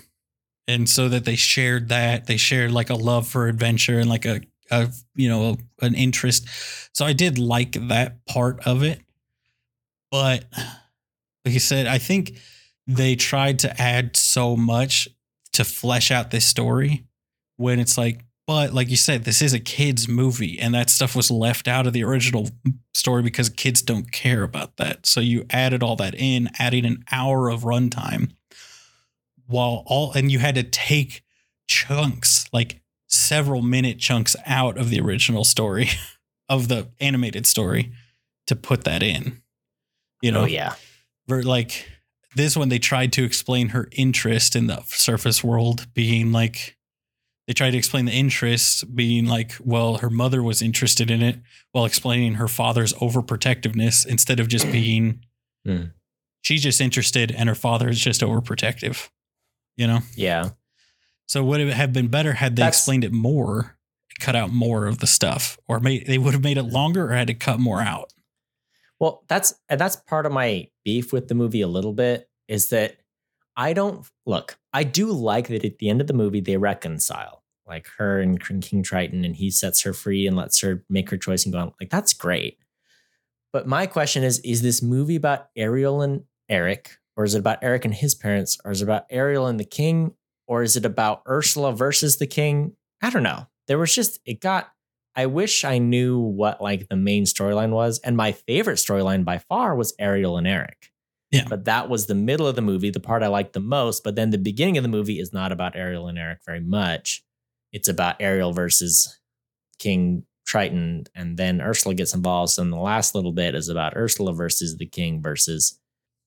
and 0.66 0.88
so 0.88 1.08
that 1.08 1.24
they 1.24 1.36
shared 1.36 1.90
that 1.90 2.26
they 2.26 2.36
shared 2.36 2.72
like 2.72 2.90
a 2.90 2.94
love 2.94 3.28
for 3.28 3.46
adventure 3.46 4.00
and 4.00 4.08
like 4.08 4.24
a, 4.24 4.40
a 4.70 4.90
you 5.14 5.28
know 5.28 5.56
an 5.80 5.94
interest 5.94 6.48
so 6.92 7.04
i 7.04 7.12
did 7.12 7.38
like 7.38 7.72
that 7.88 8.24
part 8.26 8.58
of 8.66 8.82
it 8.82 9.00
but 10.10 10.44
like 11.44 11.54
you 11.54 11.60
said 11.60 11.86
i 11.86 11.98
think 11.98 12.38
they 12.86 13.14
tried 13.14 13.58
to 13.60 13.80
add 13.80 14.16
so 14.16 14.56
much 14.56 15.08
to 15.52 15.62
flesh 15.64 16.10
out 16.10 16.30
this 16.30 16.46
story 16.46 17.04
when 17.56 17.78
it's 17.78 17.98
like 17.98 18.24
but 18.48 18.74
like 18.74 18.90
you 18.90 18.96
said 18.96 19.22
this 19.22 19.40
is 19.40 19.54
a 19.54 19.60
kids 19.60 20.08
movie 20.08 20.58
and 20.58 20.74
that 20.74 20.90
stuff 20.90 21.14
was 21.14 21.30
left 21.30 21.68
out 21.68 21.86
of 21.86 21.92
the 21.92 22.02
original 22.02 22.48
story 22.94 23.22
because 23.22 23.48
kids 23.48 23.80
don't 23.80 24.10
care 24.10 24.42
about 24.42 24.76
that 24.78 25.06
so 25.06 25.20
you 25.20 25.46
added 25.50 25.84
all 25.84 25.94
that 25.94 26.16
in 26.16 26.48
adding 26.58 26.84
an 26.84 27.04
hour 27.12 27.48
of 27.48 27.62
runtime 27.62 28.32
while 29.46 29.84
all 29.86 30.12
and 30.12 30.32
you 30.32 30.40
had 30.40 30.56
to 30.56 30.64
take 30.64 31.22
chunks 31.68 32.46
like 32.52 32.80
several 33.08 33.62
minute 33.62 33.98
chunks 33.98 34.36
out 34.46 34.78
of 34.78 34.90
the 34.90 35.00
original 35.00 35.44
story 35.44 35.88
of 36.48 36.68
the 36.68 36.88
animated 37.00 37.46
story 37.46 37.92
to 38.46 38.56
put 38.56 38.84
that 38.84 39.02
in. 39.02 39.42
You 40.22 40.32
know, 40.32 40.42
oh 40.42 40.46
yeah. 40.46 40.74
like 41.28 41.88
this 42.34 42.56
one 42.56 42.68
they 42.68 42.78
tried 42.78 43.12
to 43.12 43.24
explain 43.24 43.68
her 43.68 43.88
interest 43.92 44.56
in 44.56 44.66
the 44.66 44.82
surface 44.86 45.44
world 45.44 45.86
being 45.94 46.32
like 46.32 46.76
they 47.48 47.54
tried 47.54 47.70
to 47.72 47.76
explain 47.78 48.04
the 48.04 48.12
interest 48.12 48.94
being 48.94 49.26
like 49.26 49.54
well 49.64 49.96
her 49.98 50.10
mother 50.10 50.42
was 50.42 50.62
interested 50.62 51.10
in 51.10 51.22
it 51.22 51.40
while 51.72 51.84
explaining 51.86 52.34
her 52.34 52.46
father's 52.46 52.92
overprotectiveness 52.94 54.06
instead 54.06 54.38
of 54.38 54.46
just 54.48 54.70
being 54.70 55.24
Hmm. 55.66 55.86
she's 56.42 56.62
just 56.62 56.80
interested 56.80 57.32
and 57.32 57.48
her 57.48 57.54
father 57.56 57.88
is 57.88 57.98
just 58.00 58.20
overprotective 58.20 59.08
you 59.76 59.86
know 59.88 60.00
Yeah. 60.14 60.50
so 61.26 61.42
would 61.44 61.60
it 61.60 61.72
have 61.72 61.92
been 61.92 62.08
better 62.08 62.34
had 62.34 62.54
they 62.56 62.60
That's- 62.60 62.78
explained 62.78 63.02
it 63.04 63.12
more 63.12 63.76
cut 64.20 64.36
out 64.36 64.50
more 64.52 64.86
of 64.86 64.98
the 64.98 65.06
stuff 65.06 65.58
or 65.68 65.80
made 65.80 66.06
they 66.06 66.18
would 66.18 66.34
have 66.34 66.42
made 66.44 66.58
it 66.58 66.64
longer 66.64 67.06
or 67.10 67.14
had 67.14 67.26
to 67.28 67.34
cut 67.34 67.58
more 67.60 67.80
out 67.80 68.12
Well, 69.00 69.22
that's 69.28 69.54
and 69.68 69.80
that's 69.80 69.96
part 69.96 70.26
of 70.26 70.32
my 70.32 70.68
beef 70.84 71.12
with 71.12 71.28
the 71.28 71.34
movie 71.34 71.60
a 71.60 71.68
little 71.68 71.92
bit 71.92 72.28
is 72.48 72.68
that 72.70 72.96
I 73.56 73.72
don't 73.72 74.06
look. 74.26 74.56
I 74.72 74.84
do 74.84 75.10
like 75.12 75.48
that 75.48 75.64
at 75.64 75.78
the 75.78 75.88
end 75.90 76.00
of 76.00 76.06
the 76.06 76.14
movie 76.14 76.40
they 76.40 76.56
reconcile, 76.56 77.37
like 77.68 77.86
her 77.98 78.20
and 78.20 78.40
King 78.62 78.82
Triton, 78.82 79.24
and 79.24 79.36
he 79.36 79.50
sets 79.50 79.82
her 79.82 79.92
free 79.92 80.26
and 80.26 80.36
lets 80.36 80.60
her 80.60 80.84
make 80.88 81.10
her 81.10 81.16
choice 81.16 81.44
and 81.44 81.52
go 81.52 81.60
on. 81.60 81.72
Like 81.80 81.90
that's 81.90 82.12
great. 82.12 82.58
But 83.52 83.66
my 83.66 83.86
question 83.86 84.24
is: 84.24 84.38
Is 84.40 84.62
this 84.62 84.82
movie 84.82 85.16
about 85.16 85.48
Ariel 85.56 86.02
and 86.02 86.24
Eric, 86.48 86.98
or 87.16 87.24
is 87.24 87.34
it 87.34 87.40
about 87.40 87.58
Eric 87.62 87.84
and 87.84 87.94
his 87.94 88.14
parents, 88.14 88.58
or 88.64 88.70
is 88.70 88.80
it 88.80 88.84
about 88.84 89.06
Ariel 89.10 89.46
and 89.46 89.60
the 89.60 89.64
king, 89.64 90.14
or 90.46 90.62
is 90.62 90.76
it 90.76 90.84
about 90.84 91.22
Ursula 91.28 91.72
versus 91.72 92.16
the 92.16 92.26
king? 92.26 92.74
I 93.02 93.10
don't 93.10 93.22
know. 93.22 93.46
There 93.66 93.78
was 93.78 93.94
just 93.94 94.18
it 94.24 94.40
got 94.40 94.72
I 95.18 95.26
wish 95.26 95.64
I 95.64 95.78
knew 95.78 96.20
what 96.20 96.60
like 96.60 96.88
the 96.88 96.94
main 96.94 97.24
storyline 97.24 97.70
was. 97.70 97.98
And 98.04 98.16
my 98.16 98.30
favorite 98.30 98.76
storyline 98.76 99.24
by 99.24 99.38
far 99.38 99.74
was 99.74 99.92
Ariel 99.98 100.36
and 100.36 100.46
Eric. 100.46 100.92
Yeah. 101.32 101.44
But 101.48 101.64
that 101.64 101.88
was 101.88 102.06
the 102.06 102.14
middle 102.14 102.46
of 102.46 102.54
the 102.54 102.62
movie, 102.62 102.90
the 102.90 103.00
part 103.00 103.24
I 103.24 103.26
liked 103.26 103.52
the 103.52 103.58
most. 103.58 104.04
But 104.04 104.14
then 104.14 104.30
the 104.30 104.38
beginning 104.38 104.76
of 104.78 104.84
the 104.84 104.88
movie 104.88 105.18
is 105.18 105.32
not 105.32 105.50
about 105.50 105.74
Ariel 105.74 106.06
and 106.06 106.18
Eric 106.18 106.38
very 106.46 106.60
much. 106.60 107.24
It's 107.72 107.88
about 107.88 108.16
Ariel 108.20 108.52
versus 108.52 109.18
King 109.78 110.24
Triton. 110.46 111.04
And 111.14 111.36
then 111.36 111.60
Ursula 111.60 111.94
gets 111.94 112.14
involved. 112.14 112.52
So 112.52 112.62
then 112.62 112.70
the 112.70 112.76
last 112.78 113.14
little 113.14 113.32
bit 113.32 113.54
is 113.54 113.68
about 113.68 113.96
Ursula 113.96 114.32
versus 114.32 114.76
the 114.78 114.86
king 114.86 115.20
versus 115.22 115.78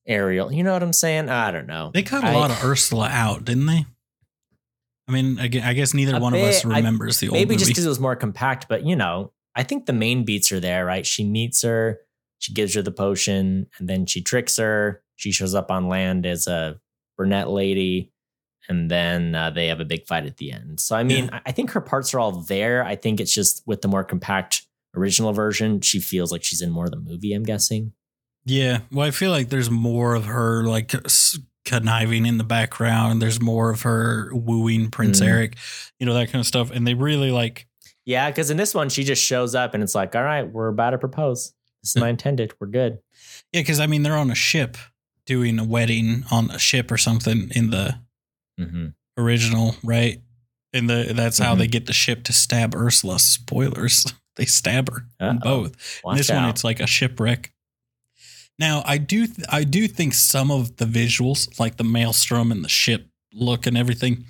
Ariel. 0.06 0.52
You 0.52 0.62
know 0.62 0.72
what 0.72 0.82
I'm 0.82 0.92
saying? 0.92 1.28
I 1.28 1.50
don't 1.50 1.66
know. 1.66 1.90
They 1.92 2.02
cut 2.02 2.24
a 2.24 2.28
I- 2.28 2.34
lot 2.34 2.50
of 2.50 2.62
Ursula 2.64 3.08
out, 3.08 3.44
didn't 3.44 3.66
they? 3.66 3.86
I 5.08 5.12
mean, 5.12 5.38
I 5.40 5.48
guess 5.48 5.94
neither 5.94 6.18
one 6.20 6.32
of 6.32 6.40
us 6.40 6.62
bit. 6.62 6.72
I- 6.72 6.76
remembers 6.76 7.18
the 7.18 7.28
old 7.28 7.34
maybe 7.34 7.54
movie. 7.54 7.58
just 7.58 7.70
because 7.70 7.84
it 7.84 7.88
was 7.88 7.98
more 8.00 8.14
compact 8.16 8.68
but 8.68 8.86
you 8.86 8.94
know 8.94 9.32
i 9.56 9.62
think 9.64 9.84
the 9.86 9.92
main 9.92 10.24
beats 10.24 10.52
are 10.52 10.60
there 10.60 10.86
right 10.86 11.04
she 11.04 11.24
meets 11.24 11.62
her 11.62 11.98
she 12.38 12.52
gives 12.54 12.74
her 12.74 12.82
the 12.82 12.92
potion 12.92 13.66
and 13.78 13.88
then 13.88 14.06
she 14.06 14.22
tricks 14.22 14.56
her 14.58 15.02
she 15.16 15.32
shows 15.32 15.54
up 15.56 15.70
on 15.72 15.88
land 15.88 16.24
as 16.24 16.46
a 16.46 16.80
brunette 17.18 17.50
lady 17.50 18.11
and 18.68 18.90
then 18.90 19.34
uh, 19.34 19.50
they 19.50 19.66
have 19.68 19.80
a 19.80 19.84
big 19.84 20.06
fight 20.06 20.24
at 20.26 20.36
the 20.36 20.52
end 20.52 20.78
so 20.80 20.94
i 20.96 21.02
mean 21.02 21.26
Yeah. 21.26 21.40
I- 21.46 21.52
think 21.52 21.70
her 21.72 21.80
parts 21.80 22.12
are 22.14 22.20
all 22.20 22.32
there 22.42 22.84
i 22.84 22.96
think 22.96 23.20
it's 23.20 23.32
just 23.34 23.62
with 23.66 23.82
the 23.82 23.88
more 23.88 24.04
compact 24.04 24.62
original 24.96 25.32
version 25.32 25.80
she 25.80 25.98
feels 26.00 26.30
like 26.32 26.44
she's 26.44 26.60
in 26.62 26.70
more 26.70 26.84
of 26.86 26.90
the 26.90 26.98
movie 27.00 27.32
i'm 27.32 27.42
guessing 27.44 27.92
yeah, 28.44 28.80
well, 28.90 29.06
I 29.06 29.12
feel 29.12 29.30
like 29.30 29.50
there's 29.50 29.70
more 29.70 30.14
of 30.16 30.24
her 30.24 30.64
like 30.64 30.92
conniving 31.64 32.26
in 32.26 32.38
the 32.38 32.44
background. 32.44 33.22
There's 33.22 33.40
more 33.40 33.70
of 33.70 33.82
her 33.82 34.30
wooing 34.32 34.90
Prince 34.90 35.20
Mm. 35.20 35.26
Eric, 35.26 35.56
you 36.00 36.06
know 36.06 36.14
that 36.14 36.30
kind 36.30 36.40
of 36.40 36.46
stuff. 36.46 36.72
And 36.72 36.84
they 36.84 36.94
really 36.94 37.30
like, 37.30 37.68
yeah 38.04 38.28
because 38.30 38.50
in 38.50 38.56
this 38.56 38.74
one 38.74 38.88
she 38.88 39.04
just 39.04 39.22
shows 39.22 39.54
up 39.54 39.74
and 39.74 39.82
it's 39.84 39.94
like 39.94 40.16
all 40.16 40.24
right 40.24 40.50
we're 40.50 40.66
about 40.66 40.90
to 40.90 40.98
propose 40.98 41.52
this 41.84 41.94
is 41.94 42.00
my 42.00 42.08
intended 42.08 42.52
we're 42.60 42.66
good 42.66 42.98
yeah, 43.52 43.60
because 43.60 43.78
I 43.78 43.86
mean 43.86 44.02
they're 44.02 44.16
on 44.16 44.32
a 44.32 44.34
ship 44.34 44.76
doing 45.24 45.60
a 45.60 45.64
wedding 45.64 46.24
on 46.32 46.50
a 46.50 46.58
ship 46.58 46.90
or 46.90 46.96
something 46.98 47.52
in 47.54 47.70
the 47.70 48.00
mm-hmm. 48.58 48.86
original, 49.16 49.74
right? 49.82 50.20
And 50.72 50.88
the 50.88 51.12
that's 51.14 51.38
how 51.38 51.54
Mhm. 51.54 51.58
they 51.58 51.66
get 51.66 51.86
the 51.86 51.92
ship 51.92 52.24
to 52.24 52.32
stab 52.32 52.74
Ursula. 52.74 53.18
Spoilers. 53.18 54.06
They 54.36 54.46
stab 54.46 54.88
her 54.90 55.04
in 55.20 55.40
both. 55.40 56.00
Watch 56.02 56.16
this 56.16 56.30
out. 56.30 56.40
one 56.40 56.48
it's 56.48 56.64
like 56.64 56.80
a 56.80 56.86
shipwreck 56.86 57.52
now 58.58 58.82
i 58.86 58.96
do 58.96 59.26
th- 59.26 59.46
i 59.50 59.62
do 59.62 59.86
think 59.86 60.14
some 60.14 60.50
of 60.50 60.76
the 60.78 60.86
visuals 60.86 61.60
like 61.60 61.76
the 61.76 61.84
maelstrom 61.84 62.50
and 62.50 62.64
the 62.64 62.68
ship 62.70 63.08
look 63.34 63.66
and 63.66 63.76
everything 63.76 64.24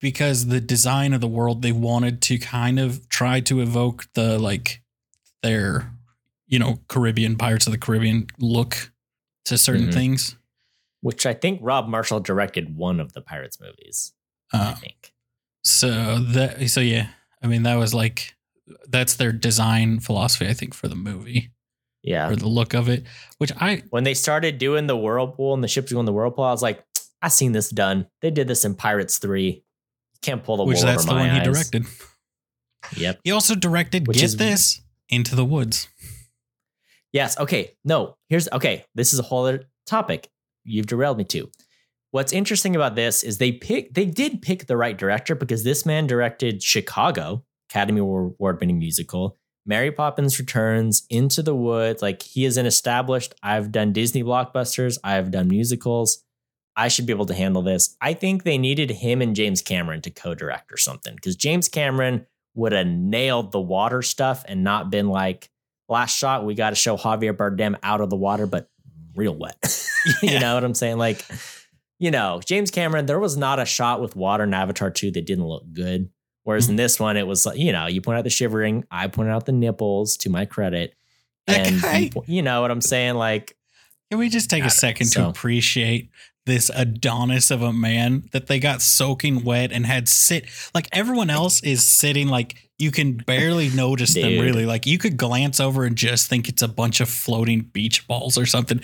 because 0.00 0.46
the 0.46 0.60
design 0.60 1.12
of 1.12 1.20
the 1.20 1.26
world 1.28 1.62
they 1.62 1.72
wanted 1.72 2.22
to 2.22 2.38
kind 2.38 2.78
of 2.78 3.08
try 3.08 3.40
to 3.40 3.60
evoke 3.60 4.06
the 4.14 4.38
like 4.38 4.80
their 5.42 5.90
you 6.46 6.58
know 6.60 6.78
caribbean 6.88 7.36
pirates 7.36 7.66
of 7.66 7.72
the 7.72 7.78
caribbean 7.78 8.28
look 8.38 8.92
to 9.44 9.58
certain 9.58 9.88
Mhm. 9.88 9.94
things 9.94 10.36
which 11.02 11.26
I 11.26 11.34
think 11.34 11.60
Rob 11.62 11.88
Marshall 11.88 12.20
directed 12.20 12.76
one 12.76 13.00
of 13.00 13.12
the 13.12 13.20
Pirates 13.20 13.58
movies. 13.60 14.12
I 14.52 14.58
uh, 14.58 14.74
think. 14.74 15.12
so 15.62 16.18
that 16.18 16.68
so 16.70 16.80
yeah 16.80 17.08
i 17.42 17.46
mean 17.46 17.62
that 17.62 17.76
was 17.76 17.94
like 17.94 18.34
that's 18.88 19.14
their 19.14 19.30
design 19.30 20.00
philosophy 20.00 20.48
i 20.48 20.52
think 20.54 20.74
for 20.74 20.88
the 20.88 20.96
movie 20.96 21.52
Yeah. 22.02 22.28
or 22.28 22.34
the 22.34 22.48
look 22.48 22.74
of 22.74 22.88
it 22.88 23.04
which 23.38 23.52
i 23.60 23.82
When 23.90 24.02
they 24.02 24.14
started 24.14 24.58
doing 24.58 24.88
the 24.88 24.96
whirlpool 24.96 25.54
and 25.54 25.62
the 25.62 25.68
ships 25.68 25.92
going 25.92 26.04
the 26.06 26.12
whirlpool, 26.12 26.42
I 26.44 26.50
was 26.50 26.62
like, 26.62 26.82
I 27.22 27.28
seen 27.28 27.52
this 27.52 27.68
done. 27.70 28.06
They 28.22 28.30
did 28.32 28.48
this 28.48 28.64
in 28.64 28.74
Pirates 28.74 29.18
Three. 29.18 29.62
Can't 30.22 30.42
pull 30.42 30.56
the 30.56 30.64
which 30.64 30.80
that's 30.82 31.02
over 31.04 31.10
the 31.10 31.14
my 31.14 31.26
one 31.28 31.36
he 31.36 31.40
directed 31.44 31.86
Yep. 32.96 33.20
He 33.24 33.30
also 33.30 33.54
directed 33.54 34.08
Which 34.08 34.16
Get 34.16 34.24
is- 34.24 34.36
This 34.36 34.80
Into 35.08 35.36
the 35.36 35.44
Woods. 35.44 35.88
Yes. 37.12 37.38
Okay. 37.38 37.72
No. 37.84 38.16
Here's 38.28 38.48
okay. 38.52 38.84
This 38.94 39.12
is 39.12 39.18
a 39.18 39.22
whole 39.22 39.44
other 39.44 39.64
topic. 39.86 40.28
You've 40.70 40.86
derailed 40.86 41.18
me 41.18 41.24
too. 41.24 41.50
What's 42.12 42.32
interesting 42.32 42.74
about 42.74 42.96
this 42.96 43.22
is 43.22 43.38
they 43.38 43.52
pick 43.52 43.94
they 43.94 44.04
did 44.04 44.42
pick 44.42 44.66
the 44.66 44.76
right 44.76 44.96
director 44.96 45.34
because 45.34 45.62
this 45.62 45.86
man 45.86 46.06
directed 46.06 46.62
Chicago, 46.62 47.44
Academy 47.70 48.00
Award 48.00 48.60
winning 48.60 48.78
musical, 48.78 49.38
Mary 49.64 49.92
Poppins 49.92 50.38
Returns, 50.38 51.06
Into 51.08 51.42
the 51.42 51.54
Woods. 51.54 52.02
Like 52.02 52.22
he 52.22 52.44
is 52.44 52.56
an 52.56 52.66
established. 52.66 53.34
I've 53.42 53.70
done 53.70 53.92
Disney 53.92 54.24
blockbusters. 54.24 54.98
I've 55.04 55.30
done 55.30 55.48
musicals. 55.48 56.24
I 56.76 56.88
should 56.88 57.06
be 57.06 57.12
able 57.12 57.26
to 57.26 57.34
handle 57.34 57.62
this. 57.62 57.96
I 58.00 58.14
think 58.14 58.42
they 58.42 58.58
needed 58.58 58.90
him 58.90 59.20
and 59.20 59.36
James 59.36 59.60
Cameron 59.60 60.00
to 60.02 60.10
co-direct 60.10 60.72
or 60.72 60.76
something 60.76 61.14
because 61.14 61.36
James 61.36 61.68
Cameron 61.68 62.26
would 62.54 62.72
have 62.72 62.86
nailed 62.86 63.52
the 63.52 63.60
water 63.60 64.02
stuff 64.02 64.44
and 64.48 64.64
not 64.64 64.90
been 64.90 65.08
like 65.08 65.50
last 65.88 66.16
shot. 66.16 66.44
We 66.46 66.54
got 66.54 66.70
to 66.70 66.76
show 66.76 66.96
Javier 66.96 67.36
Bardem 67.36 67.76
out 67.82 68.00
of 68.00 68.08
the 68.08 68.16
water, 68.16 68.46
but 68.46 68.69
real 69.14 69.34
wet. 69.34 69.56
you 70.22 70.30
Yeah. 70.30 70.38
know 70.40 70.54
what 70.54 70.64
I'm 70.64 70.74
saying? 70.74 70.98
Like, 70.98 71.24
you 71.98 72.10
know, 72.10 72.40
James 72.44 72.70
Cameron, 72.70 73.06
there 73.06 73.18
was 73.20 73.36
not 73.36 73.58
a 73.58 73.64
shot 73.66 74.00
with 74.00 74.16
water 74.16 74.44
in 74.44 74.54
Avatar 74.54 74.90
2 74.90 75.10
that 75.12 75.26
didn't 75.26 75.46
look 75.46 75.64
good. 75.72 76.08
Whereas 76.44 76.64
Mm-hmm. 76.64 76.70
in 76.70 76.76
this 76.76 76.98
one, 76.98 77.16
it 77.18 77.26
was 77.26 77.44
like, 77.44 77.58
you 77.58 77.72
know, 77.72 77.86
you 77.86 78.00
point 78.00 78.16
out 78.18 78.24
the 78.24 78.30
shivering, 78.30 78.84
I 78.90 79.06
pointed 79.08 79.32
out 79.32 79.44
the 79.46 79.52
nipples 79.52 80.16
to 80.18 80.30
my 80.30 80.46
credit. 80.46 80.94
And 81.46 81.82
you, 81.82 82.10
you 82.26 82.42
know 82.42 82.60
what 82.62 82.70
I'm 82.70 82.80
saying? 82.80 83.14
Like, 83.16 83.56
Can 84.10 84.18
we 84.18 84.28
just 84.28 84.48
take 84.48 84.64
a 84.64 84.70
second 84.70 85.06
so- 85.08 85.22
to 85.24 85.28
appreciate 85.28 86.10
this 86.46 86.70
Adonis 86.74 87.50
of 87.50 87.60
a 87.60 87.72
man 87.72 88.24
that 88.32 88.46
they 88.46 88.58
got 88.58 88.80
soaking 88.80 89.44
wet 89.44 89.70
and 89.70 89.84
had 89.84 90.08
sit 90.08 90.46
like 90.74 90.88
everyone 90.90 91.28
else 91.28 91.62
is 91.62 91.86
sitting 91.86 92.28
like 92.28 92.69
you 92.80 92.90
can 92.90 93.12
barely 93.18 93.68
notice 93.74 94.14
them 94.14 94.38
really. 94.40 94.66
Like 94.66 94.86
you 94.86 94.98
could 94.98 95.16
glance 95.16 95.60
over 95.60 95.84
and 95.84 95.96
just 95.96 96.28
think 96.28 96.48
it's 96.48 96.62
a 96.62 96.68
bunch 96.68 97.00
of 97.00 97.08
floating 97.08 97.60
beach 97.60 98.06
balls 98.08 98.36
or 98.38 98.46
something. 98.46 98.80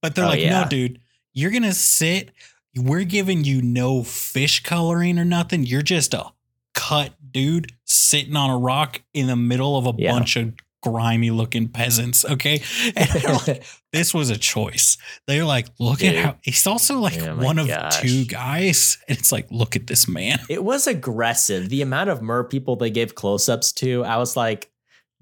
But 0.00 0.14
they're 0.14 0.24
Oh, 0.24 0.28
like, 0.28 0.40
yeah. 0.40 0.62
no, 0.62 0.68
dude, 0.68 1.00
you're 1.32 1.50
gonna 1.50 1.72
sit. 1.72 2.30
We're 2.76 3.04
giving 3.04 3.42
you 3.44 3.60
no 3.62 4.02
fish 4.04 4.62
coloring 4.62 5.18
or 5.18 5.24
nothing. 5.24 5.64
You're 5.64 5.82
just 5.82 6.14
a 6.14 6.26
cut 6.74 7.12
dude 7.32 7.72
sitting 7.84 8.36
on 8.36 8.48
a 8.50 8.56
rock 8.58 9.02
in 9.12 9.26
the 9.26 9.36
middle 9.36 9.76
of 9.76 9.86
a 9.86 9.92
Yeah. 9.98 10.12
bunch 10.12 10.36
of 10.36 10.52
grimy 10.82 11.30
looking 11.30 11.68
peasants. 11.68 12.24
Okay. 12.24 12.62
And 12.96 13.08
they're 13.10 13.34
like, 13.46 13.64
this 13.92 14.12
was 14.14 14.30
a 14.30 14.36
choice. 14.36 14.96
They're 15.26 15.44
like, 15.44 15.68
look 15.78 15.98
Dude. 16.00 16.14
at 16.16 16.24
how 16.24 16.36
he's 16.42 16.66
also 16.66 16.98
like 16.98 17.20
Oh 17.20 17.36
one 17.36 17.58
of 17.58 17.68
gosh. 17.68 18.00
two 18.00 18.24
guys. 18.24 18.98
And 19.08 19.18
it's 19.18 19.32
like, 19.32 19.46
look 19.50 19.76
at 19.76 19.86
this 19.86 20.08
man. 20.08 20.40
it 20.48 20.64
was 20.64 20.86
aggressive. 20.86 21.68
The 21.68 21.82
amount 21.82 22.10
of 22.10 22.22
mer 22.22 22.44
people 22.44 22.76
they 22.76 22.90
gave 22.90 23.14
close 23.14 23.48
ups 23.48 23.72
to, 23.74 24.04
I 24.04 24.16
was 24.16 24.36
like, 24.36 24.70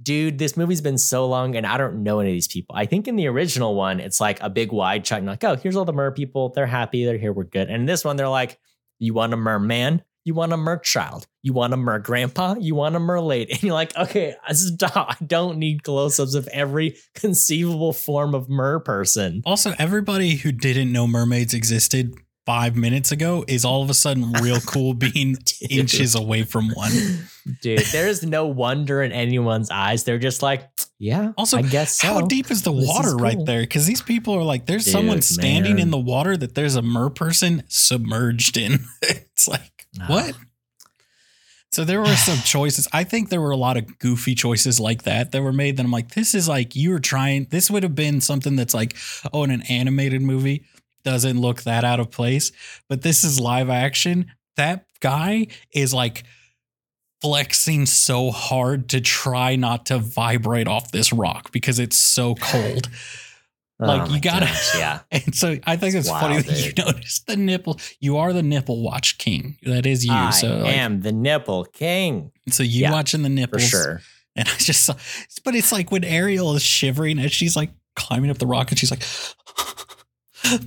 dude, 0.01 0.39
this 0.39 0.57
movie's 0.57 0.81
been 0.81 0.99
so 0.99 1.27
long 1.27 1.57
and 1.57 1.67
I 1.67 1.77
don't 1.77 2.03
know 2.03 2.21
any 2.21 2.31
of 2.31 2.35
these 2.35 2.49
people. 2.49 2.77
I 2.77 2.87
think 2.87 3.09
in 3.09 3.17
the 3.17 3.27
original 3.27 3.75
one, 3.75 4.01
it's 4.01 4.21
like 4.21 4.41
a 4.41 4.49
big 4.49 4.73
wide 4.73 5.07
shot 5.07 5.19
and 5.19 5.27
like, 5.27 5.43
oh, 5.45 5.57
here's 5.57 5.77
all 5.77 5.85
the 5.85 5.93
mer 5.93 6.13
people. 6.13 6.51
They're 6.51 6.67
happy. 6.67 7.05
They're 7.05 7.19
here. 7.19 7.33
We're 7.33 7.45
good. 7.45 7.69
And 7.69 7.81
in 7.81 7.87
this 7.87 8.05
one, 8.05 8.17
they're 8.17 8.29
like, 8.29 8.59
you 8.99 9.13
want 9.15 9.33
a 9.33 9.37
mer 9.37 9.59
man? 9.59 10.03
You 10.25 10.35
want 10.35 10.53
a 10.53 10.57
mer 10.57 10.79
child? 10.79 11.27
You 11.43 11.53
want 11.53 11.73
a 11.73 11.77
mer 11.77 11.99
grandpa? 12.01 12.57
You 12.59 12.75
want 12.75 12.97
a 12.97 13.01
mer 13.01 13.21
lady? 13.21 13.53
And 13.55 13.63
you're 13.63 13.73
like, 13.75 13.97
okay, 13.97 14.35
stop. 14.53 15.17
I 15.21 15.25
don't 15.25 15.59
need 15.59 15.83
close 15.85 16.19
ups 16.19 16.35
of 16.35 16.49
every 16.49 16.97
conceivable 17.15 17.93
form 17.93 18.35
of 18.35 18.49
mer 18.49 18.81
person. 18.81 19.43
Also, 19.47 19.73
everybody 19.79 20.37
who 20.37 20.51
didn't 20.53 20.91
know 20.93 21.07
mermaids 21.07 21.55
existed 21.55 22.15
five 22.45 22.77
minutes 22.77 23.13
ago 23.13 23.45
is 23.47 23.63
all 23.63 23.83
of 23.83 23.91
a 23.91 23.95
sudden 23.95 24.33
real 24.33 24.59
cool 24.67 24.95
being 24.95 25.37
inches 25.69 26.15
away 26.15 26.43
from 26.45 26.71
one. 26.71 26.91
Dude, 27.61 27.81
there 27.93 28.09
is 28.09 28.23
no 28.23 28.47
wonder 28.47 29.03
in 29.03 29.13
anyone's 29.13 29.71
eyes. 29.71 30.05
They're 30.05 30.19
just 30.19 30.43
like, 30.43 30.67
yeah, 30.99 31.33
Also, 31.37 31.59
I 31.59 31.63
guess 31.63 31.99
so. 32.01 32.09
How 32.09 32.21
deep 32.23 32.51
is 32.51 32.63
the 32.63 32.73
This 32.73 32.85
is 32.85 32.89
water 32.89 33.17
right 33.17 33.37
cool. 33.37 33.45
there? 33.45 33.61
Because 33.61 33.87
these 33.87 34.03
people 34.03 34.35
are 34.35 34.43
like, 34.43 34.67
there's 34.67 34.85
Dude, 34.87 34.93
someone 34.93 35.21
standing 35.23 35.75
man. 35.75 35.83
in 35.83 35.91
the 35.91 35.99
water 35.99 36.37
that 36.37 36.55
there's 36.55 36.75
a 36.75 36.83
mer 36.83 37.11
person 37.11 37.63
submerged 37.69 38.57
in. 38.57 38.85
it's 39.03 39.47
like, 39.47 39.87
what? 40.09 40.35
So 41.71 41.85
there 41.85 42.01
were 42.01 42.17
some 42.17 42.39
choices. 42.39 42.89
I 42.93 43.05
think 43.05 43.29
there 43.29 43.41
were 43.41 43.51
a 43.51 43.57
lot 43.57 43.77
of 43.77 43.99
goofy 43.99 44.35
choices 44.35 44.81
like 44.81 45.03
that 45.03 45.33
that 45.33 45.43
were 45.43 45.53
made. 45.53 45.77
That 45.77 45.85
I'm 45.85 45.93
like, 45.93 46.11
this 46.15 46.35
is 46.35 46.49
like 46.49 46.75
you 46.75 46.91
were 46.91 46.99
trying. 46.99 47.47
This 47.51 47.71
would 47.71 47.83
have 47.83 47.95
been 47.95 48.21
something 48.21 48.57
that's 48.57 48.75
like, 48.75 48.97
oh, 49.33 49.45
in 49.45 49.51
an 49.51 49.63
animated 49.63 50.23
movie 50.23 50.65
doesn't 51.05 51.41
look 51.41 51.63
that 51.63 51.85
out 51.85 52.01
of 52.01 52.11
place, 52.11 52.53
but 52.89 53.03
this 53.03 53.25
is 53.25 53.41
live 53.41 53.71
action. 53.71 54.33
That 54.57 54.87
guy 55.01 55.47
is 55.73 55.95
like 55.95 56.25
flexing 57.21 57.87
so 57.87 58.31
hard 58.31 58.89
to 58.91 59.01
try 59.01 59.57
not 59.57 59.87
to 59.87 59.99
vibrate 59.99 60.69
off 60.69 60.93
this 60.93 61.13
rock 61.13 61.51
because 61.53 61.79
it's 61.79 61.97
so 61.97 62.35
cold. 62.35 62.89
like, 63.87 64.11
oh 64.11 64.15
you 64.15 64.21
gotta- 64.21 64.47
gosh, 64.47 64.77
yeah. 64.79 65.01
And 65.13 65.35
so 65.35 65.57
I 65.65 65.77
think 65.77 65.95
it's 65.95 66.09
Wow, 66.09 66.21
funny 66.21 66.43
that 66.43 66.59
you 66.67 66.73
dude. 66.73 66.87
noticed 66.87 67.27
the 67.27 67.37
nipple. 67.37 67.79
You 68.01 68.17
are 68.19 68.33
the 68.33 68.43
nipple 68.43 68.83
watch 68.83 69.19
king. 69.19 69.57
That 69.63 69.87
is 69.87 70.05
you. 70.05 70.13
I 70.13 70.31
so 70.31 70.63
I 70.65 70.71
am 70.73 71.03
the 71.03 71.13
nipple 71.13 71.65
king 71.65 72.33
so 72.51 72.63
you 72.63 72.83
Yeah, 72.83 72.93
watching 72.93 73.23
the 73.23 73.47
for 73.47 73.59
sure. 73.59 74.01
And 74.37 74.49
I 74.49 74.57
just 74.59 74.85
saw, 74.85 74.95
but 75.45 75.55
it's 75.55 75.73
like 75.73 75.91
when 75.91 76.05
Ariel 76.05 76.55
is 76.55 76.63
shivering 76.63 77.19
and 77.19 77.31
she's 77.31 77.57
like 77.57 77.71
climbing 77.97 78.31
up 78.31 78.39
the 78.39 78.47
rock 78.47 78.71
and 78.71 78.79
she's 78.79 78.91
like, 78.91 79.03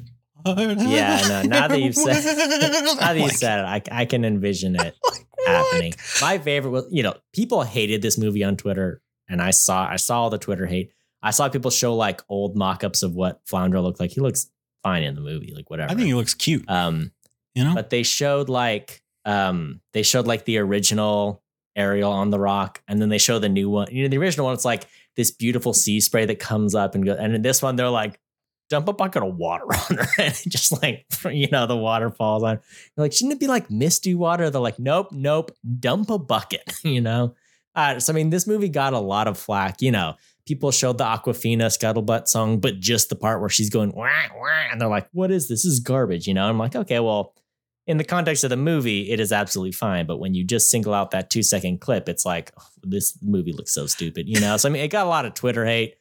Yeah, 0.45 1.21
know. 1.27 1.41
Now 1.43 1.67
that 1.67 1.79
you've 1.79 1.95
said- 1.95 2.23
Now 2.99 3.13
that 3.13 3.15
you 3.15 3.23
Like, 3.23 3.31
said 3.33 3.59
it, 3.59 3.91
I, 3.91 4.01
I 4.01 4.05
can 4.05 4.25
envision 4.25 4.75
it 4.75 4.95
like, 5.09 5.25
happening. 5.45 5.93
My 6.21 6.37
favorite 6.39 6.71
was, 6.71 6.85
you 6.89 7.03
know, 7.03 7.13
people 7.33 7.61
hated 7.63 8.01
this 8.01 8.17
movie 8.17 8.43
on 8.43 8.57
Twitter, 8.57 9.01
and 9.29 9.41
I 9.41 9.51
saw 9.51 9.87
I 9.87 9.97
saw 9.97 10.23
all 10.23 10.29
the 10.29 10.37
Twitter 10.39 10.65
hate. 10.65 10.91
I 11.23 11.31
saw 11.31 11.49
people 11.49 11.71
show 11.71 11.95
like 11.95 12.21
old 12.29 12.55
mock-ups 12.55 13.03
of 13.03 13.13
what 13.15 13.41
Flounder 13.45 13.79
looked 13.79 13.99
like. 13.99 14.11
He 14.11 14.21
looks 14.21 14.49
fine 14.83 15.03
in 15.03 15.15
the 15.15 15.21
movie, 15.21 15.53
like 15.55 15.69
whatever. 15.69 15.91
I 15.91 15.95
think 15.95 16.07
he 16.07 16.13
looks 16.13 16.33
cute. 16.33 16.67
um, 16.69 17.11
You 17.55 17.63
know, 17.63 17.75
but 17.75 17.89
they 17.89 18.03
showed 18.03 18.49
like 18.49 19.01
um 19.25 19.81
they 19.93 20.01
showed 20.03 20.25
like 20.25 20.45
the 20.45 20.57
original 20.57 21.43
Ariel 21.75 22.11
on 22.11 22.31
the 22.31 22.39
rock, 22.39 22.81
and 22.87 23.01
then 23.01 23.09
they 23.09 23.17
show 23.19 23.39
the 23.39 23.49
new 23.49 23.69
one. 23.69 23.87
You 23.91 24.03
know, 24.03 24.09
the 24.09 24.17
original 24.17 24.45
one, 24.45 24.53
it's 24.55 24.65
like 24.65 24.87
this 25.15 25.31
beautiful 25.31 25.73
sea 25.73 25.99
spray 25.99 26.25
that 26.25 26.39
comes 26.39 26.73
up 26.75 26.95
and 26.95 27.05
goes, 27.05 27.17
and 27.19 27.33
in 27.35 27.41
this 27.41 27.61
one, 27.61 27.75
they're 27.75 27.89
like, 27.89 28.19
dump 28.69 28.87
a 28.87 28.93
bucket 28.93 29.21
of 29.23 29.35
water 29.35 29.65
on 29.89 29.97
her, 29.97 30.07
and 30.17 30.33
just 30.47 30.81
like 30.81 31.05
you 31.31 31.47
know, 31.51 31.67
the 31.67 31.77
water 31.77 32.09
falls 32.09 32.41
on. 32.43 32.55
You're 32.97 33.05
like, 33.05 33.13
shouldn't 33.13 33.33
it 33.33 33.39
be 33.39 33.47
like 33.47 33.69
misty 33.69 34.15
water? 34.15 34.49
They're 34.49 34.59
like, 34.61 34.79
nope, 34.79 35.09
nope, 35.11 35.51
dump 35.79 36.09
a 36.09 36.17
bucket, 36.17 36.73
you 36.83 36.99
know. 37.01 37.35
Uh, 37.75 37.99
so 37.99 38.11
I 38.11 38.15
mean, 38.15 38.31
this 38.31 38.47
movie 38.47 38.67
got 38.69 38.91
a 38.93 38.99
lot 38.99 39.27
of 39.27 39.37
flack, 39.37 39.81
you 39.81 39.91
know. 39.91 40.15
People 40.45 40.71
showed 40.71 40.97
the 40.97 41.03
Awkwafina 41.03 41.67
scuttlebutt 41.67 42.27
song, 42.27 42.59
but 42.59 42.79
just 42.79 43.09
the 43.09 43.15
part 43.15 43.39
where 43.41 43.49
she's 43.49 43.69
going 43.69 43.91
wah, 43.91 44.09
wah, 44.35 44.63
and 44.71 44.79
they're 44.81 44.87
like, 44.89 45.07
"What 45.11 45.31
is 45.31 45.47
this? 45.47 45.63
This 45.63 45.65
is 45.73 45.79
garbage," 45.79 46.27
you 46.27 46.33
know. 46.33 46.47
I'm 46.47 46.57
like, 46.57 46.75
okay, 46.75 46.99
well, 46.99 47.33
in 47.87 47.97
the 47.97 48.03
context 48.03 48.43
of 48.43 48.49
the 48.49 48.57
movie, 48.57 49.11
it 49.11 49.19
is 49.19 49.31
absolutely 49.31 49.71
fine. 49.71 50.05
But 50.05 50.17
when 50.17 50.33
you 50.33 50.43
just 50.43 50.69
single 50.69 50.93
out 50.93 51.11
that 51.11 51.29
two 51.29 51.43
second 51.43 51.81
clip, 51.81 52.07
it's 52.09 52.25
like 52.25 52.51
oh, 52.59 52.65
this 52.83 53.17
movie 53.21 53.53
looks 53.53 53.71
so 53.73 53.85
stupid, 53.85 54.27
you 54.27 54.39
know. 54.39 54.57
so 54.57 54.69
I 54.69 54.71
mean, 54.71 54.83
it 54.83 54.87
got 54.89 55.05
a 55.05 55.09
lot 55.09 55.25
of 55.25 55.33
Twitter 55.33 55.65
hate. 55.65 55.95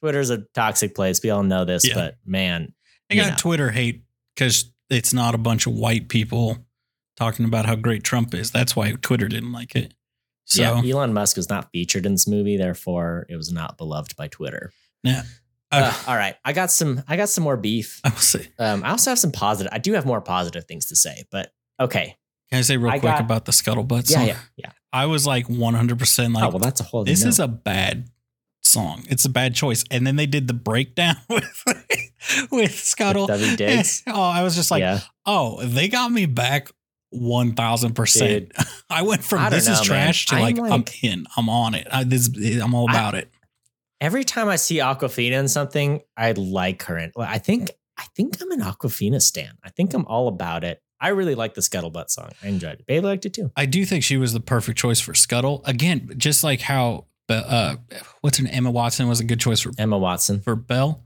Twitter's 0.00 0.30
a 0.30 0.38
toxic 0.54 0.94
place. 0.94 1.20
We 1.22 1.30
all 1.30 1.42
know 1.42 1.64
this, 1.64 1.86
Yeah. 1.86 1.94
but 1.94 2.18
man, 2.26 2.72
I 3.10 3.14
you 3.14 3.22
got 3.22 3.30
know. 3.30 3.36
Twitter 3.38 3.70
hate 3.70 4.02
because 4.34 4.70
it's 4.90 5.12
not 5.14 5.34
a 5.34 5.38
bunch 5.38 5.66
of 5.66 5.72
white 5.72 6.08
people 6.08 6.58
talking 7.16 7.46
about 7.46 7.64
how 7.66 7.74
great 7.76 8.04
Trump 8.04 8.34
is. 8.34 8.50
That's 8.50 8.76
why 8.76 8.92
Twitter 8.92 9.26
didn't 9.26 9.52
like 9.52 9.74
it. 9.74 9.94
So 10.46 10.62
yeah, 10.62 10.82
Elon 10.92 11.12
Musk 11.12 11.36
was 11.36 11.48
not 11.50 11.70
featured 11.72 12.06
in 12.06 12.12
this 12.12 12.26
movie, 12.26 12.56
therefore 12.56 13.26
it 13.28 13.36
was 13.36 13.52
not 13.52 13.76
beloved 13.76 14.16
by 14.16 14.28
Twitter. 14.28 14.72
yeah, 15.02 15.22
Uh, 15.72 15.92
all 16.06 16.16
right, 16.16 16.36
I 16.44 16.52
got 16.52 16.70
some. 16.70 17.02
I 17.08 17.16
got 17.16 17.28
some 17.28 17.44
more 17.44 17.56
beef. 17.56 18.00
I 18.04 18.08
will 18.10 18.16
say. 18.16 18.46
Um, 18.58 18.82
I 18.84 18.90
also 18.90 19.10
have 19.10 19.18
some 19.18 19.32
positive. 19.32 19.72
I 19.74 19.78
do 19.78 19.92
have 19.94 20.06
more 20.06 20.20
positive 20.20 20.64
things 20.64 20.86
to 20.86 20.96
say, 20.96 21.24
but 21.30 21.52
okay. 21.80 22.16
Can 22.50 22.58
I 22.60 22.62
say 22.62 22.76
real 22.76 22.92
I 22.92 23.00
quick 23.00 23.12
got- 23.12 23.20
about 23.20 23.44
the 23.44 23.52
scuttlebutt 23.52 24.06
song? 24.06 24.22
yeah, 24.26 24.38
yeah. 24.56 24.66
yeah. 24.66 24.72
I 24.92 25.06
was 25.06 25.26
like 25.26 25.46
100% 25.48 26.32
like, 26.34 26.44
oh 26.44 26.48
well, 26.50 26.58
that's 26.60 26.80
a 26.80 26.84
whole. 26.84 27.02
this 27.04 27.24
is 27.24 27.38
a 27.40 27.48
bad 27.48 28.08
song. 28.62 29.04
It's 29.10 29.24
a 29.24 29.28
bad 29.28 29.54
choice. 29.54 29.84
And 29.90 30.06
then 30.06 30.14
they 30.16 30.26
did 30.26 30.46
the 30.46 30.54
breakdown 30.54 31.16
with 31.28 31.64
with 32.50 32.74
Scuttle. 32.78 33.26
With 33.26 33.40
W. 33.40 33.56
Diggs? 33.56 34.02
oh, 34.06 34.22
I 34.22 34.42
was 34.42 34.54
just 34.54 34.70
like, 34.70 34.80
yeah. 34.80 35.00
oh, 35.26 35.60
they 35.64 35.88
got 35.88 36.10
me 36.12 36.26
back 36.26 36.70
1000%. 37.14 38.82
I 38.90 39.02
went 39.02 39.24
from 39.24 39.40
I 39.40 39.50
this 39.50 39.68
is 39.68 39.80
trash 39.80 40.30
man. 40.32 40.40
to 40.40 40.46
I'm 40.46 40.54
like, 40.56 40.72
I'm 40.72 40.84
in. 41.02 41.26
I'm 41.36 41.48
on 41.48 41.74
it. 41.74 41.86
I, 41.90 42.04
this 42.04 42.28
I'm 42.62 42.74
all 42.74 42.88
I- 42.88 42.92
about 42.92 43.14
it. 43.14 43.30
Every 43.98 44.24
time 44.24 44.48
I 44.48 44.56
see 44.56 44.76
Awkwafina 44.76 45.32
in 45.40 45.48
something, 45.48 46.02
I 46.18 46.32
like 46.32 46.82
her. 46.82 46.98
In, 46.98 47.12
well, 47.16 47.26
I 47.30 47.38
think 47.38 47.70
I 47.96 48.04
think 48.14 48.36
I'm 48.42 48.50
an 48.50 48.60
Awkwafina 48.60 49.22
stan. 49.22 49.56
I 49.64 49.70
think 49.70 49.94
I'm 49.94 50.04
all 50.04 50.28
about 50.28 50.64
it. 50.64 50.82
I 51.00 51.08
really 51.08 51.34
like 51.34 51.54
the 51.54 51.62
Scuttlebutt 51.62 52.10
song. 52.10 52.28
I 52.42 52.48
enjoyed 52.48 52.80
it. 52.80 52.86
Bailey 52.86 53.06
liked 53.06 53.24
it 53.24 53.32
too. 53.32 53.50
I 53.56 53.64
do 53.64 53.86
think 53.86 54.04
she 54.04 54.18
was 54.18 54.34
the 54.34 54.40
perfect 54.40 54.76
choice 54.78 55.00
for 55.00 55.14
Scuttle. 55.14 55.62
Again, 55.64 56.10
just 56.18 56.44
like 56.44 56.60
how 56.60 57.06
uh 57.30 57.76
what's 58.20 58.36
her 58.36 58.44
name? 58.44 58.52
Emma 58.54 58.70
Watson 58.70 59.08
was 59.08 59.20
a 59.20 59.24
good 59.24 59.40
choice 59.40 59.60
for 59.62 59.72
Emma 59.78 59.96
Watson. 59.96 60.40
for 60.40 60.56
Belle 60.56 61.02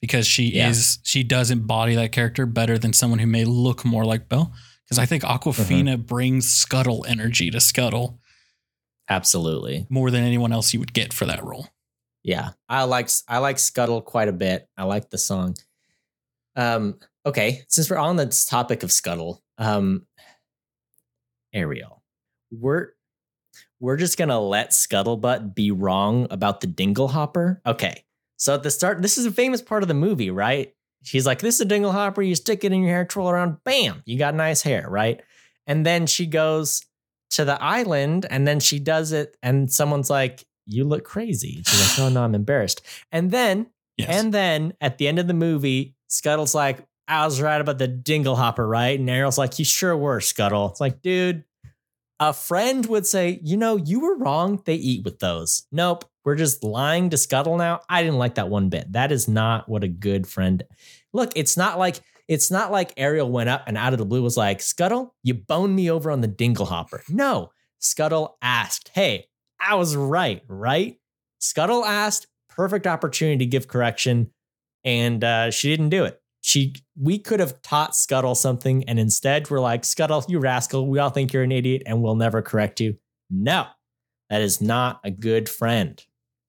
because 0.00 0.24
she 0.24 0.44
Yeah. 0.54 0.68
is 0.70 1.00
she 1.02 1.24
does 1.24 1.50
embody 1.50 1.96
that 1.96 2.12
character 2.12 2.46
better 2.46 2.78
than 2.78 2.92
someone 2.92 3.18
who 3.18 3.26
may 3.26 3.44
look 3.44 3.84
more 3.84 4.04
like 4.04 4.28
Belle. 4.28 4.52
Because 4.88 4.98
I 4.98 5.06
think 5.06 5.22
Awkwafina 5.22 5.94
Mm-hmm. 5.94 6.02
brings 6.02 6.48
Scuttle 6.52 7.04
energy 7.08 7.50
to 7.50 7.60
Scuttle 7.60 8.18
Absolutely. 9.08 9.86
more 9.90 10.10
than 10.10 10.24
anyone 10.24 10.52
else 10.52 10.72
you 10.72 10.80
would 10.80 10.92
get 10.94 11.12
for 11.12 11.26
that 11.26 11.44
role. 11.44 11.68
Yeah. 12.24 12.50
I 12.68 12.84
like 12.84 13.08
I 13.28 13.38
like 13.38 13.58
Scuttle 13.58 14.00
quite 14.02 14.28
a 14.28 14.32
bit. 14.32 14.68
I 14.76 14.84
like 14.84 15.10
the 15.10 15.18
song. 15.18 15.56
Um, 16.56 16.98
okay, 17.24 17.62
since 17.68 17.88
we're 17.90 17.96
on 17.98 18.16
the 18.16 18.26
topic 18.48 18.82
of 18.82 18.90
Scuttle, 18.92 19.42
um 19.58 20.06
Ariel, 21.52 22.02
we're 22.50 22.88
we're 23.80 23.96
just 23.96 24.18
gonna 24.18 24.40
let 24.40 24.70
Scuttlebutt 24.70 25.54
be 25.54 25.70
wrong 25.70 26.26
about 26.30 26.60
the 26.60 26.66
dingle 26.66 27.08
hopper. 27.08 27.60
Okay. 27.64 28.04
So 28.36 28.54
at 28.54 28.62
the 28.62 28.70
start, 28.70 29.02
this 29.02 29.18
is 29.18 29.26
a 29.26 29.32
famous 29.32 29.62
part 29.62 29.82
of 29.82 29.88
the 29.88 29.94
movie, 29.94 30.30
right? 30.30 30.72
She's 31.02 31.26
like, 31.26 31.40
This 31.40 31.56
is 31.56 31.60
a 31.62 31.64
dingle 31.64 31.92
hopper, 31.92 32.22
you 32.22 32.34
stick 32.34 32.64
it 32.64 32.72
in 32.72 32.80
your 32.82 32.90
hair, 32.90 33.04
twirl 33.04 33.30
around, 33.30 33.58
bam, 33.64 34.02
you 34.06 34.18
got 34.18 34.34
nice 34.34 34.62
hair, 34.62 34.86
right? 34.88 35.20
And 35.66 35.84
then 35.84 36.06
she 36.06 36.26
goes 36.26 36.82
to 37.30 37.44
the 37.44 37.62
island 37.62 38.26
and 38.30 38.48
then 38.48 38.58
she 38.60 38.78
does 38.78 39.12
it, 39.12 39.36
and 39.42 39.70
someone's 39.72 40.10
like, 40.10 40.44
You 40.66 40.84
look 40.84 41.04
crazy. 41.04 41.62
She's 41.66 41.98
like, 41.98 42.06
Oh 42.06 42.12
no, 42.12 42.22
I'm 42.22 42.34
embarrassed. 42.34 42.82
And 43.12 43.30
then 43.30 43.66
Yes. 43.96 44.08
and 44.10 44.32
then 44.32 44.74
at 44.80 44.98
the 44.98 45.08
end 45.08 45.18
of 45.18 45.26
the 45.26 45.34
movie, 45.34 45.96
Scuttle's 46.08 46.54
like, 46.54 46.86
I 47.08 47.24
was 47.24 47.40
right 47.40 47.60
about 47.60 47.78
the 47.78 47.88
dingle 47.88 48.36
hopper, 48.36 48.66
right? 48.66 48.98
And 48.98 49.08
Ariel's 49.10 49.38
like, 49.38 49.58
You 49.58 49.64
sure 49.64 49.96
were, 49.96 50.20
Scuttle. 50.20 50.68
It's 50.70 50.80
like, 50.80 51.02
dude, 51.02 51.42
a 52.20 52.32
friend 52.32 52.84
would 52.86 53.06
say, 53.06 53.40
You 53.42 53.56
know, 53.56 53.76
you 53.76 54.00
were 54.00 54.16
wrong. 54.16 54.62
They 54.64 54.74
eat 54.74 55.04
with 55.04 55.18
those. 55.18 55.66
Nope. 55.72 56.04
We're 56.24 56.34
just 56.34 56.62
lying 56.62 57.10
to 57.10 57.16
Scuttle 57.16 57.56
now. 57.56 57.80
I 57.88 58.02
didn't 58.02 58.18
like 58.18 58.34
that 58.34 58.50
one 58.50 58.68
bit. 58.68 58.92
That 58.92 59.12
is 59.12 59.28
not 59.28 59.68
what 59.68 59.84
a 59.84 59.88
good 59.88 60.26
friend. 60.26 60.62
Look, 61.12 61.32
it's 61.36 61.56
not 61.56 61.78
like 61.78 62.00
it's 62.28 62.50
not 62.50 62.70
like 62.70 62.92
Ariel 62.96 63.30
went 63.30 63.48
up 63.48 63.64
and 63.66 63.78
out 63.78 63.94
of 63.94 63.98
the 63.98 64.04
blue 64.04 64.22
was 64.22 64.36
like, 64.36 64.60
Scuttle, 64.60 65.14
you 65.22 65.32
boned 65.34 65.74
me 65.74 65.90
over 65.90 66.10
on 66.10 66.20
the 66.20 66.28
dingle 66.28 66.66
hopper. 66.66 67.02
No. 67.08 67.50
Scuttle 67.78 68.36
asked, 68.42 68.90
Hey, 68.92 69.26
I 69.60 69.76
was 69.76 69.96
right, 69.96 70.42
right? 70.48 70.98
Scuttle 71.40 71.84
asked, 71.84 72.26
perfect 72.48 72.86
opportunity 72.86 73.38
to 73.38 73.46
give 73.46 73.68
correction, 73.68 74.30
and 74.84 75.22
uh, 75.22 75.50
she 75.50 75.70
didn't 75.70 75.88
do 75.90 76.04
it. 76.04 76.20
She, 76.48 76.76
we 76.98 77.18
could 77.18 77.40
have 77.40 77.60
taught 77.60 77.94
Scuttle 77.94 78.34
something, 78.34 78.82
and 78.88 78.98
instead 78.98 79.50
we're 79.50 79.60
like, 79.60 79.84
Scuttle, 79.84 80.24
you 80.28 80.38
rascal, 80.38 80.86
we 80.86 80.98
all 80.98 81.10
think 81.10 81.34
you're 81.34 81.42
an 81.42 81.52
idiot, 81.52 81.82
and 81.84 82.00
we'll 82.02 82.14
never 82.14 82.40
correct 82.40 82.80
you. 82.80 82.96
No, 83.28 83.66
that 84.30 84.40
is 84.40 84.58
not 84.62 84.98
a 85.04 85.10
good 85.10 85.50
friend. 85.50 86.02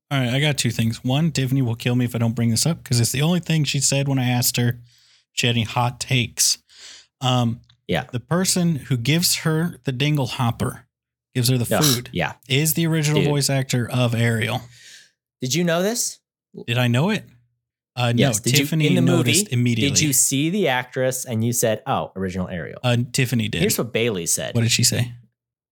All 0.10 0.18
right, 0.18 0.30
I 0.30 0.40
got 0.40 0.58
two 0.58 0.72
things. 0.72 1.04
One, 1.04 1.34
Tiffany 1.34 1.62
will 1.62 1.76
kill 1.76 1.96
me 1.96 2.06
if 2.06 2.16
I 2.16 2.18
don't 2.18 2.34
bring 2.34 2.50
this 2.50 2.66
up 2.66 2.82
because 2.82 3.02
it's 3.02 3.12
the 3.12 3.22
only 3.22 3.42
thing 3.42 3.66
she 3.66 3.82
said 3.82 4.08
when 4.08 4.18
I 4.18 4.30
asked 4.30 4.56
her 4.56 4.70
if 4.70 4.80
she 5.34 5.48
had 5.48 5.58
any 5.58 5.66
hot 5.66 6.00
takes. 6.00 6.60
Um, 7.20 7.60
Yeah. 7.86 8.06
the 8.14 8.22
person 8.22 8.76
who 8.78 8.96
gives 8.96 9.40
her 9.40 9.80
the 9.84 9.92
dingle 9.92 10.28
hopper, 10.28 10.86
gives 11.36 11.50
her 11.50 11.58
the 11.58 11.76
Ugh, 11.76 11.84
food, 11.84 12.10
yeah. 12.14 12.36
is 12.48 12.74
the 12.76 12.88
original 12.88 13.20
Dude. 13.20 13.30
voice 13.30 13.50
actor 13.50 13.90
of 13.92 14.16
Ariel. 14.16 14.62
Did 15.42 15.54
you 15.56 15.66
know 15.66 15.84
this? 15.84 16.20
Did 16.68 16.78
I 16.78 16.88
know 16.88 17.10
it? 17.10 17.26
Uh, 18.00 18.14
Yes. 18.16 18.38
no, 18.40 18.44
Did 18.44 18.54
you- 18.54 18.60
Tiffany 18.66 18.88
in 18.88 18.96
the 18.96 19.02
noticed 19.02 19.44
movie, 19.46 19.54
immediately. 19.54 19.90
Did 19.96 20.02
you 20.02 20.14
see 20.14 20.50
the 20.50 20.70
actress 20.70 21.26
and 21.26 21.44
you 21.44 21.52
said, 21.54 21.82
"Oh, 21.86 22.12
original 22.16 22.48
Ariel"? 22.48 22.80
Uh, 22.84 22.98
Tiffany 23.12 23.48
did. 23.50 23.60
Here's 23.62 23.78
what 23.78 23.92
Bailey 23.94 24.26
said. 24.26 24.56
what 24.56 24.62
did 24.62 24.72
she 24.72 24.84
say? 24.84 25.12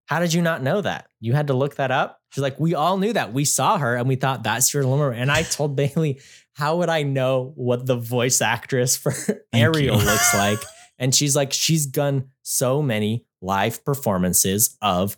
How 0.08 0.20
did 0.20 0.34
you 0.34 0.42
not 0.42 0.62
know 0.64 0.80
that? 0.82 1.08
You 1.20 1.34
had 1.34 1.48
to 1.48 1.54
look 1.54 1.76
that 1.76 1.92
up. 1.92 2.22
She's 2.32 2.42
like, 2.42 2.60
we 2.60 2.76
all 2.76 2.98
knew 2.98 3.12
that. 3.14 3.34
We 3.34 3.44
saw 3.46 3.78
her 3.78 3.96
and 3.96 4.08
we 4.08 4.16
thought 4.16 4.44
that's 4.44 4.74
your 4.74 4.84
Lumber. 4.84 5.12
And 5.12 5.30
I 5.32 5.44
told 5.44 5.76
Bailey, 5.82 6.20
how 6.54 6.78
would 6.78 6.88
I 6.90 7.04
know 7.04 7.52
what 7.56 7.86
the 7.86 7.96
voice 7.98 8.42
actress 8.42 8.96
for 8.96 9.14
Ariel 9.54 9.98
looks 9.98 10.34
like? 10.34 10.60
And 11.00 11.14
she's 11.14 11.36
like, 11.36 11.52
she's 11.54 11.86
done 11.86 12.30
so 12.42 12.82
many 12.82 13.26
live 13.42 13.84
performances 13.86 14.78
of 14.82 15.18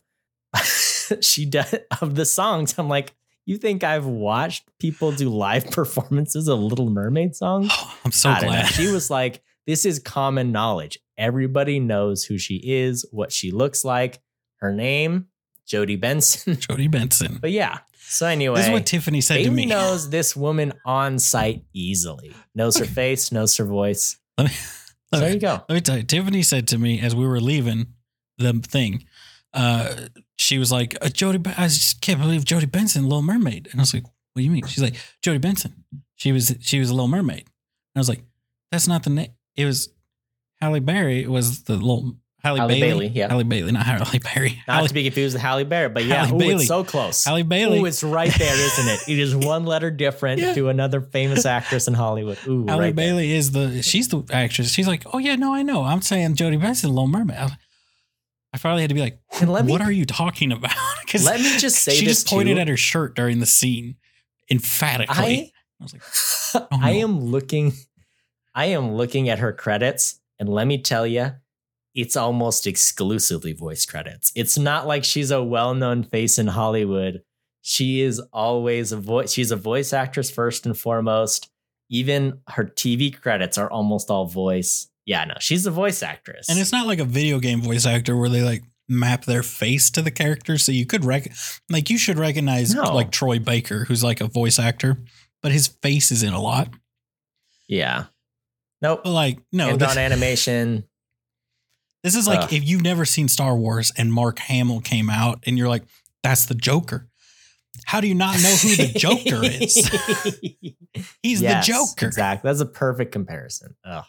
she 1.22 1.46
does 1.46 1.76
of 2.02 2.16
the 2.16 2.26
songs. 2.26 2.76
I'm 2.78 2.90
like, 2.90 3.14
you 3.50 3.58
think 3.58 3.84
I've 3.84 4.06
watched 4.06 4.70
people 4.80 5.12
do 5.12 5.30
live 5.30 5.66
performances 5.72 6.48
of 6.48 6.60
Little 6.60 6.90
Mermaid 6.90 7.36
songs? 7.36 7.70
Oh, 7.72 7.98
I'm 8.06 8.12
so 8.12 8.30
I 8.30 8.42
glad. 8.42 8.66
She 8.68 8.92
was 8.92 9.10
like, 9.10 9.42
this 9.66 9.86
is 9.86 10.00
common 10.00 10.52
knowledge. 10.52 11.00
Everybody 11.18 11.80
knows 11.80 12.24
who 12.24 12.38
she 12.38 12.62
is, 12.64 13.06
what 13.12 13.32
she 13.32 13.52
looks 13.52 13.84
like, 13.84 14.22
her 14.58 14.72
name, 14.72 15.28
Jodi 15.66 15.96
Benson. 15.96 16.56
Jodi 16.60 16.88
Benson. 16.88 17.40
but 17.42 17.52
yeah. 17.52 17.80
So 17.98 18.26
anyway, 18.26 18.58
This 18.58 18.68
is 18.68 18.72
what 18.72 18.86
Tiffany 18.86 19.22
said 19.22 19.44
to 19.44 19.52
me. 19.52 19.66
knows 19.68 20.10
this 20.10 20.36
woman 20.36 20.74
on 20.86 21.20
sight 21.20 21.64
easily. 21.74 22.34
Knows 22.56 22.78
her 22.78 22.86
face, 22.86 23.32
knows 23.32 23.56
her 23.58 23.66
voice. 23.66 24.18
Let 24.38 24.48
me, 24.48 24.54
So 24.54 25.20
there 25.20 25.34
you 25.34 25.40
go. 25.40 25.64
Let 25.68 25.76
me 25.76 25.82
tell 25.82 25.98
you, 25.98 26.04
Tiffany 26.04 26.42
said 26.44 26.68
to 26.70 26.78
me 26.78 27.00
as 27.02 27.16
we 27.16 27.28
were 27.28 27.40
leaving 27.40 27.88
the 28.38 28.54
thing, 28.54 29.06
uh, 29.54 29.96
she 30.38 30.58
was 30.58 30.72
like, 30.72 30.98
uh, 31.02 31.10
Jodi, 31.10 31.40
I 31.58 31.64
just 31.68 32.02
can't 32.02 32.20
believe 32.20 32.46
Jodi 32.46 32.66
Benson, 32.66 33.04
Little 33.04 33.22
Mermaid. 33.22 33.68
And 33.72 33.80
I 33.80 33.84
was 33.84 33.94
like, 33.94 34.04
what 34.04 34.12
do 34.38 34.44
you 34.44 34.52
mean? 34.52 34.66
She's 34.66 34.84
like, 34.84 34.96
Jodi 35.22 35.40
Benson. 35.40 35.84
She 36.16 36.32
was 36.32 36.56
she 36.62 36.80
was 36.80 36.90
a 36.90 36.94
Little 36.94 37.08
Mermaid. 37.08 37.40
And 37.42 37.96
I 37.96 38.00
was 38.00 38.10
like, 38.10 38.24
that's 38.72 38.88
not 38.88 39.04
the 39.04 39.10
name. 39.10 39.32
It 39.56 39.66
was 39.66 39.90
Halle 40.62 40.80
Berry. 40.80 41.24
It 41.24 41.30
was 41.30 41.64
the 41.64 41.74
little 41.74 42.18
Halle, 42.44 42.58
Halle 42.58 42.68
Bailey. 42.70 42.80
Bailey, 42.80 43.08
yeah. 43.08 43.28
Halle 43.30 43.44
Bailey, 43.44 43.72
not 43.72 43.86
Halle 43.86 44.20
Berry. 44.20 44.62
Not 44.68 44.76
Halle, 44.76 44.88
to 44.88 44.94
be 44.94 45.04
confused 45.04 45.34
with 45.34 45.42
Halle 45.42 45.64
Berry, 45.66 45.90
but 45.90 46.06
yeah, 46.06 46.26
Halle 46.26 46.36
ooh, 46.36 46.40
Bailey. 46.40 46.56
it's 46.56 46.68
so 46.68 46.84
close. 46.84 47.26
Halle 47.26 47.44
Bailey. 47.44 47.80
Ooh, 47.80 47.86
it's 47.86 48.04
right 48.04 48.34
there, 48.38 48.56
isn't 48.56 48.88
it? 48.88 49.10
It 49.10 49.20
is 49.20 49.36
one 49.36 49.66
letter 49.66 49.92
different 49.92 50.40
Yeah. 50.40 50.54
to 50.54 50.70
another 50.70 51.02
famous 51.02 51.46
actress 51.46 51.88
in 51.88 51.94
Hollywood. 51.94 52.38
Ooh, 52.48 52.66
Halle 52.68 52.80
right. 52.80 52.96
Bailey 52.96 53.32
is 53.34 53.52
the 53.52 53.82
she's 53.82 54.08
the 54.08 54.24
actress. 54.32 54.72
She's 54.72 54.88
like, 54.88 55.04
oh 55.14 55.18
yeah, 55.18 55.36
no, 55.36 55.54
I 55.54 55.64
know. 55.64 55.84
I'm 55.84 56.02
saying 56.02 56.36
Jodi 56.36 56.58
Benson, 56.58 56.90
Little 56.92 57.08
Mermaid. 57.08 57.38
I, 57.38 57.58
I 58.54 58.58
finally 58.58 58.82
had 58.82 58.90
to 58.90 58.96
be 58.96 59.02
like, 59.02 59.20
let 59.46 59.66
me- 59.66 59.72
what 59.72 59.82
are 59.82 59.92
you 59.92 60.06
talking 60.06 60.52
about? 60.52 60.74
Because 61.10 61.26
Let 61.26 61.40
me 61.42 61.58
just 61.58 61.78
say 61.82 61.92
this. 61.94 62.00
she 62.00 62.06
just 62.06 62.28
pointed 62.28 62.56
too. 62.58 62.62
at 62.62 62.68
her 62.68 62.78
shirt 62.78 63.16
during 63.16 63.40
the 63.40 63.48
scene 63.48 63.96
emphatically. 64.52 65.16
I 65.16 65.52
I 65.80 65.84
was 65.84 65.94
like, 65.94 66.04
oh, 66.72 66.78
I 66.80 66.94
no. 66.94 67.00
am 67.00 67.20
looking 67.22 67.74
I 68.54 68.66
am 68.66 68.94
looking 68.94 69.30
at 69.30 69.40
her 69.40 69.52
credits 69.54 70.20
and 70.38 70.50
let 70.50 70.68
me 70.68 70.82
tell 70.82 71.08
you 71.08 71.32
it's 71.96 72.16
almost 72.16 72.68
exclusively 72.68 73.54
voice 73.54 73.86
credits. 73.86 74.32
It's 74.36 74.58
not 74.58 74.86
like 74.86 75.04
she's 75.04 75.32
a 75.32 75.44
well-known 75.44 76.04
face 76.04 76.38
in 76.38 76.48
Hollywood. 76.48 77.24
She 77.62 78.02
is 78.02 78.20
always 78.32 78.92
a 78.92 78.98
voice 78.98 79.32
she's 79.32 79.50
a 79.52 79.56
voice 79.56 79.94
actress 79.94 80.30
first 80.30 80.66
and 80.68 80.78
foremost. 80.78 81.50
Even 81.90 82.40
her 82.50 82.66
TV 82.66 83.20
credits 83.20 83.58
are 83.58 83.72
almost 83.72 84.12
all 84.12 84.26
voice. 84.28 84.89
Yeah, 85.10 85.26
no, 85.26 85.34
she's 85.40 85.66
a 85.66 85.72
voice 85.72 86.04
actress. 86.04 86.50
and 86.50 86.60
it's 86.60 86.72
not 86.72 86.86
like 86.86 87.00
a 87.00 87.04
video 87.04 87.40
game 87.40 87.62
voice 87.64 87.88
actor 87.88 88.16
where 88.16 88.30
they 88.30 88.44
like 88.44 88.62
map 88.88 89.26
their 89.26 89.42
face 89.42 89.90
to 89.92 90.04
the 90.04 90.12
character. 90.12 90.60
So 90.60 90.72
you 90.72 90.86
could 90.86 91.04
rec 91.04 91.32
like 91.68 91.90
you 91.90 91.98
should 91.98 92.20
recognize 92.20 92.76
No. 92.76 92.94
like 92.94 93.10
Troy 93.10 93.40
Baker, 93.40 93.86
who's 93.86 94.04
like 94.04 94.22
a 94.22 94.28
voice 94.28 94.60
actor, 94.60 95.00
but 95.42 95.52
his 95.52 95.68
face 95.68 96.12
is 96.12 96.22
in 96.22 96.34
a 96.34 96.40
lot. 96.42 96.70
yeah. 97.68 98.06
Nope. 98.84 99.02
But 99.04 99.12
like, 99.12 99.40
no, 99.52 99.76
this, 99.76 99.90
on 99.92 99.98
animation. 99.98 100.84
this 102.04 102.16
is 102.16 102.28
like 102.28 102.42
Ugh. 102.44 102.54
if 102.54 102.64
you've 102.64 102.84
never 102.84 103.04
seen 103.04 103.28
Star 103.28 103.56
Wars 103.58 103.92
and 103.98 104.14
Mark 104.14 104.38
Hamill 104.40 104.80
came 104.80 105.10
out 105.10 105.42
and 105.48 105.58
you're 105.58 105.68
like, 105.70 105.84
that's 106.24 106.46
the 106.46 106.54
Joker. 106.56 107.08
How 107.86 108.00
do 108.00 108.08
you 108.08 108.16
not 108.16 108.36
know 108.44 108.56
who 108.56 108.76
the 108.76 108.92
Joker 108.96 109.42
is? 109.44 109.76
He's 111.24 111.42
Yes, 111.42 111.66
the 111.66 111.74
Joker. 111.74 112.06
Exactly. 112.08 112.48
That's 112.48 112.62
a 112.62 112.66
perfect 112.66 113.12
comparison. 113.12 113.76
Oh. 113.84 114.04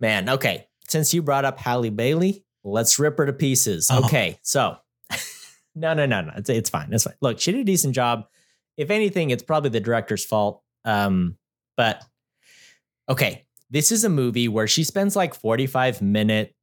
Man, 0.00 0.28
okay. 0.28 0.66
Since 0.88 1.14
you 1.14 1.22
brought 1.22 1.44
up 1.44 1.58
Halle 1.58 1.90
Bailey, 1.90 2.44
let's 2.64 2.98
rip 2.98 3.18
her 3.18 3.26
to 3.26 3.32
pieces. 3.32 3.88
Oh. 3.90 4.04
Okay. 4.04 4.38
So, 4.42 4.76
no, 5.74 5.94
no, 5.94 6.06
no, 6.06 6.22
no. 6.22 6.32
It's, 6.36 6.50
it's 6.50 6.70
fine. 6.70 6.92
It's 6.92 7.04
fine. 7.04 7.14
Look, 7.20 7.38
she 7.38 7.52
did 7.52 7.60
a 7.60 7.64
decent 7.64 7.94
job. 7.94 8.24
If 8.76 8.90
anything, 8.90 9.30
it's 9.30 9.42
probably 9.42 9.70
the 9.70 9.80
director's 9.80 10.24
fault. 10.24 10.62
Um, 10.84 11.36
but 11.76 12.02
okay. 13.08 13.44
This 13.72 13.92
is 13.92 14.02
a 14.02 14.08
movie 14.08 14.48
where 14.48 14.66
she 14.66 14.82
spends 14.82 15.14
like 15.14 15.32
45 15.32 16.02
minutes 16.02 16.54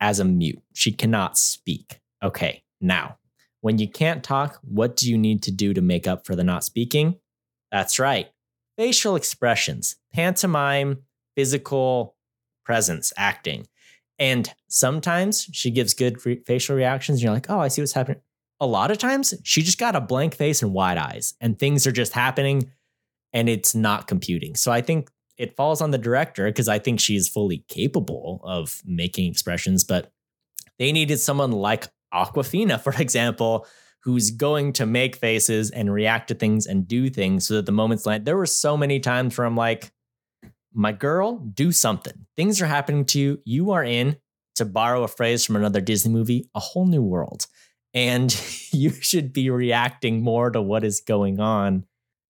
as 0.00 0.18
a 0.18 0.24
mute. 0.24 0.62
She 0.72 0.92
cannot 0.92 1.36
speak. 1.36 2.00
Okay. 2.22 2.62
Now, 2.80 3.18
when 3.60 3.78
you 3.78 3.88
can't 3.88 4.24
talk, 4.24 4.58
what 4.62 4.96
do 4.96 5.10
you 5.10 5.18
need 5.18 5.42
to 5.42 5.50
do 5.50 5.74
to 5.74 5.82
make 5.82 6.06
up 6.06 6.26
for 6.26 6.34
the 6.34 6.42
not 6.42 6.64
speaking? 6.64 7.16
That's 7.70 7.98
right. 7.98 8.28
Facial 8.78 9.14
expressions, 9.14 9.96
pantomime, 10.14 11.02
physical 11.36 12.16
presence, 12.64 13.12
acting. 13.16 13.66
And 14.18 14.52
sometimes 14.68 15.48
she 15.52 15.70
gives 15.70 15.94
good 15.94 16.24
re- 16.24 16.42
facial 16.46 16.76
reactions. 16.76 17.18
And 17.18 17.24
you're 17.24 17.34
like, 17.34 17.50
oh, 17.50 17.58
I 17.58 17.68
see 17.68 17.82
what's 17.82 17.92
happening. 17.92 18.20
A 18.60 18.66
lot 18.66 18.90
of 18.90 18.98
times 18.98 19.34
she 19.42 19.62
just 19.62 19.78
got 19.78 19.96
a 19.96 20.00
blank 20.00 20.34
face 20.34 20.62
and 20.62 20.72
wide 20.72 20.98
eyes, 20.98 21.34
and 21.40 21.58
things 21.58 21.86
are 21.86 21.92
just 21.92 22.12
happening 22.12 22.70
and 23.32 23.48
it's 23.48 23.74
not 23.74 24.06
computing. 24.06 24.54
So 24.54 24.70
I 24.70 24.82
think 24.82 25.10
it 25.38 25.56
falls 25.56 25.80
on 25.80 25.90
the 25.90 25.98
director 25.98 26.46
because 26.46 26.68
I 26.68 26.78
think 26.78 27.00
she's 27.00 27.28
fully 27.28 27.64
capable 27.68 28.40
of 28.44 28.82
making 28.84 29.30
expressions, 29.30 29.84
but 29.84 30.12
they 30.78 30.92
needed 30.92 31.18
someone 31.18 31.52
like 31.52 31.88
Awkwafina, 32.12 32.80
for 32.80 32.92
example, 33.00 33.66
who's 34.02 34.30
going 34.30 34.72
to 34.74 34.86
make 34.86 35.16
faces 35.16 35.70
and 35.70 35.92
react 35.92 36.28
to 36.28 36.34
things 36.34 36.66
and 36.66 36.86
do 36.86 37.08
things 37.08 37.46
so 37.46 37.54
that 37.54 37.66
the 37.66 37.72
moments 37.72 38.04
land. 38.04 38.24
There 38.24 38.36
were 38.36 38.46
so 38.46 38.76
many 38.76 39.00
times 39.00 39.36
where 39.36 39.46
I'm 39.46 39.56
like, 39.56 39.92
my 40.74 40.92
girl, 40.92 41.36
do 41.38 41.72
something. 41.72 42.26
Things 42.36 42.60
are 42.62 42.66
happening 42.66 43.04
to 43.06 43.18
you. 43.18 43.40
You 43.44 43.70
are 43.72 43.84
in, 43.84 44.16
to 44.56 44.64
borrow 44.64 45.02
a 45.02 45.08
phrase 45.08 45.44
from 45.44 45.56
another 45.56 45.80
Disney 45.80 46.12
movie, 46.12 46.48
a 46.54 46.60
whole 46.60 46.86
new 46.86 47.02
world. 47.02 47.46
And 47.94 48.34
you 48.72 48.90
should 48.90 49.32
be 49.32 49.50
reacting 49.50 50.22
more 50.22 50.50
to 50.50 50.60
what 50.62 50.84
is 50.84 51.00
going 51.00 51.40
on. 51.40 51.84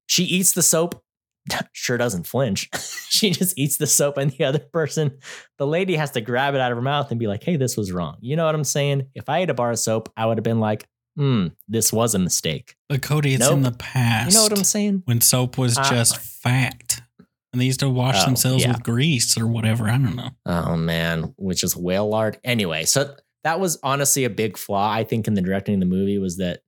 She 0.06 0.24
eats 0.24 0.52
the 0.52 0.62
soap, 0.62 1.02
sure 1.72 1.96
doesn't 1.96 2.26
flinch. 2.26 2.68
she 3.08 3.30
just 3.30 3.58
eats 3.58 3.76
the 3.76 3.86
soap, 3.86 4.16
and 4.18 4.30
the 4.30 4.44
other 4.44 4.58
person, 4.58 5.18
the 5.58 5.66
lady 5.66 5.96
has 5.96 6.10
to 6.12 6.20
grab 6.20 6.54
it 6.54 6.60
out 6.60 6.72
of 6.72 6.76
her 6.78 6.82
mouth 6.82 7.10
and 7.10 7.18
be 7.20 7.26
like, 7.26 7.42
hey, 7.44 7.56
this 7.56 7.76
was 7.76 7.92
wrong. 7.92 8.16
You 8.20 8.36
know 8.36 8.46
what 8.46 8.54
I'm 8.54 8.64
saying? 8.64 9.08
If 9.14 9.28
I 9.28 9.38
ate 9.40 9.50
a 9.50 9.54
bar 9.54 9.70
of 9.70 9.78
soap, 9.78 10.12
I 10.16 10.26
would 10.26 10.38
have 10.38 10.44
been 10.44 10.60
like, 10.60 10.86
hmm, 11.16 11.48
this 11.68 11.92
was 11.92 12.14
a 12.14 12.18
mistake. 12.18 12.74
But 12.88 13.02
Cody, 13.02 13.34
it's 13.34 13.48
in 13.48 13.62
the 13.62 13.72
past. 13.72 14.32
You 14.32 14.38
know 14.38 14.44
what 14.44 14.56
I'm 14.56 14.64
saying? 14.64 15.02
when 15.06 15.20
soap 15.20 15.58
was 15.58 15.76
Uh, 15.76 15.88
just 15.90 16.18
fat. 16.18 16.91
And 17.52 17.60
they 17.60 17.66
used 17.66 17.80
to 17.80 17.90
wash 17.90 18.22
Oh, 18.22 18.26
themselves 18.26 18.62
yeah. 18.64 18.72
with 18.72 18.82
grease 18.82 19.36
or 19.36 19.46
whatever. 19.46 19.88
I 19.88 19.98
don't 19.98 20.16
know. 20.16 20.30
Oh 20.46 20.76
man, 20.76 21.34
which 21.36 21.62
is 21.62 21.76
whale 21.76 22.08
lard. 22.08 22.38
Anyway, 22.44 22.84
so 22.84 23.14
that 23.44 23.60
was 23.60 23.78
honestly 23.82 24.24
a 24.24 24.30
big 24.30 24.56
flaw 24.56 24.90
I 24.90 25.04
think 25.04 25.26
in 25.26 25.34
the 25.34 25.42
directing 25.42 25.74
of 25.74 25.80
the 25.80 25.86
movie 25.86 26.18
was 26.18 26.38
that 26.38 26.60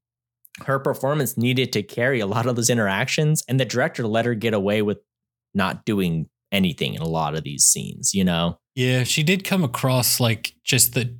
her 0.66 0.78
performance 0.78 1.36
needed 1.36 1.72
to 1.72 1.82
carry 1.82 2.20
a 2.20 2.26
lot 2.26 2.46
of 2.46 2.54
those 2.56 2.70
interactions, 2.70 3.42
and 3.48 3.58
the 3.58 3.64
director 3.64 4.06
let 4.06 4.24
her 4.24 4.34
get 4.34 4.54
away 4.54 4.82
with 4.82 4.98
not 5.54 5.84
doing 5.84 6.28
anything 6.52 6.94
in 6.94 7.02
a 7.02 7.08
lot 7.08 7.34
of 7.34 7.42
these 7.44 7.64
scenes. 7.64 8.12
You 8.14 8.24
know? 8.24 8.58
Yeah, 8.74 9.04
she 9.04 9.22
did 9.22 9.42
come 9.44 9.64
across 9.64 10.20
like 10.20 10.54
just 10.64 10.94
the 10.94 11.16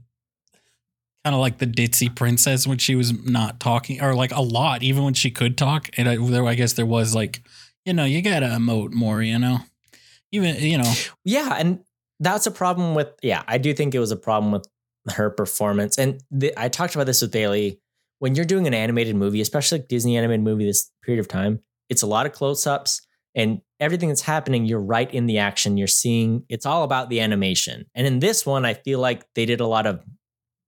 kind 1.25 1.35
of 1.35 1.41
like 1.41 1.57
the 1.59 1.67
ditzy 1.67 2.15
princess 2.15 2.67
when 2.67 2.77
she 2.79 2.95
was 2.95 3.13
not 3.25 3.59
talking, 3.61 4.03
or 4.03 4.15
like 4.15 4.33
a 4.33 4.43
lot, 4.43 4.83
even 4.83 5.05
when 5.05 5.15
she 5.15 5.31
could 5.31 5.57
talk. 5.57 5.89
And 5.97 6.07
I, 6.09 6.45
I 6.45 6.55
guess 6.55 6.75
there 6.75 6.85
was 6.85 7.15
like, 7.15 7.43
you 7.85 7.93
know, 7.93 8.05
you 8.05 8.23
gotta 8.23 8.47
emote 8.47 8.93
more, 8.93 9.23
you 9.23 9.39
know, 9.39 9.59
even 10.33 10.57
you 10.57 10.79
know, 10.79 10.93
Yeah, 11.25 11.55
and 11.59 11.81
that's 12.21 12.47
a 12.47 12.51
problem 12.51 12.95
with. 12.95 13.09
Yeah, 13.23 13.43
I 13.47 13.59
do 13.59 13.75
think 13.75 13.95
it 13.95 13.99
was 13.99 14.11
a 14.11 14.17
problem 14.17 14.53
with 14.53 14.67
her 15.15 15.31
performance, 15.31 15.99
and 15.99 16.21
the, 16.31 16.53
I 16.57 16.69
talked 16.69 16.95
about 16.95 17.07
this 17.07 17.23
with 17.23 17.33
Bailey. 17.33 17.81
When 18.21 18.35
you're 18.35 18.47
doing 18.47 18.67
an 18.67 18.75
animated 18.75 19.17
movie, 19.17 19.41
especially 19.41 19.79
like 19.79 19.89
Disney 19.89 20.17
animated 20.17 20.45
movie, 20.45 20.65
this 20.65 20.91
period 21.03 21.21
of 21.21 21.29
time, 21.29 21.61
it's 21.91 22.03
a 22.03 22.07
lot 22.07 22.27
of 22.27 22.33
close 22.33 22.67
ups 22.67 23.03
and 23.35 23.61
everything 23.81 24.09
that's 24.09 24.23
happening. 24.23 24.65
You're 24.65 24.81
right 24.81 25.13
in 25.13 25.27
the 25.27 25.39
action. 25.39 25.77
You're 25.77 25.89
seeing. 25.89 26.45
It's 26.49 26.65
all 26.65 26.85
about 26.85 27.11
the 27.11 27.21
animation. 27.21 27.85
And 27.95 28.07
in 28.07 28.21
this 28.21 28.47
one, 28.47 28.65
I 28.65 28.75
feel 28.75 29.01
like 29.01 29.27
they 29.35 29.45
did 29.45 29.61
a 29.61 29.67
lot 29.67 29.87
of 29.87 30.03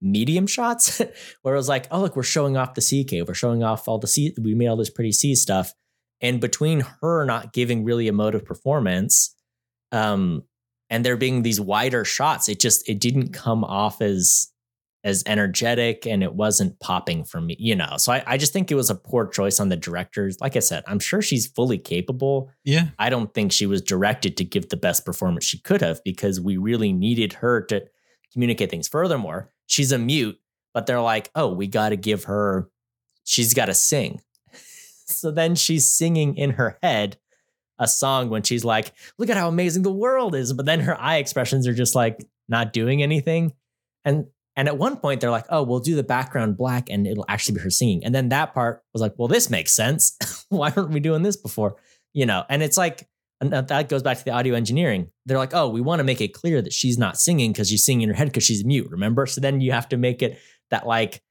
medium 0.01 0.45
shots 0.45 1.01
where 1.41 1.55
it 1.55 1.57
was 1.57 1.69
like, 1.69 1.87
oh 1.89 2.01
look, 2.01 2.15
we're 2.15 2.23
showing 2.23 2.57
off 2.57 2.75
the 2.75 2.81
sea 2.81 3.03
cave. 3.03 3.27
We're 3.27 3.33
showing 3.33 3.63
off 3.63 3.87
all 3.87 3.97
the 3.97 4.07
sea. 4.07 4.35
We 4.39 4.53
made 4.53 4.67
all 4.67 4.77
this 4.77 4.89
pretty 4.89 5.11
sea 5.11 5.33
stuff. 5.33 5.73
And 6.21 6.41
between 6.41 6.83
her 7.01 7.25
not 7.25 7.53
giving 7.53 7.83
really 7.83 8.07
emotive 8.07 8.45
performance, 8.45 9.35
um, 9.91 10.43
and 10.89 11.05
there 11.05 11.17
being 11.17 11.43
these 11.43 11.59
wider 11.59 12.05
shots, 12.05 12.49
it 12.49 12.59
just 12.59 12.87
it 12.89 12.99
didn't 12.99 13.33
come 13.33 13.63
off 13.63 14.01
as 14.01 14.51
as 15.03 15.23
energetic 15.25 16.05
and 16.05 16.23
it 16.23 16.33
wasn't 16.33 16.77
popping 16.79 17.23
for 17.23 17.39
me, 17.39 17.55
you 17.59 17.75
know. 17.75 17.95
So 17.97 18.11
I, 18.11 18.23
I 18.25 18.37
just 18.37 18.51
think 18.51 18.71
it 18.71 18.75
was 18.75 18.89
a 18.89 18.95
poor 18.95 19.27
choice 19.27 19.59
on 19.59 19.69
the 19.69 19.77
directors. 19.77 20.37
Like 20.41 20.55
I 20.55 20.59
said, 20.59 20.83
I'm 20.87 20.99
sure 20.99 21.21
she's 21.21 21.47
fully 21.47 21.77
capable. 21.77 22.51
yeah, 22.63 22.89
I 22.99 23.09
don't 23.09 23.33
think 23.33 23.51
she 23.51 23.65
was 23.65 23.81
directed 23.81 24.35
to 24.37 24.43
give 24.43 24.69
the 24.69 24.77
best 24.77 25.05
performance 25.05 25.45
she 25.45 25.59
could 25.59 25.81
have 25.81 26.03
because 26.03 26.41
we 26.41 26.57
really 26.57 26.91
needed 26.91 27.33
her 27.33 27.61
to 27.65 27.85
communicate 28.33 28.69
things. 28.69 28.87
Furthermore, 28.87 29.51
she's 29.67 29.91
a 29.91 29.97
mute, 29.97 30.37
but 30.73 30.87
they're 30.87 31.01
like, 31.01 31.29
oh, 31.35 31.53
we 31.53 31.67
got 31.67 31.89
to 31.89 31.95
give 31.95 32.25
her, 32.25 32.69
she's 33.23 33.53
got 33.53 33.65
to 33.65 33.73
sing. 33.73 34.19
So 35.07 35.31
then 35.31 35.55
she's 35.55 35.91
singing 35.91 36.35
in 36.35 36.51
her 36.51 36.77
head 36.81 37.17
a 37.79 37.87
song 37.87 38.29
when 38.29 38.43
she's 38.43 38.65
like, 38.65 38.93
look 39.17 39.29
at 39.29 39.37
how 39.37 39.47
amazing 39.47 39.83
the 39.83 39.91
world 39.91 40.35
is. 40.35 40.53
But 40.53 40.65
then 40.65 40.81
her 40.81 40.99
eye 40.99 41.17
expressions 41.17 41.67
are 41.67 41.73
just 41.73 41.95
like 41.95 42.25
not 42.49 42.73
doing 42.73 43.01
anything. 43.01 43.53
And 44.03 44.25
and 44.55 44.67
at 44.67 44.77
one 44.77 44.97
point 44.97 45.21
they're 45.21 45.31
like, 45.31 45.45
oh, 45.49 45.61
we'll 45.61 45.79
do 45.79 45.95
the 45.95 46.03
background 46.03 46.57
black 46.57 46.89
and 46.89 47.05
it'll 47.05 47.25
actually 47.29 47.55
be 47.55 47.61
her 47.61 47.69
singing. 47.69 48.03
And 48.03 48.15
then 48.15 48.29
that 48.29 48.55
part 48.55 48.83
was 48.91 49.01
like, 49.01 49.13
well, 49.17 49.27
this 49.27 49.51
makes 49.51 49.71
sense. 49.71 50.17
Why 50.49 50.73
aren't 50.75 50.89
we 50.89 50.99
doing 50.99 51.21
this 51.21 51.37
before? 51.37 51.75
You 52.13 52.25
know, 52.25 52.43
and 52.49 52.63
it's 52.63 52.77
like 52.77 53.07
and 53.39 53.53
that 53.53 53.87
goes 53.87 54.01
back 54.01 54.17
to 54.17 54.25
the 54.25 54.31
audio 54.31 54.55
engineering. 54.55 55.11
They're 55.27 55.37
like, 55.37 55.53
oh, 55.53 55.69
we 55.69 55.81
want 55.81 55.99
to 55.99 56.03
make 56.03 56.21
it 56.21 56.33
clear 56.33 56.59
that 56.63 56.73
she's 56.73 56.97
not 56.97 57.19
singing 57.19 57.51
because 57.51 57.69
she's 57.69 57.85
singing 57.85 58.03
in 58.03 58.09
her 58.09 58.15
head 58.15 58.29
because 58.29 58.43
she's 58.43 58.65
mute, 58.65 58.89
remember? 58.89 59.27
So 59.27 59.41
then 59.41 59.61
you 59.61 59.71
have 59.73 59.87
to 59.89 59.97
make 59.97 60.23
it 60.23 60.39
that 60.71 60.87
like 60.87 61.21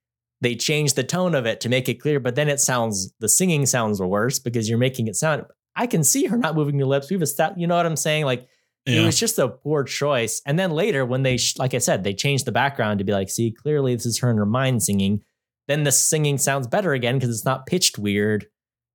they 0.41 0.55
change 0.55 0.95
the 0.95 1.05
tone 1.05 1.35
of 1.35 1.47
it 1.47 1.61
to 1.63 1.69
make 1.69 1.89
it 1.89 2.01
clear, 2.01 2.21
but 2.21 2.35
then 2.35 2.49
it 2.49 2.61
sounds 2.61 3.13
the 3.21 3.29
singing 3.29 3.67
sounds 3.67 4.01
worse 4.01 4.39
because 4.39 4.69
you're 4.69 4.79
making 4.79 5.09
it 5.09 5.17
sound. 5.17 5.45
I 5.75 5.87
can 5.87 6.05
see 6.05 6.27
her 6.27 6.37
not 6.37 6.55
moving 6.55 6.79
the 6.79 6.87
lips. 6.87 7.11
We've 7.11 7.23
established, 7.23 7.61
you 7.61 7.67
know 7.67 7.77
what 7.77 7.87
I'm 7.87 7.97
saying? 7.97 8.25
Like 8.25 8.47
yeah. 8.87 9.01
it 9.01 9.05
was 9.05 9.19
just 9.19 9.39
a 9.39 9.49
poor 9.49 9.85
choice. 9.85 10.43
And 10.47 10.59
then 10.59 10.71
later, 10.71 11.05
when 11.05 11.23
they, 11.23 11.39
like 11.59 11.75
I 11.75 11.79
said, 11.79 12.05
they 12.05 12.15
changed 12.15 12.45
the 12.45 12.53
background 12.53 12.99
to 12.99 13.05
be 13.05 13.13
like, 13.13 13.31
see, 13.31 13.51
clearly 13.51 13.95
this 13.95 14.07
is 14.07 14.19
her 14.19 14.31
in 14.31 14.37
her 14.37 14.47
mind 14.47 14.83
singing. 14.83 15.23
Then 15.69 15.85
the 15.85 15.93
singing 15.93 16.39
sounds 16.39 16.67
better 16.67 16.93
again 16.93 17.17
because 17.17 17.31
it's 17.31 17.45
not 17.45 17.67
pitched 17.67 17.99
weird. 17.99 18.47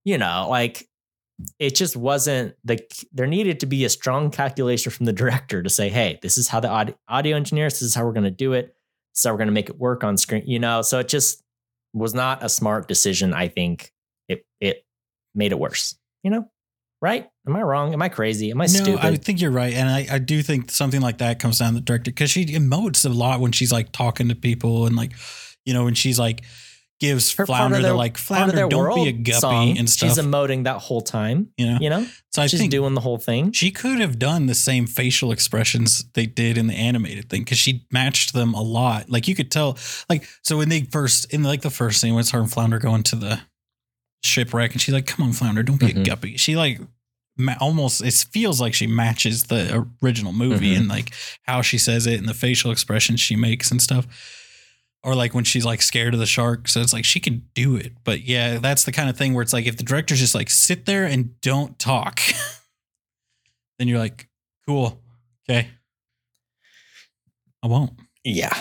You 0.04 0.18
know, 0.18 0.48
like 0.50 0.88
it 1.60 1.76
just 1.76 1.96
wasn't 1.96 2.56
the. 2.64 2.80
There 3.12 3.28
needed 3.28 3.60
to 3.60 3.66
be 3.66 3.86
a 3.86 3.90
strong 3.90 4.32
calculation 4.32 4.92
from 4.92 5.06
the 5.06 5.14
director 5.14 5.62
to 5.62 5.70
say, 5.70 5.90
hey, 5.90 6.18
this 6.22 6.38
is 6.38 6.48
how 6.48 6.60
the 6.60 6.70
audio, 6.70 6.96
audio 7.08 7.36
engineers, 7.36 7.74
this 7.74 7.84
is 7.84 7.94
how 7.94 8.06
we're 8.06 8.14
going 8.14 8.24
to 8.24 8.32
do 8.32 8.54
it 8.54 8.76
so 9.14 9.32
we're 9.32 9.38
going 9.38 9.48
to 9.48 9.54
make 9.54 9.70
it 9.70 9.78
work 9.80 10.04
on 10.04 10.18
screen 10.18 10.44
you 10.46 10.60
know? 10.60 10.82
So 10.82 11.00
it 11.00 11.08
just 11.08 11.44
was 11.94 12.14
not 12.14 12.44
a 12.44 12.50
smart 12.50 12.88
decision 12.88 13.34
i 13.34 13.48
think. 13.48 13.92
It 14.28 14.46
it 14.60 14.86
made 15.36 15.52
it 15.52 15.60
worse 15.60 15.98
you 16.24 16.32
know? 16.32 16.50
Right? 17.02 17.28
Am 17.48 17.56
i 17.56 17.62
wrong? 17.62 17.94
Am 17.94 18.02
i 18.02 18.10
crazy? 18.10 18.52
Am 18.52 18.62
i 18.62 18.66
no, 18.66 18.68
stupid? 18.68 19.06
i 19.06 19.16
think 19.16 19.42
you're 19.42 19.52
right 19.52 19.74
and 19.74 19.90
i, 19.90 20.08
I 20.12 20.20
do 20.20 20.42
think 20.42 20.72
something 20.72 21.02
like 21.02 21.18
that 21.20 21.40
comes 21.40 21.60
down 21.60 21.74
to 21.74 21.80
the 21.80 21.86
director 21.86 22.12
because 22.12 22.32
she 22.32 22.46
emotes 22.46 23.06
a 23.06 23.10
lot 23.10 23.40
when 23.40 23.52
she's 23.52 23.72
like 23.72 23.92
talking 23.92 24.30
to 24.30 24.36
people 24.36 24.86
and 24.86 24.96
like 24.96 25.14
you 25.66 25.74
know 25.74 25.84
when 25.84 25.96
she's 25.96 26.20
like 26.20 26.44
gives 27.02 27.34
Her 27.34 27.48
Flounder 27.48 27.82
their, 27.82 27.92
the 27.92 27.98
like 27.98 28.16
Flounder, 28.16 28.68
don't 28.70 28.96
be 28.96 29.10
a 29.10 29.12
guppy 29.12 29.40
song, 29.40 29.78
and 29.78 29.90
stuff. 29.90 30.10
She's 30.10 30.20
emoting 30.20 30.66
that 30.66 30.78
whole 30.78 31.02
time. 31.02 31.50
You 31.58 31.72
know, 31.72 31.78
you 31.82 31.90
know. 31.90 32.06
So 32.32 32.44
I 32.44 32.48
she's 32.48 32.60
think 32.60 32.72
doing 32.72 32.94
the 32.94 33.02
whole 33.02 33.18
thing. 33.18 33.52
She 33.52 33.72
could 33.72 34.00
have 34.00 34.20
done 34.20 34.46
the 34.46 34.54
same 34.54 34.86
facial 34.86 35.32
expressions 35.32 36.06
they 36.14 36.28
did 36.28 36.58
in 36.58 36.68
the 36.68 36.76
animated 36.76 37.30
thing 37.30 37.42
because 37.42 37.58
she 37.58 37.88
matched 37.92 38.34
them 38.34 38.54
a 38.54 38.62
lot. 38.62 39.10
Like 39.10 39.28
you 39.28 39.34
could 39.34 39.52
tell, 39.52 39.78
like 40.10 40.30
so 40.44 40.58
when 40.58 40.70
they 40.70 40.84
first 40.84 41.34
in 41.34 41.42
like 41.44 41.62
the 41.62 41.72
first 41.72 42.00
scene 42.00 42.14
when 42.14 42.22
it's 42.22 42.30
her 42.32 42.40
and 42.40 42.52
Flounder 42.52 42.78
going 42.78 43.04
to 43.04 43.16
the 43.16 43.42
shipwreck, 44.24 44.74
and 44.74 44.80
she's 44.80 44.94
like, 44.94 45.08
"Come 45.08 45.26
on, 45.26 45.34
Flounder, 45.34 45.64
don't 45.64 45.80
be 45.80 45.88
mm-hmm. 45.88 46.02
a 46.02 46.06
guppy." 46.06 46.38
She 46.38 46.56
like 46.56 46.80
almost 47.60 48.04
it 48.04 48.14
feels 48.32 48.62
like 48.62 48.76
she 48.76 48.86
matches 48.86 49.46
the 49.46 49.88
original 50.04 50.34
movie 50.34 50.74
mm-hmm. 50.74 50.82
and 50.82 50.90
like 50.90 51.12
how 51.44 51.64
she 51.64 51.80
says 51.80 52.06
it 52.06 52.20
and 52.20 52.30
the 52.30 52.34
facial 52.36 52.70
expressions 52.70 53.20
she 53.20 53.36
makes 53.36 53.72
and 53.72 53.82
stuff 53.82 54.06
or 55.04 55.16
like 55.16 55.34
when 55.34 55.44
she's 55.44 55.66
like 55.66 55.82
scared 55.82 56.14
of 56.14 56.20
the 56.20 56.26
shark. 56.26 56.68
So 56.68 56.80
it's 56.82 56.94
like 56.94 57.06
she 57.06 57.20
can 57.20 57.48
do 57.54 57.76
it. 57.76 57.94
But 58.04 58.22
yeah, 58.22 58.58
that's 58.60 58.84
the 58.84 58.92
kind 58.92 59.10
of 59.10 59.18
thing 59.18 59.34
where 59.34 59.42
it's 59.42 59.54
like 59.54 59.66
if 59.66 59.78
the 59.78 59.84
director's 59.84 60.20
just 60.20 60.36
like 60.36 60.50
sit 60.50 60.86
there 60.86 61.06
and 61.06 61.40
don't 61.42 61.78
talk, 61.80 62.22
then 63.80 63.88
you're 63.88 64.00
like, 64.00 64.30
cool, 64.68 65.02
okay, 65.50 65.70
I 67.64 67.68
won't. 67.68 67.94
Yeah. 68.24 68.56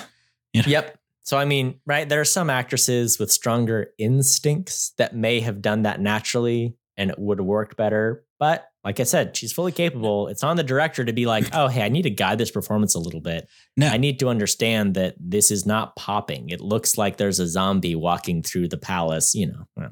You 0.53 0.63
know? 0.63 0.69
Yep. 0.69 0.99
So 1.23 1.39
I 1.39 1.45
mean, 1.45 1.81
right, 1.87 2.09
there 2.09 2.21
are 2.21 2.25
some 2.25 2.51
actresses 2.51 3.19
with 3.19 3.31
stronger 3.31 3.93
instincts 3.99 4.93
that 4.99 5.15
may 5.15 5.41
have 5.41 5.63
done 5.63 5.83
that 5.83 6.01
naturally 6.01 6.75
and 6.97 7.11
it 7.11 7.19
would 7.19 7.39
have 7.39 7.47
worked 7.47 7.77
better. 7.77 8.25
But 8.39 8.70
like 8.85 8.99
I 8.99 9.03
said, 9.03 9.37
she's 9.37 9.53
fully 9.53 9.73
capable. 9.73 10.29
It's 10.29 10.43
on 10.43 10.57
the 10.57 10.63
director 10.63 11.05
to 11.05 11.13
be 11.13 11.27
like, 11.27 11.49
oh, 11.53 11.69
hey, 11.69 11.83
I 11.83 11.89
need 11.89 12.03
to 12.03 12.11
guide 12.11 12.39
this 12.39 12.51
performance 12.51 12.95
a 12.95 12.99
little 12.99 13.21
bit. 13.21 13.49
No. 13.77 13.89
I 13.89 13.97
need 13.97 14.19
to 14.21 14.29
understand 14.29 14.95
that 14.95 15.15
this 15.19 15.51
is 15.51 15.67
not 15.67 15.97
popping. 15.97 16.49
It 16.49 16.61
looks 16.61 16.97
like 16.97 17.17
there's 17.17 17.41
a 17.41 17.47
zombie 17.47 17.95
walking 17.95 18.43
through 18.43 18.69
the 18.69 18.79
palace, 18.79 19.35
you 19.35 19.47
know. 19.47 19.67
know. 19.77 19.91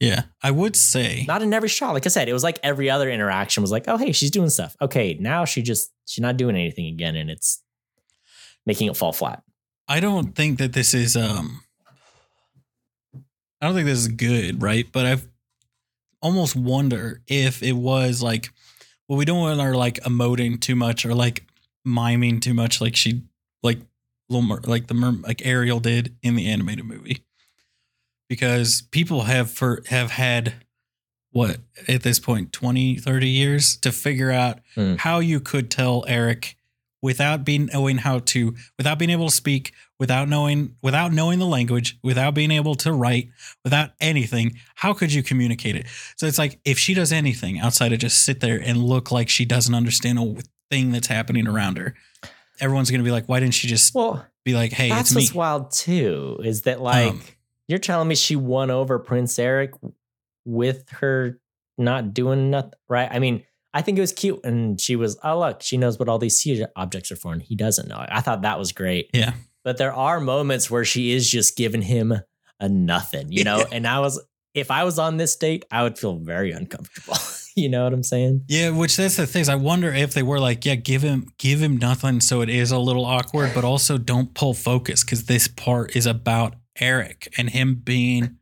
Yeah, 0.00 0.22
I 0.40 0.52
would 0.52 0.76
say 0.76 1.24
not 1.26 1.42
in 1.42 1.52
every 1.52 1.68
shot. 1.68 1.92
Like 1.92 2.06
I 2.06 2.08
said, 2.08 2.28
it 2.28 2.32
was 2.32 2.44
like 2.44 2.60
every 2.62 2.88
other 2.88 3.10
interaction 3.10 3.62
was 3.62 3.72
like, 3.72 3.84
oh, 3.88 3.96
hey, 3.96 4.12
she's 4.12 4.30
doing 4.30 4.48
stuff. 4.48 4.76
Okay, 4.80 5.16
now 5.18 5.44
she 5.44 5.60
just 5.60 5.90
she's 6.06 6.22
not 6.22 6.36
doing 6.36 6.54
anything 6.54 6.86
again, 6.86 7.16
and 7.16 7.28
it's 7.28 7.60
making 8.64 8.88
it 8.88 8.96
fall 8.96 9.12
flat. 9.12 9.42
I 9.88 9.98
don't 9.98 10.36
think 10.36 10.58
that 10.58 10.72
this 10.72 10.94
is 10.94 11.16
um 11.16 11.62
I 13.60 13.66
don't 13.66 13.74
think 13.74 13.86
this 13.86 13.98
is 13.98 14.08
good, 14.08 14.62
right? 14.62 14.86
But 14.90 15.06
I've 15.06 15.28
almost 16.20 16.56
wonder 16.56 17.22
if 17.26 17.62
it 17.62 17.72
was 17.72 18.22
like, 18.22 18.50
well, 19.08 19.18
we 19.18 19.24
don't 19.24 19.40
want 19.40 19.60
her 19.60 19.74
like 19.74 20.00
emoting 20.00 20.60
too 20.60 20.76
much 20.76 21.04
or 21.04 21.14
like 21.14 21.44
miming 21.84 22.40
too 22.40 22.54
much, 22.54 22.80
like 22.80 22.96
she 22.96 23.22
like 23.62 23.78
little 24.28 24.58
like 24.64 24.86
the 24.86 24.94
mer- 24.94 25.22
like 25.22 25.44
Ariel 25.44 25.80
did 25.80 26.14
in 26.22 26.36
the 26.36 26.46
animated 26.48 26.84
movie, 26.84 27.24
because 28.28 28.82
people 28.90 29.22
have 29.22 29.50
for 29.50 29.82
have 29.88 30.10
had 30.12 30.54
what 31.30 31.58
at 31.86 32.02
this 32.02 32.18
point 32.18 32.52
20 32.52 32.96
30 32.96 33.28
years 33.28 33.76
to 33.76 33.92
figure 33.92 34.30
out 34.30 34.60
mm. 34.76 34.98
how 34.98 35.18
you 35.18 35.40
could 35.40 35.70
tell 35.70 36.04
Eric 36.08 36.56
without 37.02 37.44
being 37.44 37.68
knowing 37.72 37.98
how 37.98 38.18
to 38.18 38.54
without 38.76 38.98
being 38.98 39.10
able 39.10 39.28
to 39.28 39.34
speak 39.34 39.72
without 39.98 40.28
knowing 40.28 40.76
without 40.82 41.12
knowing 41.12 41.38
the 41.38 41.46
language 41.46 41.98
without 42.02 42.34
being 42.34 42.50
able 42.50 42.74
to 42.74 42.92
write 42.92 43.28
without 43.64 43.90
anything 44.00 44.56
how 44.76 44.92
could 44.92 45.12
you 45.12 45.22
communicate 45.22 45.76
it 45.76 45.86
so 46.16 46.26
it's 46.26 46.38
like 46.38 46.60
if 46.64 46.78
she 46.78 46.94
does 46.94 47.12
anything 47.12 47.58
outside 47.58 47.92
of 47.92 47.98
just 47.98 48.24
sit 48.24 48.40
there 48.40 48.60
and 48.64 48.78
look 48.78 49.10
like 49.10 49.28
she 49.28 49.44
doesn't 49.44 49.74
understand 49.74 50.18
a 50.18 50.42
thing 50.70 50.92
that's 50.92 51.06
happening 51.06 51.46
around 51.46 51.78
her 51.78 51.94
everyone's 52.60 52.90
going 52.90 53.00
to 53.00 53.04
be 53.04 53.10
like 53.10 53.26
why 53.26 53.40
didn't 53.40 53.54
she 53.54 53.66
just 53.68 53.94
well 53.94 54.24
be 54.44 54.54
like 54.54 54.72
hey 54.72 54.88
that's 54.88 55.10
it's 55.10 55.16
me 55.16 55.22
what's 55.22 55.34
wild 55.34 55.70
too 55.70 56.38
is 56.44 56.62
that 56.62 56.80
like 56.80 57.10
um, 57.10 57.22
you're 57.66 57.78
telling 57.78 58.08
me 58.08 58.14
she 58.14 58.36
won 58.36 58.70
over 58.70 58.98
prince 58.98 59.38
eric 59.38 59.72
with 60.44 60.88
her 60.90 61.38
not 61.76 62.14
doing 62.14 62.50
nothing 62.50 62.72
right 62.88 63.08
i 63.10 63.18
mean 63.18 63.42
I 63.74 63.82
think 63.82 63.98
it 63.98 64.00
was 64.00 64.12
cute. 64.12 64.40
And 64.44 64.80
she 64.80 64.96
was, 64.96 65.18
oh, 65.22 65.40
look, 65.40 65.62
she 65.62 65.76
knows 65.76 65.98
what 65.98 66.08
all 66.08 66.18
these 66.18 66.38
sea 66.38 66.64
objects 66.74 67.12
are 67.12 67.16
for. 67.16 67.32
And 67.32 67.42
he 67.42 67.54
doesn't 67.54 67.86
know. 67.86 68.02
I 68.08 68.22
thought 68.22 68.42
that 68.42 68.58
was 68.58 68.72
great. 68.72 69.10
Yeah. 69.12 69.34
But 69.64 69.76
there 69.76 69.92
are 69.92 70.20
moments 70.20 70.70
where 70.70 70.84
she 70.84 71.12
is 71.12 71.28
just 71.28 71.56
giving 71.56 71.82
him 71.82 72.14
a 72.60 72.68
nothing, 72.68 73.32
you 73.32 73.44
know? 73.44 73.64
and 73.72 73.86
I 73.86 74.00
was, 74.00 74.22
if 74.54 74.70
I 74.70 74.84
was 74.84 74.98
on 74.98 75.16
this 75.16 75.36
date, 75.36 75.64
I 75.70 75.82
would 75.82 75.98
feel 75.98 76.16
very 76.16 76.52
uncomfortable. 76.52 77.16
you 77.56 77.68
know 77.68 77.84
what 77.84 77.92
I'm 77.92 78.02
saying? 78.02 78.44
Yeah, 78.48 78.70
which 78.70 78.96
that's 78.96 79.16
the 79.16 79.26
thing. 79.26 79.48
I 79.48 79.56
wonder 79.56 79.92
if 79.92 80.14
they 80.14 80.22
were 80.22 80.40
like, 80.40 80.64
yeah, 80.64 80.76
give 80.76 81.02
him 81.02 81.26
give 81.38 81.60
him 81.60 81.76
nothing 81.76 82.20
so 82.20 82.40
it 82.40 82.48
is 82.48 82.70
a 82.70 82.78
little 82.78 83.04
awkward, 83.04 83.52
but 83.54 83.64
also 83.64 83.98
don't 83.98 84.34
pull 84.34 84.54
focus 84.54 85.04
because 85.04 85.24
this 85.24 85.48
part 85.48 85.94
is 85.96 86.06
about 86.06 86.54
Eric 86.80 87.32
and 87.36 87.50
him 87.50 87.74
being 87.74 88.38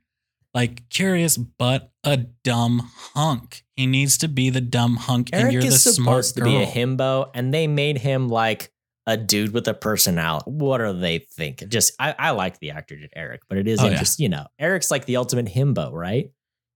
like 0.54 0.88
curious 0.88 1.36
but 1.36 1.90
a 2.04 2.16
dumb 2.16 2.90
hunk. 3.14 3.64
He 3.74 3.86
needs 3.86 4.16
to 4.18 4.28
be 4.28 4.50
the 4.50 4.60
dumb 4.60 4.96
hunk, 4.96 5.30
Eric 5.32 5.44
and 5.44 5.52
you're 5.52 5.62
the 5.62 5.72
supposed 5.72 6.34
smart 6.34 6.46
to 6.48 6.56
be 6.56 6.62
a 6.62 6.66
himbo, 6.66 7.30
and 7.34 7.52
they 7.52 7.66
made 7.66 7.98
him 7.98 8.28
like 8.28 8.72
a 9.06 9.16
dude 9.16 9.52
with 9.52 9.68
a 9.68 9.74
personality. 9.74 10.50
What 10.50 10.80
are 10.80 10.92
they 10.92 11.18
thinking? 11.18 11.68
Just 11.68 11.92
I, 11.98 12.14
I 12.18 12.30
like 12.32 12.58
the 12.58 12.72
actor 12.72 12.96
did 12.96 13.10
Eric, 13.14 13.42
but 13.48 13.58
it 13.58 13.68
is 13.68 13.80
oh, 13.80 13.86
interesting. 13.86 14.24
Yeah. 14.24 14.38
You 14.38 14.42
know, 14.42 14.46
Eric's 14.58 14.90
like 14.90 15.06
the 15.06 15.16
ultimate 15.16 15.46
himbo, 15.46 15.92
right? 15.92 16.30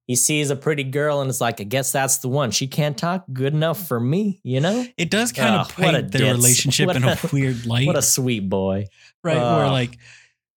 He 0.06 0.16
sees 0.16 0.50
a 0.50 0.56
pretty 0.56 0.82
girl 0.82 1.20
and 1.20 1.30
is 1.30 1.40
like, 1.40 1.60
I 1.60 1.64
guess 1.64 1.92
that's 1.92 2.18
the 2.18 2.28
one. 2.28 2.50
She 2.50 2.66
can't 2.66 2.98
talk 2.98 3.24
good 3.32 3.54
enough 3.54 3.86
for 3.86 4.00
me, 4.00 4.40
you 4.42 4.60
know? 4.60 4.84
It 4.96 5.08
does 5.08 5.30
kind 5.30 5.54
oh, 5.54 5.60
of 5.60 5.68
paint 5.76 6.10
their 6.10 6.34
relationship 6.34 6.90
in 6.90 7.04
a, 7.04 7.12
a 7.12 7.18
weird 7.32 7.64
light. 7.64 7.86
What 7.86 7.96
a 7.96 8.02
sweet 8.02 8.48
boy. 8.48 8.86
Right. 9.22 9.36
Uh, 9.36 9.56
where 9.56 9.68
like 9.68 9.98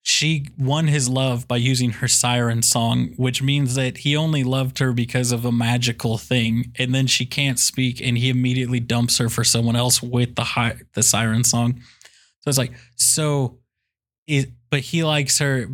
she 0.05 0.47
won 0.57 0.87
his 0.87 1.07
love 1.07 1.47
by 1.47 1.55
using 1.55 1.91
her 1.91 2.09
siren 2.09 2.61
song, 2.61 3.13
which 3.15 3.41
means 3.41 3.75
that 3.75 3.99
he 3.99 4.17
only 4.17 4.43
loved 4.43 4.79
her 4.79 4.91
because 4.91 5.31
of 5.31 5.45
a 5.45 5.51
magical 5.51 6.17
thing. 6.17 6.73
And 6.77 6.93
then 6.93 7.07
she 7.07 7.25
can't 7.25 7.57
speak, 7.57 8.01
and 8.01 8.17
he 8.17 8.29
immediately 8.29 8.81
dumps 8.81 9.17
her 9.19 9.29
for 9.29 9.45
someone 9.45 9.77
else 9.77 10.03
with 10.03 10.35
the 10.35 10.43
high, 10.43 10.75
the 10.93 11.03
siren 11.03 11.45
song. 11.45 11.79
So 12.41 12.49
it's 12.49 12.57
like, 12.57 12.73
so, 12.97 13.59
it, 14.27 14.49
but 14.69 14.81
he 14.81 15.05
likes 15.05 15.39
her, 15.39 15.69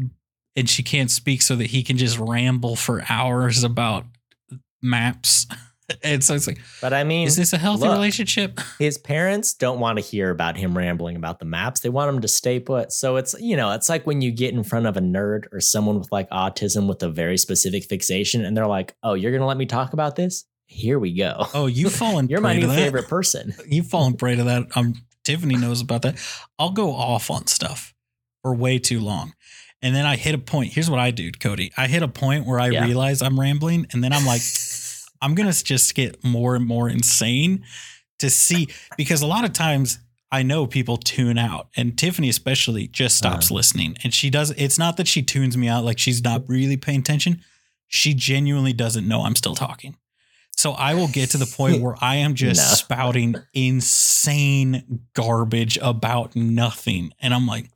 and 0.56 0.70
she 0.70 0.84
can't 0.84 1.10
speak, 1.10 1.42
so 1.42 1.56
that 1.56 1.68
he 1.68 1.82
can 1.82 1.98
just 1.98 2.20
ramble 2.20 2.76
for 2.76 3.04
hours 3.10 3.64
about 3.64 4.06
maps. 4.80 5.48
and 6.04 6.24
so 6.24 6.36
it's 6.36 6.48
like, 6.48 6.60
but 6.82 6.94
I 6.94 7.04
mean, 7.04 7.28
is 7.28 7.36
this 7.36 7.54
a 7.54 7.58
healthy 7.58 7.86
look, 7.86 7.94
relationship? 7.94 8.60
His 8.78 8.98
parents 8.98 9.54
don't 9.54 9.80
want 9.80 9.98
to 9.98 10.04
hear 10.04 10.30
about 10.30 10.58
him 10.58 10.78
rambling 10.78 11.16
about 11.16 11.40
the 11.40 11.46
maps. 11.46 11.82
They 11.82 11.90
want 11.90 12.14
him 12.14 12.22
to 12.22 12.28
stay 12.28 12.60
put. 12.60 12.92
So 12.92 13.16
it's, 13.18 13.36
you 13.40 13.56
know, 13.58 13.72
it's 13.72 13.90
like 13.90 14.06
when 14.06 14.22
you 14.22 14.32
get 14.32 14.54
in 14.54 14.64
front 14.64 14.86
of 14.86 14.98
a 14.98 15.02
nerd 15.02 15.46
or 15.52 15.60
someone 15.60 16.00
with 16.00 16.12
like 16.12 16.30
autism 16.30 16.88
with 16.88 17.02
a 17.04 17.10
very 17.10 17.38
specific 17.38 17.84
fixation 17.84 18.44
and 18.46 18.56
they're 18.56 18.68
like, 18.68 18.96
oh, 19.04 19.14
you're 19.14 19.32
going 19.32 19.42
to 19.42 19.48
let 19.48 19.58
me 19.58 19.66
talk 19.66 19.94
about 19.94 20.16
this? 20.16 20.46
Here 20.66 21.00
we 21.00 21.14
go. 21.14 21.48
Oh, 21.54 21.68
you've 21.68 21.94
fallen 21.96 22.28
You're 22.28 22.42
my 22.42 22.58
new 22.58 22.68
favorite 22.68 23.08
person. 23.08 23.56
You've 23.68 23.88
fallen 23.88 24.14
prey 24.14 24.36
to 24.36 24.44
that. 24.44 24.68
Um, 24.76 24.94
Tiffany 25.24 25.58
knows 25.58 25.82
about 25.82 26.04
that. 26.04 26.18
I'll 26.58 26.72
go 26.72 26.92
off 26.92 27.32
on 27.32 27.48
stuff 27.48 27.94
for 28.42 28.54
way 28.54 28.78
too 28.78 29.00
long. 29.00 29.34
And 29.82 29.96
then 29.96 30.06
I 30.06 30.16
hit 30.16 30.36
a 30.36 30.40
point. 30.40 30.74
Here's 30.74 30.90
what 30.90 31.00
I 31.00 31.12
do, 31.12 31.32
Cody. 31.32 31.72
I 31.78 31.88
hit 31.88 32.04
a 32.04 32.08
point 32.08 32.46
where 32.46 32.60
I 32.60 32.70
yeah. 32.70 32.86
realize 32.86 33.22
I'm 33.22 33.40
rambling, 33.40 33.88
and 33.94 34.04
then 34.04 34.12
I'm 34.12 34.26
like, 34.26 34.42
I'm 35.22 35.36
gonna 35.36 35.54
just 35.54 35.96
get 35.96 36.24
more 36.24 36.56
and 36.56 36.66
more 36.66 36.90
insane 36.90 37.64
to 38.20 38.30
see 38.30 38.68
because 38.98 39.22
a 39.22 39.28
lot 39.28 39.46
of 39.46 39.54
times 39.54 40.00
I 40.32 40.44
know 40.44 40.68
people 40.68 40.98
tune 40.98 41.38
out, 41.40 41.70
and 41.76 41.98
Tiffany 41.98 42.30
especially 42.30 42.88
just 42.88 43.18
stops 43.18 43.48
Uh-huh. 43.48 43.56
listening, 43.56 43.98
and 44.04 44.14
she 44.14 44.30
does. 44.30 44.52
It's 44.52 44.78
not 44.78 44.98
that 44.98 45.08
she 45.08 45.22
tunes 45.24 45.58
me 45.58 45.68
out 45.68 45.84
like 45.84 45.98
she's 46.00 46.24
not 46.24 46.48
really 46.48 46.78
paying 46.78 47.00
attention. 47.00 47.42
She 47.88 48.14
genuinely 48.14 48.74
doesn't 48.74 49.08
know 49.08 49.24
I'm 49.24 49.36
still 49.36 49.56
talking. 49.56 49.96
So 50.56 50.74
I 50.74 50.94
will 50.94 51.08
get 51.08 51.32
to 51.32 51.38
the 51.38 51.46
point 51.48 51.82
where 51.82 51.96
I 52.00 52.18
am 52.18 52.36
just 52.36 52.60
No. 52.62 52.76
spouting 52.76 53.36
insane 53.54 55.00
garbage 55.14 55.78
about 55.82 56.36
nothing, 56.36 57.12
and 57.20 57.34
I'm 57.34 57.48
like, 57.48 57.70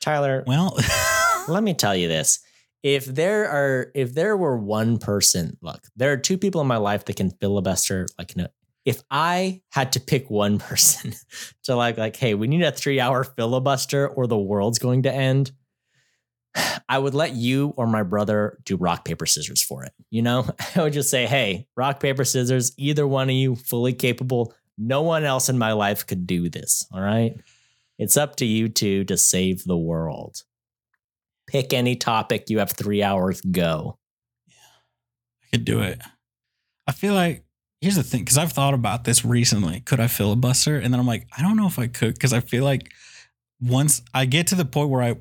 Tyler, 0.00 0.44
well, 0.46 0.76
let 1.48 1.62
me 1.62 1.72
tell 1.74 1.96
you 1.96 2.08
this. 2.08 2.40
If 2.86 3.06
there 3.06 3.48
are 3.48 3.90
if 3.96 4.14
there 4.14 4.36
were 4.36 4.56
one 4.56 4.98
person, 4.98 5.56
look, 5.60 5.88
there 5.96 6.12
are 6.12 6.16
two 6.16 6.38
people 6.38 6.60
in 6.60 6.68
my 6.68 6.76
life 6.76 7.04
that 7.06 7.16
can 7.16 7.30
filibuster 7.30 8.06
like 8.16 8.36
no 8.36 8.46
if 8.84 9.02
I 9.10 9.62
had 9.70 9.90
to 9.94 10.00
pick 10.00 10.30
one 10.30 10.58
person 10.70 11.12
to 11.64 11.74
like 11.74 11.98
like 11.98 12.14
hey, 12.14 12.34
we 12.34 12.46
need 12.46 12.62
a 12.62 12.70
3-hour 12.70 13.24
filibuster 13.24 14.06
or 14.06 14.28
the 14.28 14.38
world's 14.38 14.78
going 14.78 15.02
to 15.02 15.12
end, 15.12 15.50
I 16.88 16.98
would 16.98 17.12
let 17.12 17.34
you 17.34 17.74
or 17.76 17.88
my 17.88 18.04
brother 18.04 18.56
do 18.64 18.76
rock 18.76 19.04
paper 19.04 19.26
scissors 19.26 19.64
for 19.64 19.82
it. 19.82 19.92
You 20.10 20.22
know? 20.22 20.48
I 20.76 20.84
would 20.84 20.92
just 20.92 21.10
say, 21.10 21.26
"Hey, 21.26 21.66
rock 21.76 21.98
paper 21.98 22.24
scissors, 22.24 22.72
either 22.78 23.04
one 23.04 23.28
of 23.28 23.34
you 23.34 23.56
fully 23.56 23.94
capable. 23.94 24.54
No 24.78 25.02
one 25.02 25.24
else 25.24 25.48
in 25.48 25.58
my 25.58 25.72
life 25.72 26.06
could 26.06 26.24
do 26.24 26.48
this, 26.48 26.86
all 26.92 27.00
right? 27.00 27.34
It's 27.98 28.16
up 28.16 28.36
to 28.36 28.44
you 28.44 28.68
two 28.68 29.02
to 29.06 29.16
save 29.16 29.64
the 29.64 29.76
world." 29.76 30.44
Pick 31.46 31.72
any 31.72 31.96
topic. 31.96 32.48
You 32.48 32.58
have 32.58 32.72
three 32.72 33.02
hours. 33.02 33.40
Go. 33.40 33.98
Yeah, 34.46 34.54
I 35.42 35.46
could 35.52 35.64
do 35.64 35.80
it. 35.80 36.00
I 36.86 36.92
feel 36.92 37.14
like 37.14 37.44
here's 37.80 37.96
the 37.96 38.02
thing 38.02 38.20
because 38.20 38.38
I've 38.38 38.52
thought 38.52 38.74
about 38.74 39.04
this 39.04 39.24
recently. 39.24 39.80
Could 39.80 40.00
I 40.00 40.06
filibuster? 40.06 40.76
And 40.76 40.92
then 40.92 41.00
I'm 41.00 41.06
like, 41.06 41.26
I 41.36 41.42
don't 41.42 41.56
know 41.56 41.66
if 41.66 41.78
I 41.78 41.86
could 41.86 42.14
because 42.14 42.32
I 42.32 42.40
feel 42.40 42.64
like 42.64 42.92
once 43.60 44.02
I 44.12 44.26
get 44.26 44.48
to 44.48 44.54
the 44.54 44.64
point 44.64 44.90
where 44.90 45.02
I 45.02 45.16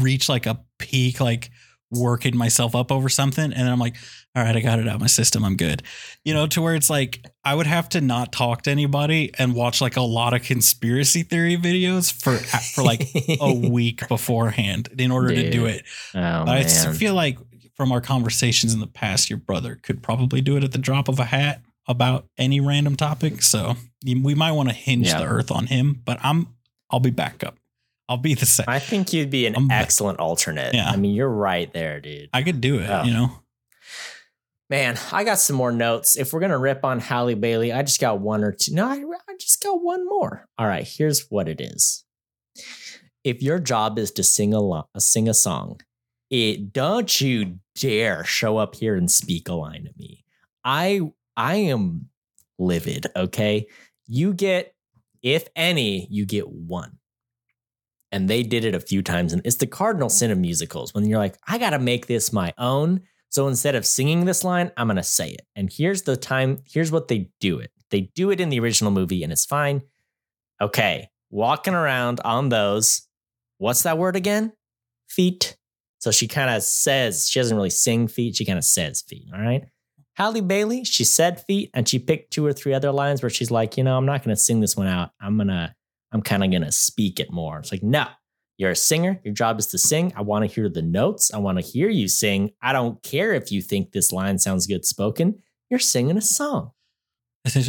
reach 0.00 0.28
like 0.28 0.46
a 0.46 0.60
peak, 0.78 1.20
like 1.20 1.50
working 1.90 2.36
myself 2.36 2.74
up 2.74 2.90
over 2.90 3.08
something, 3.08 3.44
and 3.44 3.52
then 3.54 3.68
I'm 3.68 3.78
like, 3.78 3.96
all 4.34 4.42
right, 4.42 4.54
I 4.56 4.60
got 4.60 4.78
it 4.78 4.88
out 4.88 4.96
of 4.96 5.00
my 5.00 5.06
system. 5.06 5.44
I'm 5.44 5.56
good. 5.56 5.82
You 6.24 6.34
know, 6.34 6.46
to 6.48 6.60
where 6.60 6.74
it's 6.74 6.90
like 6.90 7.24
I 7.44 7.54
would 7.54 7.66
have 7.66 7.88
to 7.90 8.00
not 8.00 8.32
talk 8.32 8.62
to 8.62 8.70
anybody 8.70 9.32
and 9.38 9.54
watch 9.54 9.80
like 9.80 9.96
a 9.96 10.02
lot 10.02 10.34
of 10.34 10.42
conspiracy 10.42 11.22
theory 11.22 11.56
videos 11.56 12.12
for 12.12 12.36
for 12.36 12.82
like 12.82 13.08
a 13.40 13.52
week 13.70 14.06
beforehand 14.08 14.88
in 14.98 15.10
order 15.10 15.28
to 15.34 15.50
do 15.50 15.66
it. 15.66 15.84
Oh 16.14 16.44
But 16.44 16.48
I 16.48 16.64
feel 16.92 17.14
like 17.14 17.38
from 17.76 17.92
our 17.92 18.00
conversations 18.00 18.74
in 18.74 18.80
the 18.80 18.86
past, 18.86 19.30
your 19.30 19.38
brother 19.38 19.78
could 19.82 20.02
probably 20.02 20.40
do 20.40 20.56
it 20.56 20.64
at 20.64 20.72
the 20.72 20.78
drop 20.78 21.08
of 21.08 21.18
a 21.18 21.24
hat 21.24 21.62
about 21.86 22.26
any 22.36 22.58
random 22.58 22.96
topic. 22.96 23.42
So 23.42 23.76
we 24.04 24.34
might 24.34 24.52
want 24.52 24.68
to 24.70 24.74
hinge 24.74 25.06
Yeah. 25.06 25.20
the 25.20 25.26
earth 25.26 25.50
on 25.50 25.66
him, 25.66 26.02
but 26.04 26.18
I'm 26.22 26.48
I'll 26.90 27.00
be 27.00 27.10
backup. 27.10 27.56
I'll 28.08 28.16
be 28.16 28.34
the 28.34 28.46
same. 28.46 28.66
I, 28.68 28.78
think 28.78 29.12
you'd 29.12 29.30
be 29.30 29.46
an 29.46 29.56
I'm- 29.56 29.70
excellent 29.70 30.18
alternate. 30.20 30.74
Yeah. 30.74 30.88
I 30.90 30.96
mean, 30.96 31.14
you're 31.14 31.28
right 31.28 31.72
there, 31.72 32.00
dude. 32.00 32.28
I 32.32 32.42
could 32.42 32.60
do 32.60 32.78
it, 32.78 32.88
Oh. 32.88 33.02
you 33.04 33.12
know. 33.12 33.30
Man, 34.68 34.98
I 35.12 35.22
got 35.24 35.38
some 35.38 35.54
more 35.56 35.70
notes. 35.70 36.16
If 36.16 36.32
we're 36.32 36.40
gonna 36.40 36.58
rip 36.58 36.84
on 36.84 36.98
Halle 36.98 37.34
Bailey, 37.34 37.72
I 37.72 37.82
just 37.82 38.00
got 38.00 38.20
one 38.20 38.42
or 38.42 38.50
two. 38.52 38.74
No, 38.74 38.86
I, 38.86 38.96
I 39.28 39.36
just 39.38 39.62
got 39.62 39.80
one 39.80 40.04
more. 40.08 40.46
All 40.58 40.66
right, 40.66 40.86
here's 40.86 41.26
what 41.28 41.48
it 41.48 41.60
is. 41.60 42.04
If 43.22 43.42
your 43.42 43.58
job 43.60 43.96
is 43.98 44.10
to 44.12 44.24
sing 44.24 44.52
a 44.54 44.60
lo- 44.60 44.88
sing 44.98 45.28
a 45.28 45.34
song, 45.34 45.80
it 46.30 46.72
don't 46.72 47.20
you 47.20 47.60
dare 47.76 48.24
show 48.24 48.56
up 48.56 48.74
here 48.74 48.96
and 48.96 49.08
speak 49.10 49.48
a 49.48 49.52
line 49.54 49.84
to 49.84 49.90
me. 49.96 50.24
I 50.64 51.00
I 51.36 51.56
am 51.56 52.08
livid. 52.58 53.06
Okay, 53.14 53.68
you 54.08 54.32
get 54.34 54.74
if 55.22 55.46
any, 55.54 56.08
you 56.10 56.24
get 56.26 56.48
one. 56.48 56.98
And 58.12 58.28
they 58.28 58.42
did 58.42 58.64
it 58.64 58.74
a 58.74 58.80
few 58.80 59.02
times, 59.02 59.32
and 59.32 59.42
it's 59.44 59.56
the 59.56 59.66
cardinal 59.66 60.08
sin 60.08 60.30
of 60.30 60.38
musicals 60.38 60.94
when 60.94 61.06
you're 61.06 61.18
like, 61.18 61.36
I 61.46 61.58
got 61.58 61.70
to 61.70 61.78
make 61.78 62.06
this 62.06 62.32
my 62.32 62.52
own. 62.56 63.00
So 63.30 63.48
instead 63.48 63.74
of 63.74 63.84
singing 63.84 64.24
this 64.24 64.44
line, 64.44 64.70
I'm 64.76 64.88
to 64.88 65.02
say 65.02 65.30
it. 65.30 65.42
And 65.56 65.70
here's 65.70 66.02
the 66.02 66.16
time, 66.16 66.58
here's 66.64 66.92
what 66.92 67.08
they 67.08 67.30
do 67.40 67.58
it. 67.58 67.70
They 67.90 68.12
do 68.14 68.30
it 68.30 68.40
in 68.40 68.48
the 68.48 68.60
original 68.60 68.90
movie 68.90 69.22
and 69.22 69.32
it's 69.32 69.44
fine. 69.44 69.82
Okay, 70.60 71.08
walking 71.30 71.74
around 71.74 72.20
on 72.24 72.48
those. 72.48 73.02
What's 73.58 73.82
that 73.82 73.98
word 73.98 74.16
again? 74.16 74.52
Feet. 75.08 75.56
So 75.98 76.10
she 76.10 76.28
kind 76.28 76.50
of 76.50 76.62
says, 76.62 77.28
she 77.28 77.40
doesn't 77.40 77.56
really 77.56 77.70
sing 77.70 78.08
feet, 78.08 78.36
she 78.36 78.44
kind 78.44 78.58
of 78.58 78.64
says 78.64 79.02
feet. 79.02 79.28
All 79.34 79.40
right. 79.40 79.64
Halle 80.14 80.40
Bailey, 80.40 80.84
she 80.84 81.04
said 81.04 81.44
feet 81.44 81.70
and 81.74 81.86
she 81.86 81.98
picked 81.98 82.32
two 82.32 82.46
or 82.46 82.52
three 82.52 82.72
other 82.72 82.90
lines 82.90 83.22
where 83.22 83.28
she's 83.28 83.50
like, 83.50 83.76
you 83.76 83.84
know, 83.84 83.98
I'm 83.98 84.06
not 84.06 84.24
going 84.24 84.34
to 84.34 84.40
sing 84.40 84.60
this 84.60 84.76
one 84.76 84.86
out. 84.86 85.10
I'm 85.20 85.36
going 85.36 85.48
to, 85.48 85.74
I'm 86.12 86.22
kind 86.22 86.44
of 86.44 86.50
going 86.50 86.62
to 86.62 86.72
speak 86.72 87.20
it 87.20 87.30
more. 87.30 87.58
It's 87.58 87.72
like, 87.72 87.82
no, 87.82 88.06
you're 88.58 88.70
a 88.70 88.76
singer. 88.76 89.20
Your 89.24 89.34
job 89.34 89.58
is 89.58 89.66
to 89.68 89.78
sing. 89.78 90.12
I 90.16 90.22
want 90.22 90.48
to 90.48 90.54
hear 90.54 90.68
the 90.68 90.82
notes. 90.82 91.32
I 91.34 91.38
want 91.38 91.58
to 91.58 91.64
hear 91.64 91.88
you 91.88 92.08
sing. 92.08 92.52
I 92.62 92.72
don't 92.72 93.02
care 93.02 93.34
if 93.34 93.50
you 93.52 93.60
think 93.62 93.92
this 93.92 94.12
line 94.12 94.38
sounds 94.38 94.66
good 94.66 94.84
spoken. 94.84 95.42
You're 95.68 95.80
singing 95.80 96.16
a 96.16 96.22
song. 96.22 96.70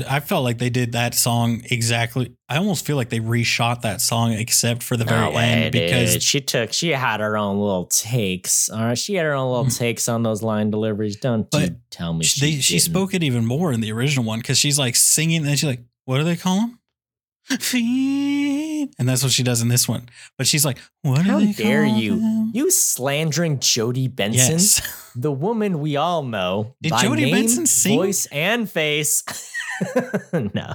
I 0.09 0.21
felt 0.21 0.43
like 0.43 0.57
they 0.57 0.71
did 0.71 0.93
that 0.93 1.13
song 1.13 1.61
exactly. 1.69 2.35
I 2.49 2.57
almost 2.57 2.83
feel 2.83 2.95
like 2.95 3.09
they 3.09 3.19
reshot 3.19 3.81
that 3.81 4.01
song 4.01 4.31
except 4.31 4.81
for 4.81 4.97
the 4.97 5.05
very 5.05 5.21
No 5.29 5.31
way, 5.37 5.43
end 5.43 5.71
because 5.71 6.13
dude. 6.13 6.23
she 6.23 6.41
took, 6.41 6.73
she 6.73 6.89
had 6.89 7.19
her 7.19 7.37
own 7.37 7.59
little 7.59 7.85
takes. 7.85 8.71
All 8.71 8.79
right. 8.81 8.97
She 8.97 9.13
had 9.13 9.25
her 9.27 9.33
own 9.33 9.51
little 9.51 9.65
Mm. 9.65 9.77
takes 9.77 10.09
on 10.09 10.23
those 10.23 10.41
line 10.41 10.71
deliveries. 10.71 11.17
Don't 11.17 11.47
tell 11.91 12.13
me 12.13 12.25
she, 12.25 12.39
she, 12.39 12.55
they, 12.55 12.61
she 12.61 12.79
spoke 12.79 13.13
it 13.13 13.21
even 13.21 13.45
more 13.45 13.71
in 13.71 13.81
the 13.81 13.91
original 13.91 14.25
one 14.25 14.39
because 14.39 14.57
she's 14.57 14.79
like 14.79 14.95
singing 14.95 15.45
and 15.45 15.51
she's 15.59 15.69
like, 15.69 15.83
what 16.05 16.17
do 16.17 16.23
they 16.23 16.35
call 16.37 16.55
them? 16.61 16.79
Feet. 17.59 18.93
And 18.99 19.07
that's 19.07 19.23
what 19.23 19.31
she 19.31 19.43
does 19.43 19.61
in 19.61 19.67
this 19.69 19.87
one. 19.87 20.09
But 20.37 20.47
she's 20.47 20.65
like, 20.65 20.79
what 21.01 21.25
How 21.25 21.39
they 21.39 21.51
dare 21.53 21.85
you. 21.85 22.19
them? 22.19 22.51
You 22.53 22.69
slandering 22.71 23.59
Jodi 23.59 24.07
Benson, 24.07 24.51
Yes. 24.53 25.11
the 25.15 25.31
woman 25.31 25.79
we 25.79 25.95
all 25.95 26.23
know. 26.23 26.75
Did 26.81 26.91
by 26.91 27.03
Jodie 27.03 27.21
name, 27.21 27.33
Benson 27.35 27.65
sing? 27.65 27.97
Voice 27.97 28.25
and 28.31 28.69
face. 28.69 29.23
no. 30.33 30.73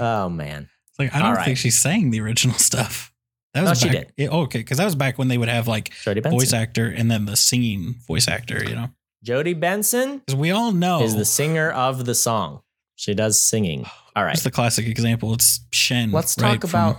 Oh, 0.00 0.28
man. 0.28 0.68
Like, 0.98 1.14
I 1.14 1.20
don't 1.22 1.44
think 1.44 1.58
she 1.58 1.70
sang 1.70 2.10
the 2.10 2.20
original 2.20 2.54
stuff. 2.58 3.12
That 3.54 3.64
No, 3.64 3.70
was 3.70 3.80
she 3.80 3.88
back, 3.88 3.96
did. 3.96 4.12
Yeah, 4.16 4.28
okay, 4.28 4.58
because 4.60 4.78
that 4.78 4.84
was 4.84 4.94
back 4.94 5.18
when 5.18 5.26
they 5.28 5.38
would 5.38 5.48
have 5.48 5.66
like 5.66 5.92
voice 6.04 6.52
actor 6.52 6.86
and 6.86 7.10
then 7.10 7.24
the 7.24 7.36
singing 7.36 7.96
voice 8.06 8.28
actor, 8.28 8.62
you 8.62 8.76
know? 8.76 8.90
Jodi 9.24 9.54
Benson 9.54 10.18
Because 10.18 10.36
we 10.38 10.50
all 10.52 10.70
know 10.72 11.02
is 11.02 11.16
the 11.16 11.24
singer 11.24 11.70
of 11.70 12.04
the 12.04 12.14
song. 12.14 12.60
She 13.00 13.14
does 13.14 13.40
singing. 13.40 13.86
All 14.14 14.24
right. 14.24 14.34
It's 14.34 14.44
the 14.44 14.50
classic 14.50 14.86
example. 14.86 15.32
It's 15.32 15.60
Shen. 15.72 16.12
Let's 16.12 16.36
right, 16.38 16.60
talk 16.60 16.64
about-. 16.64 16.96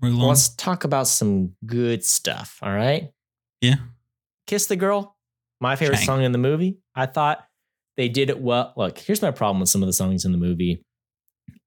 Let's 0.00 0.48
talk 0.48 0.84
about 0.84 1.06
some 1.06 1.52
good 1.66 2.06
stuff. 2.06 2.58
All 2.62 2.72
right. 2.72 3.10
Yeah. 3.60 3.74
Kiss 4.46 4.64
the 4.64 4.76
Girl, 4.76 5.14
my 5.60 5.76
favorite 5.76 5.98
Shang. 5.98 6.06
song 6.06 6.22
in 6.22 6.32
the 6.32 6.38
movie. 6.38 6.78
I 6.94 7.04
thought 7.04 7.46
they 7.98 8.08
did 8.08 8.30
it 8.30 8.40
well. 8.40 8.72
Look, 8.78 8.96
here's 8.96 9.20
my 9.20 9.30
problem 9.30 9.60
with 9.60 9.68
some 9.68 9.82
of 9.82 9.86
the 9.86 9.92
songs 9.92 10.24
in 10.24 10.32
the 10.32 10.38
movie. 10.38 10.82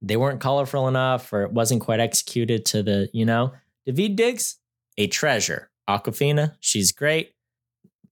They 0.01 0.17
weren't 0.17 0.41
colorful 0.41 0.87
enough, 0.87 1.31
or 1.31 1.43
it 1.43 1.51
wasn't 1.51 1.81
quite 1.81 1.99
executed 1.99 2.65
to 2.65 2.81
the, 2.81 3.07
you 3.13 3.23
know, 3.23 3.53
Daveed 3.87 4.15
Diggs, 4.15 4.57
a 4.97 5.05
treasure. 5.05 5.69
Awkwafina, 5.87 6.55
she's 6.59 6.91
great. 6.91 7.33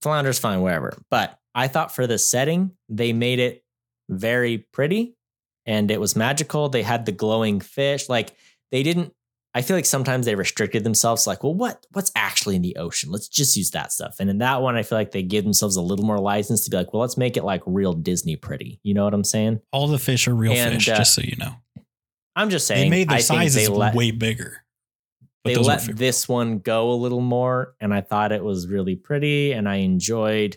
Flounder's 0.00 0.38
fine, 0.38 0.62
wherever. 0.62 0.96
But 1.10 1.36
I 1.52 1.66
thought 1.66 1.92
for 1.92 2.06
the 2.06 2.18
setting, 2.18 2.76
they 2.88 3.12
made 3.12 3.40
it 3.40 3.64
very 4.08 4.58
pretty 4.58 5.16
and 5.66 5.90
it 5.90 6.00
was 6.00 6.16
magical. 6.16 6.68
They 6.68 6.82
had 6.82 7.06
the 7.06 7.12
glowing 7.12 7.60
fish. 7.60 8.08
Like 8.08 8.34
they 8.70 8.82
didn't 8.82 9.12
I 9.56 9.62
feel 9.62 9.76
like 9.76 9.86
sometimes 9.86 10.26
they 10.26 10.34
restricted 10.34 10.82
themselves 10.82 11.28
like, 11.28 11.44
well, 11.44 11.54
what 11.54 11.86
what's 11.92 12.10
actually 12.16 12.56
in 12.56 12.62
the 12.62 12.76
ocean? 12.76 13.12
Let's 13.12 13.28
just 13.28 13.56
use 13.56 13.70
that 13.70 13.92
stuff. 13.92 14.16
And 14.18 14.28
in 14.28 14.38
that 14.38 14.62
one, 14.62 14.74
I 14.74 14.82
feel 14.82 14.98
like 14.98 15.12
they 15.12 15.22
give 15.22 15.44
themselves 15.44 15.76
a 15.76 15.80
little 15.80 16.04
more 16.04 16.18
license 16.18 16.64
to 16.64 16.70
be 16.70 16.76
like, 16.76 16.92
well, 16.92 17.02
let's 17.02 17.16
make 17.16 17.36
it 17.36 17.44
like 17.44 17.62
real 17.64 17.92
Disney 17.92 18.34
pretty. 18.34 18.80
You 18.82 18.94
know 18.94 19.04
what 19.04 19.14
I'm 19.14 19.24
saying? 19.24 19.60
all 19.72 19.86
the 19.86 19.98
fish 19.98 20.26
are 20.26 20.34
real 20.34 20.52
And, 20.52 20.74
fish, 20.74 20.88
uh, 20.88 20.96
just 20.96 21.14
so 21.14 21.22
you 21.22 21.36
know. 21.36 21.54
I'm 22.34 22.50
just 22.50 22.66
saying 22.66 22.90
They 22.90 22.96
made 22.96 23.08
their 23.08 23.18
I 23.18 23.20
sizes 23.20 23.68
let, 23.68 23.94
way 23.94 24.10
bigger. 24.10 24.64
But 25.44 25.54
they 25.54 25.60
let 25.60 25.82
this 25.96 26.28
one 26.28 26.58
go 26.58 26.90
a 26.90 26.94
little 26.94 27.20
more, 27.20 27.74
and 27.78 27.92
I 27.94 28.00
thought 28.00 28.32
it 28.32 28.42
was 28.42 28.66
really 28.66 28.96
pretty, 28.96 29.52
and 29.52 29.68
I 29.68 29.76
enjoyed. 29.76 30.56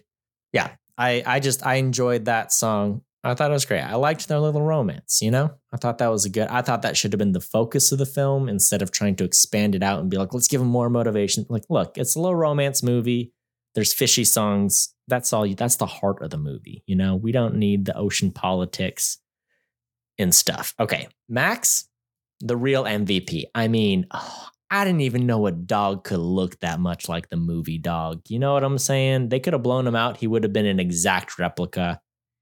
Yeah, 0.53 0.69
I 0.97 1.21
I 1.25 1.39
just 1.39 1.63
I 1.65 1.75
enjoyed 1.75 2.25
that 2.25 2.53
song. 2.53 3.01
I 3.27 3.33
thought 3.33 3.51
it 3.51 3.53
was 3.53 3.65
great. 3.65 3.81
I 3.81 3.95
liked 3.95 4.27
their 4.27 4.39
little 4.39 4.61
romance. 4.61 5.19
You 5.21 5.31
know, 5.31 5.51
I 5.73 5.77
thought 5.77 5.97
that 5.97 6.11
was 6.11 6.25
a 6.25 6.29
good. 6.29 6.47
I 6.47 6.61
thought 6.61 6.81
that 6.83 6.95
should 6.95 7.13
have 7.13 7.19
been 7.19 7.33
the 7.33 7.41
focus 7.41 7.91
of 7.91 7.97
the 7.97 8.05
film 8.05 8.47
instead 8.47 8.81
of 8.81 8.91
trying 8.91 9.15
to 9.17 9.23
expand 9.23 9.75
it 9.75 9.83
out 9.83 9.99
and 9.99 10.09
be 10.09 10.17
like, 10.17 10.33
let's 10.33 10.47
give 10.47 10.61
them 10.61 10.69
more 10.69 10.89
motivation. 10.89 11.45
Like, 11.49 11.63
look, 11.69 11.97
it's 11.97 12.15
a 12.15 12.19
little 12.19 12.35
romance 12.35 12.81
movie. 12.81 13.33
There's 13.75 13.93
fishy 13.93 14.23
songs. 14.23 14.93
That's 15.07 15.33
all. 15.33 15.45
You, 15.45 15.55
that's 15.55 15.75
the 15.75 15.85
heart 15.85 16.21
of 16.21 16.29
the 16.29 16.37
movie. 16.37 16.83
You 16.87 16.95
know, 16.95 17.15
we 17.15 17.31
don't 17.31 17.55
need 17.55 17.85
the 17.85 17.97
ocean 17.97 18.31
politics 18.31 19.17
and 20.17 20.33
stuff. 20.33 20.73
Okay, 20.79 21.07
Max, 21.27 21.87
the 22.39 22.57
real 22.57 22.85
MVP. 22.85 23.43
I 23.53 23.67
mean, 23.67 24.07
oh, 24.11 24.47
I 24.69 24.83
didn't 24.83 25.01
even 25.01 25.25
know 25.25 25.47
a 25.47 25.51
dog 25.51 26.03
could 26.03 26.19
look 26.19 26.59
that 26.59 26.79
much 26.79 27.07
like 27.07 27.29
the 27.29 27.37
movie 27.37 27.77
dog. 27.77 28.21
You 28.27 28.39
know 28.39 28.53
what 28.53 28.63
I'm 28.63 28.77
saying? 28.77 29.29
They 29.29 29.39
could 29.39 29.53
have 29.53 29.63
blown 29.63 29.87
him 29.87 29.95
out. 29.95 30.17
He 30.17 30.27
would 30.27 30.43
have 30.43 30.53
been 30.53 30.65
an 30.65 30.79
exact 30.79 31.39
replica. 31.39 32.01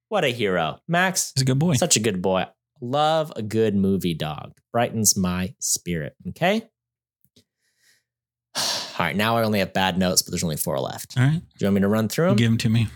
What 0.09 0.23
a 0.23 0.29
hero. 0.29 0.79
Max, 0.87 1.31
He's 1.35 1.41
a 1.41 1.45
good 1.45 1.59
boy. 1.59 1.73
such 1.75 1.95
a 1.97 1.99
good 1.99 2.21
boy. 2.21 2.45
Love 2.81 3.31
a 3.35 3.41
good 3.41 3.75
movie 3.75 4.13
dog. 4.13 4.53
Brightens 4.71 5.17
my 5.17 5.55
spirit. 5.59 6.13
Okay. 6.29 6.61
All 8.55 8.63
right. 8.99 9.15
Now 9.15 9.37
I 9.37 9.43
only 9.43 9.59
have 9.59 9.73
bad 9.73 9.97
notes, 9.97 10.21
but 10.21 10.31
there's 10.31 10.43
only 10.43 10.57
four 10.57 10.79
left. 10.79 11.17
All 11.17 11.23
right. 11.23 11.39
Do 11.41 11.45
you 11.59 11.67
want 11.67 11.75
me 11.75 11.81
to 11.81 11.87
run 11.87 12.07
through 12.09 12.27
them? 12.27 12.35
Give 12.35 12.49
them 12.51 12.57
to 12.59 12.69
me. 12.69 12.87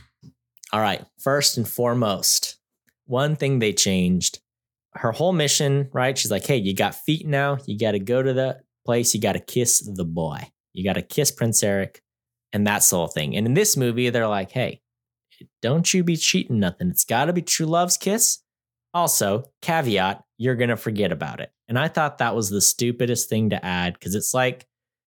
All 0.71 0.81
right. 0.81 1.03
First 1.19 1.57
and 1.57 1.67
foremost, 1.67 2.57
one 3.05 3.35
thing 3.35 3.59
they 3.59 3.73
changed 3.73 4.39
her 4.93 5.11
whole 5.11 5.33
mission, 5.33 5.89
right? 5.93 6.17
She's 6.17 6.31
like, 6.31 6.45
hey, 6.45 6.57
you 6.57 6.75
got 6.75 6.95
feet 6.95 7.25
now. 7.27 7.57
You 7.65 7.77
got 7.77 7.91
to 7.91 7.99
go 7.99 8.21
to 8.21 8.33
the 8.33 8.59
place. 8.85 9.13
You 9.13 9.21
got 9.21 9.33
to 9.33 9.39
kiss 9.39 9.81
the 9.81 10.05
boy. 10.05 10.49
You 10.73 10.83
got 10.83 10.93
to 10.93 11.01
kiss 11.01 11.31
Prince 11.31 11.63
Eric. 11.63 12.01
And 12.53 12.65
that's 12.65 12.89
the 12.89 12.95
whole 12.97 13.07
thing. 13.07 13.35
And 13.35 13.45
in 13.45 13.53
this 13.53 13.77
movie, 13.77 14.09
they're 14.09 14.27
like, 14.27 14.51
hey, 14.51 14.81
don't 15.61 15.93
you 15.93 16.03
be 16.03 16.17
cheating 16.17 16.59
nothing. 16.59 16.89
It's 16.89 17.05
got 17.05 17.25
to 17.25 17.33
be 17.33 17.41
true 17.41 17.65
love's 17.65 17.97
kiss. 17.97 18.39
Also, 18.93 19.43
caveat, 19.61 20.23
you're 20.37 20.55
going 20.55 20.69
to 20.69 20.77
forget 20.77 21.11
about 21.11 21.39
it. 21.39 21.51
And 21.67 21.77
I 21.77 21.87
thought 21.87 22.17
that 22.17 22.35
was 22.35 22.49
the 22.49 22.61
stupidest 22.61 23.29
thing 23.29 23.51
to 23.51 23.63
add 23.63 23.93
because 23.93 24.15
it's 24.15 24.33
like, 24.33 24.65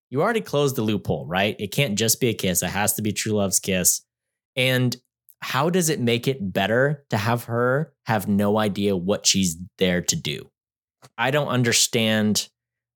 you 0.09 0.21
already 0.21 0.41
closed 0.41 0.75
the 0.75 0.83
loophole, 0.83 1.25
right? 1.25 1.55
It 1.59 1.71
can't 1.71 1.97
just 1.97 2.21
be 2.21 2.29
a 2.29 2.33
kiss. 2.33 2.61
It 2.61 2.69
has 2.69 2.93
to 2.93 3.01
be 3.01 3.11
true 3.11 3.33
love's 3.33 3.59
kiss. 3.59 4.01
And 4.55 4.95
how 5.41 5.69
does 5.69 5.89
it 5.89 5.99
make 5.99 6.27
it 6.27 6.53
better 6.53 7.03
to 7.09 7.17
have 7.17 7.45
her 7.45 7.93
have 8.05 8.27
no 8.27 8.57
idea 8.57 8.95
what 8.95 9.25
she's 9.25 9.57
there 9.77 10.01
to 10.03 10.15
do? 10.15 10.49
I 11.17 11.31
don't 11.31 11.49
understand 11.49 12.47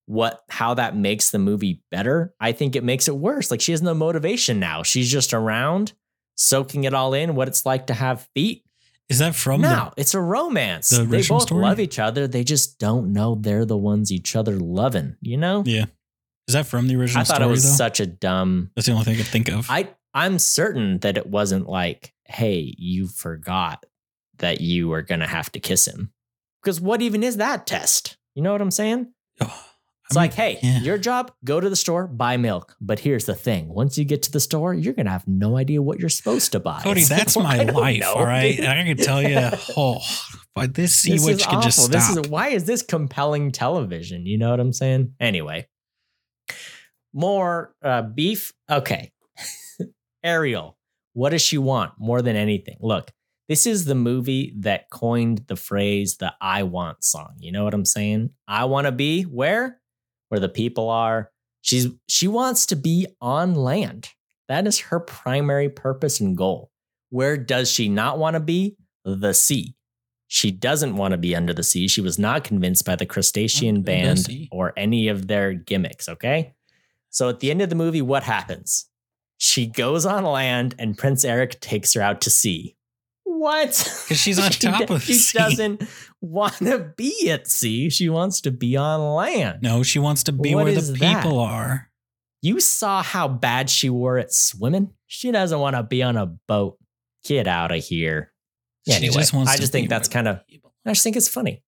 what 0.05 0.41
how 0.49 0.75
that 0.75 0.95
makes 0.95 1.31
the 1.31 1.39
movie 1.39 1.81
better. 1.91 2.33
I 2.39 2.53
think 2.53 2.75
it 2.75 2.83
makes 2.83 3.07
it 3.07 3.17
worse. 3.17 3.51
Like 3.51 3.61
she 3.61 3.73
has 3.73 3.81
no 3.81 3.93
motivation 3.93 4.59
now. 4.59 4.83
She's 4.83 5.11
just 5.11 5.33
around 5.33 5.93
soaking 6.37 6.85
it 6.85 6.93
all 6.93 7.13
in 7.13 7.35
what 7.35 7.47
it's 7.47 7.65
like 7.65 7.87
to 7.87 7.93
have 7.93 8.27
feet. 8.33 8.63
Is 9.09 9.19
that 9.19 9.35
from 9.35 9.61
no, 9.61 9.93
it's 9.95 10.13
a 10.13 10.21
romance. 10.21 10.89
the 10.89 11.03
they 11.03 11.23
both 11.23 11.43
story? 11.43 11.63
love 11.63 11.79
each 11.79 11.97
other. 11.97 12.27
They 12.27 12.43
just 12.43 12.77
don't 12.77 13.13
know 13.13 13.35
they're 13.35 13.65
the 13.65 13.77
ones 13.77 14.11
each 14.11 14.35
other 14.35 14.57
loving, 14.57 15.15
you 15.21 15.37
know? 15.37 15.63
Yeah. 15.65 15.85
Is 16.47 16.53
that 16.53 16.65
from 16.65 16.87
the 16.87 16.95
original 16.95 17.21
I 17.21 17.23
thought 17.23 17.35
story 17.37 17.47
it 17.47 17.51
was 17.51 17.63
though? 17.63 17.75
such 17.75 17.99
a 17.99 18.05
dumb 18.05 18.71
That's 18.75 18.85
the 18.87 18.93
only 18.93 19.05
thing 19.05 19.15
I 19.15 19.17
could 19.17 19.27
think 19.27 19.49
of. 19.49 19.67
I 19.69 19.89
I'm 20.13 20.39
certain 20.39 20.99
that 20.99 21.17
it 21.17 21.27
wasn't 21.27 21.69
like, 21.69 22.13
hey, 22.25 22.73
you 22.77 23.07
forgot 23.07 23.85
that 24.39 24.61
you 24.61 24.89
were 24.89 25.01
gonna 25.01 25.27
have 25.27 25.51
to 25.53 25.59
kiss 25.59 25.87
him. 25.87 26.11
Because 26.61 26.81
what 26.81 27.01
even 27.01 27.23
is 27.23 27.37
that 27.37 27.65
test? 27.65 28.17
You 28.35 28.41
know 28.41 28.51
what 28.51 28.61
I'm 28.61 28.71
saying? 28.71 29.13
Oh, 29.39 29.65
It's 30.09 30.15
I 30.15 30.21
mean, 30.21 30.29
like, 30.29 30.33
hey, 30.35 30.59
yeah. 30.63 30.79
your 30.79 30.97
job, 30.97 31.33
go 31.43 31.59
to 31.59 31.69
the 31.69 31.75
store, 31.75 32.07
buy 32.07 32.37
milk. 32.37 32.75
But 32.79 32.99
here's 32.99 33.25
the 33.25 33.35
thing: 33.35 33.67
once 33.67 33.97
you 33.97 34.05
get 34.05 34.23
to 34.23 34.31
the 34.31 34.39
store, 34.39 34.73
you're 34.73 34.93
gonna 34.93 35.09
have 35.09 35.27
no 35.27 35.57
idea 35.57 35.81
what 35.81 35.99
you're 35.99 36.07
supposed 36.07 36.53
to 36.53 36.61
buy. 36.61 36.81
Cody, 36.81 37.01
It's 37.01 37.09
that's 37.09 37.35
like, 37.35 37.67
my 37.73 37.73
life. 37.73 37.99
know, 37.99 38.13
all 38.13 38.25
right. 38.25 38.57
I 38.59 38.83
can 38.83 38.95
tell 38.97 39.21
you, 39.29 39.37
oh, 39.75 39.99
but 40.55 40.73
this 40.73 40.95
sea 40.95 41.13
This 41.13 41.25
witch 41.25 41.39
is 41.41 41.45
can 41.45 41.61
just 41.61 41.77
stop. 41.77 41.91
This 41.91 42.09
is 42.09 42.29
why 42.29 42.49
is 42.49 42.63
this 42.63 42.83
compelling 42.83 43.51
television? 43.51 44.25
You 44.25 44.37
know 44.37 44.49
what 44.49 44.61
I'm 44.61 44.71
saying? 44.71 45.13
Anyway, 45.19 45.67
more 47.13 47.75
uh, 47.83 48.03
beef. 48.03 48.53
Okay, 48.69 49.11
Ariel. 50.23 50.77
What 51.13 51.31
does 51.31 51.41
she 51.41 51.57
want 51.57 51.93
more 51.97 52.21
than 52.21 52.35
anything? 52.35 52.77
Look, 52.79 53.11
this 53.49 53.65
is 53.65 53.85
the 53.85 53.95
movie 53.95 54.53
that 54.59 54.89
coined 54.89 55.43
the 55.47 55.55
phrase 55.55 56.17
the 56.17 56.33
"I 56.39 56.63
want" 56.63 57.03
song. 57.03 57.35
You 57.39 57.51
know 57.51 57.63
what 57.63 57.73
I'm 57.73 57.85
saying? 57.85 58.29
I 58.47 58.65
want 58.65 58.85
to 58.85 58.91
be 58.91 59.23
where, 59.23 59.81
where 60.29 60.39
the 60.39 60.49
people 60.49 60.89
are. 60.89 61.31
She's 61.61 61.87
she 62.07 62.27
wants 62.27 62.65
to 62.67 62.75
be 62.75 63.07
on 63.21 63.55
land. 63.55 64.09
That 64.47 64.67
is 64.67 64.79
her 64.79 64.99
primary 64.99 65.69
purpose 65.69 66.19
and 66.19 66.37
goal. 66.37 66.71
Where 67.09 67.37
does 67.37 67.69
she 67.69 67.89
not 67.89 68.17
want 68.17 68.35
to 68.35 68.39
be? 68.39 68.77
The 69.03 69.33
sea. 69.33 69.75
She 70.27 70.51
doesn't 70.51 70.95
want 70.95 71.13
to 71.13 71.17
be 71.17 71.35
under 71.35 71.53
the 71.53 71.63
sea. 71.63 71.87
She 71.87 72.01
was 72.01 72.19
not 72.19 72.43
convinced 72.43 72.85
by 72.85 72.95
the 72.95 73.05
crustacean 73.05 73.75
the 73.75 73.81
band 73.81 74.27
or 74.51 74.73
any 74.77 75.07
of 75.07 75.27
their 75.27 75.53
gimmicks. 75.53 76.09
Okay. 76.09 76.53
So 77.09 77.29
at 77.29 77.39
the 77.39 77.49
end 77.49 77.61
of 77.61 77.69
the 77.69 77.75
movie, 77.75 78.01
what 78.01 78.23
happens? 78.23 78.89
She 79.37 79.67
goes 79.67 80.05
on 80.05 80.23
land 80.23 80.75
and 80.77 80.97
Prince 80.97 81.23
Eric 81.23 81.59
takes 81.59 81.93
her 81.93 82.01
out 82.01 82.21
to 82.21 82.29
sea. 82.29 82.75
What? 83.39 83.67
Because 84.03 84.17
she's 84.17 84.39
on 84.39 84.51
She 84.51 84.59
top 84.67 84.87
do- 84.87 84.93
of 84.95 85.03
She 85.03 85.13
sea. 85.13 85.37
doesn't 85.37 85.83
want 86.21 86.53
to 86.57 86.93
be 86.97 87.29
at 87.29 87.47
sea. 87.47 87.89
She 87.89 88.09
wants 88.09 88.41
to 88.41 88.51
be 88.51 88.75
on 88.77 88.99
land. 89.15 89.59
No, 89.61 89.83
she 89.83 89.99
wants 89.99 90.23
to 90.23 90.31
be 90.31 90.55
What 90.55 90.65
where 90.65 90.73
the 90.73 90.79
is 90.79 90.93
that? 90.93 91.23
people 91.23 91.39
are. 91.39 91.89
You 92.41 92.59
saw 92.59 93.01
how 93.03 93.27
bad 93.27 93.69
she 93.69 93.89
were 93.89 94.17
at 94.17 94.31
swimming. 94.33 94.91
She 95.07 95.31
doesn't 95.31 95.59
want 95.59 95.75
to 95.75 95.83
be 95.83 96.03
on 96.03 96.17
a 96.17 96.25
boat. 96.25 96.77
Get 97.25 97.47
out 97.47 97.71
of 97.71 97.83
here. 97.83 98.31
She 98.87 98.93
Anyway, 98.93 99.13
just 99.13 99.33
wants 99.33 99.51
I 99.51 99.57
just 99.57 99.71
think 99.71 99.89
that's 99.89 100.07
kind 100.07 100.27
of 100.27 100.39
I 100.85 100.91
just 100.91 101.03
think 101.03 101.15
it's 101.17 101.27
funny. 101.27 101.63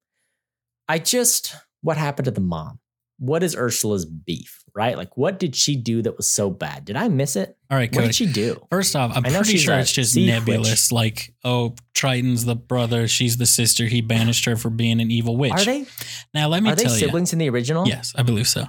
I 0.87 0.97
just, 0.99 1.55
what 1.81 1.97
happened 1.97 2.25
to 2.25 2.31
the 2.31 2.39
mom? 2.41 2.79
What 3.19 3.43
is 3.43 3.55
Ursula's 3.55 4.05
beef, 4.05 4.63
right? 4.73 4.97
Like, 4.97 5.15
what 5.17 5.39
did 5.39 5.55
she 5.55 5.75
do 5.75 6.01
that 6.01 6.15
was 6.17 6.29
so 6.29 6.49
bad? 6.49 6.85
Did 6.85 6.95
I 6.95 7.07
miss 7.09 7.35
it? 7.35 7.57
All 7.69 7.77
right, 7.77 7.93
What 7.93 8.01
did 8.05 8.15
she 8.15 8.25
do? 8.25 8.65
First 8.71 8.95
off, 8.95 9.11
I'm 9.15 9.23
pretty 9.23 9.57
sure 9.57 9.77
it's 9.77 9.91
just 9.91 10.15
nebulous. 10.15 10.91
Like, 10.91 11.33
oh, 11.43 11.75
Triton's 11.93 12.45
the 12.45 12.55
brother, 12.55 13.07
she's 13.07 13.37
the 13.37 13.45
sister. 13.45 13.85
He 13.85 14.01
banished 14.01 14.45
her 14.45 14.55
for 14.55 14.69
being 14.69 14.99
an 15.01 15.11
evil 15.11 15.35
witch. 15.37 15.51
Are 15.53 15.63
they? 15.65 15.85
Now, 16.33 16.47
let 16.47 16.63
me 16.63 16.71
Are 16.71 16.75
they 16.75 16.83
tell 16.83 16.93
you. 16.93 16.99
siblings 16.99 17.33
in 17.33 17.39
the 17.39 17.49
original? 17.49 17.87
Yes, 17.87 18.13
I 18.17 18.23
believe 18.23 18.47
so. 18.47 18.65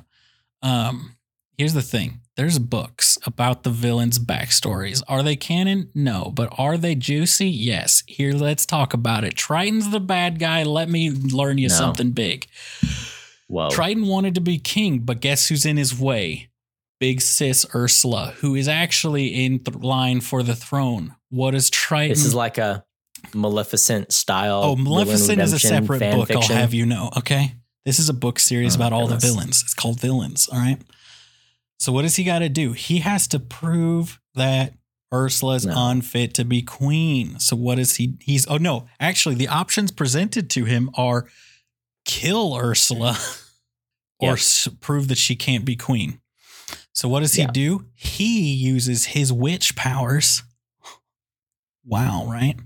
Um, 0.63 1.17
here's 1.57 1.73
the 1.75 1.81
thing: 1.83 2.21
there's 2.37 2.59
books 2.59 3.17
about 3.25 3.63
the 3.63 3.71
villains' 3.71 4.19
backstories. 4.19 5.03
Are 5.09 5.23
they 5.23 5.37
canon? 5.37 5.91
No, 5.95 6.33
but 6.35 6.53
are 6.59 6.77
they 6.77 6.95
juicy? 6.97 7.49
Yes. 7.49 8.03
Here, 8.07 8.33
let's 8.33 8.67
talk 8.67 8.93
about 8.93 9.25
it. 9.25 9.37
Triton's 9.37 9.91
the 9.91 10.01
bad 10.01 10.39
guy. 10.39 10.65
Let 10.65 10.89
me 10.91 11.11
learn 11.11 11.57
you 11.59 11.69
No. 11.69 11.75
something 11.75 12.11
big. 12.11 12.47
Whoa. 13.51 13.69
Triton 13.71 14.07
wanted 14.07 14.37
to 14.37 14.41
be 14.41 14.59
king, 14.59 15.01
but 15.01 15.21
guess 15.21 15.49
who's 15.49 15.67
in 15.67 15.77
his 15.77 15.99
way? 15.99 16.51
Big 17.01 17.21
sis 17.21 17.67
Ursula, 17.75 18.35
who 18.39 18.55
is 18.55 18.69
actually 18.69 19.45
in 19.45 19.59
th- 19.59 19.79
line 19.79 20.21
for 20.21 20.43
the 20.43 20.55
throne. 20.55 21.17
What 21.31 21.55
is 21.55 21.69
Triton? 21.71 22.11
this 22.11 22.25
is 22.25 22.35
like 22.35 22.59
a 22.59 22.85
Maleficent 23.35 24.13
style. 24.13 24.63
oh, 24.65 24.77
Maleficent 24.77 25.41
is 25.41 25.53
a 25.53 25.59
separate 25.59 26.01
book. 26.01 26.29
fiction. 26.29 26.53
I'll 26.57 26.61
have 26.61 26.75
you 26.75 26.87
know. 26.87 27.11
Okay, 27.17 27.55
this 27.85 27.99
is 27.99 28.09
a 28.09 28.15
book 28.15 28.39
series 28.39 28.75
Oh, 28.77 28.79
about 28.79 28.93
all 28.93 29.07
goodness. 29.07 29.23
the 29.25 29.29
villains. 29.29 29.63
It's 29.63 29.75
called 29.75 30.01
Villains. 30.01 30.49
All 30.49 30.59
right. 30.59 30.79
So 31.79 31.93
what 31.93 32.03
does 32.03 32.17
he 32.17 32.25
got 32.25 32.41
to 32.41 32.49
do? 32.49 32.73
He 32.73 32.99
has 32.99 33.27
to 33.29 33.39
prove 33.41 34.21
that 34.35 34.75
Ursula's 35.13 35.65
No. 35.67 35.73
unfit 35.77 36.35
to 36.35 36.45
be 36.45 36.63
queen. 36.63 37.39
So 37.41 37.57
what 37.57 37.79
is 37.79 37.97
he? 37.97 38.15
He's 38.21 38.47
oh 38.49 38.59
no, 38.59 38.87
actually 39.01 39.35
the 39.35 39.49
options 39.49 39.91
presented 39.91 40.51
to 40.51 40.67
him 40.67 40.91
are 40.95 41.27
kill 42.05 42.57
Ursula 42.57 43.19
or 44.19 44.29
Yep. 44.31 44.39
s- 44.39 44.69
prove 44.81 45.09
that 45.09 45.19
she 45.19 45.37
can't 45.37 45.65
be 45.65 45.77
queen. 45.77 46.21
So 46.93 47.09
what 47.09 47.21
does 47.21 47.35
he 47.35 47.43
Yeah. 47.43 47.51
do? 47.53 47.87
He 47.95 48.53
uses 48.55 49.07
his 49.07 49.33
witch 49.33 49.77
powers. 49.77 50.43
Wow, 51.85 52.27
right? 52.27 52.57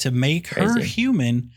To 0.00 0.10
make 0.10 0.48
her 0.48 0.78
human, 0.80 1.50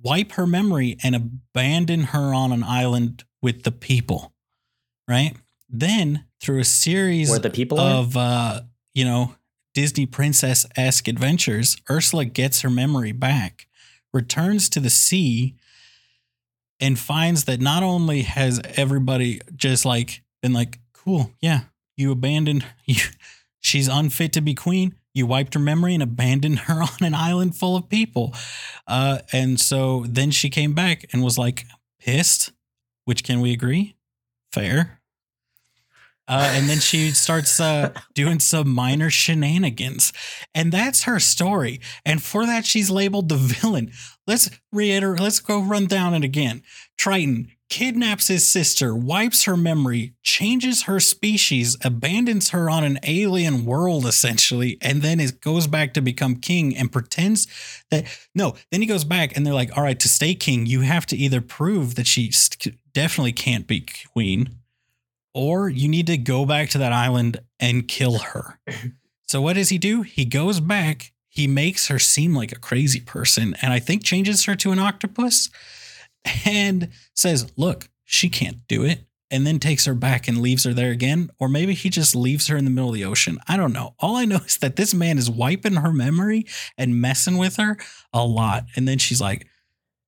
wipe 0.00 0.32
her 0.32 0.46
memory 0.46 0.98
and 1.02 1.14
abandon 1.14 2.04
her 2.04 2.34
on 2.34 2.52
an 2.52 2.62
island 2.62 3.24
with 3.40 3.62
the 3.62 3.72
people. 3.72 4.34
Right? 5.08 5.36
Then 5.68 6.24
through 6.40 6.60
a 6.60 6.64
series 6.64 7.30
Where 7.30 7.38
the 7.38 7.50
people 7.50 7.78
of 7.80 8.16
uh, 8.16 8.62
you 8.92 9.04
know, 9.04 9.36
Disney 9.72 10.04
princess 10.06 10.66
esque 10.76 11.06
adventures, 11.08 11.76
Ursula 11.88 12.24
gets 12.24 12.60
her 12.62 12.70
memory 12.70 13.12
back, 13.12 13.66
returns 14.12 14.68
to 14.70 14.80
the 14.80 14.90
sea, 14.90 15.54
and 16.80 16.98
finds 16.98 17.44
that 17.44 17.60
not 17.60 17.82
only 17.82 18.22
has 18.22 18.60
everybody 18.76 19.40
just 19.54 19.84
like 19.84 20.22
been 20.42 20.52
like, 20.52 20.78
cool, 20.92 21.32
yeah, 21.40 21.60
you 21.96 22.12
abandoned 22.12 22.64
you 22.84 22.96
she's 23.60 23.88
unfit 23.88 24.32
to 24.34 24.40
be 24.40 24.54
queen. 24.54 24.94
You 25.14 25.26
wiped 25.26 25.54
her 25.54 25.60
memory 25.60 25.94
and 25.94 26.02
abandoned 26.02 26.60
her 26.60 26.82
on 26.82 26.98
an 27.00 27.14
island 27.14 27.56
full 27.56 27.76
of 27.76 27.88
people. 27.88 28.34
Uh, 28.86 29.18
and 29.32 29.58
so 29.58 30.04
then 30.06 30.30
she 30.30 30.50
came 30.50 30.74
back 30.74 31.06
and 31.12 31.22
was 31.22 31.38
like 31.38 31.64
pissed, 31.98 32.52
which 33.04 33.24
can 33.24 33.40
we 33.40 33.52
agree? 33.52 33.96
Fair. 34.52 35.00
Uh, 36.28 36.50
and 36.54 36.68
then 36.68 36.78
she 36.78 37.10
starts 37.10 37.60
uh, 37.60 37.92
doing 38.14 38.40
some 38.40 38.68
minor 38.68 39.10
shenanigans. 39.10 40.12
And 40.54 40.72
that's 40.72 41.04
her 41.04 41.20
story. 41.20 41.80
And 42.04 42.22
for 42.22 42.46
that, 42.46 42.64
she's 42.64 42.90
labeled 42.90 43.28
the 43.28 43.36
villain. 43.36 43.92
Let's 44.26 44.50
reiterate, 44.72 45.20
let's 45.20 45.40
go 45.40 45.60
run 45.60 45.86
down 45.86 46.14
it 46.14 46.24
again. 46.24 46.62
Triton 46.98 47.48
kidnaps 47.68 48.28
his 48.28 48.48
sister, 48.48 48.94
wipes 48.94 49.44
her 49.44 49.56
memory, 49.56 50.14
changes 50.22 50.84
her 50.84 51.00
species, 51.00 51.76
abandons 51.84 52.50
her 52.50 52.70
on 52.70 52.84
an 52.84 52.98
alien 53.02 53.64
world, 53.64 54.06
essentially, 54.06 54.78
and 54.80 55.02
then 55.02 55.18
it 55.18 55.40
goes 55.40 55.66
back 55.66 55.92
to 55.94 56.00
become 56.00 56.36
king 56.36 56.76
and 56.76 56.92
pretends 56.92 57.46
that 57.90 58.04
no, 58.34 58.54
then 58.70 58.80
he 58.80 58.86
goes 58.86 59.04
back 59.04 59.36
and 59.36 59.44
they're 59.44 59.54
like, 59.54 59.76
all 59.76 59.82
right, 59.82 59.98
to 59.98 60.08
stay 60.08 60.34
king, 60.34 60.66
you 60.66 60.82
have 60.82 61.06
to 61.06 61.16
either 61.16 61.40
prove 61.40 61.96
that 61.96 62.06
she 62.06 62.32
definitely 62.92 63.32
can't 63.32 63.66
be 63.66 63.84
queen 64.12 64.56
or 65.36 65.68
you 65.68 65.86
need 65.86 66.06
to 66.06 66.16
go 66.16 66.46
back 66.46 66.70
to 66.70 66.78
that 66.78 66.94
island 66.94 67.38
and 67.60 67.86
kill 67.86 68.18
her. 68.32 68.58
so 69.26 69.42
what 69.42 69.52
does 69.52 69.68
he 69.68 69.76
do? 69.76 70.00
He 70.00 70.24
goes 70.24 70.60
back, 70.60 71.12
he 71.28 71.46
makes 71.46 71.88
her 71.88 71.98
seem 71.98 72.34
like 72.34 72.52
a 72.52 72.58
crazy 72.58 73.00
person 73.00 73.54
and 73.60 73.70
I 73.72 73.78
think 73.78 74.02
changes 74.02 74.44
her 74.44 74.56
to 74.56 74.72
an 74.72 74.78
octopus 74.78 75.50
and 76.46 76.88
says, 77.14 77.52
Look, 77.56 77.90
she 78.04 78.30
can't 78.30 78.66
do 78.66 78.82
it. 78.82 79.00
And 79.30 79.44
then 79.46 79.58
takes 79.58 79.84
her 79.86 79.94
back 79.94 80.28
and 80.28 80.40
leaves 80.40 80.64
her 80.64 80.72
there 80.72 80.92
again. 80.92 81.30
Or 81.40 81.48
maybe 81.48 81.74
he 81.74 81.90
just 81.90 82.14
leaves 82.14 82.46
her 82.46 82.56
in 82.56 82.64
the 82.64 82.70
middle 82.70 82.90
of 82.90 82.94
the 82.94 83.04
ocean. 83.04 83.38
I 83.48 83.56
don't 83.56 83.72
know. 83.72 83.94
All 83.98 84.14
I 84.14 84.24
know 84.24 84.36
is 84.46 84.56
that 84.58 84.76
this 84.76 84.94
man 84.94 85.18
is 85.18 85.28
wiping 85.28 85.74
her 85.74 85.92
memory 85.92 86.46
and 86.78 87.00
messing 87.00 87.36
with 87.36 87.56
her 87.56 87.76
a 88.12 88.24
lot. 88.24 88.66
And 88.76 88.86
then 88.86 88.98
she's 88.98 89.20
like, 89.20 89.48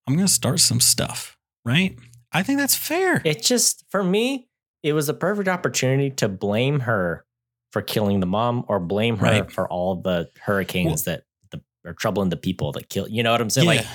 I'm 0.07 0.15
going 0.15 0.27
to 0.27 0.33
start 0.33 0.61
some 0.61 0.79
stuff, 0.79 1.37
right? 1.65 1.99
I 2.31 2.45
think 2.45 2.61
that's 2.61 2.77
fair. 2.77 3.21
It 3.25 3.43
just, 3.43 3.85
for 3.91 4.05
me, 4.05 4.48
it 4.83 4.93
was 4.93 5.09
a 5.09 5.15
perfect 5.15 5.49
opportunity 5.49 6.11
to 6.11 6.29
blame 6.29 6.81
her 6.81 7.25
for 7.73 7.83
killing 7.83 8.21
the 8.21 8.27
mom 8.27 8.65
or 8.69 8.81
blame 8.81 9.17
her 9.19 9.25
Right. 9.27 9.51
for 9.53 9.69
all 9.69 9.97
the 9.97 10.31
hurricanes 10.41 11.05
that 11.05 11.25
the, 11.51 11.61
are 11.85 11.93
troubling 11.95 12.31
the 12.31 12.37
people 12.37 12.73
that 12.73 12.89
kill. 12.89 13.07
You 13.09 13.23
know 13.23 13.33
what 13.33 13.41
I'm 13.41 13.51
saying? 13.51 13.67
Like, 13.67 13.87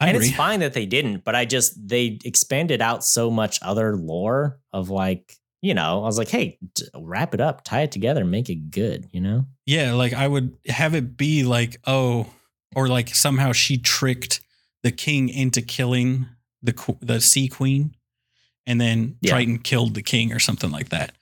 I 0.00 0.08
and 0.08 0.16
agree. 0.16 0.28
it's 0.28 0.36
fine 0.36 0.60
that 0.60 0.72
they 0.72 0.86
didn't, 0.86 1.24
but 1.24 1.34
I 1.36 1.44
just 1.44 1.74
they 1.88 2.18
expanded 2.24 2.82
out 2.82 3.04
so 3.04 3.30
much 3.30 3.60
other 3.62 3.96
lore 3.96 4.58
of 4.72 4.90
like, 4.90 5.36
you 5.62 5.72
know, 5.74 6.02
I 6.02 6.06
was 6.06 6.18
like, 6.18 6.28
hey, 6.28 6.58
d- 6.74 6.84
wrap 6.96 7.32
it 7.34 7.40
up, 7.40 7.62
tie 7.64 7.82
it 7.82 7.92
together, 7.92 8.24
make 8.24 8.50
it 8.50 8.70
good, 8.70 9.08
you 9.12 9.20
know? 9.20 9.46
Yeah, 9.66 9.92
like 9.94 10.12
I 10.12 10.26
would 10.26 10.56
have 10.66 10.94
it 10.94 11.16
be 11.16 11.44
like, 11.44 11.76
oh, 11.86 12.26
or 12.74 12.88
like 12.88 13.14
somehow 13.14 13.52
she 13.52 13.78
tricked 13.78 14.40
the 14.82 14.90
king 14.90 15.28
into 15.28 15.62
killing 15.62 16.26
the 16.62 16.74
the 17.00 17.20
sea 17.20 17.46
queen, 17.48 17.94
and 18.66 18.80
then 18.80 19.16
Yeah. 19.20 19.32
Triton 19.32 19.58
killed 19.58 19.94
the 19.94 20.02
king 20.02 20.32
or 20.32 20.38
something 20.38 20.70
like 20.70 20.90
that. 20.90 21.12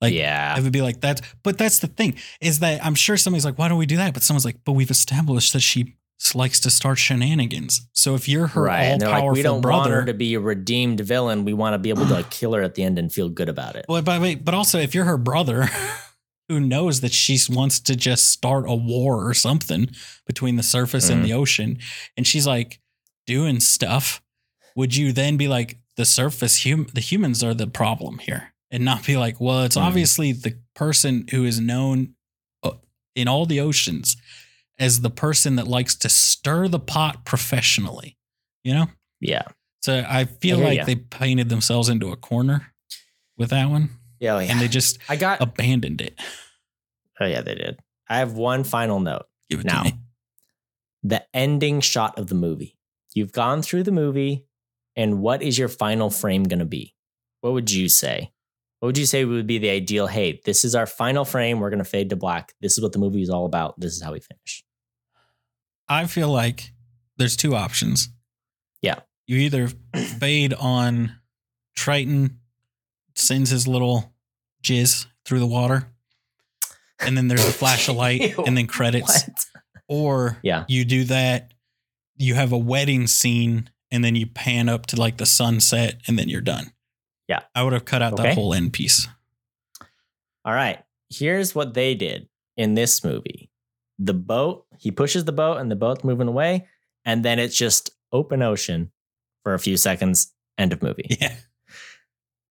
Like, 0.00 0.14
yeah. 0.14 0.56
it 0.56 0.62
would 0.62 0.72
be 0.72 0.80
like 0.82 1.00
that. 1.00 1.20
But 1.42 1.58
that's 1.58 1.80
the 1.80 1.88
thing 1.88 2.16
is 2.40 2.60
that 2.60 2.84
I'm 2.84 2.94
sure 2.94 3.16
somebody's 3.16 3.44
like, 3.44 3.58
why 3.58 3.68
don't 3.68 3.78
we 3.78 3.86
do 3.86 3.96
that? 3.96 4.14
But 4.14 4.22
someone's 4.22 4.44
like, 4.44 4.58
but 4.64 4.72
we've 4.72 4.90
established 4.90 5.52
that 5.54 5.60
she 5.60 5.96
likes 6.34 6.60
to 6.60 6.70
start 6.70 6.98
shenanigans. 6.98 7.86
So 7.92 8.14
if 8.14 8.28
you're 8.28 8.48
her 8.48 8.62
right. 8.62 8.92
all 8.92 8.98
they're 8.98 9.08
like, 9.08 9.20
powerful 9.20 9.32
we 9.34 9.42
don't 9.42 9.54
want 9.54 9.62
brother, 9.62 9.94
her 10.00 10.04
to 10.06 10.14
be 10.14 10.34
a 10.34 10.40
redeemed 10.40 11.00
villain. 11.00 11.44
We 11.44 11.52
want 11.52 11.74
to 11.74 11.78
be 11.78 11.90
able 11.90 12.06
to 12.06 12.12
like, 12.14 12.30
kill 12.30 12.52
her 12.54 12.62
at 12.62 12.74
the 12.76 12.82
end 12.84 12.98
and 12.98 13.12
feel 13.12 13.28
good 13.28 13.48
about 13.48 13.74
it. 13.76 13.86
Well, 13.88 14.02
but 14.02 14.20
wait, 14.20 14.44
but 14.44 14.54
also 14.54 14.78
if 14.78 14.94
you're 14.94 15.04
her 15.04 15.18
brother 15.18 15.68
who 16.48 16.60
knows 16.60 17.00
that 17.02 17.12
she 17.12 17.38
wants 17.50 17.78
to 17.80 17.94
just 17.96 18.30
start 18.30 18.64
a 18.68 18.74
war 18.74 19.28
or 19.28 19.34
something 19.34 19.90
between 20.26 20.56
the 20.56 20.62
surface 20.62 21.08
and 21.10 21.20
Mhm. 21.22 21.24
the 21.26 21.32
ocean, 21.34 21.78
and 22.16 22.26
she's 22.26 22.46
like 22.46 22.80
doing 23.26 23.60
stuff, 23.60 24.22
would 24.76 24.94
you 24.96 25.12
then 25.12 25.36
be 25.36 25.46
like 25.48 25.78
the 25.98 26.04
surface 26.06 26.62
hum 26.64 26.86
the 26.94 27.00
humans 27.02 27.42
are 27.44 27.52
the 27.54 27.66
problem 27.66 28.18
here, 28.20 28.54
and 28.70 28.84
not 28.84 29.04
be 29.04 29.16
like, 29.18 29.40
well, 29.40 29.64
it's 29.64 29.76
Mhm. 29.76 29.82
obviously 29.82 30.32
the 30.32 30.56
person 30.74 31.26
who 31.30 31.44
is 31.44 31.60
known 31.60 32.14
uh, 32.62 32.72
in 33.14 33.28
all 33.28 33.44
the 33.46 33.60
oceans 33.60 34.16
as 34.78 35.00
the 35.00 35.10
person 35.10 35.56
that 35.56 35.66
likes 35.68 35.94
to 35.96 36.08
stir 36.08 36.68
the 36.68 36.78
pot 36.78 37.24
professionally, 37.24 38.16
you 38.64 38.72
know? 38.72 38.86
Yeah. 39.20 39.42
So 39.82 40.04
I 40.08 40.24
feel 40.26 40.60
I 40.60 40.64
like 40.64 40.78
ya. 40.78 40.84
they 40.84 40.94
painted 40.96 41.48
themselves 41.48 41.88
into 41.88 42.12
a 42.12 42.16
corner 42.16 42.72
with 43.36 43.50
that 43.50 43.68
one 43.68 43.90
Yeah. 44.20 44.34
Oh, 44.36 44.38
yeah. 44.38 44.50
and 44.52 44.60
they 44.60 44.68
just 44.68 44.98
I 45.08 45.16
got, 45.16 45.40
abandoned 45.40 46.00
it. 46.00 46.18
oh, 47.20 47.26
yeah, 47.26 47.40
they 47.42 47.54
did. 47.56 47.78
I 48.08 48.18
have 48.18 48.32
one 48.34 48.62
final 48.64 49.00
note. 49.00 49.26
Give 49.50 49.60
it 49.60 49.66
Now, 49.66 49.82
to 49.82 49.90
me. 49.90 49.98
the 51.02 51.26
ending 51.34 51.80
shot 51.80 52.18
of 52.18 52.28
the 52.28 52.34
movie. 52.34 52.76
You've 53.14 53.32
gone 53.32 53.62
through 53.62 53.82
the 53.84 53.92
movie, 53.92 54.46
and 54.98 55.20
what 55.20 55.42
is 55.42 55.56
your 55.56 55.68
final 55.68 56.10
frame 56.10 56.44
going 56.44 56.58
to 56.58 56.66
be? 56.66 56.94
What 57.40 57.54
would 57.54 57.70
you 57.70 57.88
say? 57.88 58.32
What 58.80 58.88
would 58.88 58.98
you 58.98 59.06
say 59.06 59.24
would 59.24 59.46
be 59.46 59.58
the 59.58 59.70
ideal? 59.70 60.06
Hey, 60.08 60.40
this 60.44 60.64
is 60.64 60.74
our 60.74 60.86
final 60.86 61.24
frame. 61.24 61.58
We're 61.60 61.70
going 61.70 61.78
to 61.78 61.84
fade 61.84 62.10
to 62.10 62.16
black. 62.16 62.52
This 62.60 62.76
is 62.76 62.82
what 62.82 62.92
the 62.92 62.98
movie 62.98 63.22
is 63.22 63.30
all 63.30 63.46
about. 63.46 63.78
This 63.80 63.94
is 63.94 64.02
how 64.02 64.12
we 64.12 64.20
finish. 64.20 64.62
I 65.88 66.06
feel 66.06 66.28
like 66.28 66.72
there's 67.16 67.36
two 67.36 67.54
options. 67.56 68.08
Yeah. 68.82 69.00
You 69.26 69.38
either 69.38 69.68
fade 70.20 70.52
on 70.54 71.16
Triton, 71.74 72.40
sends 73.14 73.50
his 73.50 73.66
little 73.66 74.12
jizz 74.62 75.06
through 75.24 75.38
the 75.40 75.46
water, 75.46 75.88
and 77.00 77.16
then 77.16 77.28
there's 77.28 77.46
a 77.46 77.52
flash 77.52 77.88
of 77.88 77.96
light 77.96 78.36
and 78.46 78.56
then 78.56 78.66
credits. 78.66 79.24
What? 79.24 79.44
Or 79.88 80.38
Yeah. 80.42 80.64
you 80.68 80.84
do 80.84 81.04
that, 81.04 81.52
you 82.16 82.34
have 82.34 82.52
a 82.52 82.58
wedding 82.58 83.06
scene, 83.06 83.70
and 83.90 84.04
then 84.04 84.14
you 84.16 84.26
pan 84.26 84.68
up 84.68 84.86
to 84.86 84.96
like 84.96 85.16
the 85.18 85.26
sunset, 85.26 86.00
and 86.06 86.18
then 86.18 86.28
you're 86.28 86.40
done. 86.40 86.72
Yeah. 87.28 87.40
I 87.54 87.62
would 87.62 87.72
have 87.72 87.84
cut 87.84 88.02
out 88.02 88.14
Okay. 88.14 88.22
that 88.24 88.34
whole 88.34 88.54
end 88.54 88.72
piece. 88.72 89.06
All 90.44 90.54
right. 90.54 90.82
Here's 91.10 91.54
what 91.54 91.74
they 91.74 91.94
did 91.94 92.28
in 92.56 92.74
this 92.74 93.02
movie 93.04 93.50
the 93.98 94.14
boat, 94.14 94.64
he 94.78 94.90
pushes 94.92 95.24
the 95.24 95.32
boat, 95.32 95.56
and 95.58 95.70
the 95.70 95.76
boat's 95.76 96.04
moving 96.04 96.28
away. 96.28 96.68
And 97.04 97.24
then 97.24 97.38
it's 97.38 97.56
just 97.56 97.90
open 98.12 98.42
ocean 98.42 98.92
for 99.42 99.54
a 99.54 99.58
few 99.58 99.76
seconds. 99.76 100.32
End 100.56 100.72
of 100.72 100.82
movie. 100.82 101.06
Yeah. 101.20 101.34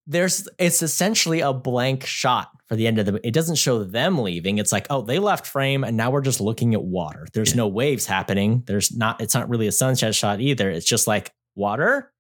There's 0.08 0.48
it's 0.58 0.82
essentially 0.82 1.42
a 1.42 1.52
blank 1.54 2.06
shot 2.06 2.50
for 2.68 2.76
the 2.76 2.88
end 2.88 2.98
of 2.98 3.06
the 3.06 3.28
it 3.28 3.34
doesn't 3.34 3.56
show 3.56 3.84
them 3.84 4.18
leaving. 4.20 4.58
It's 4.58 4.72
like 4.72 4.88
oh 4.90 5.02
they 5.02 5.20
left 5.20 5.46
frame 5.46 5.84
and 5.84 5.98
now 5.98 6.10
we're 6.12 6.22
just 6.22 6.42
looking 6.42 6.74
at 6.74 6.84
water. 6.84 7.28
There's 7.34 7.52
Yeah. 7.52 7.58
no 7.58 7.68
waves 7.68 8.06
happening. 8.06 8.64
There's 8.66 8.96
not 8.96 9.22
it's 9.22 9.34
not 9.36 9.50
really 9.50 9.68
a 9.68 9.72
sunset 9.72 10.16
shot 10.16 10.40
either. 10.42 10.70
It's 10.70 10.86
just 10.86 11.08
like 11.08 11.34
water 11.56 12.12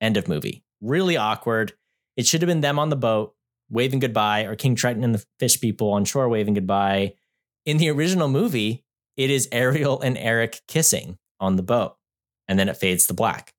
end 0.00 0.16
of 0.16 0.28
movie. 0.28 0.64
Really 0.80 1.16
awkward. 1.16 1.72
It 2.16 2.26
should 2.26 2.42
have 2.42 2.48
been 2.48 2.60
them 2.60 2.78
on 2.78 2.88
the 2.90 2.96
boat 2.96 3.34
waving 3.70 4.00
goodbye 4.00 4.42
or 4.44 4.54
king 4.56 4.74
triton 4.74 5.02
and 5.04 5.14
the 5.14 5.24
fish 5.38 5.60
people 5.60 5.92
on 5.92 6.04
shore 6.04 6.28
waving 6.28 6.54
goodbye. 6.54 7.14
In 7.64 7.78
the 7.78 7.88
original 7.90 8.28
movie 8.28 8.84
it 9.16 9.30
is 9.30 9.48
ariel 9.52 10.00
and 10.00 10.18
eric 10.18 10.60
kissing 10.68 11.16
on 11.40 11.56
the 11.56 11.62
boat 11.62 11.96
and 12.48 12.58
then 12.58 12.68
it 12.68 12.76
fades 12.76 13.06
to 13.06 13.14
black 13.14 13.52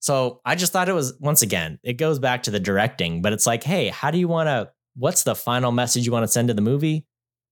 so 0.00 0.40
I 0.44 0.54
just 0.54 0.72
thought 0.72 0.88
it 0.88 0.94
was 0.94 1.14
once 1.20 1.42
again, 1.42 1.78
it 1.82 1.94
goes 1.94 2.18
back 2.18 2.44
to 2.44 2.50
the 2.50 2.60
directing, 2.60 3.22
but 3.22 3.32
it's 3.32 3.46
like, 3.46 3.64
hey, 3.64 3.88
how 3.88 4.10
do 4.10 4.18
you 4.18 4.28
want 4.28 4.46
to? 4.48 4.70
What's 4.96 5.22
the 5.22 5.34
final 5.34 5.70
message 5.72 6.06
you 6.06 6.12
want 6.12 6.24
to 6.24 6.28
send 6.28 6.48
to 6.48 6.54
the 6.54 6.60
movie? 6.62 7.06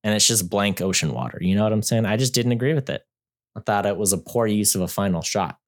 And 0.05 0.15
it's 0.15 0.27
just 0.27 0.49
blank 0.51 0.81
ocean 0.81 1.13
water. 1.13 1.39
You 1.41 1.55
know 1.57 1.65
what 1.65 1.73
I'm 1.73 1.83
saying? 1.83 2.07
I 2.07 2.17
just 2.17 2.35
didn't 2.35 2.53
agree 2.53 2.75
with 2.75 2.89
it. 2.91 3.03
I 3.57 3.61
thought 3.61 3.87
it 3.87 3.97
was 3.97 4.13
a 4.13 4.19
poor 4.19 4.47
use 4.47 4.75
of 4.75 4.81
a 4.83 4.89
final 4.89 5.23
shot. 5.23 5.59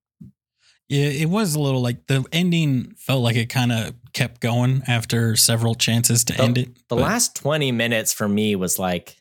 Yeah, 0.88 1.06
it 1.06 1.28
was 1.28 1.54
a 1.54 1.60
little 1.60 1.82
like 1.82 2.06
the 2.06 2.24
ending 2.32 2.94
felt 2.96 3.22
like 3.22 3.36
it 3.36 3.46
kind 3.50 3.72
of 3.72 3.94
kept 4.14 4.40
going 4.40 4.82
after 4.86 5.36
several 5.36 5.74
chances 5.74 6.24
to 6.24 6.32
The- 6.34 6.42
end 6.42 6.58
it. 6.58 6.74
The 6.88 6.96
but- 6.96 7.00
last 7.00 7.36
20 7.36 7.72
minutes 7.72 8.12
for 8.12 8.28
me 8.28 8.56
was 8.56 8.78
like, 8.78 9.16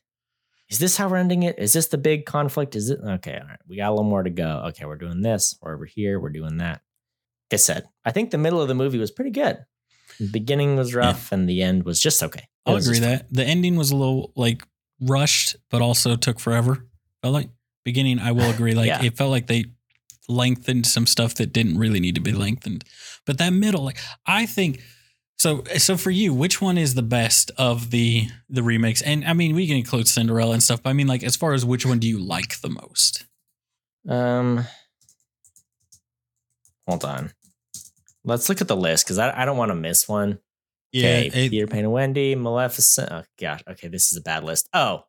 is 0.69 0.79
this 0.79 0.97
how 0.97 1.09
we're 1.09 1.17
ending 1.17 1.43
it? 1.43 1.57
Is 1.59 1.73
this 1.73 1.87
the 1.87 1.97
big 1.97 2.25
conflict? 2.25 2.75
Is 2.75 2.89
it 2.89 2.99
okay? 3.01 3.37
All 3.41 3.47
right, 3.47 3.59
we 3.67 3.77
got 3.77 3.89
a 3.89 3.91
little 3.91 4.03
more 4.09 4.23
to 4.23 4.29
go. 4.29 4.63
Okay, 4.67 4.85
we're 4.85 4.95
doing 4.97 5.21
this, 5.21 5.57
we're 5.61 5.73
over 5.73 5.85
here, 5.85 6.19
we're 6.19 6.29
doing 6.29 6.57
that. 6.57 6.81
I 7.51 7.55
said, 7.57 7.87
I 8.03 8.11
think 8.11 8.31
the 8.31 8.37
middle 8.37 8.61
of 8.61 8.67
the 8.67 8.75
movie 8.75 8.97
was 8.97 9.11
pretty 9.11 9.31
good. 9.31 9.57
The 10.19 10.27
beginning 10.27 10.75
was 10.75 10.93
rough, 10.95 11.31
and 11.31 11.47
the 11.47 11.61
end 11.61 11.83
was 11.83 11.99
just 11.99 12.23
okay. 12.23 12.39
It 12.39 12.47
I'll 12.65 12.75
agree 12.77 12.99
that 12.99 13.31
the 13.31 13.43
ending 13.45 13.75
was 13.75 13.91
a 13.91 13.95
little 13.95 14.31
like 14.35 14.63
rushed, 14.99 15.55
but 15.69 15.81
also 15.81 16.15
took 16.15 16.39
forever. 16.39 16.85
Felt 17.21 17.33
like 17.33 17.49
beginning. 17.85 18.19
I 18.19 18.31
will 18.31 18.49
agree. 18.49 18.73
Like 18.73 18.87
Yeah. 18.87 19.03
it 19.03 19.15
felt 19.15 19.31
like 19.31 19.47
they 19.47 19.65
lengthened 20.27 20.85
some 20.85 21.05
stuff 21.07 21.35
that 21.35 21.53
didn't 21.53 21.77
really 21.77 21.99
need 21.99 22.15
to 22.15 22.21
be 22.21 22.33
lengthened. 22.33 22.83
But 23.25 23.37
that 23.37 23.51
middle, 23.51 23.83
like 23.83 23.99
I 24.25 24.45
think. 24.45 24.81
So, 25.39 25.63
so 25.77 25.97
for 25.97 26.09
you, 26.09 26.33
which 26.33 26.61
one 26.63 26.79
is 26.79 26.95
the 26.95 27.03
best 27.03 27.51
of 27.57 27.91
the 27.91 28.27
the 28.49 28.63
remakes? 28.63 29.03
And 29.03 29.23
I 29.23 29.33
mean, 29.33 29.55
we 29.55 29.67
can 29.67 29.77
include 29.77 30.07
Cinderella 30.07 30.53
and 30.53 30.63
stuff. 30.63 30.81
But 30.81 30.89
I 30.89 30.93
mean, 30.93 31.05
like 31.07 31.23
as 31.23 31.35
far 31.35 31.53
as 31.53 31.63
which 31.63 31.85
one 31.85 31.99
do 31.99 32.07
you 32.07 32.17
like 32.17 32.59
the 32.61 32.69
most? 32.69 33.25
Um, 34.09 34.65
hold 36.87 37.05
on. 37.05 37.31
Let's 38.27 38.49
look 38.49 38.61
at 38.61 38.67
the 38.67 38.75
list 38.75 39.05
because 39.05 39.17
I, 39.17 39.41
I 39.41 39.45
don't 39.45 39.57
want 39.57 39.69
to 39.71 39.75
miss 39.75 40.07
one. 40.07 40.39
Okay, 40.95 41.27
it- 41.33 41.49
Peter 41.51 41.65
Pan 41.67 41.79
and 41.85 41.91
Wendy, 41.91 42.35
Maleficent. 42.35 43.11
Oh 43.11 43.23
gosh, 43.39 43.61
okay, 43.69 43.87
this 43.87 44.11
is 44.11 44.17
a 44.17 44.21
bad 44.21 44.43
list. 44.43 44.69
Oh, 44.73 45.03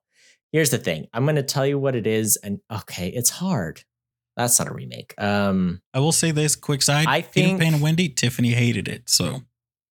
here's 0.53 0.71
the 0.71 0.79
thing. 0.79 1.07
I'm 1.13 1.25
going 1.25 1.37
to 1.37 1.43
tell 1.43 1.67
you 1.67 1.79
what 1.79 1.95
it 1.95 2.07
is, 2.07 2.37
and 2.37 2.61
okay, 2.73 3.09
it's 3.09 3.31
hard. 3.31 3.83
That's 4.37 4.59
not 4.59 4.69
a 4.69 4.73
remake. 4.73 5.15
Um, 5.19 5.83
I 5.93 5.99
will 5.99 6.13
say 6.13 6.31
this 6.31 6.55
quick 6.57 6.81
side. 6.83 7.07
I 7.09 7.21
think 7.23 7.59
Peter 7.59 7.65
Pan 7.65 7.75
and 7.75 7.83
Wendy, 7.83 8.09
Tiffany 8.09 8.51
hated 8.53 8.87
it. 8.87 9.11
So, 9.11 9.43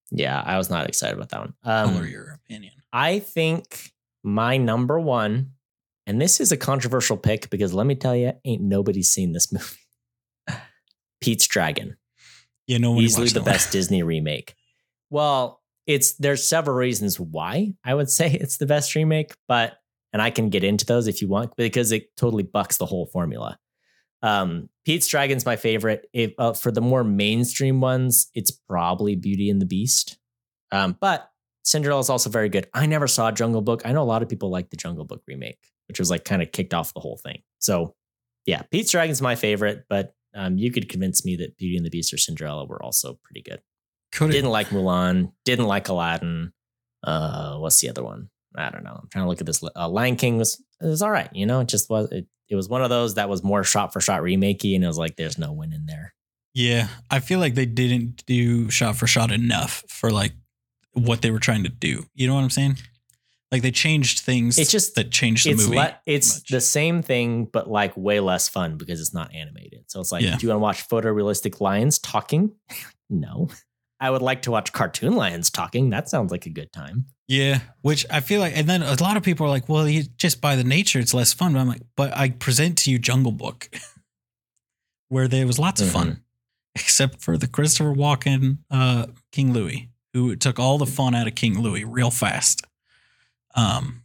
yeah, 0.09 0.41
I 0.45 0.57
was 0.57 0.69
not 0.69 0.87
excited 0.87 1.15
about 1.17 1.29
that 1.29 1.39
one. 1.41 1.53
color 1.63 1.99
Um, 2.01 2.07
your 2.07 2.39
opinion. 2.45 2.73
I 2.93 3.19
think 3.19 3.91
my 4.23 4.55
number 4.57 4.99
one, 4.99 5.51
and 6.05 6.21
this 6.21 6.39
is 6.39 6.53
a 6.53 6.57
controversial 6.57 7.17
pick 7.17 7.49
because 7.49 7.73
let 7.73 7.85
me 7.85 7.95
tell 7.95 8.15
you, 8.15 8.31
ain't 8.45 8.61
nobody 8.61 9.03
seen 9.03 9.33
this 9.33 9.51
movie. 10.47 10.59
Pete's 11.21 11.47
Dragon. 11.47 11.97
Yeah, 12.67 12.79
no 12.79 12.99
easily 12.99 13.29
the 13.29 13.41
best 13.41 13.71
Disney 13.71 14.03
remake. 14.03 14.55
Well, 15.09 15.61
it's 15.85 16.15
there's 16.17 16.47
several 16.47 16.75
reasons 16.75 17.19
why 17.19 17.73
I 17.83 17.93
would 17.93 18.09
say 18.09 18.31
it's 18.31 18.57
the 18.57 18.65
best 18.65 18.93
remake, 18.93 19.33
but 19.47 19.77
and 20.13 20.21
I 20.21 20.29
can 20.29 20.49
get 20.49 20.63
into 20.63 20.85
those 20.85 21.07
if 21.07 21.21
you 21.21 21.27
want 21.27 21.55
because 21.55 21.91
it 21.91 22.15
totally 22.17 22.43
bucks 22.43 22.77
the 22.77 22.85
whole 22.85 23.07
formula. 23.07 23.57
Um, 24.21 24.69
Pete's 24.85 25.07
Dragon's 25.07 25.45
my 25.45 25.55
favorite. 25.55 26.07
If 26.13 26.33
uh, 26.37 26.53
for 26.53 26.71
the 26.71 26.81
more 26.81 27.03
mainstream 27.03 27.81
ones, 27.81 28.29
it's 28.33 28.51
probably 28.51 29.15
Beauty 29.15 29.49
and 29.49 29.61
the 29.61 29.65
Beast. 29.65 30.17
Um, 30.71 30.97
but 30.99 31.29
Cinderella 31.63 31.99
is 31.99 32.09
also 32.09 32.29
very 32.29 32.49
good. 32.49 32.67
I 32.73 32.85
never 32.85 33.07
saw 33.07 33.31
Jungle 33.31 33.61
Book. 33.61 33.81
I 33.85 33.91
know 33.91 34.01
a 34.01 34.05
lot 34.05 34.23
of 34.23 34.29
people 34.29 34.49
like 34.49 34.69
the 34.69 34.77
Jungle 34.77 35.05
Book 35.05 35.21
remake, 35.27 35.59
which 35.87 35.99
was 35.99 36.09
like 36.09 36.25
kind 36.25 36.41
of 36.41 36.51
kicked 36.51 36.73
off 36.73 36.93
the 36.93 36.99
whole 36.99 37.17
thing. 37.17 37.43
So 37.59 37.95
yeah, 38.45 38.63
Pete's 38.71 38.91
Dragon's 38.91 39.21
my 39.21 39.35
favorite, 39.35 39.85
but 39.89 40.13
um, 40.37 40.57
you 40.57 40.71
could 40.71 40.87
convince 40.87 41.25
me 41.25 41.35
that 41.37 41.57
Beauty 41.57 41.75
and 41.75 41.85
the 41.85 41.89
Beast 41.89 42.13
or 42.13 42.17
Cinderella 42.17 42.65
were 42.65 42.81
also 42.81 43.19
pretty 43.23 43.41
good. 43.41 43.61
Could 44.11 44.31
Didn't 44.31 44.51
like 44.51 44.67
Mulan. 44.69 45.33
Didn't 45.45 45.65
like 45.65 45.89
Aladdin. 45.89 46.53
Uh, 47.03 47.57
what's 47.57 47.81
the 47.81 47.89
other 47.89 48.03
one? 48.03 48.29
I 48.55 48.69
don't 48.69 48.83
know. 48.83 48.99
I'm 49.01 49.09
trying 49.09 49.25
to 49.25 49.29
look 49.29 49.39
at 49.41 49.45
this. 49.45 49.63
Uh, 49.75 49.89
Lion 49.89 50.15
King 50.15 50.37
was 50.37 50.63
it 50.81 50.85
was 50.85 51.01
all 51.01 51.11
right. 51.11 51.29
You 51.33 51.45
know, 51.45 51.59
it 51.59 51.67
just 51.67 51.89
was. 51.89 52.11
It, 52.11 52.27
it 52.49 52.55
was 52.55 52.69
one 52.69 52.81
of 52.81 52.89
those 52.89 53.15
that 53.15 53.29
was 53.29 53.43
more 53.43 53.63
shot 53.63 53.91
for 53.91 53.99
shot 53.99 54.21
remakey, 54.21 54.73
and 54.75 54.83
it 54.83 54.87
was 54.87 54.97
like 54.97 55.17
there's 55.17 55.37
no 55.37 55.51
win 55.51 55.73
in 55.73 55.85
there. 55.85 56.13
yeah, 56.53 56.87
I 57.11 57.19
feel 57.19 57.39
like 57.39 57.55
they 57.55 57.65
didn't 57.65 58.25
do 58.25 58.69
shot 58.69 58.95
for 58.95 59.05
shot 59.05 59.31
enough 59.31 59.83
for 59.89 60.11
like 60.11 60.33
what 60.93 61.21
they 61.21 61.31
were 61.31 61.39
trying 61.39 61.63
to 61.63 61.69
do. 61.69 62.05
You 62.15 62.27
know 62.27 62.35
what 62.35 62.43
I'm 62.43 62.49
saying? 62.49 62.77
Like 63.51 63.61
they 63.61 63.71
changed 63.71 64.19
things. 64.19 64.57
It's 64.57 64.71
just- 64.71 64.95
that 64.95 65.09
changed 65.11 65.45
the 65.45 65.51
it's 65.51 65.63
movie. 65.63 65.77
le- 65.77 65.97
it's 66.05 66.39
much. 66.39 66.49
the 66.49 66.59
same 66.61 67.01
thing, 67.01 67.45
but 67.45 67.69
like 67.69 67.95
way 67.95 68.19
less 68.19 68.49
fun 68.49 68.77
because 68.77 68.99
it's 68.99 69.13
not 69.13 69.33
animated. 69.33 69.85
So 69.87 70.01
it's 70.01 70.11
like, 70.11 70.23
Yeah. 70.23 70.35
do 70.37 70.45
you 70.45 70.49
want 70.49 70.57
to 70.57 70.83
watch 70.83 70.89
photorealistic 70.89 71.61
lions 71.61 71.97
talking? 71.99 72.51
no. 73.09 73.49
I 73.99 74.11
would 74.11 74.21
like 74.21 74.43
to 74.43 74.51
watch 74.51 74.73
cartoon 74.73 75.15
lions 75.15 75.49
talking. 75.49 75.89
That 75.89 76.07
sounds 76.07 76.31
like 76.31 76.45
a 76.45 76.51
good 76.51 76.71
time. 76.71 77.05
Yeah, 77.27 77.61
which 77.81 78.05
I 78.11 78.19
feel 78.19 78.39
like, 78.41 78.55
and 78.55 78.67
then 78.69 78.83
a 78.83 78.95
lot 79.01 79.17
of 79.17 79.23
people 79.23 79.47
are 79.47 79.49
like, 79.49 79.67
"Well, 79.67 79.89
you 79.89 80.03
just 80.17 80.39
by 80.39 80.55
the 80.55 80.63
nature, 80.63 80.99
it's 80.99 81.15
less 81.15 81.33
fun." 81.33 81.53
But 81.53 81.59
I'm 81.59 81.67
like, 81.67 81.81
"But 81.95 82.15
I 82.15 82.29
present 82.29 82.77
to 82.79 82.91
you 82.91 82.99
Jungle 82.99 83.31
Book, 83.31 83.69
where 85.09 85.27
there 85.27 85.47
was 85.47 85.57
lots 85.57 85.81
of 85.81 85.87
Mm-hmm. 85.87 85.97
fun, 85.97 86.23
except 86.75 87.21
for 87.21 87.37
the 87.37 87.47
Christopher 87.47 87.93
Walken 87.93 88.59
uh, 88.69 89.07
King 89.31 89.51
Louis, 89.51 89.89
who 90.13 90.35
took 90.35 90.59
all 90.59 90.77
the 90.77 90.85
fun 90.85 91.15
out 91.15 91.25
of 91.27 91.33
King 91.35 91.59
Louis 91.59 91.83
real 91.83 92.11
fast." 92.11 92.61
Um, 93.57 94.03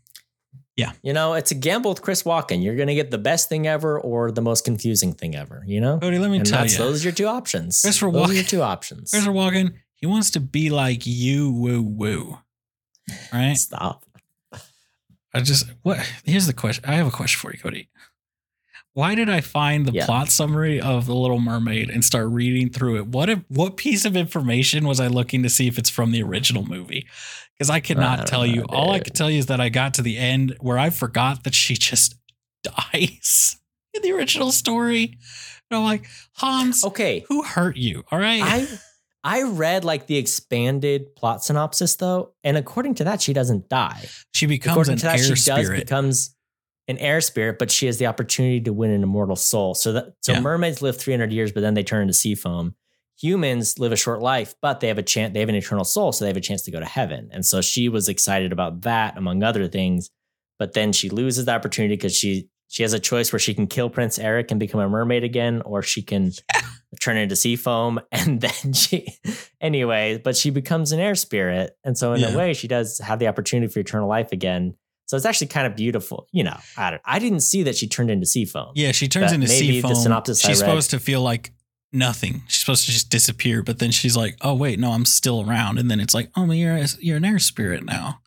yeah. 0.76 0.92
You 1.02 1.12
know, 1.12 1.34
it's 1.34 1.50
a 1.50 1.54
gamble 1.54 1.90
with 1.90 2.00
Chris 2.02 2.22
Walken. 2.22 2.62
You're 2.64 2.76
going 2.76 2.88
to 2.88 2.94
get 2.94 3.10
the 3.10 3.18
best 3.18 3.48
thing 3.48 3.66
ever 3.66 4.00
or 4.00 4.32
the 4.32 4.40
most 4.40 4.64
confusing 4.64 5.12
thing 5.12 5.36
ever, 5.36 5.62
you 5.66 5.80
know? 5.80 5.98
Cody, 5.98 6.18
let 6.18 6.30
me 6.30 6.38
And 6.38 6.46
tell 6.46 6.66
you, 6.66 6.76
those 6.78 7.04
are 7.04 7.08
your 7.08 7.14
two 7.14 7.26
options. 7.26 7.80
Christopher 7.82 8.10
those 8.10 8.30
are 8.30 8.32
your 8.34 8.42
Walken- 8.44 8.48
two 8.48 8.62
options. 8.62 9.10
Christopher 9.10 9.34
Walken, 9.34 9.74
he 9.96 10.06
wants 10.06 10.30
to 10.30 10.40
be 10.40 10.70
like 10.70 11.02
you, 11.04 11.52
woo 11.52 11.82
woo, 11.82 12.38
right? 13.32 13.54
Stop. 13.54 14.04
I 15.34 15.40
just 15.40 15.66
what? 15.82 15.98
Here's 16.24 16.46
the 16.46 16.52
question. 16.52 16.84
I 16.86 16.94
have 16.94 17.06
a 17.06 17.10
question 17.10 17.38
for 17.38 17.52
you, 17.54 17.58
Cody. 17.58 17.88
Why 18.94 19.14
did 19.14 19.31
I 19.31 19.40
find 19.40 19.86
the 19.86 19.93
Yeah. 19.93 20.05
plot 20.06 20.31
summary 20.31 20.81
of 20.81 21.06
The 21.06 21.14
Little 21.14 21.40
Mermaid 21.40 21.89
and 21.89 22.05
start 22.05 22.28
reading 22.28 22.69
through 22.70 22.97
it? 22.98 23.06
What 23.06 23.31
if, 23.31 23.39
what 23.48 23.77
piece 23.78 24.05
of 24.05 24.16
information 24.16 24.86
was 24.86 25.01
I 25.01 25.06
looking 25.06 25.43
to 25.44 25.48
see 25.48 25.66
if 25.66 25.78
it's 25.78 25.89
from 25.89 26.10
the 26.12 26.23
original 26.23 26.64
movie? 26.66 27.06
Because 27.56 27.70
I 27.70 27.81
could 27.81 27.97
I 27.98 28.01
not 28.02 28.16
don't 28.19 28.27
tell 28.28 28.47
you. 28.47 28.60
know, 28.60 28.66
All 28.69 28.90
I 28.90 28.98
dude. 28.98 29.05
could 29.05 29.14
tell 29.14 29.31
you 29.31 29.39
is 29.39 29.47
that 29.47 29.60
I 29.60 29.70
got 29.70 29.94
to 29.94 30.02
the 30.02 30.19
end 30.19 30.56
where 30.60 30.78
I 30.78 30.90
forgot 30.90 31.44
that 31.44 31.55
she 31.55 31.74
just 31.74 32.16
dies 32.62 33.56
in 33.94 34.02
the 34.02 34.12
original 34.12 34.52
story. 34.52 35.16
And 35.70 35.78
I'm 35.78 35.85
like, 35.85 36.06
Hans, 36.35 36.85
Okay. 36.85 37.24
who 37.28 37.43
hurt 37.43 37.77
you? 37.77 38.05
All 38.10 38.19
right. 38.19 38.43
I 38.44 38.66
I 39.24 39.43
read 39.44 39.85
like 39.85 40.06
the 40.09 40.16
expanded 40.16 41.14
plot 41.16 41.44
synopsis 41.44 41.94
though, 41.97 42.35
and 42.44 42.56
according 42.56 42.97
to 42.97 43.05
that, 43.05 43.23
she 43.23 43.32
doesn't 43.32 43.69
die. 43.69 44.05
she 44.35 44.47
becomes 44.47 44.73
according 44.74 44.93
an 44.94 44.98
to 44.98 45.05
that, 45.06 45.19
air 45.20 45.24
she 45.24 45.31
does 45.31 45.64
spirit. 45.64 45.81
becomes 45.81 46.35
an 46.88 46.98
air 46.98 47.20
spirit, 47.20 47.59
but 47.59 47.70
she 47.70 47.86
has 47.86 47.98
the 47.98 48.06
opportunity 48.06 48.60
to 48.60 48.72
win 48.72 48.90
an 48.90 49.02
immortal 49.02 49.36
soul. 49.36 49.74
So 49.74 49.92
that 49.92 50.14
so 50.20 50.32
Yeah. 50.32 50.40
mermaids 50.40 50.82
live 50.82 50.96
300 50.96 51.32
years, 51.32 51.52
but 51.52 51.60
then 51.60 51.74
they 51.74 51.82
turn 51.84 52.02
into 52.02 52.14
sea 52.14 52.34
foam. 52.34 52.74
Humans 53.20 53.78
live 53.78 53.92
a 53.92 53.96
short 53.96 54.20
life, 54.20 54.54
but 54.60 54.80
they 54.80 54.88
have 54.88 54.98
a 54.98 55.02
chance. 55.02 55.32
They 55.32 55.40
have 55.40 55.48
an 55.48 55.54
eternal 55.54 55.84
soul, 55.84 56.10
so 56.12 56.24
they 56.24 56.28
have 56.30 56.36
a 56.36 56.40
chance 56.40 56.62
to 56.62 56.70
go 56.72 56.80
to 56.80 56.86
heaven. 56.86 57.28
And 57.32 57.46
so 57.46 57.60
she 57.60 57.88
was 57.88 58.09
excited 58.09 58.50
about 58.52 58.80
that, 58.82 59.16
among 59.16 59.42
other 59.44 59.68
things. 59.68 60.10
But 60.59 60.72
then 60.72 60.92
she 60.92 61.09
loses 61.09 61.44
the 61.44 61.52
opportunity 61.52 61.94
because 61.96 62.16
she 62.16 62.48
she 62.68 62.82
has 62.82 62.94
a 62.94 62.98
choice 62.98 63.30
where 63.32 63.38
she 63.38 63.52
can 63.52 63.66
kill 63.66 63.90
Prince 63.90 64.18
Eric 64.18 64.50
and 64.50 64.59
become 64.59 64.80
a 64.80 64.88
mermaid 64.88 65.24
again, 65.24 65.60
or 65.66 65.82
she 65.82 66.00
can 66.02 66.32
turn 67.00 67.18
into 67.18 67.36
sea 67.36 67.54
foam. 67.54 68.00
And 68.12 68.40
then 68.40 68.72
she, 68.72 69.06
anyway, 69.60 70.20
but 70.22 70.36
she 70.36 70.50
becomes 70.50 70.90
an 70.90 70.98
air 70.98 71.14
spirit, 71.14 71.76
and 71.84 71.96
so 71.96 72.14
in 72.14 72.20
Yeah. 72.22 72.32
a 72.32 72.36
way, 72.36 72.54
she 72.54 72.66
does 72.68 72.98
have 72.98 73.18
the 73.18 73.28
opportunity 73.28 73.70
for 73.72 73.78
eternal 73.80 74.09
life 74.09 74.32
again. 74.32 74.74
So 75.12 75.16
it's 75.18 75.26
actually 75.26 75.48
kind 75.48 75.66
of 75.66 75.76
beautiful. 75.76 76.26
You 76.32 76.44
know, 76.44 76.56
I 76.74 76.93
don't. 76.93 77.02
I 77.05 77.18
didn't 77.18 77.40
see 77.40 77.64
that 77.64 77.76
she 77.76 77.86
turned 77.86 78.10
into 78.10 78.24
sea 78.24 78.47
foam. 78.47 78.72
Yeah, 78.74 78.93
she 78.93 79.09
turns 79.09 79.30
into 79.30 79.47
maybe 79.47 79.66
sea 79.66 79.80
the 79.82 79.89
foam. 79.89 79.94
synopsis 79.94 80.43
I 80.43 80.48
She's 80.48 80.59
supposed 80.60 80.89
to 80.93 80.98
feel 80.98 81.20
like 81.20 81.52
nothing. 81.93 82.44
She's 82.48 82.60
supposed 82.60 82.86
to 82.86 82.93
just 82.93 83.10
disappear, 83.10 83.62
but 83.62 83.78
then 83.78 83.90
she's 83.90 84.16
like, 84.16 84.39
"Oh 84.40 84.55
wait, 84.55 84.78
no, 84.78 84.93
I'm 84.93 85.05
still 85.05 85.47
around." 85.47 85.78
And 85.78 85.90
then 85.90 86.01
it's 86.01 86.14
like, 86.14 86.30
"Oh, 86.34 86.51
you're 86.51 86.78
a, 86.78 86.86
you're 86.98 87.18
an 87.18 87.26
air 87.26 87.39
spirit 87.39 87.84
now." 87.84 88.22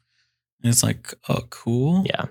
And 0.62 0.72
it's 0.72 0.84
like, 0.84 1.12
"Oh, 1.28 1.41
cool." 1.49 2.03
Yeah. 2.06 2.26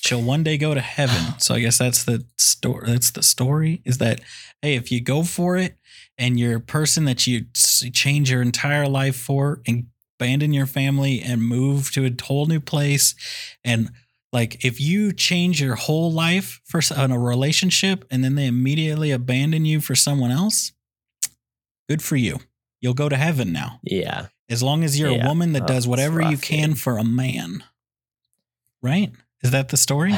She'll 0.00 0.20
one 0.20 0.42
day 0.42 0.58
go 0.58 0.74
to 0.74 0.80
heaven. 0.80 1.34
So 1.38 1.54
I 1.54 1.60
guess 1.60 1.78
that's 1.78 2.02
the 2.02 2.24
story. 2.38 2.88
That's 2.88 3.12
the 3.12 3.22
story. 3.22 3.82
Is 3.84 3.98
that 3.98 4.20
hey, 4.62 4.74
if 4.74 4.90
you 4.90 5.00
go 5.00 5.22
for 5.22 5.56
it 5.56 5.76
and 6.18 6.40
you're 6.40 6.56
a 6.56 6.60
person 6.60 7.04
that 7.04 7.24
you 7.28 7.42
change 7.92 8.32
your 8.32 8.42
entire 8.42 8.88
life 8.88 9.14
for 9.14 9.62
and 9.64 9.86
abandon 10.20 10.52
your 10.52 10.66
family 10.66 11.22
and 11.22 11.42
move 11.42 11.90
to 11.92 12.04
a 12.04 12.10
whole 12.24 12.44
new 12.46 12.60
place 12.60 13.14
and 13.64 13.90
like 14.32 14.64
if 14.64 14.78
you 14.80 15.12
change 15.12 15.60
your 15.60 15.74
whole 15.74 16.12
life 16.12 16.60
for 16.64 16.80
in 16.96 17.10
a 17.10 17.18
relationship 17.18 18.04
and 18.10 18.22
then 18.22 18.34
they 18.34 18.46
immediately 18.46 19.10
abandon 19.10 19.64
you 19.64 19.80
for 19.80 19.94
someone 19.96 20.30
else, 20.30 20.72
good 21.88 22.00
for 22.02 22.14
you. 22.16 22.38
You'll 22.80 22.94
go 22.94 23.08
to 23.08 23.16
heaven 23.16 23.50
now. 23.52 23.80
Yeah. 23.82 24.26
As 24.48 24.62
long 24.62 24.84
as 24.84 24.98
you're 24.98 25.10
Yeah. 25.10 25.24
a 25.24 25.28
woman 25.28 25.52
that 25.54 25.62
Oh, 25.64 25.66
does 25.66 25.88
whatever 25.88 26.20
you 26.22 26.36
can 26.36 26.70
dude. 26.70 26.78
for 26.78 26.96
a 26.98 27.02
man. 27.04 27.64
Right? 28.82 29.10
Is 29.42 29.50
that 29.50 29.70
the 29.70 29.76
story? 29.76 30.14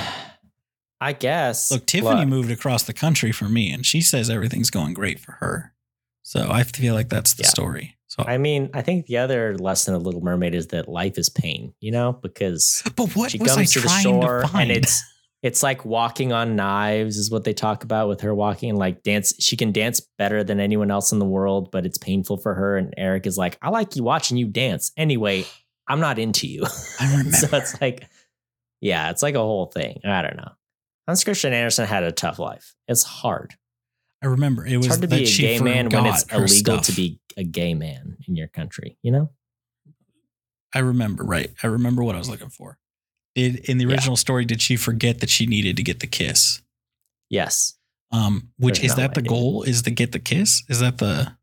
I 1.00 1.12
guess. 1.14 1.70
Look, 1.70 1.86
Tiffany 1.86 2.20
Look, 2.20 2.28
moved 2.28 2.50
across 2.50 2.82
the 2.82 2.92
country 2.92 3.32
for 3.32 3.48
me 3.48 3.72
and 3.72 3.86
she 3.86 4.00
says 4.02 4.28
everything's 4.28 4.70
going 4.70 4.92
great 4.94 5.20
for 5.20 5.32
her. 5.40 5.72
So 6.22 6.50
I 6.50 6.64
feel 6.64 6.92
like 6.94 7.08
that's 7.08 7.32
the 7.34 7.44
Yeah. 7.44 7.48
story. 7.48 7.96
So 8.12 8.24
I 8.26 8.36
mean, 8.36 8.68
I 8.74 8.82
think 8.82 9.06
the 9.06 9.16
other 9.16 9.56
lesson 9.56 9.94
of 9.94 10.02
Little 10.02 10.20
Mermaid 10.20 10.54
is 10.54 10.66
that 10.66 10.86
life 10.86 11.16
is 11.16 11.30
pain, 11.30 11.72
you 11.80 11.90
know, 11.90 12.12
because 12.12 12.82
But 12.94 13.16
what 13.16 13.30
she 13.30 13.40
I 13.40 13.46
comes 13.46 13.72
to 13.72 13.80
the 13.80 13.88
shore 13.88 14.42
to 14.42 14.50
and 14.54 14.70
it's 14.70 15.02
it's 15.42 15.62
like 15.62 15.86
walking 15.86 16.30
on 16.30 16.54
knives 16.54 17.16
is 17.16 17.30
what 17.30 17.44
they 17.44 17.54
talk 17.54 17.84
about 17.84 18.08
with 18.08 18.20
her 18.20 18.34
walking 18.34 18.68
and 18.68 18.78
like 18.78 19.02
dance 19.02 19.32
she 19.40 19.56
can 19.56 19.72
dance 19.72 20.02
better 20.18 20.44
than 20.44 20.60
anyone 20.60 20.90
else 20.90 21.10
in 21.10 21.20
the 21.20 21.24
world 21.24 21.70
but 21.72 21.86
it's 21.86 21.96
painful 21.96 22.36
for 22.36 22.52
her. 22.52 22.76
And 22.76 22.92
eric 22.98 23.26
is 23.26 23.38
like 23.38 23.56
i 23.62 23.70
like 23.70 23.96
you 23.96 24.04
watching 24.04 24.36
you 24.36 24.46
dance. 24.46 24.92
Anyway 24.98 25.46
i'm 25.88 26.00
not 26.00 26.18
into 26.18 26.46
you. 26.46 26.66
I 27.00 27.10
remember. 27.12 27.30
so 27.30 27.56
it's 27.56 27.80
like 27.80 28.06
yeah 28.82 29.08
it's 29.08 29.22
like 29.22 29.36
a 29.36 29.38
whole 29.38 29.72
thing. 29.72 30.00
I 30.04 30.20
don't 30.20 30.36
know. 30.36 30.52
Hans 31.08 31.24
christian 31.24 31.54
andersen 31.54 31.86
had 31.86 32.02
a 32.02 32.12
tough 32.12 32.38
life. 32.38 32.74
It's 32.88 33.04
hard 33.04 33.54
I 34.22 34.26
remember 34.26 34.64
it 34.66 34.76
was 34.76 34.86
it's 34.86 34.94
hard 34.96 35.02
to 35.02 35.06
that 35.08 35.16
be 35.16 35.24
a 35.24 35.36
gay 35.36 35.58
man 35.60 35.88
when 35.90 36.06
it's 36.06 36.22
illegal 36.32 36.48
stuff. 36.48 36.82
to 36.86 36.92
be 36.92 37.18
a 37.36 37.42
gay 37.44 37.74
man 37.74 38.16
in 38.28 38.36
your 38.36 38.48
country 38.48 38.96
you 39.02 39.10
know 39.12 39.30
I 40.74 40.78
remember, 40.78 41.22
right. 41.24 41.50
I 41.62 41.66
remember 41.66 42.02
what 42.02 42.14
I 42.14 42.18
was 42.18 42.30
looking 42.30 42.48
for. 42.48 42.78
Did 43.34 43.56
in 43.68 43.76
the 43.76 43.84
Yeah. 43.84 43.90
original 43.92 44.16
story, 44.16 44.46
did 44.46 44.62
she 44.62 44.76
forget 44.76 45.20
that 45.20 45.28
she 45.28 45.44
needed 45.46 45.76
to 45.76 45.82
get 45.82 46.00
the 46.00 46.06
kiss? 46.06 46.62
yes 47.28 47.74
Um, 48.10 48.50
which 48.58 48.80
There's 48.80 48.92
is 48.92 48.96
no 48.98 49.02
that 49.04 49.14
the 49.14 49.20
way, 49.22 49.26
goal? 49.28 49.62
Is 49.64 49.82
to 49.82 49.90
get 49.90 50.12
the 50.12 50.18
kiss? 50.18 50.62
Is 50.68 50.80
that 50.80 50.98
the 50.98 51.36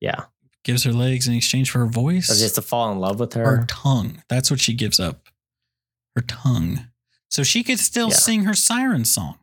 yeah 0.00 0.24
gives 0.64 0.84
her 0.84 0.92
legs 0.92 1.28
in 1.28 1.34
exchange 1.34 1.70
for 1.70 1.78
her 1.80 1.86
voice? 1.86 2.30
or 2.30 2.34
just 2.34 2.54
to 2.56 2.62
fall 2.62 2.90
in 2.92 2.98
love 2.98 3.20
with 3.20 3.34
her 3.34 3.44
her 3.58 3.64
tongue. 3.66 4.22
That's 4.28 4.50
what 4.50 4.60
she 4.60 4.72
gives 4.74 4.98
up. 5.00 5.28
Her 6.16 6.22
tongue. 6.22 6.88
So 7.30 7.42
she 7.42 7.62
could 7.62 7.78
still 7.78 8.08
Yeah. 8.10 8.16
sing 8.16 8.44
her 8.44 8.54
siren 8.54 9.04
song. 9.04 9.38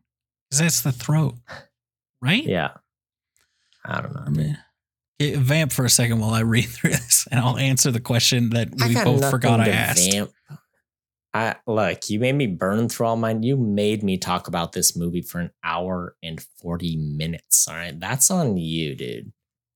Because 0.49 0.59
that's 0.59 0.81
the 0.81 0.91
throat. 0.91 1.35
Right? 2.21 2.43
yeah 2.45 2.73
i 3.85 4.01
don't 4.01 4.13
know 4.15 4.23
I 4.25 4.29
mean, 4.29 4.57
eh, 5.19 5.35
vamp 5.37 5.71
for 5.71 5.85
a 5.85 5.89
second 5.89 6.19
while 6.19 6.33
I 6.33 6.41
read 6.41 6.65
through 6.69 6.91
this 6.91 7.27
and 7.31 7.39
I'll 7.39 7.57
answer 7.57 7.91
the 7.91 7.99
question 7.99 8.49
that 8.51 8.69
we 8.71 8.93
both 8.95 9.21
nothing 9.21 9.29
forgot 9.29 9.59
I 9.61 9.65
to 9.65 9.73
asked. 9.73 10.11
vamp. 10.11 10.31
I 11.33 11.55
look, 11.65 12.09
you 12.09 12.19
made 12.19 12.35
me 12.35 12.47
burn 12.47 12.89
through 12.89 13.05
all 13.05 13.15
mine. 13.15 13.41
You 13.43 13.55
made 13.55 14.03
me 14.03 14.17
talk 14.17 14.47
about 14.49 14.73
this 14.73 14.97
movie 14.97 15.21
for 15.21 15.39
an 15.39 15.51
hour 15.63 16.15
and 16.21 16.41
40 16.61 16.97
minutes. 16.97 17.67
All 17.69 17.75
right. 17.75 17.97
That's 17.97 18.29
on 18.29 18.57
you, 18.57 18.95
dude. 18.95 19.31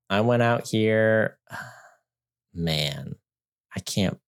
I 0.10 0.22
went 0.22 0.44
out 0.44 0.68
here. 0.68 1.38
Man, 2.54 3.16
I 3.76 3.80
can't. 3.80 4.20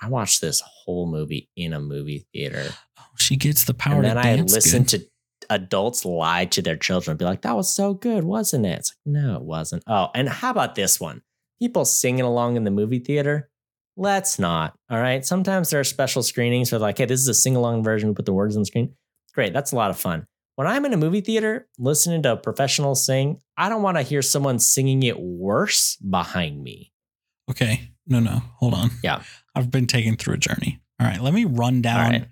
I 0.00 0.08
watched 0.08 0.40
this 0.40 0.60
whole 0.64 1.06
movie 1.10 1.48
in 1.56 1.72
a 1.72 1.80
movie 1.80 2.26
theater. 2.32 2.66
Oh, 2.98 3.04
she 3.16 3.36
gets 3.36 3.64
the 3.64 3.74
power 3.74 3.94
and 3.96 4.04
to 4.04 4.14
then 4.14 4.18
I 4.18 4.42
listened 4.42 4.90
good. 4.90 5.00
to 5.00 5.06
adults 5.50 6.04
lie 6.04 6.46
to 6.46 6.62
their 6.62 6.76
children 6.76 7.12
and 7.12 7.18
be 7.18 7.24
like, 7.24 7.42
that 7.42 7.56
was 7.56 7.74
so 7.74 7.94
good, 7.94 8.24
wasn't 8.24 8.66
it? 8.66 8.78
It's 8.78 8.92
like, 8.92 9.14
no, 9.14 9.36
it 9.36 9.42
wasn't. 9.42 9.82
Oh, 9.86 10.08
and 10.14 10.28
how 10.28 10.50
about 10.50 10.74
this 10.74 11.00
one? 11.00 11.22
People 11.60 11.84
singing 11.84 12.24
along 12.24 12.56
in 12.56 12.64
the 12.64 12.70
movie 12.70 12.98
theater. 12.98 13.50
Let's 13.96 14.38
not. 14.38 14.76
All 14.90 15.00
right. 15.00 15.24
Sometimes 15.24 15.70
there 15.70 15.80
are 15.80 15.84
special 15.84 16.22
screenings 16.22 16.70
where 16.70 16.78
like, 16.78 16.98
hey, 16.98 17.06
this 17.06 17.20
is 17.20 17.28
a 17.28 17.34
sing 17.34 17.56
along 17.56 17.82
version. 17.82 18.08
We 18.08 18.14
put 18.14 18.26
the 18.26 18.32
words 18.32 18.54
on 18.54 18.60
the 18.60 18.66
screen. 18.66 18.94
Great. 19.34 19.52
That's 19.52 19.72
a 19.72 19.76
lot 19.76 19.90
of 19.90 19.98
fun. 19.98 20.26
When 20.56 20.66
I'm 20.66 20.84
in 20.84 20.92
a 20.92 20.98
movie 20.98 21.20
theater 21.22 21.68
listening 21.78 22.22
to 22.22 22.32
a 22.32 22.36
professional 22.36 22.94
sing, 22.94 23.40
I 23.56 23.68
don't 23.68 23.82
want 23.82 23.96
to 23.96 24.02
hear 24.02 24.22
someone 24.22 24.58
singing 24.58 25.02
it 25.02 25.18
worse 25.18 25.96
behind 25.96 26.62
me. 26.62 26.92
Okay. 27.50 27.92
No, 28.06 28.20
no. 28.20 28.42
Hold 28.58 28.74
on. 28.74 28.90
Yeah. 29.02 29.22
I've 29.54 29.70
been 29.70 29.86
taken 29.86 30.16
through 30.16 30.34
a 30.34 30.38
journey. 30.38 30.80
All 31.00 31.06
right. 31.06 31.20
Let 31.20 31.34
me 31.34 31.44
run 31.44 31.82
down 31.82 32.10
right. 32.10 32.26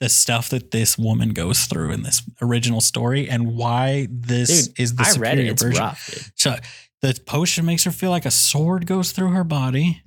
The 0.00 0.08
stuff 0.08 0.48
that 0.48 0.70
this 0.70 0.96
woman 0.98 1.30
goes 1.30 1.66
through 1.66 1.92
in 1.92 2.02
this 2.02 2.22
original 2.40 2.80
story 2.80 3.28
and 3.28 3.54
why 3.54 4.08
this 4.10 4.66
Dude, 4.68 4.80
is 4.80 4.94
the 4.94 5.02
I 5.02 5.06
read 5.06 5.12
superior 5.14 5.42
it. 5.42 5.50
It's 5.52 5.62
version. 5.62 5.82
rough. 5.82 6.30
So 6.36 6.56
the 7.02 7.20
potion 7.26 7.66
makes 7.66 7.84
her 7.84 7.90
feel 7.90 8.10
like 8.10 8.24
a 8.24 8.30
sword 8.30 8.86
goes 8.86 9.12
through 9.12 9.30
her 9.32 9.44
body. 9.44 10.02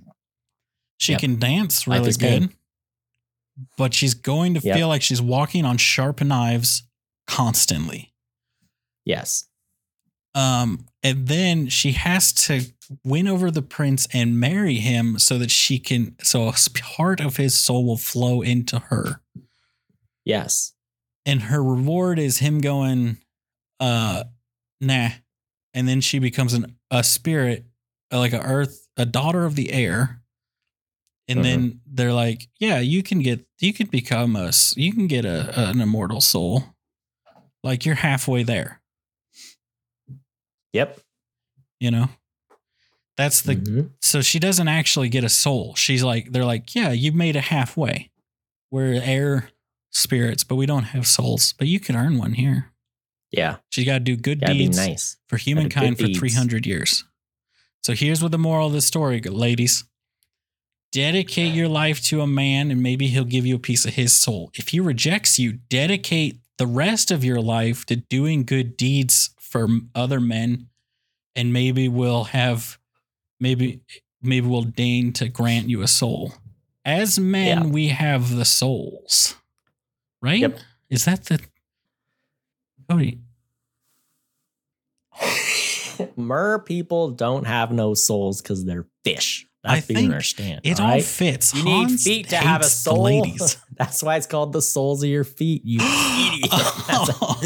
She 0.98 1.12
Yep. 1.14 1.22
can 1.22 1.40
dance 1.40 1.88
really 1.88 2.10
is 2.10 2.18
pain. 2.18 2.48
good, 2.48 2.56
but 3.78 3.94
she's 3.94 4.14
going 4.16 4.56
to 4.56 4.62
Yep. 4.62 4.76
feel 4.78 4.88
like 4.88 5.02
she's 5.04 5.22
walking 5.22 5.64
on 5.66 5.78
sharp 5.78 6.22
knives 6.22 6.84
constantly. 7.28 8.14
Yes. 9.06 9.46
Um, 10.36 10.88
and 11.04 11.28
then 11.28 11.68
she 11.70 11.92
has 11.92 12.32
to 12.34 12.66
win 13.04 13.28
over 13.28 13.52
the 13.52 13.62
prince 13.62 14.08
and 14.12 14.40
marry 14.40 14.76
him 14.76 15.20
so 15.20 15.38
that 15.38 15.52
she 15.52 15.78
can, 15.78 16.16
so 16.24 16.48
a 16.48 16.54
part 16.74 17.20
of 17.22 17.38
his 17.38 17.54
soul 17.60 17.86
will 17.86 17.98
flow 17.98 18.42
into 18.42 18.80
her. 18.80 19.22
Yes. 20.26 20.74
And 21.26 21.44
her 21.44 21.64
reward 21.64 22.20
is 22.20 22.40
him 22.40 22.60
going, 22.62 23.18
uh, 23.80 24.24
nah. 24.82 25.10
And 25.74 25.88
then 25.88 26.02
she 26.02 26.20
becomes 26.20 26.54
an, 26.54 26.76
a 26.92 27.04
spirit, 27.04 27.66
uh, 28.12 28.20
like 28.20 28.34
a 28.34 28.42
earth, 28.42 28.88
a 28.98 29.06
daughter 29.06 29.46
of 29.46 29.56
the 29.56 29.72
air. 29.72 30.22
And 31.28 31.40
Mhm. 31.40 31.44
then 31.44 31.82
they're 31.86 32.14
like, 32.14 32.50
yeah, 32.60 32.80
you 32.80 33.02
can 33.04 33.20
get, 33.22 33.46
you 33.60 33.74
can 33.74 33.88
become 33.88 34.36
a, 34.36 34.48
s- 34.48 34.76
you 34.76 34.92
can 34.94 35.08
get 35.08 35.24
a, 35.26 35.70
an 35.70 35.80
immortal 35.82 36.20
soul. 36.22 36.76
Like 37.64 37.86
you're 37.86 37.96
halfway 37.96 38.44
there, 38.44 38.82
Yep. 40.74 41.00
you 41.80 41.92
know? 41.92 42.10
That's 43.16 43.42
the, 43.42 43.56
Mhm. 43.56 43.92
so 44.02 44.22
she 44.22 44.40
doesn't 44.40 44.68
actually 44.68 45.08
get 45.08 45.24
a 45.24 45.30
soul. 45.30 45.76
She's 45.76 46.04
like, 46.04 46.32
they're 46.32 46.46
like, 46.46 46.74
yeah, 46.76 46.92
you 46.92 47.12
made 47.12 47.36
it 47.36 47.46
halfway. 47.46 48.12
We're 48.72 48.96
air 49.02 49.50
spirits, 49.94 50.44
but 50.44 50.56
we 50.56 50.66
don't 50.66 50.84
have 50.86 51.08
souls. 51.08 51.54
But 51.58 51.68
you 51.68 51.80
can 51.80 51.96
earn 51.96 52.18
one 52.18 52.34
here. 52.34 52.72
Yeah. 53.32 53.58
She's 53.70 53.86
got 53.86 53.94
to 53.94 54.00
do 54.02 54.16
good 54.16 54.42
deeds 54.42 54.78
nice. 54.78 55.18
for 55.28 55.38
humankind 55.38 55.98
for 55.98 56.06
deeds. 56.08 56.20
300 56.20 56.66
years. 56.66 57.04
So 57.82 57.94
here's 57.94 58.22
what 58.22 58.32
the 58.32 58.38
moral 58.38 58.68
of 58.68 58.74
the 58.74 58.82
story, 58.82 59.20
ladies. 59.22 59.84
Dedicate 60.92 61.54
your 61.56 61.68
life 61.68 62.02
to 62.04 62.22
a 62.22 62.28
man 62.28 62.70
and 62.70 62.84
maybe 62.84 63.08
he'll 63.08 63.24
give 63.24 63.46
you 63.48 63.56
a 63.56 63.60
piece 63.60 63.84
of 63.86 63.96
his 63.96 64.20
soul. 64.20 64.52
If 64.54 64.70
he 64.70 64.80
rejects 64.80 65.40
you, 65.40 65.54
dedicate 65.54 66.38
the 66.60 66.68
rest 66.68 67.10
of 67.10 67.24
your 67.24 67.42
life 67.42 67.86
to 67.88 67.96
doing 67.96 68.44
good 68.46 68.78
deeds 68.78 69.32
for 69.40 69.68
other 69.96 70.20
men 70.20 70.68
and 71.36 71.52
maybe 71.52 71.90
we'll 71.90 72.26
have 72.26 72.78
maybe 73.40 73.82
maybe 74.22 74.48
we'll 74.48 74.62
deign 74.62 75.12
to 75.14 75.28
grant 75.28 75.68
you 75.68 75.82
a 75.82 75.88
soul. 75.88 76.34
As 76.86 77.18
men, 77.18 77.64
Yeah. 77.66 77.68
we 77.72 77.88
have 77.90 78.36
the 78.36 78.46
souls. 78.46 79.36
Right? 80.24 80.40
Yep. 80.40 80.58
Is 80.90 81.06
that 81.06 81.26
the 81.26 81.40
Cody? 82.90 83.20
Mer 86.16 86.60
people 86.60 87.12
don't 87.12 87.46
have 87.46 87.72
no 87.72 87.94
souls 87.94 88.42
because 88.42 88.66
they're 88.66 88.88
fish. 89.04 89.46
I 89.66 89.76
That's 89.76 89.90
what 89.90 89.98
you 90.00 90.06
understand. 90.06 90.62
It 90.64 90.80
all 90.80 90.88
all 90.88 90.92
right? 90.94 91.04
fits. 91.04 91.54
You 91.54 91.64
need 91.64 91.98
feet 92.00 92.30
to 92.30 92.36
have 92.38 92.62
a 92.62 92.66
soul. 92.66 93.04
ladies. 93.04 93.58
That's 93.78 94.04
why 94.04 94.18
it's 94.18 94.28
called 94.28 94.52
the 94.54 94.62
soles 94.62 95.04
of 95.04 95.10
your 95.10 95.24
feet. 95.24 95.62
You 95.64 95.80
idiot. 95.82 96.50
Oh. 96.52 97.40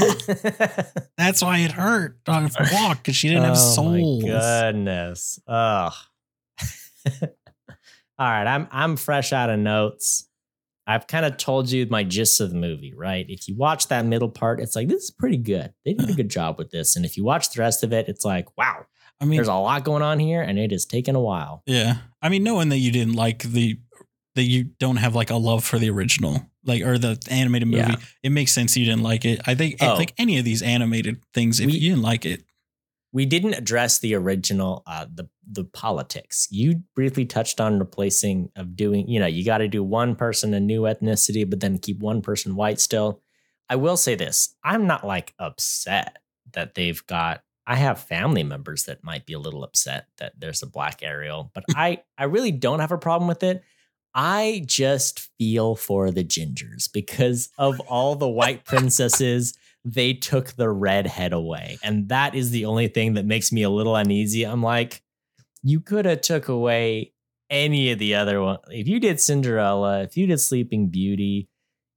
That's- 0.58 0.94
That's 1.18 1.42
why 1.44 1.60
it 1.60 1.72
hurt 1.72 2.18
on 2.28 2.50
walk 2.74 2.98
because 2.98 3.16
she 3.16 3.28
didn't 3.30 3.44
have 3.44 3.54
Oh 3.54 3.56
souls. 3.56 4.24
My 4.24 4.30
goodness. 4.30 5.40
Ugh. 5.48 5.94
All 8.20 8.28
right, 8.28 8.48
I'm 8.48 8.68
I'm 8.72 8.98
fresh 8.98 9.32
out 9.32 9.50
of 9.52 9.60
notes. 9.60 10.27
I've 10.88 11.06
kind 11.08 11.26
of 11.26 11.36
told 11.38 11.70
you 11.70 11.86
my 11.90 12.04
gist 12.04 12.40
of 12.40 12.50
the 12.50 12.56
movie, 12.56 12.94
right? 12.96 13.26
If 13.28 13.48
you 13.50 13.56
watch 13.56 13.90
that 13.90 14.06
middle 14.06 14.30
part, 14.30 14.62
it's 14.62 14.76
like 14.76 14.88
this 14.88 15.04
is 15.04 15.12
pretty 15.12 15.38
good. 15.38 15.74
They 15.86 15.94
did 15.94 16.10
a 16.10 16.14
good 16.14 16.30
job 16.30 16.58
with 16.58 16.72
this. 16.72 16.96
And 16.96 17.06
if 17.06 17.18
you 17.18 17.26
watch 17.26 17.52
the 17.52 17.60
rest 17.62 17.84
of 17.84 17.92
it, 17.92 18.08
it's 18.08 18.24
like, 18.24 18.58
wow, 18.58 18.86
I 19.20 19.26
mean, 19.26 19.36
there's 19.38 19.48
a 19.50 19.54
lot 19.54 19.84
going 19.84 20.02
on 20.02 20.18
here, 20.20 20.42
and 20.42 20.58
it 20.58 20.72
has 20.72 20.86
taken 20.86 21.16
a 21.16 21.20
while. 21.22 21.62
yeah. 21.66 21.98
I 22.22 22.30
mean, 22.30 22.44
knowing 22.44 22.70
that 22.70 22.78
you 22.78 22.92
didn't 22.92 23.14
like 23.14 23.44
the 23.44 23.80
that 24.36 24.44
you 24.44 24.66
don't 24.80 24.98
have 24.98 25.16
like 25.16 25.30
a 25.32 25.36
love 25.36 25.64
for 25.64 25.80
the 25.80 25.90
original, 25.90 26.46
like 26.64 26.84
or 26.84 26.98
the 27.00 27.20
animated 27.30 27.68
movie, 27.68 27.80
Yeah. 27.90 27.96
it 28.24 28.30
makes 28.32 28.52
sense 28.54 28.78
you 28.78 28.86
didn't 28.86 29.02
like 29.04 29.26
it. 29.26 29.42
I 29.48 29.56
think 29.56 29.78
Oh. 29.82 29.96
like 29.96 30.14
any 30.20 30.38
of 30.38 30.46
these 30.46 30.62
animated 30.62 31.22
things, 31.34 31.60
if 31.60 31.66
We- 31.66 31.74
you 31.74 31.90
didn't 31.90 32.04
like 32.04 32.24
it, 32.26 32.44
We 33.18 33.26
didn't 33.26 33.56
address 33.56 33.98
the 33.98 34.14
original, 34.14 34.84
uh, 34.86 35.08
the 35.12 35.28
the 35.52 35.64
politics. 35.64 36.48
You 36.52 36.84
briefly 36.94 37.26
touched 37.26 37.60
on 37.60 37.80
replacing 37.80 38.52
of 38.56 38.76
doing, 38.76 39.10
you 39.10 39.20
know, 39.20 39.26
you 39.26 39.44
got 39.44 39.58
to 39.58 39.68
do 39.68 39.84
one 39.84 40.16
person 40.16 40.54
a 40.54 40.60
new 40.60 40.82
ethnicity, 40.82 41.50
but 41.50 41.60
then 41.60 41.80
keep 41.80 41.98
one 41.98 42.22
person 42.22 42.56
white 42.56 42.80
still. 42.80 43.24
I 43.72 43.76
will 43.78 43.98
say 43.98 44.14
this: 44.14 44.54
I'm 44.64 44.86
not 44.86 45.04
like 45.04 45.34
upset 45.40 46.20
that 46.54 46.76
they've 46.76 47.04
got. 47.08 47.42
I 47.66 47.78
have 47.78 48.00
family 48.00 48.44
members 48.44 48.84
that 48.84 49.04
might 49.04 49.26
be 49.26 49.34
a 49.34 49.40
little 49.40 49.64
upset 49.64 50.06
that 50.20 50.34
there's 50.40 50.62
a 50.62 50.68
black 50.68 51.02
Ariel, 51.02 51.50
but 51.56 51.64
I 51.76 52.04
I 52.20 52.26
really 52.26 52.52
don't 52.52 52.82
have 52.82 52.92
a 52.92 53.00
problem 53.00 53.28
with 53.28 53.42
it. 53.42 53.64
I 54.14 54.62
just 54.64 55.28
feel 55.40 55.76
for 55.76 56.12
the 56.12 56.24
gingers 56.24 56.88
because 56.94 57.50
of 57.58 57.80
all 57.80 58.14
the 58.14 58.30
white 58.30 58.64
princesses 58.64 59.58
they 59.88 60.14
took 60.14 60.52
the 60.52 60.70
redhead 60.70 61.32
away. 61.32 61.78
And 61.82 62.10
that 62.10 62.36
is 62.36 62.52
the 62.52 62.66
only 62.66 62.90
thing 62.90 63.14
that 63.14 63.26
makes 63.26 63.52
me 63.52 63.64
a 63.64 63.70
little 63.70 63.96
uneasy. 63.96 64.44
I'm 64.44 64.62
like 64.62 65.02
you 65.64 65.80
could 65.80 66.06
have 66.06 66.22
took 66.22 66.50
away 66.50 67.14
any 67.50 67.92
of 67.92 68.00
the 68.00 68.16
other 68.16 68.42
one. 68.42 68.60
If 68.70 68.88
you 68.88 69.00
did 69.00 69.22
cinderella 69.22 70.04
if 70.04 70.18
you 70.18 70.28
did 70.28 70.40
sleeping 70.40 70.90
beauty 70.90 71.50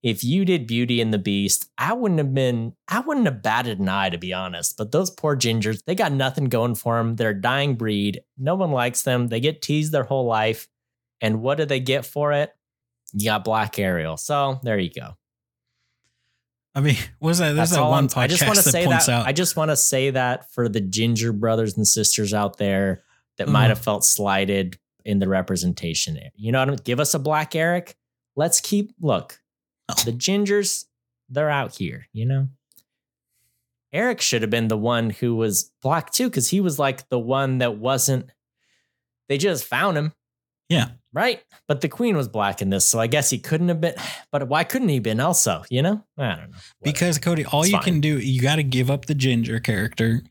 if 0.02 0.24
you 0.24 0.44
did 0.44 0.66
beauty 0.66 1.02
and 1.02 1.12
the 1.12 1.18
beast 1.18 1.68
i 1.76 1.92
wouldn't 1.92 2.16
have 2.16 2.32
been 2.32 2.72
i 2.88 3.00
wouldn't 3.00 3.26
have 3.26 3.42
batted 3.42 3.80
an 3.80 3.88
eye 3.88 4.10
to 4.10 4.18
be 4.18 4.32
honest. 4.32 4.76
But 4.76 4.92
those 4.92 5.10
poor 5.10 5.36
gingers 5.36 5.82
they 5.84 5.96
got 5.96 6.12
nothing 6.12 6.44
going 6.44 6.76
for 6.76 6.96
them 6.96 7.16
they're 7.16 7.30
a 7.30 7.40
dying 7.40 7.74
breed. 7.74 8.20
No 8.38 8.54
one 8.54 8.70
likes 8.70 9.02
them. 9.02 9.26
They 9.26 9.40
get 9.40 9.62
teased 9.62 9.92
their 9.92 10.04
whole 10.04 10.26
life. 10.26 10.68
And 11.20 11.42
what 11.42 11.58
do 11.58 11.64
they 11.64 11.80
get 11.80 12.06
for 12.06 12.32
it? 12.32 12.52
You 13.12 13.26
got 13.26 13.44
black 13.44 13.78
ariel. 13.80 14.16
So 14.16 14.60
there 14.62 14.78
you 14.78 14.90
go 14.90 15.16
I 16.74 16.80
mean, 16.80 16.97
was 17.20 17.38
that 17.38 17.47
there's 17.55 17.70
that's 17.70 17.72
that 17.72 17.82
one 17.82 18.09
I'm, 18.14 18.22
I 18.22 18.26
just 18.26 18.47
want 18.47 18.59
podcast 18.59 18.62
to 18.62 18.64
that 18.64 18.72
say 18.72 18.86
points 18.86 19.06
that. 19.06 19.12
out 19.12 19.26
I 19.26 19.32
just 19.32 19.56
want 19.56 19.70
to 19.70 19.76
say 19.76 20.10
that 20.10 20.52
for 20.52 20.68
the 20.68 20.80
ginger 20.80 21.32
brothers 21.32 21.76
and 21.76 21.86
sisters 21.86 22.32
out 22.32 22.59
there 22.59 23.02
that 23.38 23.48
mm. 23.48 23.52
might 23.52 23.68
have 23.68 23.78
felt 23.78 24.05
slighted 24.05 24.78
in 25.05 25.18
the 25.18 25.28
representation. 25.28 26.18
You 26.36 26.52
know 26.52 26.59
what 26.59 26.68
I 26.68 26.70
mean? 26.72 26.80
Give 26.84 27.01
us 27.01 27.14
a 27.14 27.18
black 27.18 27.55
Eric. 27.55 27.97
Let's 28.36 28.60
keep 28.60 28.92
look. 29.01 29.40
Oh. 29.88 29.94
The 30.05 30.12
gingers, 30.12 30.84
they're 31.28 31.51
out 31.51 31.76
here, 31.76 32.06
you 32.12 32.26
know? 32.26 32.48
Eric 33.92 34.20
should 34.20 34.42
have 34.42 34.51
been 34.51 34.68
the 34.68 34.76
one 34.76 35.10
who 35.10 35.34
was 35.34 35.72
black 35.82 36.12
too, 36.12 36.28
because 36.28 36.48
he 36.48 36.60
was 36.60 36.78
like 36.78 37.09
the 37.09 37.18
one 37.18 37.59
that 37.59 37.76
wasn't. 37.76 38.30
They 39.28 39.38
just 39.38 39.64
found 39.64 39.97
him. 39.97 40.12
Yeah. 40.68 40.90
Right. 41.12 41.43
But 41.66 41.81
the 41.81 41.89
queen 41.89 42.16
was 42.16 42.28
black 42.28 42.62
in 42.62 42.70
this, 42.70 42.89
so 42.89 43.01
I 43.01 43.09
guess 43.09 43.31
he 43.31 43.39
couldn't 43.39 43.69
have 43.69 43.81
been. 43.81 43.95
But 44.32 44.47
why 44.47 44.62
couldn't 44.62 44.91
he 44.91 45.01
been 45.01 45.19
also? 45.19 45.65
You 45.70 45.82
know? 45.82 46.05
I 46.16 46.28
don't 46.28 46.37
know. 46.37 46.37
Whatever. 46.37 46.53
because 46.85 47.19
Cody, 47.19 47.45
all 47.45 47.62
It's 47.62 47.70
you 47.70 47.78
fine. 47.78 47.85
can 47.85 48.01
do, 48.01 48.19
you 48.19 48.41
got 48.41 48.57
to 48.57 48.62
give 48.62 48.91
up 48.91 49.07
the 49.07 49.15
ginger 49.15 49.59
character, 49.59 50.23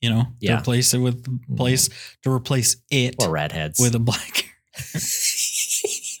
you 0.00 0.08
know, 0.08 0.24
to 0.40 0.56
replace 0.56 0.94
it 0.94 0.98
with 0.98 1.22
mm-hmm. 1.24 1.54
place 1.54 1.90
to 2.22 2.32
replace 2.32 2.76
it 2.90 3.16
or 3.18 3.30
redheads 3.30 3.78
with 3.78 3.94
a 3.94 3.98
black. 3.98 4.46
Because 4.74 6.16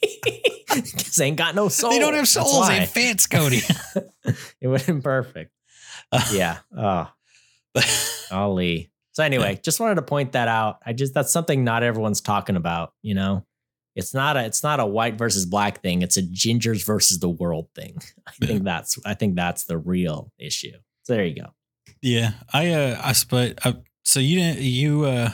they 1.16 1.24
ain't 1.24 1.36
got 1.36 1.54
no 1.54 1.68
soul. 1.68 1.90
They 1.90 1.98
don't 1.98 2.14
have 2.14 2.28
souls. 2.28 2.68
They 2.68 2.86
fits, 2.86 3.26
Cody. 3.26 3.62
it 4.60 4.68
would 4.68 4.80
have 4.80 4.86
been 4.86 5.02
perfect. 5.02 5.52
Yeah. 6.32 6.58
Oh, 6.76 7.10
golly. 8.30 8.90
So 9.12 9.24
anyway, 9.24 9.60
just 9.62 9.80
wanted 9.80 9.96
to 9.96 10.02
point 10.02 10.32
that 10.32 10.48
out. 10.48 10.78
I 10.84 10.92
just 10.92 11.14
that's 11.14 11.32
something 11.32 11.64
not 11.64 11.82
everyone's 11.82 12.20
talking 12.20 12.56
about. 12.56 12.92
You 13.02 13.14
know, 13.14 13.46
it's 13.96 14.14
not 14.14 14.36
a 14.36 14.44
it's 14.44 14.62
not 14.62 14.80
a 14.80 14.86
white 14.86 15.16
versus 15.18 15.44
black 15.46 15.82
thing. 15.82 16.02
It's 16.02 16.16
a 16.16 16.22
gingers 16.22 16.84
versus 16.86 17.18
the 17.18 17.28
world 17.28 17.68
thing. 17.74 17.98
I 18.26 18.32
Yeah. 18.40 18.46
think 18.48 18.64
that's 18.64 18.98
I 19.04 19.14
think 19.14 19.34
that's 19.36 19.64
the 19.64 19.78
real 19.78 20.32
issue. 20.38 20.72
So 21.02 21.14
there 21.14 21.24
you 21.24 21.34
go. 21.42 21.48
Yeah, 22.02 22.32
I 22.52 22.70
uh, 22.72 23.00
I 23.02 23.14
but 23.28 23.64
uh, 23.66 23.72
so 24.04 24.20
you 24.20 24.36
didn't 24.38 24.60
you 24.62 25.04
uh, 25.04 25.30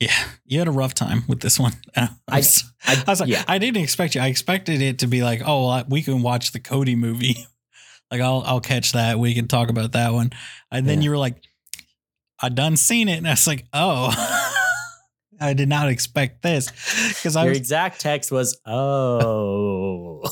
yeah, 0.00 0.12
you 0.44 0.58
had 0.58 0.66
a 0.68 0.72
rough 0.72 0.94
time 0.94 1.22
with 1.28 1.40
this 1.40 1.58
one. 1.58 1.72
I, 1.96 2.08
I- 2.28 2.36
was, 2.38 2.64
I, 2.84 3.02
I 3.06 3.10
was 3.10 3.20
like, 3.20 3.28
yeah. 3.30 3.44
I 3.46 3.58
didn't 3.58 3.82
expect 3.82 4.14
you. 4.16 4.20
I 4.20 4.26
expected 4.26 4.82
it 4.82 4.98
to 5.00 5.06
be 5.06 5.22
like, 5.22 5.42
oh, 5.46 5.68
well, 5.68 5.84
we 5.88 6.02
can 6.02 6.22
watch 6.22 6.50
the 6.52 6.58
Cody 6.60 6.96
movie. 6.96 7.36
like 8.10 8.20
I'll 8.20 8.42
I'll 8.44 8.60
catch 8.60 8.92
that. 8.92 9.18
We 9.18 9.32
can 9.34 9.46
talk 9.48 9.70
about 9.70 9.92
that 9.92 10.12
one. 10.12 10.30
And 10.70 10.86
then 10.88 10.98
Yeah. 10.98 11.04
you 11.04 11.10
were 11.10 11.18
like, 11.18 11.36
I 12.40 12.48
done 12.48 12.76
seen 12.76 13.08
it, 13.08 13.18
and 13.18 13.28
I 13.28 13.30
was 13.32 13.46
like, 13.46 13.66
oh, 13.72 14.10
I 15.42 15.52
did 15.54 15.68
not 15.68 15.88
expect 15.88 16.42
this 16.42 16.70
because 17.08 17.36
I 17.36 17.42
Your 17.44 17.50
was 17.50 17.58
exact 17.58 18.00
text 18.00 18.30
was 18.32 18.58
oh, 18.66 20.22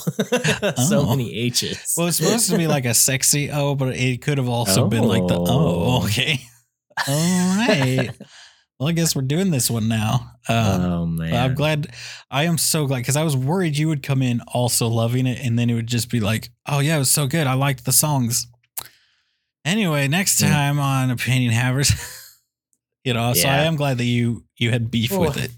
so 0.88 1.00
Oh. 1.00 1.06
many 1.10 1.34
H's. 1.46 1.94
well, 1.96 2.06
it's 2.08 2.18
supposed 2.18 2.50
to 2.50 2.56
be 2.56 2.66
like 2.66 2.84
a 2.84 2.94
sexy 2.94 3.50
oh, 3.50 3.74
but 3.74 3.94
it 3.96 4.22
could 4.22 4.38
have 4.38 4.48
also 4.48 4.88
been 4.88 5.04
like 5.04 5.26
the 5.26 5.38
oh, 5.38 5.46
Oh. 5.48 6.04
okay, 6.04 6.40
all 7.08 7.14
right. 7.66 8.10
well, 8.78 8.88
I 8.88 8.92
guess 8.92 9.14
we're 9.16 9.22
doing 9.22 9.50
this 9.50 9.70
one 9.70 9.88
now. 9.88 10.32
Um, 10.48 10.80
oh 10.82 11.06
man, 11.06 11.34
I'm 11.34 11.54
glad. 11.54 11.88
I 12.30 12.44
am 12.44 12.56
so 12.58 12.86
glad 12.86 12.98
because 13.00 13.16
I 13.16 13.22
was 13.24 13.36
worried 13.36 13.76
you 13.76 13.88
would 13.88 14.02
come 14.02 14.22
in 14.22 14.40
also 14.48 14.88
loving 14.88 15.26
it, 15.26 15.38
and 15.44 15.58
then 15.58 15.68
it 15.70 15.74
would 15.74 15.86
just 15.86 16.10
be 16.10 16.20
like, 16.20 16.48
"Oh 16.66 16.78
yeah, 16.80 16.96
it 16.96 17.00
was 17.00 17.10
so 17.10 17.26
good. 17.26 17.46
I 17.46 17.54
liked 17.54 17.84
the 17.84 17.92
songs." 17.92 18.46
Anyway, 19.64 20.08
next 20.08 20.40
time 20.40 20.78
on 20.78 21.10
Opinion 21.10 21.52
Havers, 21.52 21.92
you 23.04 23.14
know. 23.14 23.32
So 23.34 23.48
I 23.48 23.64
am 23.64 23.76
glad 23.76 23.98
that 23.98 24.04
you 24.04 24.44
you 24.56 24.70
had 24.70 24.90
beef 24.90 25.10
with 25.16 25.36
Oh. 25.38 25.42
it. 25.42 25.50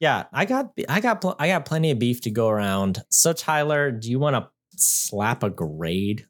Yeah, 0.00 0.24
I 0.32 0.44
got 0.46 0.72
I 0.88 1.00
got 1.00 1.20
pl- 1.20 1.36
I 1.38 1.48
got 1.48 1.64
plenty 1.64 1.90
of 1.92 1.98
beef 1.98 2.20
to 2.22 2.30
go 2.30 2.48
around. 2.48 3.02
So 3.10 3.32
Tyler, 3.32 3.90
do 3.92 4.10
you 4.10 4.18
want 4.18 4.34
to 4.36 4.48
slap 4.76 5.42
a 5.42 5.50
grade? 5.50 6.26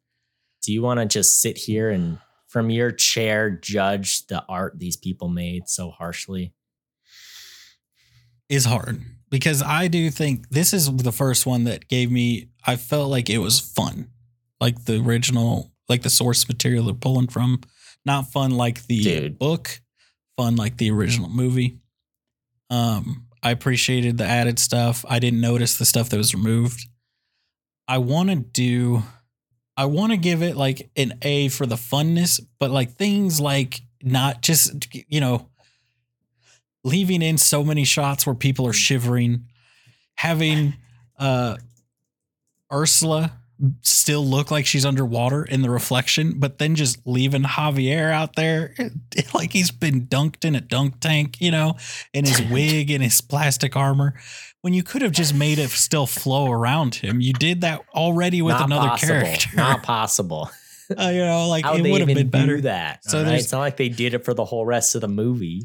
Do 0.63 0.73
you 0.73 0.83
want 0.83 1.01
to 1.01 1.07
just 1.07 1.41
sit 1.41 1.57
here 1.57 1.89
and 1.91 2.19
from 2.49 2.69
your 2.69 2.93
chair 2.93 3.51
judge 3.51 4.27
the 4.27 4.45
art 4.49 4.79
these 4.79 4.97
people 4.97 5.29
made 5.29 5.69
so 5.69 5.91
harshly? 5.91 6.53
is 8.49 8.65
hard 8.67 9.01
because 9.31 9.63
I 9.63 9.89
do 9.89 10.11
think 10.11 10.51
this 10.51 10.75
is 10.75 10.95
the 10.95 11.13
first 11.13 11.47
one 11.47 11.65
that 11.65 11.89
gave 11.89 12.11
me. 12.11 12.49
I 12.67 12.77
felt 12.77 13.11
like 13.11 13.31
it 13.31 13.39
was 13.39 13.59
fun, 13.59 14.09
like 14.61 14.85
the 14.85 15.01
original, 15.01 15.73
like 15.89 16.03
the 16.03 16.11
source 16.11 16.47
material 16.47 16.85
they're 16.85 16.95
pulling 16.95 17.29
from. 17.29 17.61
Not 18.05 18.31
fun 18.31 18.51
like 18.51 18.87
the 18.87 19.01
Dude. 19.03 19.39
book, 19.39 19.81
fun 20.37 20.57
like 20.57 20.77
the 20.77 20.91
original 20.91 21.29
movie. 21.29 21.79
Um, 22.71 23.27
I 23.43 23.51
appreciated 23.51 24.19
the 24.19 24.25
added 24.25 24.59
stuff. 24.59 25.05
I 25.09 25.19
didn't 25.19 25.41
notice 25.41 25.77
the 25.77 25.85
stuff 25.85 26.09
that 26.11 26.17
was 26.17 26.35
removed. 26.35 26.87
I 27.89 27.99
want 27.99 28.31
to 28.31 28.37
do. 28.37 29.03
I 29.77 29.87
want 29.87 30.13
to 30.13 30.17
give 30.17 30.43
it 30.43 30.57
like 30.57 30.91
an 30.97 31.15
A 31.23 31.49
for 31.49 31.67
the 31.67 31.77
funness, 31.77 32.41
but 32.59 32.71
like 32.71 32.93
things 32.93 33.41
like 33.41 33.81
not 34.03 34.43
just 34.43 34.95
you 35.09 35.21
know 35.21 35.49
leaving 36.85 37.23
in 37.23 37.39
so 37.39 37.63
many 37.65 37.85
shots 37.85 38.27
where 38.27 38.35
people 38.35 38.67
are 38.67 38.73
shivering, 38.73 39.47
having 40.15 40.75
uh 41.19 41.57
Ursula 42.73 43.42
still 43.83 44.25
look 44.25 44.51
like 44.51 44.67
she's 44.67 44.85
underwater 44.85 45.45
in 45.45 45.63
the 45.63 45.71
reflection, 45.71 46.35
but 46.39 46.59
then 46.59 46.75
just 46.75 46.99
leaving 47.07 47.43
Javier 47.43 48.11
out 48.11 48.35
there 48.37 48.75
like 49.35 49.53
he's 49.53 49.71
been 49.71 50.07
dunked 50.07 50.45
in 50.45 50.55
a 50.55 50.61
dunk 50.61 51.01
tank, 51.01 51.41
you 51.41 51.51
know, 51.51 51.77
in 52.13 52.25
his 52.25 52.43
wig 52.51 52.91
and 52.91 53.03
his 53.03 53.21
plastic 53.21 53.77
armor. 53.77 54.15
When 54.63 54.75
you 54.75 54.83
could 54.83 55.03
have 55.03 55.13
just 55.13 55.35
made 55.35 55.59
it 55.59 55.71
still 55.71 56.07
flow 56.07 56.51
around 56.51 56.97
him, 56.97 57.21
you 57.21 57.33
did 57.33 57.63
that 57.63 57.83
already 57.95 58.43
with 58.43 58.55
Not 58.55 58.67
another 58.67 58.89
possible. 58.89 59.15
character. 59.21 59.57
Not 59.57 59.83
possible. 59.83 60.51
Uh, 60.99 61.09
you 61.09 61.21
know, 61.25 61.49
like 61.49 61.65
How 61.65 61.75
it 61.75 61.83
would 61.91 62.01
have 62.03 62.09
been 62.09 62.29
better. 62.29 62.61
that? 62.63 63.03
So 63.05 63.25
there's- 63.25 63.45
it's 63.45 63.53
not 63.53 63.61
like 63.61 63.79
they 63.79 63.89
did 63.89 64.13
it 64.13 64.27
for 64.27 64.35
the 64.35 64.45
whole 64.45 64.67
rest 64.67 64.95
of 64.95 65.01
the 65.01 65.09
movie. 65.09 65.63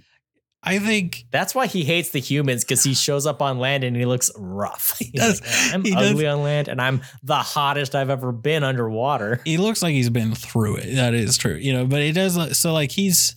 I 0.68 0.80
think 0.80 1.26
That's 1.32 1.56
why 1.56 1.68
he 1.68 1.84
hates 1.84 2.10
the 2.10 2.20
humans 2.20 2.64
because 2.64 2.84
he 2.84 2.94
shows 2.94 3.26
up 3.26 3.42
on 3.42 3.58
land 3.60 3.84
and 3.84 3.96
he 3.96 4.06
looks 4.06 4.30
rough. 4.38 4.98
He's 5.00 5.12
does. 5.12 5.42
like, 5.42 5.74
I'm 5.74 5.84
He 5.84 5.92
does. 5.96 6.12
ugly 6.12 6.28
on 6.28 6.44
land 6.44 6.68
and 6.68 6.82
I'm 6.82 7.02
the 7.24 7.36
hottest 7.38 7.96
I've 7.96 8.10
ever 8.10 8.32
been 8.32 8.64
underwater. 8.64 9.42
he 9.46 9.58
looks 9.58 9.82
like 9.82 9.94
he's 9.94 10.10
been 10.10 10.36
through 10.36 10.78
it. 10.78 10.96
That 10.96 11.14
is 11.14 11.38
true, 11.38 11.56
you 11.56 11.74
know. 11.74 11.86
But 11.86 12.02
it 12.02 12.14
does. 12.14 12.58
So 12.60 12.74
like 12.74 12.92
he's, 12.92 13.36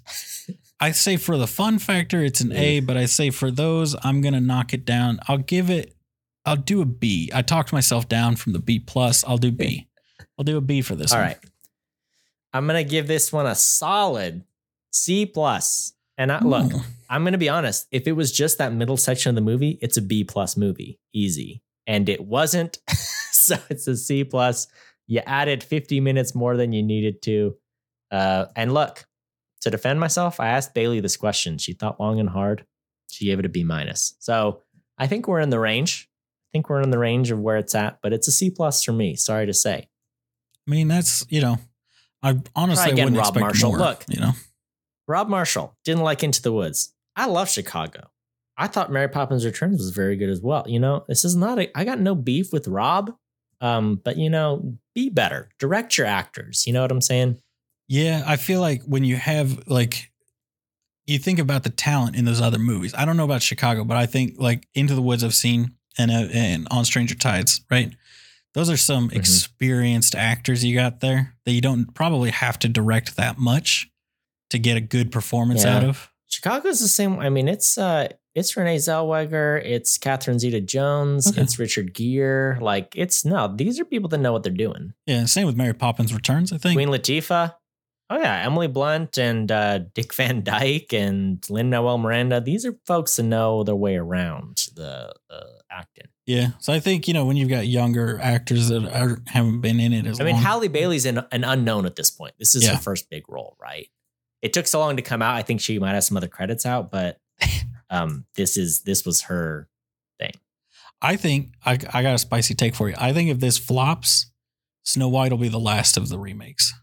I 0.81 0.91
say 0.93 1.17
for 1.17 1.37
the 1.39 1.47
fun 1.47 1.79
factor, 1.79 2.23
it's 2.25 2.41
an 2.41 2.53
A. 2.53 2.81
Mm. 2.81 2.87
But 2.87 2.97
I 2.97 3.07
say 3.07 3.31
for 3.31 3.51
those, 3.51 3.95
I'm 4.03 4.21
gonna 4.21 4.41
knock 4.41 4.73
it 4.75 4.85
down. 4.85 5.21
I'll 5.29 5.39
give 5.39 5.71
it. 5.71 5.95
I'll 6.47 6.57
do 6.57 6.81
a 6.81 6.87
B. 6.87 7.31
I 7.35 7.43
talked 7.43 7.73
myself 7.73 8.09
down 8.09 8.37
from 8.37 8.55
the 8.55 8.59
B 8.61 8.79
plus. 8.79 9.23
I'll 9.25 9.37
do 9.39 9.53
B. 9.53 9.89
I'll 10.39 10.45
do 10.45 10.57
a 10.57 10.61
B 10.63 10.81
for 10.81 10.95
this. 10.97 11.13
All 11.13 11.19
one. 11.19 11.29
right. 11.29 11.39
I'm 12.53 12.67
gonna 12.67 12.83
give 12.83 13.07
this 13.07 13.33
one 13.33 13.47
a 13.47 13.55
solid 13.55 14.43
C 14.91 15.27
plus. 15.27 15.93
And 16.21 16.31
I, 16.31 16.41
look, 16.41 16.71
I'm 17.09 17.25
gonna 17.25 17.39
be 17.39 17.49
honest. 17.49 17.87
If 17.91 18.07
it 18.07 18.13
was 18.13 18.31
just 18.31 18.59
that 18.59 18.75
middle 18.75 18.99
section 18.99 19.31
of 19.31 19.37
the 19.37 19.41
movie, 19.41 19.79
it's 19.81 19.97
a 19.97 20.03
B 20.03 20.23
plus 20.23 20.55
movie, 20.55 21.01
easy. 21.15 21.63
And 21.87 22.11
it 22.11 22.21
wasn't, 22.21 22.79
so 23.33 23.57
it's 23.71 23.87
a 23.87 23.97
C 23.97 24.23
plus. 24.25 24.67
You 25.07 25.23
added 25.25 25.65
50 25.65 25.99
minutes 26.01 26.35
more 26.35 26.59
than 26.59 26.75
you 26.75 26.83
needed 26.83 27.23
to. 27.23 27.57
Uh, 28.11 28.47
and 28.55 28.75
look, 28.75 29.07
to 29.63 29.71
defend 29.71 29.99
myself, 29.99 30.41
I 30.41 30.49
asked 30.49 30.75
Bailey 30.75 31.01
this 31.01 31.17
question. 31.17 31.57
She 31.57 31.73
thought 31.73 31.99
long 31.99 32.21
and 32.21 32.29
hard. 32.29 32.67
She 33.11 33.25
gave 33.25 33.39
it 33.39 33.47
a 33.47 33.49
B 33.49 33.65
minus. 33.65 34.15
So 34.19 34.61
I 34.99 35.07
think 35.07 35.27
we're 35.27 35.41
in 35.41 35.49
the 35.49 35.59
range. 35.59 36.07
I 36.13 36.49
think 36.53 36.69
we're 36.69 36.83
in 36.83 36.91
the 36.91 36.99
range 36.99 37.31
of 37.31 37.41
where 37.41 37.57
it's 37.57 37.75
at, 37.75 37.99
but 38.03 38.13
it's 38.13 38.29
a 38.29 38.33
C 38.33 38.51
plus 38.51 38.85
for 38.85 38.93
me. 38.93 39.17
Sorry 39.17 39.47
to 39.47 39.55
say. 39.55 39.89
I 40.69 40.71
mean, 40.71 40.89
that's 40.89 41.25
you 41.31 41.41
know, 41.41 41.57
I 42.23 42.39
honestly 42.55 42.93
again, 42.93 43.07
wouldn't 43.07 43.17
Rob 43.17 43.29
expect 43.29 43.41
Marshall. 43.41 43.71
more. 43.71 43.79
Look. 43.79 44.05
you 44.07 44.21
know, 44.21 44.33
Rob 45.11 45.29
Marshall 45.29 45.77
didn't 45.85 46.03
like 46.05 46.23
Into 46.23 46.41
the 46.41 46.53
Woods. 46.53 46.95
I 47.17 47.27
love 47.27 47.51
Chicago. 47.51 48.09
I 48.57 48.67
thought 48.67 48.93
Mary 48.93 49.09
Poppins 49.09 49.45
Returns 49.45 49.79
was 49.79 49.91
very 49.91 50.17
good 50.17 50.29
as 50.31 50.41
well. 50.41 50.65
You 50.69 50.79
know, 50.81 51.05
this 51.09 51.25
is 51.25 51.35
not 51.37 51.59
a 51.59 51.77
I 51.79 51.85
got 51.85 51.99
no 52.01 52.15
beef 52.15 52.53
with 52.53 52.69
Rob. 52.69 53.15
Um, 53.61 54.01
but 54.03 54.17
you 54.17 54.31
know, 54.31 54.79
be 54.95 55.11
better. 55.11 55.51
Direct 55.59 55.99
your 55.99 56.07
actors. 56.07 56.67
You 56.67 56.73
know 56.73 56.81
what 56.83 56.93
I'm 56.93 57.01
saying? 57.03 57.39
Yeah, 57.89 58.23
I 58.27 58.37
feel 58.37 58.61
like 58.61 58.83
when 58.85 59.05
you 59.05 59.17
have 59.17 59.67
like 59.67 60.11
you 61.07 61.19
think 61.19 61.39
about 61.41 61.65
the 61.65 61.71
talent 61.71 62.15
in 62.17 62.25
those 62.25 62.41
other 62.41 62.59
movies. 62.59 62.95
I 62.95 63.05
don't 63.05 63.17
know 63.17 63.25
about 63.25 63.43
Chicago, 63.43 63.83
but 63.85 63.97
I 63.97 64.07
think 64.07 64.35
like 64.39 64.69
Into 64.75 64.95
the 64.95 65.03
Woods 65.03 65.25
I've 65.25 65.35
seen 65.35 65.75
and 65.99 66.11
uh, 66.11 66.29
and 66.33 66.69
On 66.71 66.85
Stranger 66.85 67.17
Tides, 67.17 67.63
right? 67.71 67.93
Those 68.55 68.71
are 68.71 68.77
some 68.77 69.11
Mhm. 69.11 69.17
experienced 69.17 70.15
actors 70.15 70.65
you 70.65 70.75
got 70.75 71.01
there 71.01 71.35
that 71.45 71.53
you 71.53 71.61
don't 71.61 71.93
probably 71.95 72.31
have 72.31 72.59
to 72.61 72.69
direct 72.69 73.17
that 73.17 73.39
much 73.39 73.90
to 74.51 74.59
get 74.59 74.77
a 74.77 74.81
good 74.81 75.11
performance 75.11 75.65
Yeah. 75.65 75.79
out 75.79 75.85
of. 75.85 76.11
Chicago's 76.29 76.79
the 76.81 76.89
same. 76.89 77.19
I 77.19 77.29
mean, 77.29 77.49
it's 77.49 77.77
uh 77.79 78.09
it's 78.35 78.57
Renee 78.57 78.77
Zellweger, 78.77 79.61
it's 79.65 79.99
Catherine 79.99 80.39
Zeta 80.39 80.61
Jones, 80.61 81.27
Okay. 81.27 81.43
it's 81.43 81.59
Richard 81.59 81.93
Gere. 81.95 82.59
Like 82.61 82.93
it's 82.97 83.25
no, 83.25 83.53
these 83.55 83.81
are 83.81 83.85
people 83.85 84.09
that 84.11 84.19
know 84.19 84.33
what 84.33 84.45
they're 84.45 84.53
doing. 84.53 84.93
Yeah, 85.07 85.25
same 85.25 85.47
with 85.47 85.57
Mary 85.57 85.75
Poppins 85.75 86.15
Returns, 86.15 86.53
I 86.53 86.59
think. 86.59 86.77
Queen 86.77 86.89
Latifah. 86.89 87.55
Oh 88.13 88.19
yeah, 88.19 88.43
Emily 88.45 88.67
Blunt 88.69 89.19
and 89.19 89.51
uh, 89.53 89.79
Dick 89.95 90.13
Van 90.15 90.43
Dyke 90.43 90.93
and 90.93 91.45
Lin-Manuel 91.49 91.99
Miranda. 91.99 92.41
These 92.41 92.67
are 92.67 92.75
folks 92.85 93.15
that 93.17 93.23
know 93.23 93.63
their 93.63 93.77
way 93.77 93.97
around 93.97 94.67
the 94.75 95.13
uh, 95.31 95.45
acting. 95.71 96.07
yeah, 96.27 96.49
so 96.59 96.73
I 96.73 96.81
think 96.81 97.07
you 97.09 97.15
know 97.15 97.25
when 97.25 97.37
you've 97.37 97.49
got 97.51 97.67
younger 97.69 98.19
actors 98.21 98.69
that 98.69 98.85
are, 98.93 99.19
haven't 99.27 99.61
been 99.61 99.79
in 99.81 99.93
it 99.93 100.07
as 100.07 100.21
I 100.21 100.25
mean, 100.25 100.35
long. 100.35 100.43
Halle 100.43 100.69
Bailey's 100.69 101.07
an, 101.07 101.23
an 101.31 101.45
unknown 101.45 101.87
at 101.87 101.95
this 101.97 102.11
point. 102.11 102.35
This 102.39 102.55
is 102.57 102.65
Yeah. 102.65 102.73
her 102.75 102.79
first 102.79 103.11
big 103.11 103.29
role, 103.29 103.57
right? 103.61 103.89
It 104.43 104.53
took 104.53 104.67
so 104.67 104.81
long 104.81 104.97
to 104.97 105.03
come 105.03 105.23
out. 105.23 105.35
I 105.35 105.43
think 105.43 105.61
she 105.61 105.79
might 105.79 105.95
have 105.95 106.05
some 106.05 106.17
other 106.17 106.29
credits 106.29 106.65
out, 106.65 106.91
but 106.91 107.19
um, 107.91 108.25
this 108.37 108.57
is 108.57 108.83
this 108.83 109.05
was 109.05 109.23
her. 109.23 109.69
Thing. 110.19 110.33
I 111.01 111.17
think 111.17 111.53
I, 111.65 111.73
I 111.93 112.03
got 112.03 112.15
a 112.15 112.19
spicy 112.19 112.55
take 112.55 112.75
for 112.75 112.89
you. 112.89 112.95
I 112.99 113.13
think 113.13 113.31
if 113.31 113.41
this 113.41 113.57
flops, 113.57 114.31
Snow 114.85 115.09
White 115.09 115.31
will 115.31 115.39
be 115.39 115.49
the 115.49 115.59
last 115.59 115.97
of 115.97 116.09
the 116.09 116.19
remakes. 116.19 116.75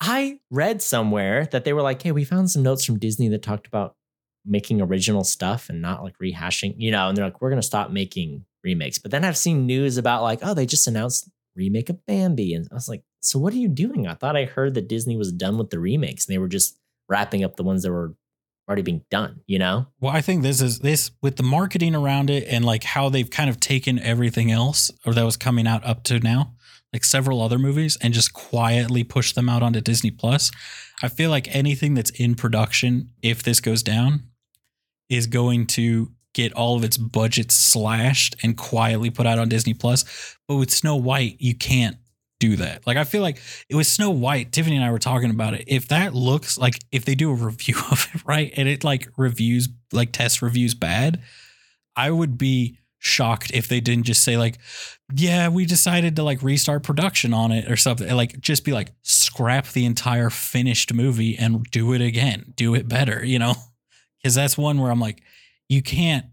I 0.00 0.38
read 0.50 0.80
somewhere 0.80 1.46
that 1.46 1.64
they 1.64 1.72
were 1.72 1.82
like, 1.82 2.02
"Hey, 2.02 2.12
we 2.12 2.24
found 2.24 2.50
some 2.50 2.62
notes 2.62 2.84
from 2.84 2.98
Disney 2.98 3.28
that 3.28 3.42
talked 3.42 3.66
about 3.66 3.96
making 4.44 4.80
original 4.80 5.24
stuff 5.24 5.68
and 5.68 5.82
not 5.82 6.02
like 6.02 6.14
rehashing, 6.22 6.74
you 6.78 6.90
know." 6.90 7.08
And 7.08 7.16
they're 7.16 7.24
like, 7.24 7.40
"We're 7.40 7.50
going 7.50 7.60
to 7.60 7.66
stop 7.66 7.90
making 7.90 8.44
remakes." 8.62 8.98
But 8.98 9.10
then 9.10 9.24
I've 9.24 9.36
seen 9.36 9.66
news 9.66 9.96
about 9.98 10.22
like, 10.22 10.40
"Oh, 10.42 10.54
they 10.54 10.66
just 10.66 10.86
announced 10.86 11.28
remake 11.56 11.90
of 11.90 12.04
Bambi," 12.06 12.54
and 12.54 12.68
I 12.70 12.74
was 12.74 12.88
like, 12.88 13.02
"So 13.20 13.38
what 13.38 13.52
are 13.52 13.58
you 13.58 13.68
doing?" 13.68 14.06
I 14.06 14.14
thought 14.14 14.36
I 14.36 14.44
heard 14.44 14.74
that 14.74 14.88
Disney 14.88 15.16
was 15.16 15.32
done 15.32 15.58
with 15.58 15.70
the 15.70 15.78
remakes 15.78 16.26
and 16.26 16.34
they 16.34 16.38
were 16.38 16.48
just 16.48 16.78
wrapping 17.08 17.44
up 17.44 17.56
the 17.56 17.62
ones 17.62 17.82
that 17.82 17.90
were 17.90 18.14
already 18.68 18.82
being 18.82 19.04
done. 19.10 19.40
You 19.46 19.58
know? 19.58 19.86
Well, 20.00 20.12
I 20.12 20.20
think 20.20 20.42
this 20.42 20.60
is 20.60 20.78
this 20.78 21.10
with 21.20 21.36
the 21.36 21.42
marketing 21.42 21.94
around 21.94 22.30
it 22.30 22.46
and 22.48 22.64
like 22.64 22.84
how 22.84 23.08
they've 23.08 23.28
kind 23.28 23.50
of 23.50 23.58
taken 23.58 23.98
everything 23.98 24.50
else 24.50 24.90
or 25.04 25.12
that 25.14 25.24
was 25.24 25.36
coming 25.36 25.66
out 25.66 25.84
up 25.84 26.04
to 26.04 26.20
now, 26.20 26.54
like 26.92 27.04
several 27.04 27.42
other 27.42 27.58
movies, 27.58 27.98
and 28.00 28.14
just 28.14 28.32
quietly 28.32 29.02
push 29.04 29.32
them 29.32 29.48
out 29.48 29.62
onto 29.62 29.80
Disney 29.80 30.10
Plus. 30.10 30.50
I 31.02 31.08
feel 31.08 31.30
like 31.30 31.54
anything 31.54 31.94
that's 31.94 32.10
in 32.10 32.34
production, 32.36 33.10
if 33.22 33.42
this 33.42 33.60
goes 33.60 33.82
down, 33.82 34.24
is 35.08 35.26
going 35.26 35.66
to 35.66 36.12
get 36.32 36.52
all 36.52 36.76
of 36.76 36.84
its 36.84 36.96
budget 36.96 37.50
slashed 37.50 38.36
and 38.42 38.56
quietly 38.56 39.10
put 39.10 39.26
out 39.26 39.38
on 39.38 39.48
Disney 39.48 39.74
Plus. 39.74 40.36
But 40.46 40.56
with 40.56 40.70
Snow 40.70 40.94
White, 40.94 41.36
you 41.40 41.56
can't 41.56 41.96
do 42.40 42.56
that. 42.56 42.84
Like 42.86 42.96
I 42.96 43.04
feel 43.04 43.22
like 43.22 43.40
it 43.68 43.76
was 43.76 43.86
Snow 43.86 44.10
White. 44.10 44.50
Tiffany 44.50 44.74
and 44.74 44.84
I 44.84 44.90
were 44.90 44.98
talking 44.98 45.30
about 45.30 45.54
it. 45.54 45.64
If 45.68 45.86
that 45.88 46.14
looks 46.14 46.58
like 46.58 46.80
if 46.90 47.04
they 47.04 47.14
do 47.14 47.30
a 47.30 47.34
review 47.34 47.76
of 47.92 48.08
it, 48.12 48.22
right, 48.26 48.52
and 48.56 48.68
it 48.68 48.82
like 48.82 49.08
reviews 49.16 49.68
like 49.92 50.10
test 50.10 50.42
reviews 50.42 50.74
bad, 50.74 51.20
I 51.94 52.10
would 52.10 52.36
be 52.36 52.78
shocked 52.98 53.50
if 53.52 53.66
they 53.68 53.80
didn't 53.80 54.04
just 54.04 54.24
say 54.24 54.36
like, 54.36 54.58
yeah, 55.14 55.48
we 55.48 55.64
decided 55.64 56.16
to 56.16 56.22
like 56.22 56.42
restart 56.42 56.82
production 56.82 57.32
on 57.32 57.52
it 57.52 57.70
or 57.70 57.76
something. 57.76 58.10
Like 58.14 58.40
just 58.40 58.64
be 58.64 58.72
like 58.72 58.92
scrap 59.02 59.68
the 59.68 59.84
entire 59.84 60.30
finished 60.30 60.92
movie 60.92 61.36
and 61.36 61.64
do 61.70 61.92
it 61.92 62.00
again, 62.00 62.52
do 62.56 62.74
it 62.74 62.88
better, 62.88 63.24
you 63.24 63.38
know? 63.38 63.54
Because 64.22 64.34
that's 64.34 64.58
one 64.58 64.78
where 64.78 64.90
I'm 64.90 65.00
like, 65.00 65.22
you 65.68 65.82
can't, 65.82 66.26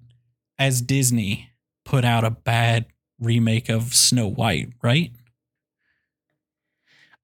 as 0.60 0.82
Disney, 0.82 1.52
put 1.86 2.04
out 2.04 2.26
a 2.26 2.32
bad 2.32 2.86
remake 3.18 3.70
of 3.70 3.96
Snow 3.96 4.28
White, 4.28 4.74
right? 4.84 5.12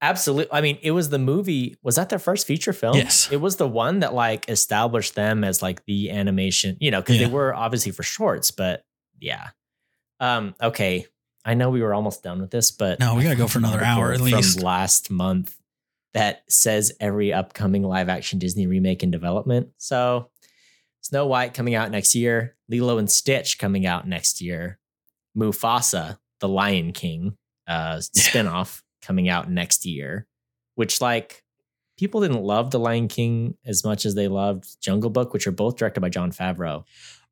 Absolutely. 0.03 0.51
I 0.51 0.59
mean, 0.61 0.77
it 0.83 0.91
was 0.91 1.09
the 1.09 1.17
movie. 1.17 1.77
Was 1.81 1.95
that 1.95 2.09
their 2.09 2.19
first 2.19 2.45
feature 2.45 2.73
film? 2.73 2.97
Yes. 2.97 3.29
It 3.31 3.37
was 3.41 3.55
the 3.55 3.67
one 3.67 3.99
that 4.01 4.13
like 4.13 4.49
established 4.49 5.15
them 5.15 5.43
as 5.45 5.61
like 5.61 5.83
the 5.85 6.11
animation, 6.11 6.77
you 6.81 6.91
know, 6.91 6.99
because 7.01 7.17
Yeah. 7.17 7.27
they 7.27 7.33
were 7.33 7.55
obviously 7.55 7.91
for 7.93 8.03
shorts, 8.03 8.51
but 8.51 8.85
yeah. 9.19 9.49
Um, 10.19 10.55
okay. 10.61 11.07
I 11.45 11.53
know 11.55 11.69
we 11.69 11.81
were 11.81 11.93
almost 11.93 12.21
done 12.21 12.41
with 12.41 12.51
this, 12.51 12.69
but 12.71 12.99
No, 12.99 13.15
we 13.15 13.23
gotta 13.23 13.35
go 13.37 13.47
for 13.47 13.59
another 13.59 13.81
hour 13.83 14.11
at 14.11 14.17
from 14.19 14.25
least. 14.27 14.61
last 14.61 15.09
month 15.09 15.57
that 16.13 16.43
says 16.49 16.93
every 16.99 17.33
upcoming 17.33 17.83
live 17.83 18.07
action 18.09 18.39
Disney 18.39 18.67
remake 18.67 19.03
in 19.03 19.09
development. 19.11 19.69
So 19.77 20.29
Snow 21.01 21.27
White 21.27 21.53
coming 21.53 21.75
out 21.75 21.91
next 21.91 22.13
year, 22.13 22.55
Lilo 22.69 22.97
and 22.97 23.09
Stitch 23.09 23.57
coming 23.57 23.85
out 23.85 24.07
next 24.07 24.41
year, 24.41 24.79
Mufasa, 25.37 26.17
the 26.39 26.47
Lion 26.49 26.91
King 26.93 27.37
uh 27.67 28.01
Yeah. 28.13 28.23
spinoff 28.23 28.81
coming 29.03 29.29
out 29.29 29.49
next 29.51 29.85
year, 29.85 30.25
which 30.75 31.01
like 31.01 31.43
people 31.97 32.21
didn't 32.21 32.41
love 32.41 32.71
the 32.71 32.79
Lion 32.79 33.07
King 33.07 33.55
as 33.65 33.83
much 33.83 34.05
as 34.05 34.15
they 34.15 34.27
loved 34.27 34.81
Jungle 34.81 35.09
Book, 35.09 35.33
which 35.33 35.45
are 35.45 35.51
both 35.51 35.75
directed 35.75 35.99
by 36.01 36.09
Jon 36.09 36.31
Favreau. 36.31 36.83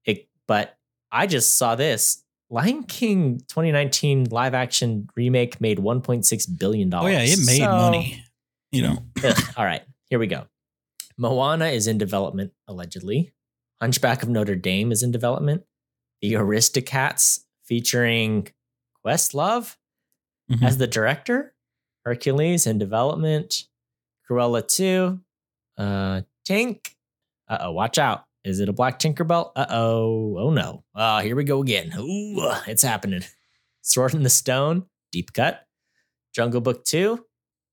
It, 0.06 0.27
but 0.48 0.77
I 1.11 1.26
just 1.27 1.57
saw 1.57 1.76
this 1.76 2.23
Lion 2.49 2.84
King 2.84 3.39
2019 3.48 4.26
live 4.30 4.53
action 4.53 5.07
remake 5.15 5.60
made 5.61 5.77
1.6 5.80 6.60
billion 6.60 6.89
dollars. 6.89 7.10
Oh 7.10 7.18
yeah, 7.18 7.23
it 7.23 7.39
made 7.45 7.61
money. 7.65 8.23
You 8.72 8.84
know, 8.84 8.98
all 9.57 9.65
right, 9.65 9.81
here 10.10 10.19
we 10.19 10.27
go. 10.27 10.45
Moana 11.18 11.65
is 11.68 11.88
in 11.88 11.98
development, 11.98 12.52
allegedly. 12.68 13.34
Hunchback 13.81 14.22
of 14.23 14.30
Notre 14.30 14.56
Dame 14.56 14.91
is 14.91 15.02
in 15.03 15.11
development. 15.11 15.64
The 16.22 16.34
Aristocats 16.34 17.41
featuring 17.64 18.48
Questlove 19.06 19.77
Mhm. 20.52 20.64
as 20.64 20.77
the 20.77 20.88
director. 20.88 21.50
Hercules 22.05 22.67
in 22.67 22.77
development. 22.77 23.63
Cruella 24.29 24.67
2. 24.67 25.19
Uh, 25.77 26.21
Tink. 26.47 26.91
Uh 27.47 27.57
oh, 27.61 27.71
watch 27.71 27.97
out. 27.97 28.25
Is 28.43 28.59
it 28.59 28.69
a 28.69 28.73
Black 28.73 28.97
Tinkerbell? 28.99 29.51
Uh 29.55 29.65
oh. 29.69 30.37
Oh 30.39 30.49
no. 30.51 30.83
Oh, 30.95 31.19
here 31.19 31.35
we 31.35 31.43
go 31.43 31.61
again. 31.61 31.91
Ooh, 31.97 32.51
it's 32.67 32.81
happening. 32.81 33.23
Sword 33.81 34.13
in 34.13 34.23
the 34.23 34.29
Stone. 34.29 34.85
Deep 35.11 35.33
Cut. 35.33 35.61
Jungle 36.33 36.61
Book 36.61 36.85
2. 36.85 37.23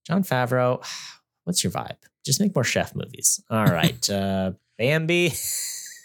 Jon 0.06 0.22
Favreau. 0.24 0.84
What's 1.44 1.62
your 1.64 1.70
vibe? 1.70 1.96
Just 2.26 2.40
make 2.40 2.55
more 2.55 2.64
chef 2.64 2.94
movies. 2.94 3.42
All 3.50 3.64
right. 3.66 4.09
uh, 4.10 4.52
Bambi. 4.76 5.32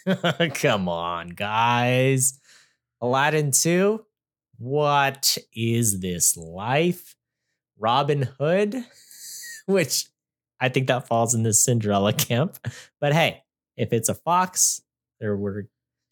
Come 0.55 0.87
on, 0.87 1.29
guys. 1.29 2.39
Aladdin 3.01 3.51
2. 3.51 4.05
What 4.59 5.37
is 5.53 5.99
this 5.99 6.37
life? 6.37 7.15
Robin 7.77 8.23
Hood, 8.39 8.75
which 9.65 10.05
I 10.59 10.69
think 10.69 10.87
that 10.87 11.07
falls 11.07 11.33
in 11.33 11.43
the 11.43 11.53
Cinderella 11.53 12.13
camp. 12.13 12.57
But 13.01 13.13
hey, 13.13 13.43
if 13.77 13.93
it's 13.93 14.09
a 14.09 14.15
fox, 14.15 14.81
there 15.19 15.35
were 15.35 15.67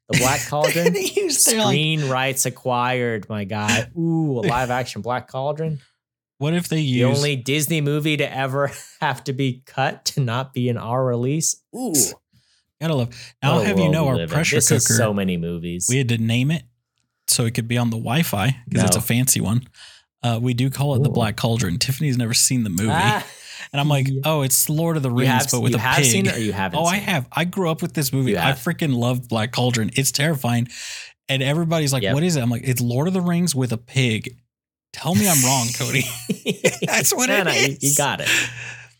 the 0.10 0.18
Black 0.20 0.42
Cauldron. 0.48 0.94
He 0.96 1.24
was 1.24 1.44
there 1.46 1.60
like, 1.60 1.68
Screen 1.68 2.10
rights 2.10 2.46
acquired, 2.46 3.30
my 3.30 3.44
guy. 3.46 3.88
Ooh, 3.98 4.40
a 4.40 4.42
live 4.42 4.70
action 4.72 5.02
Black 5.02 5.28
Cauldron. 5.28 5.80
what 6.38 6.54
if 6.54 6.68
they 6.68 6.80
use 6.80 7.00
The 7.00 7.18
only 7.18 7.36
Disney 7.36 7.82
movie 7.82 8.18
to 8.18 8.36
ever 8.36 8.72
have 9.00 9.24
to 9.26 9.34
be 9.34 9.64
cut 9.66 10.06
to 10.06 10.22
not 10.22 10.54
be 10.54 10.70
an 10.70 10.78
R 10.78 11.06
release. 11.06 11.62
Ooh. 11.76 11.94
gotta 12.82 12.96
love 12.96 13.10
now 13.44 13.56
what 13.56 13.64
a 13.64 13.68
have 13.68 13.80
you 13.80 13.90
know 13.90 14.08
our 14.08 14.28
pressure 14.28 14.58
this 14.58 14.68
cooker 14.70 14.78
Is 14.78 14.98
so 14.98 15.14
many 15.14 15.38
movies. 15.38 15.86
we 15.88 15.98
had 15.98 16.10
to 16.10 16.18
name 16.18 16.50
it 16.52 16.64
so 17.28 17.46
it 17.46 17.54
could 17.54 17.68
be 17.68 17.78
on 17.78 17.90
the 17.92 17.98
Wi-Fi 17.98 18.58
because 18.68 18.84
it's 18.86 18.96
a 18.96 19.02
fancy 19.02 19.40
one. 19.40 19.68
Uh, 20.24 20.40
we 20.42 20.54
do 20.54 20.70
call 20.70 20.96
it 20.96 21.04
the 21.04 21.10
Black 21.10 21.36
Cauldron. 21.36 21.78
Tiffany's 21.80 22.18
never 22.18 22.34
seen 22.34 22.64
the 22.64 22.70
movie, 22.70 22.90
Ah, 22.92 23.26
and 23.74 23.80
I'm 23.82 23.88
like, 23.90 24.08
yeah. 24.08 24.22
oh, 24.26 24.42
it's 24.44 24.70
Lord 24.70 24.96
of 24.98 25.04
the 25.04 25.10
Rings, 25.10 25.30
have, 25.30 25.48
but 25.52 25.62
with 25.62 25.72
you 25.72 25.78
a 25.78 25.82
have 25.82 25.98
pig. 25.98 26.06
seen 26.06 26.26
it 26.28 26.36
or 26.36 26.40
you 26.40 26.54
haven't 26.54 26.80
Oh, 26.80 26.84
I 26.86 26.94
seen 27.00 27.04
it? 27.04 27.10
have. 27.10 27.28
I 27.32 27.46
grew 27.46 27.70
up 27.72 27.82
with 27.82 27.94
this 27.94 28.14
movie. 28.14 28.38
I 28.38 28.52
freaking 28.52 28.96
love 28.96 29.28
Black 29.28 29.52
Cauldron. 29.52 29.90
It's 29.96 30.12
terrifying. 30.12 30.68
And 31.30 31.42
everybody's 31.42 31.92
like, 31.94 32.04
Yep. 32.04 32.14
what 32.14 32.24
is 32.24 32.36
it? 32.36 32.42
I'm 32.42 32.50
like, 32.50 32.64
it's 32.66 32.82
Lord 32.82 33.08
of 33.08 33.14
the 33.14 33.22
Rings 33.22 33.56
with 33.56 33.72
a 33.72 33.78
pig. 33.78 34.38
Tell 34.94 35.16
me 35.16 35.28
I'm 35.28 35.44
wrong, 35.46 35.68
Cody. 35.78 36.04
That's 36.86 37.16
what 37.16 37.30
No, 37.30 37.38
it 37.40 37.44
no, 37.46 37.52
you- 37.52 37.58
is. 37.60 37.84
You 37.84 37.96
got 37.96 38.20
it. 38.22 38.30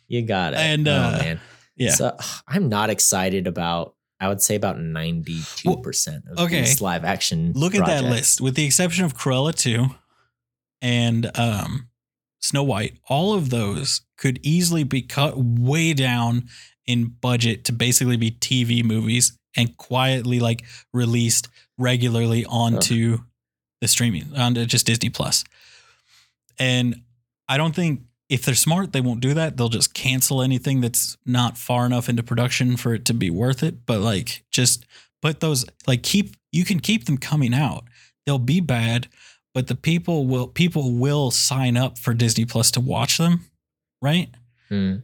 You 0.08 0.22
got 0.24 0.54
it. 0.54 0.60
And, 0.60 0.88
uh, 0.88 1.12
oh, 1.16 1.24
man. 1.24 1.40
Yeah. 1.76 1.92
So 1.92 2.18
I'm 2.48 2.70
not 2.70 2.90
excited 2.90 3.46
about, 3.48 3.96
I 4.20 4.28
would 4.30 4.42
say 4.42 4.56
about 4.56 4.78
92% 4.78 6.32
of 6.32 6.40
okay. 6.46 6.62
these 6.62 6.82
live 6.82 7.04
action. 7.06 7.54
Look 7.56 7.76
at 7.76 7.86
that 7.86 8.04
list. 8.04 8.42
With 8.42 8.56
the 8.56 8.66
exception 8.66 9.06
of 9.06 9.16
Cruella 9.18 9.54
2 9.56 9.88
and 10.82 11.30
um, 11.38 11.90
Snow 12.40 12.64
White, 12.64 12.98
all 13.08 13.34
of 13.34 13.50
those 13.50 14.02
could 14.18 14.40
easily 14.44 14.84
be 14.84 15.02
cut 15.02 15.36
way 15.38 15.94
down 15.94 16.48
in 16.86 17.16
budget 17.22 17.64
to 17.66 17.74
basically 17.74 18.18
be 18.18 18.32
TV 18.32 18.84
movies 18.84 19.38
and 19.56 19.78
quietly 19.78 20.40
like 20.40 20.64
released 20.94 21.48
regularly 21.78 22.46
onto 22.46 23.20
the 23.82 23.88
streaming, 23.88 24.36
onto 24.36 24.66
just 24.66 24.86
Disney 24.86 25.10
Plus. 25.10 25.44
And 26.60 27.02
I 27.48 27.58
don't 27.58 27.76
think 27.76 28.02
if 28.30 28.46
they're 28.46 28.56
smart, 28.56 28.94
they 28.94 29.02
won't 29.02 29.20
do 29.20 29.34
that. 29.34 29.58
They'll 29.58 29.68
just 29.68 29.94
cancel 29.94 30.42
anything 30.42 30.80
that's 30.80 31.18
not 31.26 31.58
far 31.58 31.86
enough 31.86 32.08
into 32.08 32.24
production 32.24 32.78
for 32.78 32.94
it 32.94 33.04
to 33.06 33.14
be 33.14 33.30
worth 33.30 33.62
it. 33.62 33.86
But 33.86 34.00
like, 34.00 34.46
just 34.52 34.86
put 35.22 35.42
those, 35.42 35.66
like, 35.86 36.02
keep, 36.02 36.36
you 36.52 36.64
can 36.64 36.80
keep 36.80 37.06
them 37.06 37.18
coming 37.18 37.54
out. 37.54 37.84
They'll 38.26 38.40
be 38.40 38.62
bad, 38.62 39.10
but 39.54 39.68
the 39.68 39.76
people 39.76 40.28
will, 40.28 40.48
people 40.48 40.94
will 40.94 41.32
sign 41.32 41.78
up 41.78 41.98
for 41.98 42.14
Disney 42.14 42.46
Plus 42.46 42.72
to 42.72 42.80
watch 42.80 43.18
them. 43.18 43.46
Right. 44.02 44.30
Hmm. 44.70 44.98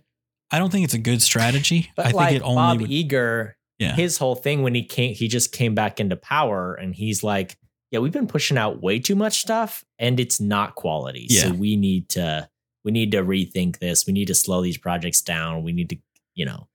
I 0.52 0.60
don't 0.60 0.72
think 0.72 0.86
it's 0.86 0.94
a 0.94 1.00
good 1.00 1.22
strategy. 1.22 1.92
But 1.96 2.08
I 2.08 2.12
think 2.12 2.32
it 2.32 2.42
only 2.42 2.56
Bob 2.56 2.82
would, 2.82 2.90
Iger, 2.90 3.54
yeah. 3.80 3.94
his 3.94 4.18
whole 4.18 4.36
thing 4.36 4.64
when 4.64 4.74
he 4.74 4.84
came, 4.84 5.14
he 5.14 5.28
just 5.28 5.52
came 5.52 5.76
back 5.76 6.00
into 6.00 6.16
power 6.16 6.74
and 6.74 6.96
he's 6.96 7.24
like, 7.24 7.58
yeah, 7.92 8.00
we've 8.00 8.14
been 8.14 8.28
pushing 8.28 8.58
out 8.58 8.82
way 8.82 9.00
too 9.00 9.16
much 9.16 9.40
stuff 9.40 9.84
and 10.00 10.20
it's 10.20 10.40
not 10.42 10.76
quality. 10.76 11.28
So 11.30 11.52
we 11.52 11.76
need 11.76 12.10
to, 12.10 12.50
we 12.84 12.92
need 12.92 13.12
to 13.12 13.24
rethink 13.24 13.80
this. 13.80 14.06
We 14.06 14.14
need 14.14 14.28
to 14.28 14.36
slow 14.36 14.62
these 14.62 14.78
projects 14.78 15.22
down. 15.22 15.64
We 15.64 15.74
need 15.74 15.90
to, 15.90 15.98
you 16.36 16.46
know, 16.46 16.68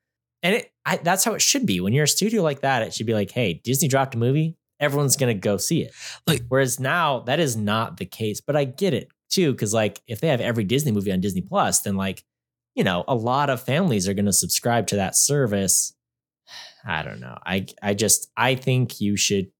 and 0.43 0.57
it, 0.57 0.73
I, 0.85 0.97
that's 0.97 1.25
how 1.25 1.35
it 1.35 1.43
should 1.43 1.67
be. 1.67 1.81
When 1.81 1.93
you're 1.93 2.05
a 2.05 2.09
studio 2.09 2.43
like 2.43 2.61
that, 2.61 2.83
it 2.83 2.93
should 2.93 3.07
be 3.07 3.15
like, 3.15 3.31
hey, 3.31 3.61
Disney 3.65 3.89
dropped 3.89 4.15
a 4.15 4.19
movie. 4.19 4.57
Everyone's 4.83 5.17
going 5.17 5.35
to 5.35 5.41
go 5.41 5.57
see 5.57 5.83
it. 5.83 5.93
Like- 6.27 6.45
whereas 6.49 6.79
now 6.79 7.21
that 7.21 7.41
is 7.41 7.57
not 7.57 7.97
the 7.97 8.05
case, 8.05 8.41
but 8.43 8.57
I 8.57 8.65
get 8.65 8.93
it 8.93 9.09
too. 9.31 9.55
Cause 9.55 9.73
like 9.73 10.03
if 10.07 10.21
they 10.21 10.29
have 10.29 10.43
every 10.43 10.65
Disney 10.65 10.93
movie 10.93 11.13
on 11.13 11.21
Disney 11.23 11.41
Plus, 11.41 11.81
then 11.81 11.97
like, 11.97 12.25
you 12.75 12.85
know, 12.85 13.05
a 13.09 13.15
lot 13.15 13.49
of 13.49 13.63
families 13.63 14.07
are 14.09 14.15
going 14.15 14.27
to 14.27 14.33
subscribe 14.33 14.87
to 14.89 14.97
that 14.97 15.17
service. 15.17 15.95
I 16.85 17.03
don't 17.03 17.21
know. 17.21 17.39
I 17.47 17.67
I 17.83 17.95
just 17.95 18.31
I 18.37 18.57
think 18.57 19.01
you 19.01 19.17
should 19.17 19.51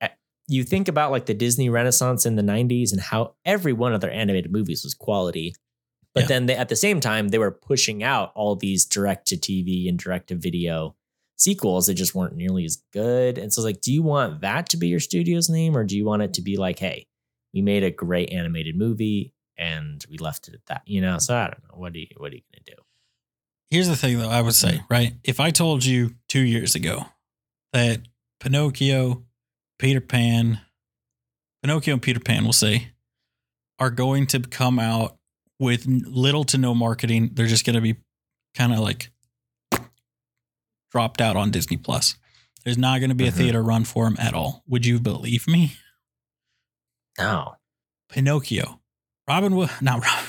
eh, 0.00 0.08
you 0.46 0.62
think 0.62 0.88
about 0.88 1.10
like 1.10 1.26
the 1.26 1.34
Disney 1.34 1.70
Renaissance 1.70 2.26
in 2.26 2.36
the 2.36 2.42
90s 2.42 2.92
and 2.92 3.00
how 3.00 3.34
every 3.44 3.72
one 3.72 3.94
of 3.94 4.00
their 4.00 4.12
animated 4.12 4.52
movies 4.52 4.84
was 4.84 4.94
quality. 4.94 5.54
But 6.12 6.24
Yeah. 6.24 6.28
then 6.28 6.46
they, 6.46 6.56
at 6.56 6.68
the 6.68 6.76
same 6.76 7.00
time 7.00 7.28
they 7.28 7.38
were 7.38 7.50
pushing 7.50 8.02
out 8.04 8.30
all 8.36 8.54
these 8.54 8.84
direct 8.84 9.26
to 9.28 9.36
TV 9.36 9.88
and 9.88 9.98
direct 9.98 10.28
to 10.28 10.34
video 10.36 10.94
sequels 11.36 11.86
that 11.86 11.94
just 11.94 12.14
weren't 12.14 12.36
nearly 12.36 12.64
as 12.64 12.82
good. 12.92 13.38
And 13.38 13.52
so 13.52 13.60
it's 13.60 13.64
like 13.64 13.80
do 13.80 13.92
you 13.92 14.02
want 14.02 14.40
that 14.42 14.68
to 14.70 14.76
be 14.76 14.88
your 14.88 15.00
studio's 15.00 15.48
name 15.48 15.76
or 15.76 15.84
do 15.84 15.96
you 15.96 16.04
want 16.04 16.22
it 16.22 16.34
to 16.34 16.42
be 16.42 16.56
like 16.56 16.78
hey, 16.78 17.06
we 17.52 17.62
made 17.62 17.82
a 17.84 17.90
great 17.90 18.32
animated 18.32 18.76
movie 18.76 19.32
and 19.56 20.04
we 20.10 20.18
left 20.18 20.48
it 20.48 20.54
at 20.54 20.66
that. 20.66 20.82
You 20.86 21.00
know, 21.00 21.18
so 21.18 21.36
I 21.36 21.44
don't 21.44 21.62
know. 21.68 21.78
What 21.78 21.92
do 21.92 22.00
you 22.00 22.06
what 22.16 22.32
are 22.32 22.36
you 22.36 22.42
going 22.52 22.64
to 22.64 22.70
do? 22.72 22.82
Here's 23.70 23.88
the 23.88 23.96
thing, 23.96 24.18
though, 24.18 24.28
I 24.28 24.40
would 24.40 24.54
say, 24.54 24.78
mm. 24.78 24.84
right? 24.88 25.14
If 25.24 25.40
I 25.40 25.50
told 25.50 25.84
you 25.84 26.14
two 26.28 26.42
years 26.42 26.74
ago 26.74 27.06
that 27.72 28.02
Pinocchio, 28.40 29.24
Peter 29.78 30.00
Pan, 30.00 30.60
Pinocchio 31.62 31.94
and 31.94 32.02
Peter 32.02 32.20
Pan, 32.20 32.44
we'll 32.44 32.52
say, 32.52 32.92
are 33.78 33.90
going 33.90 34.26
to 34.28 34.40
come 34.40 34.78
out 34.78 35.16
with 35.58 35.86
little 35.86 36.44
to 36.44 36.58
no 36.58 36.74
marketing, 36.74 37.30
they're 37.32 37.46
just 37.46 37.66
going 37.66 37.74
to 37.74 37.80
be 37.80 37.96
kind 38.54 38.72
of 38.72 38.78
like 38.78 39.10
dropped 40.94 41.20
out 41.20 41.34
on 41.36 41.50
Disney 41.50 41.76
Plus. 41.76 42.14
There's 42.64 42.78
not 42.78 43.00
going 43.00 43.08
to 43.10 43.16
be 43.16 43.26
a 43.26 43.32
Mhm. 43.32 43.36
theater 43.36 43.62
run 43.64 43.84
for 43.84 44.06
him 44.06 44.16
at 44.20 44.32
all. 44.32 44.62
Would 44.68 44.86
you 44.86 45.00
believe 45.00 45.48
me? 45.48 45.76
No. 47.18 47.56
Pinocchio, 48.08 48.80
Robin, 49.28 49.50
Wi- 49.52 49.72
not 49.80 50.00
Robin. 50.04 50.24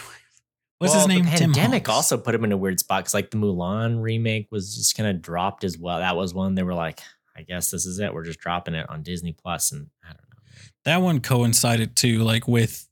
What's 0.80 0.94
Well, 0.94 1.08
his 1.08 1.08
name? 1.08 1.26
The 1.26 1.38
Tim 1.38 1.54
pandemic 1.54 1.88
also 1.88 2.18
put 2.18 2.34
him 2.34 2.44
in 2.44 2.52
a 2.52 2.58
weird 2.58 2.80
spot 2.80 3.04
because 3.04 3.14
like 3.14 3.30
the 3.30 3.38
Mulan 3.38 4.02
remake 4.02 4.48
was 4.52 4.76
just 4.76 4.98
kind 4.98 5.08
of 5.08 5.22
dropped 5.22 5.64
as 5.64 5.78
well. 5.78 6.00
That 6.00 6.16
was 6.18 6.34
one 6.34 6.56
they 6.56 6.64
were 6.64 6.74
like, 6.74 7.00
I 7.36 7.44
guess 7.44 7.70
this 7.70 7.86
is 7.86 8.00
it. 8.00 8.12
We're 8.14 8.26
just 8.26 8.40
dropping 8.40 8.74
it 8.74 8.90
on 8.90 9.04
Disney 9.04 9.34
Plus, 9.34 9.72
and 9.72 9.90
I 10.04 10.08
don't 10.08 10.18
know. 10.18 10.42
man. 10.44 10.72
that 10.86 10.98
one 11.02 11.20
coincided 11.22 11.96
too 11.96 12.24
like 12.24 12.48
with 12.48 12.90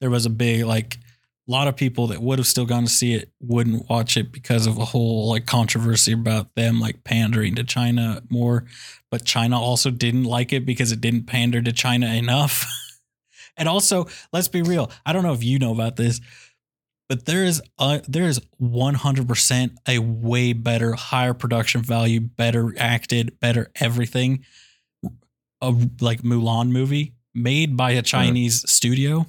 there 0.00 0.10
was 0.10 0.26
a 0.26 0.30
big 0.30 0.64
like 0.64 0.98
a 1.46 1.50
lot 1.50 1.68
of 1.68 1.76
people 1.76 2.06
that 2.06 2.22
would 2.22 2.38
have 2.38 2.46
still 2.46 2.64
gone 2.64 2.84
to 2.84 2.90
see 2.90 3.14
it 3.14 3.30
wouldn't 3.40 3.88
watch 3.88 4.16
it 4.16 4.32
because 4.32 4.66
of 4.66 4.78
a 4.78 4.84
whole 4.84 5.28
like 5.28 5.46
controversy 5.46 6.12
about 6.12 6.54
them 6.54 6.80
like 6.80 7.04
pandering 7.04 7.54
to 7.56 7.64
China 7.64 8.22
more. 8.30 8.64
But 9.10 9.24
China 9.24 9.60
also 9.60 9.90
didn't 9.90 10.24
like 10.24 10.52
it 10.52 10.64
because 10.64 10.90
it 10.90 11.00
didn't 11.00 11.26
pander 11.26 11.60
to 11.60 11.72
China 11.72 12.06
enough. 12.06 12.66
And 13.56 13.68
also 13.68 14.08
let's 14.32 14.48
be 14.48 14.62
real 14.62 14.90
I 15.06 15.12
don't 15.12 15.22
know 15.22 15.32
if 15.32 15.44
you 15.44 15.60
know 15.60 15.70
about 15.70 15.94
this 15.94 16.20
but 17.08 17.26
there 17.26 17.44
is 17.44 17.62
a, 17.78 18.02
there 18.08 18.24
is 18.24 18.40
100% 18.60 19.76
a 19.88 19.98
way 19.98 20.52
better 20.52 20.94
higher 20.94 21.34
production 21.34 21.82
value 21.82 22.20
better 22.20 22.74
acted 22.78 23.38
better 23.40 23.70
everything 23.80 24.44
a 25.60 25.74
like 26.00 26.22
mulan 26.22 26.70
movie 26.70 27.14
made 27.34 27.76
by 27.76 27.92
a 27.92 28.02
chinese 28.02 28.68
studio 28.70 29.26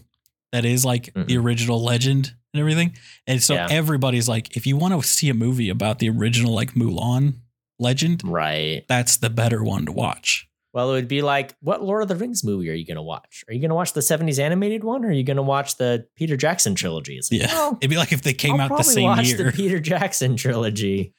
that 0.52 0.66
is 0.66 0.86
like 0.86 1.14
the 1.14 1.22
Mhm. 1.36 1.44
original 1.44 1.84
legend 1.84 2.34
and 2.54 2.60
everything 2.62 2.96
and 3.28 3.42
so 3.44 3.56
Yeah. 3.56 3.68
everybody's 3.70 4.28
like 4.30 4.56
if 4.56 4.66
you 4.66 4.78
want 4.78 4.94
to 4.94 5.08
see 5.08 5.30
a 5.30 5.34
movie 5.34 5.70
about 5.70 6.00
the 6.00 6.10
original 6.10 6.54
like 6.54 6.74
mulan 6.74 7.36
legend 7.80 8.22
Right. 8.24 8.86
that's 8.88 9.18
the 9.18 9.30
better 9.30 9.64
one 9.64 9.86
to 9.86 9.92
watch 9.92 10.48
Well, 10.74 10.90
it 10.92 10.96
would 10.96 11.08
be 11.08 11.22
like, 11.22 11.56
what 11.62 11.82
Lord 11.84 12.02
of 12.02 12.10
the 12.10 12.18
Rings 12.18 12.44
movie 12.44 12.70
are 12.70 12.74
you 12.74 12.86
going 12.86 12.98
to 12.98 13.02
watch? 13.02 13.46
Are 13.48 13.54
you 13.54 13.62
going 13.62 13.70
to 13.70 13.76
watch 13.76 13.94
the 13.94 14.02
70s 14.02 14.40
animated 14.40 14.84
one 14.84 15.06
or 15.06 15.08
are 15.08 15.12
you 15.14 15.24
going 15.24 15.38
to 15.38 15.42
watch 15.42 15.78
the 15.78 16.06
Peter 16.18 16.36
Jackson 16.36 16.76
trilogy? 16.76 17.16
Like, 17.32 17.42
yeah 17.44 17.72
it'd 17.80 17.90
be 17.90 17.96
like 17.96 18.12
if 18.12 18.24
they 18.24 18.34
came 18.34 18.56
I'll 18.60 18.74
out 18.74 18.78
the 18.80 18.84
same 18.84 19.06
watch 19.06 19.26
year 19.28 19.38
the 19.38 19.52
Peter 19.56 19.80
Jackson 19.80 20.36
trilogy. 20.36 21.14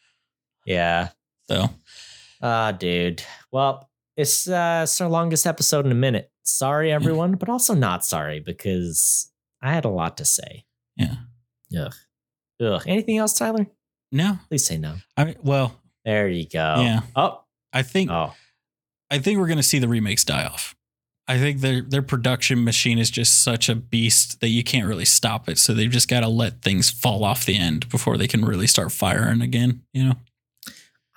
Yeah. 0.67 1.09
so 1.49 1.71
Ah, 2.43 2.73
dude. 2.73 3.23
Well, 3.51 3.89
it's, 4.15 4.47
uh, 4.47 4.81
it's 4.83 5.01
our 5.01 5.09
longest 5.09 5.47
episode 5.47 5.87
in 5.87 5.93
a 5.93 5.95
minute. 5.95 6.31
Sorry, 6.49 6.93
everyone, 6.93 7.35
but 7.35 7.49
also 7.49 7.75
not 7.75 8.05
sorry 8.05 8.41
because 8.41 9.31
I 9.63 9.73
had 9.73 9.85
a 9.85 9.89
lot 9.91 10.17
to 10.19 10.25
say. 10.25 10.65
yeah 10.97 11.17
Ugh. 11.79 11.95
Ugh. 12.61 12.83
Anything 12.87 13.19
else, 13.19 13.33
Tyler? 13.37 13.67
no 14.13 14.39
Please 14.49 14.65
say 14.65 14.79
no. 14.79 14.95
i 15.17 15.25
mean 15.25 15.35
well 15.43 15.81
There 16.05 16.29
you 16.29 16.47
go. 16.49 16.77
Yeah. 16.81 17.01
Oh. 17.17 17.43
i 17.73 17.83
think 17.83 18.11
Oh. 18.11 18.35
I 19.11 19.19
think 19.19 19.39
we're 19.39 19.47
going 19.49 19.57
to 19.59 19.63
see 19.63 19.79
the 19.79 19.89
remakes 19.89 20.25
die 20.25 20.45
off. 20.47 20.75
I 21.29 21.39
think 21.39 21.61
their 21.61 21.81
their 21.83 22.03
production 22.03 22.63
machine 22.65 22.99
is 22.99 23.11
just 23.11 23.43
such 23.45 23.69
a 23.69 23.75
beast 23.75 24.41
that 24.41 24.49
you 24.49 24.63
can't 24.65 24.87
really 24.87 25.05
stop 25.05 25.49
it. 25.49 25.59
So 25.59 25.75
they've 25.75 25.91
just 25.91 26.09
got 26.09 26.21
to 26.21 26.29
let 26.29 26.63
things 26.63 26.89
fall 26.91 27.25
off 27.25 27.45
the 27.47 27.57
end 27.57 27.89
before 27.89 28.17
they 28.17 28.29
can 28.29 28.45
really 28.45 28.67
start 28.69 28.93
firing 28.93 29.41
again. 29.43 29.83
You 29.93 30.05
know? 30.05 30.15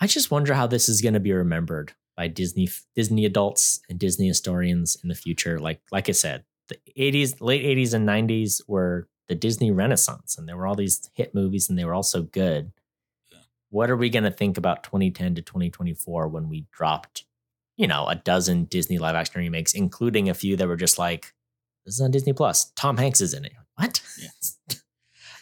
I 0.02 0.08
just 0.08 0.32
wonder 0.32 0.54
how 0.56 0.66
this 0.68 0.88
is 0.90 1.02
going 1.02 1.14
to 1.16 1.20
be 1.20 1.32
remembered 1.34 1.94
by 2.20 2.28
Disney 2.28 2.68
Disney 2.96 3.24
adults 3.24 3.80
and 3.90 3.98
Disney 3.98 4.28
historians 4.28 4.98
in 5.02 5.08
the 5.08 5.16
future. 5.16 5.58
Like 5.58 5.80
like 5.90 6.10
I 6.10 6.12
said, 6.12 6.44
the 6.68 6.78
80s, 6.98 7.40
late 7.40 7.64
80s 7.64 7.94
and 7.94 8.06
90s 8.06 8.62
were 8.68 9.08
the 9.30 9.36
Disney 9.36 9.72
Renaissance, 9.72 10.38
and 10.38 10.46
there 10.46 10.58
were 10.58 10.68
all 10.68 10.76
these 10.76 11.10
hit 11.14 11.34
movies, 11.34 11.70
and 11.70 11.80
they 11.80 11.86
were 11.86 11.94
all 11.94 12.04
so 12.04 12.24
good. 12.24 12.74
What 13.70 13.90
are 13.90 13.96
we 13.96 14.10
going 14.10 14.26
to 14.26 14.32
think 14.32 14.58
about 14.58 14.84
2010 14.84 15.36
to 15.36 15.42
2024 15.42 16.28
when 16.28 16.50
we 16.50 16.66
dropped, 16.74 17.24
you 17.78 17.88
know, 17.88 18.06
a 18.08 18.16
dozen 18.16 18.66
Disney 18.66 18.98
live 18.98 19.16
action 19.16 19.40
remakes, 19.40 19.74
including 19.74 20.28
a 20.28 20.34
few 20.34 20.58
that 20.58 20.68
were 20.68 20.76
just 20.76 21.00
like, 21.00 21.34
"This 21.86 21.96
is 21.96 22.02
on 22.02 22.12
Disney 22.12 22.34
Plus." 22.34 22.74
Tom 22.76 22.98
Hanks 22.98 23.22
is 23.22 23.34
in 23.34 23.46
it. 23.46 23.54
What? 23.76 24.02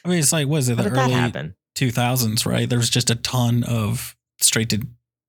I 0.06 0.10
mean, 0.10 0.20
it's 0.20 0.32
like 0.32 0.48
was 0.48 0.70
it 0.70 0.78
How 0.78 0.84
the 0.84 0.91
early 0.91 1.54
two 1.74 1.90
thousands? 1.90 2.45
Right? 2.45 2.70
There 2.70 2.78
was 2.78 2.91
just 2.91 3.10
a 3.10 3.16
ton 3.16 3.64
of 3.64 4.16
straight 4.40 4.70
to 4.70 4.88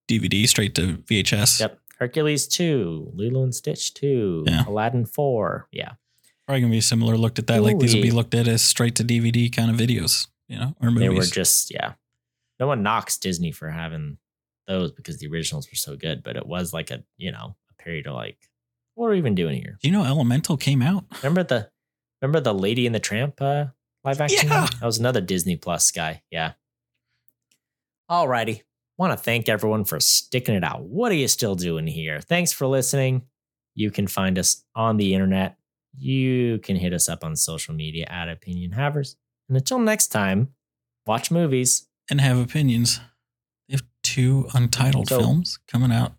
DVD, 0.08 0.48
straight 0.48 0.74
to 0.76 0.96
VHS. 1.06 1.60
Yep. 1.60 1.78
Hercules 1.98 2.46
2, 2.48 3.12
Lilo 3.14 3.42
and 3.42 3.54
Stitch 3.54 3.92
2, 3.94 4.44
Yeah. 4.46 4.64
Aladdin 4.66 5.04
4. 5.04 5.68
Yeah. 5.72 5.92
Probably 6.46 6.60
gonna 6.62 6.70
be 6.70 6.80
similar 6.80 7.16
looked 7.16 7.38
at 7.38 7.46
that. 7.48 7.62
Like 7.62 7.78
these 7.78 7.94
will 7.94 8.02
be 8.02 8.10
looked 8.10 8.34
at 8.34 8.48
as 8.48 8.62
straight 8.62 8.94
to 8.96 9.04
DVD 9.04 9.52
kind 9.54 9.70
of 9.70 9.76
videos. 9.76 10.28
You 10.48 10.58
know, 10.58 10.74
or 10.80 10.90
movies. 10.90 11.00
They 11.00 11.08
were 11.10 11.22
just, 11.24 11.70
yeah. 11.74 11.92
No 12.58 12.66
one 12.66 12.82
knocks 12.82 13.18
Disney 13.18 13.52
for 13.52 13.68
having 13.68 14.16
those 14.66 14.92
because 14.92 15.18
the 15.18 15.26
originals 15.28 15.68
were 15.70 15.76
so 15.76 15.94
good, 15.96 16.22
but 16.22 16.36
it 16.36 16.46
was 16.46 16.72
like 16.72 16.90
a, 16.90 17.04
you 17.18 17.30
know, 17.32 17.54
a 17.70 17.82
period 17.82 18.06
of 18.06 18.14
like, 18.14 18.38
what 18.94 19.08
are 19.08 19.10
we 19.10 19.18
even 19.18 19.34
doing 19.34 19.60
here? 19.60 19.78
Do 19.82 19.88
you 19.88 19.92
know 19.92 20.04
Elemental 20.04 20.56
came 20.56 20.80
out? 20.80 21.04
Remember 21.22 21.42
the, 21.44 21.70
remember 22.22 22.40
the 22.40 22.54
Lady 22.54 22.86
and 22.86 22.94
the 22.94 22.98
Tramp 23.00 23.40
uh, 23.42 23.66
live 24.04 24.20
action? 24.22 24.48
Yeah. 24.48 24.66
That 24.80 24.86
was 24.86 24.98
another 24.98 25.20
Disney 25.20 25.56
Plus 25.56 25.90
guy. 25.90 26.22
Yeah. 26.30 26.52
Alrighty. 28.10 28.62
Want 28.98 29.12
to 29.12 29.16
thank 29.16 29.48
everyone 29.48 29.84
for 29.84 30.00
sticking 30.00 30.54
it 30.56 30.64
out. 30.64 30.82
What 30.82 31.12
are 31.12 31.16
you 31.16 31.28
still 31.28 31.54
doing 31.54 31.86
here? 31.86 32.20
Thanks 32.20 32.52
for 32.52 32.66
listening. 32.66 33.22
You 33.74 33.90
can 33.92 34.08
find 34.08 34.38
us 34.38 34.64
on 34.74 34.96
the 34.96 35.14
internet. 35.14 35.56
You 35.96 36.58
can 36.58 36.74
hit 36.76 36.92
us 36.92 37.08
up 37.08 37.22
on 37.24 37.36
social 37.36 37.74
media 37.74 38.06
at 38.08 38.28
Opinion 38.28 38.72
Havers. 38.72 39.16
And 39.48 39.56
until 39.56 39.78
next 39.78 40.08
time, 40.08 40.48
watch 41.06 41.30
movies. 41.30 41.86
and 42.10 42.20
have 42.20 42.38
opinions. 42.38 43.00
They 43.68 43.74
have 43.74 43.84
two 44.02 44.48
untitled 44.54 45.08
So- 45.08 45.20
films 45.20 45.58
coming 45.68 45.92
out 45.92 46.14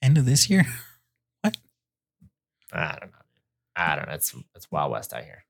end 0.00 0.16
of 0.18 0.24
this 0.24 0.48
year. 0.48 0.64
What? 1.42 1.56
I 2.72 2.96
don't 3.00 3.10
know. 3.12 3.18
I 3.76 3.96
don't 3.96 4.08
know. 4.08 4.14
It's 4.14 4.34
it's 4.54 4.70
Wild 4.70 4.92
West 4.92 5.12
out 5.14 5.22
here. 5.24 5.44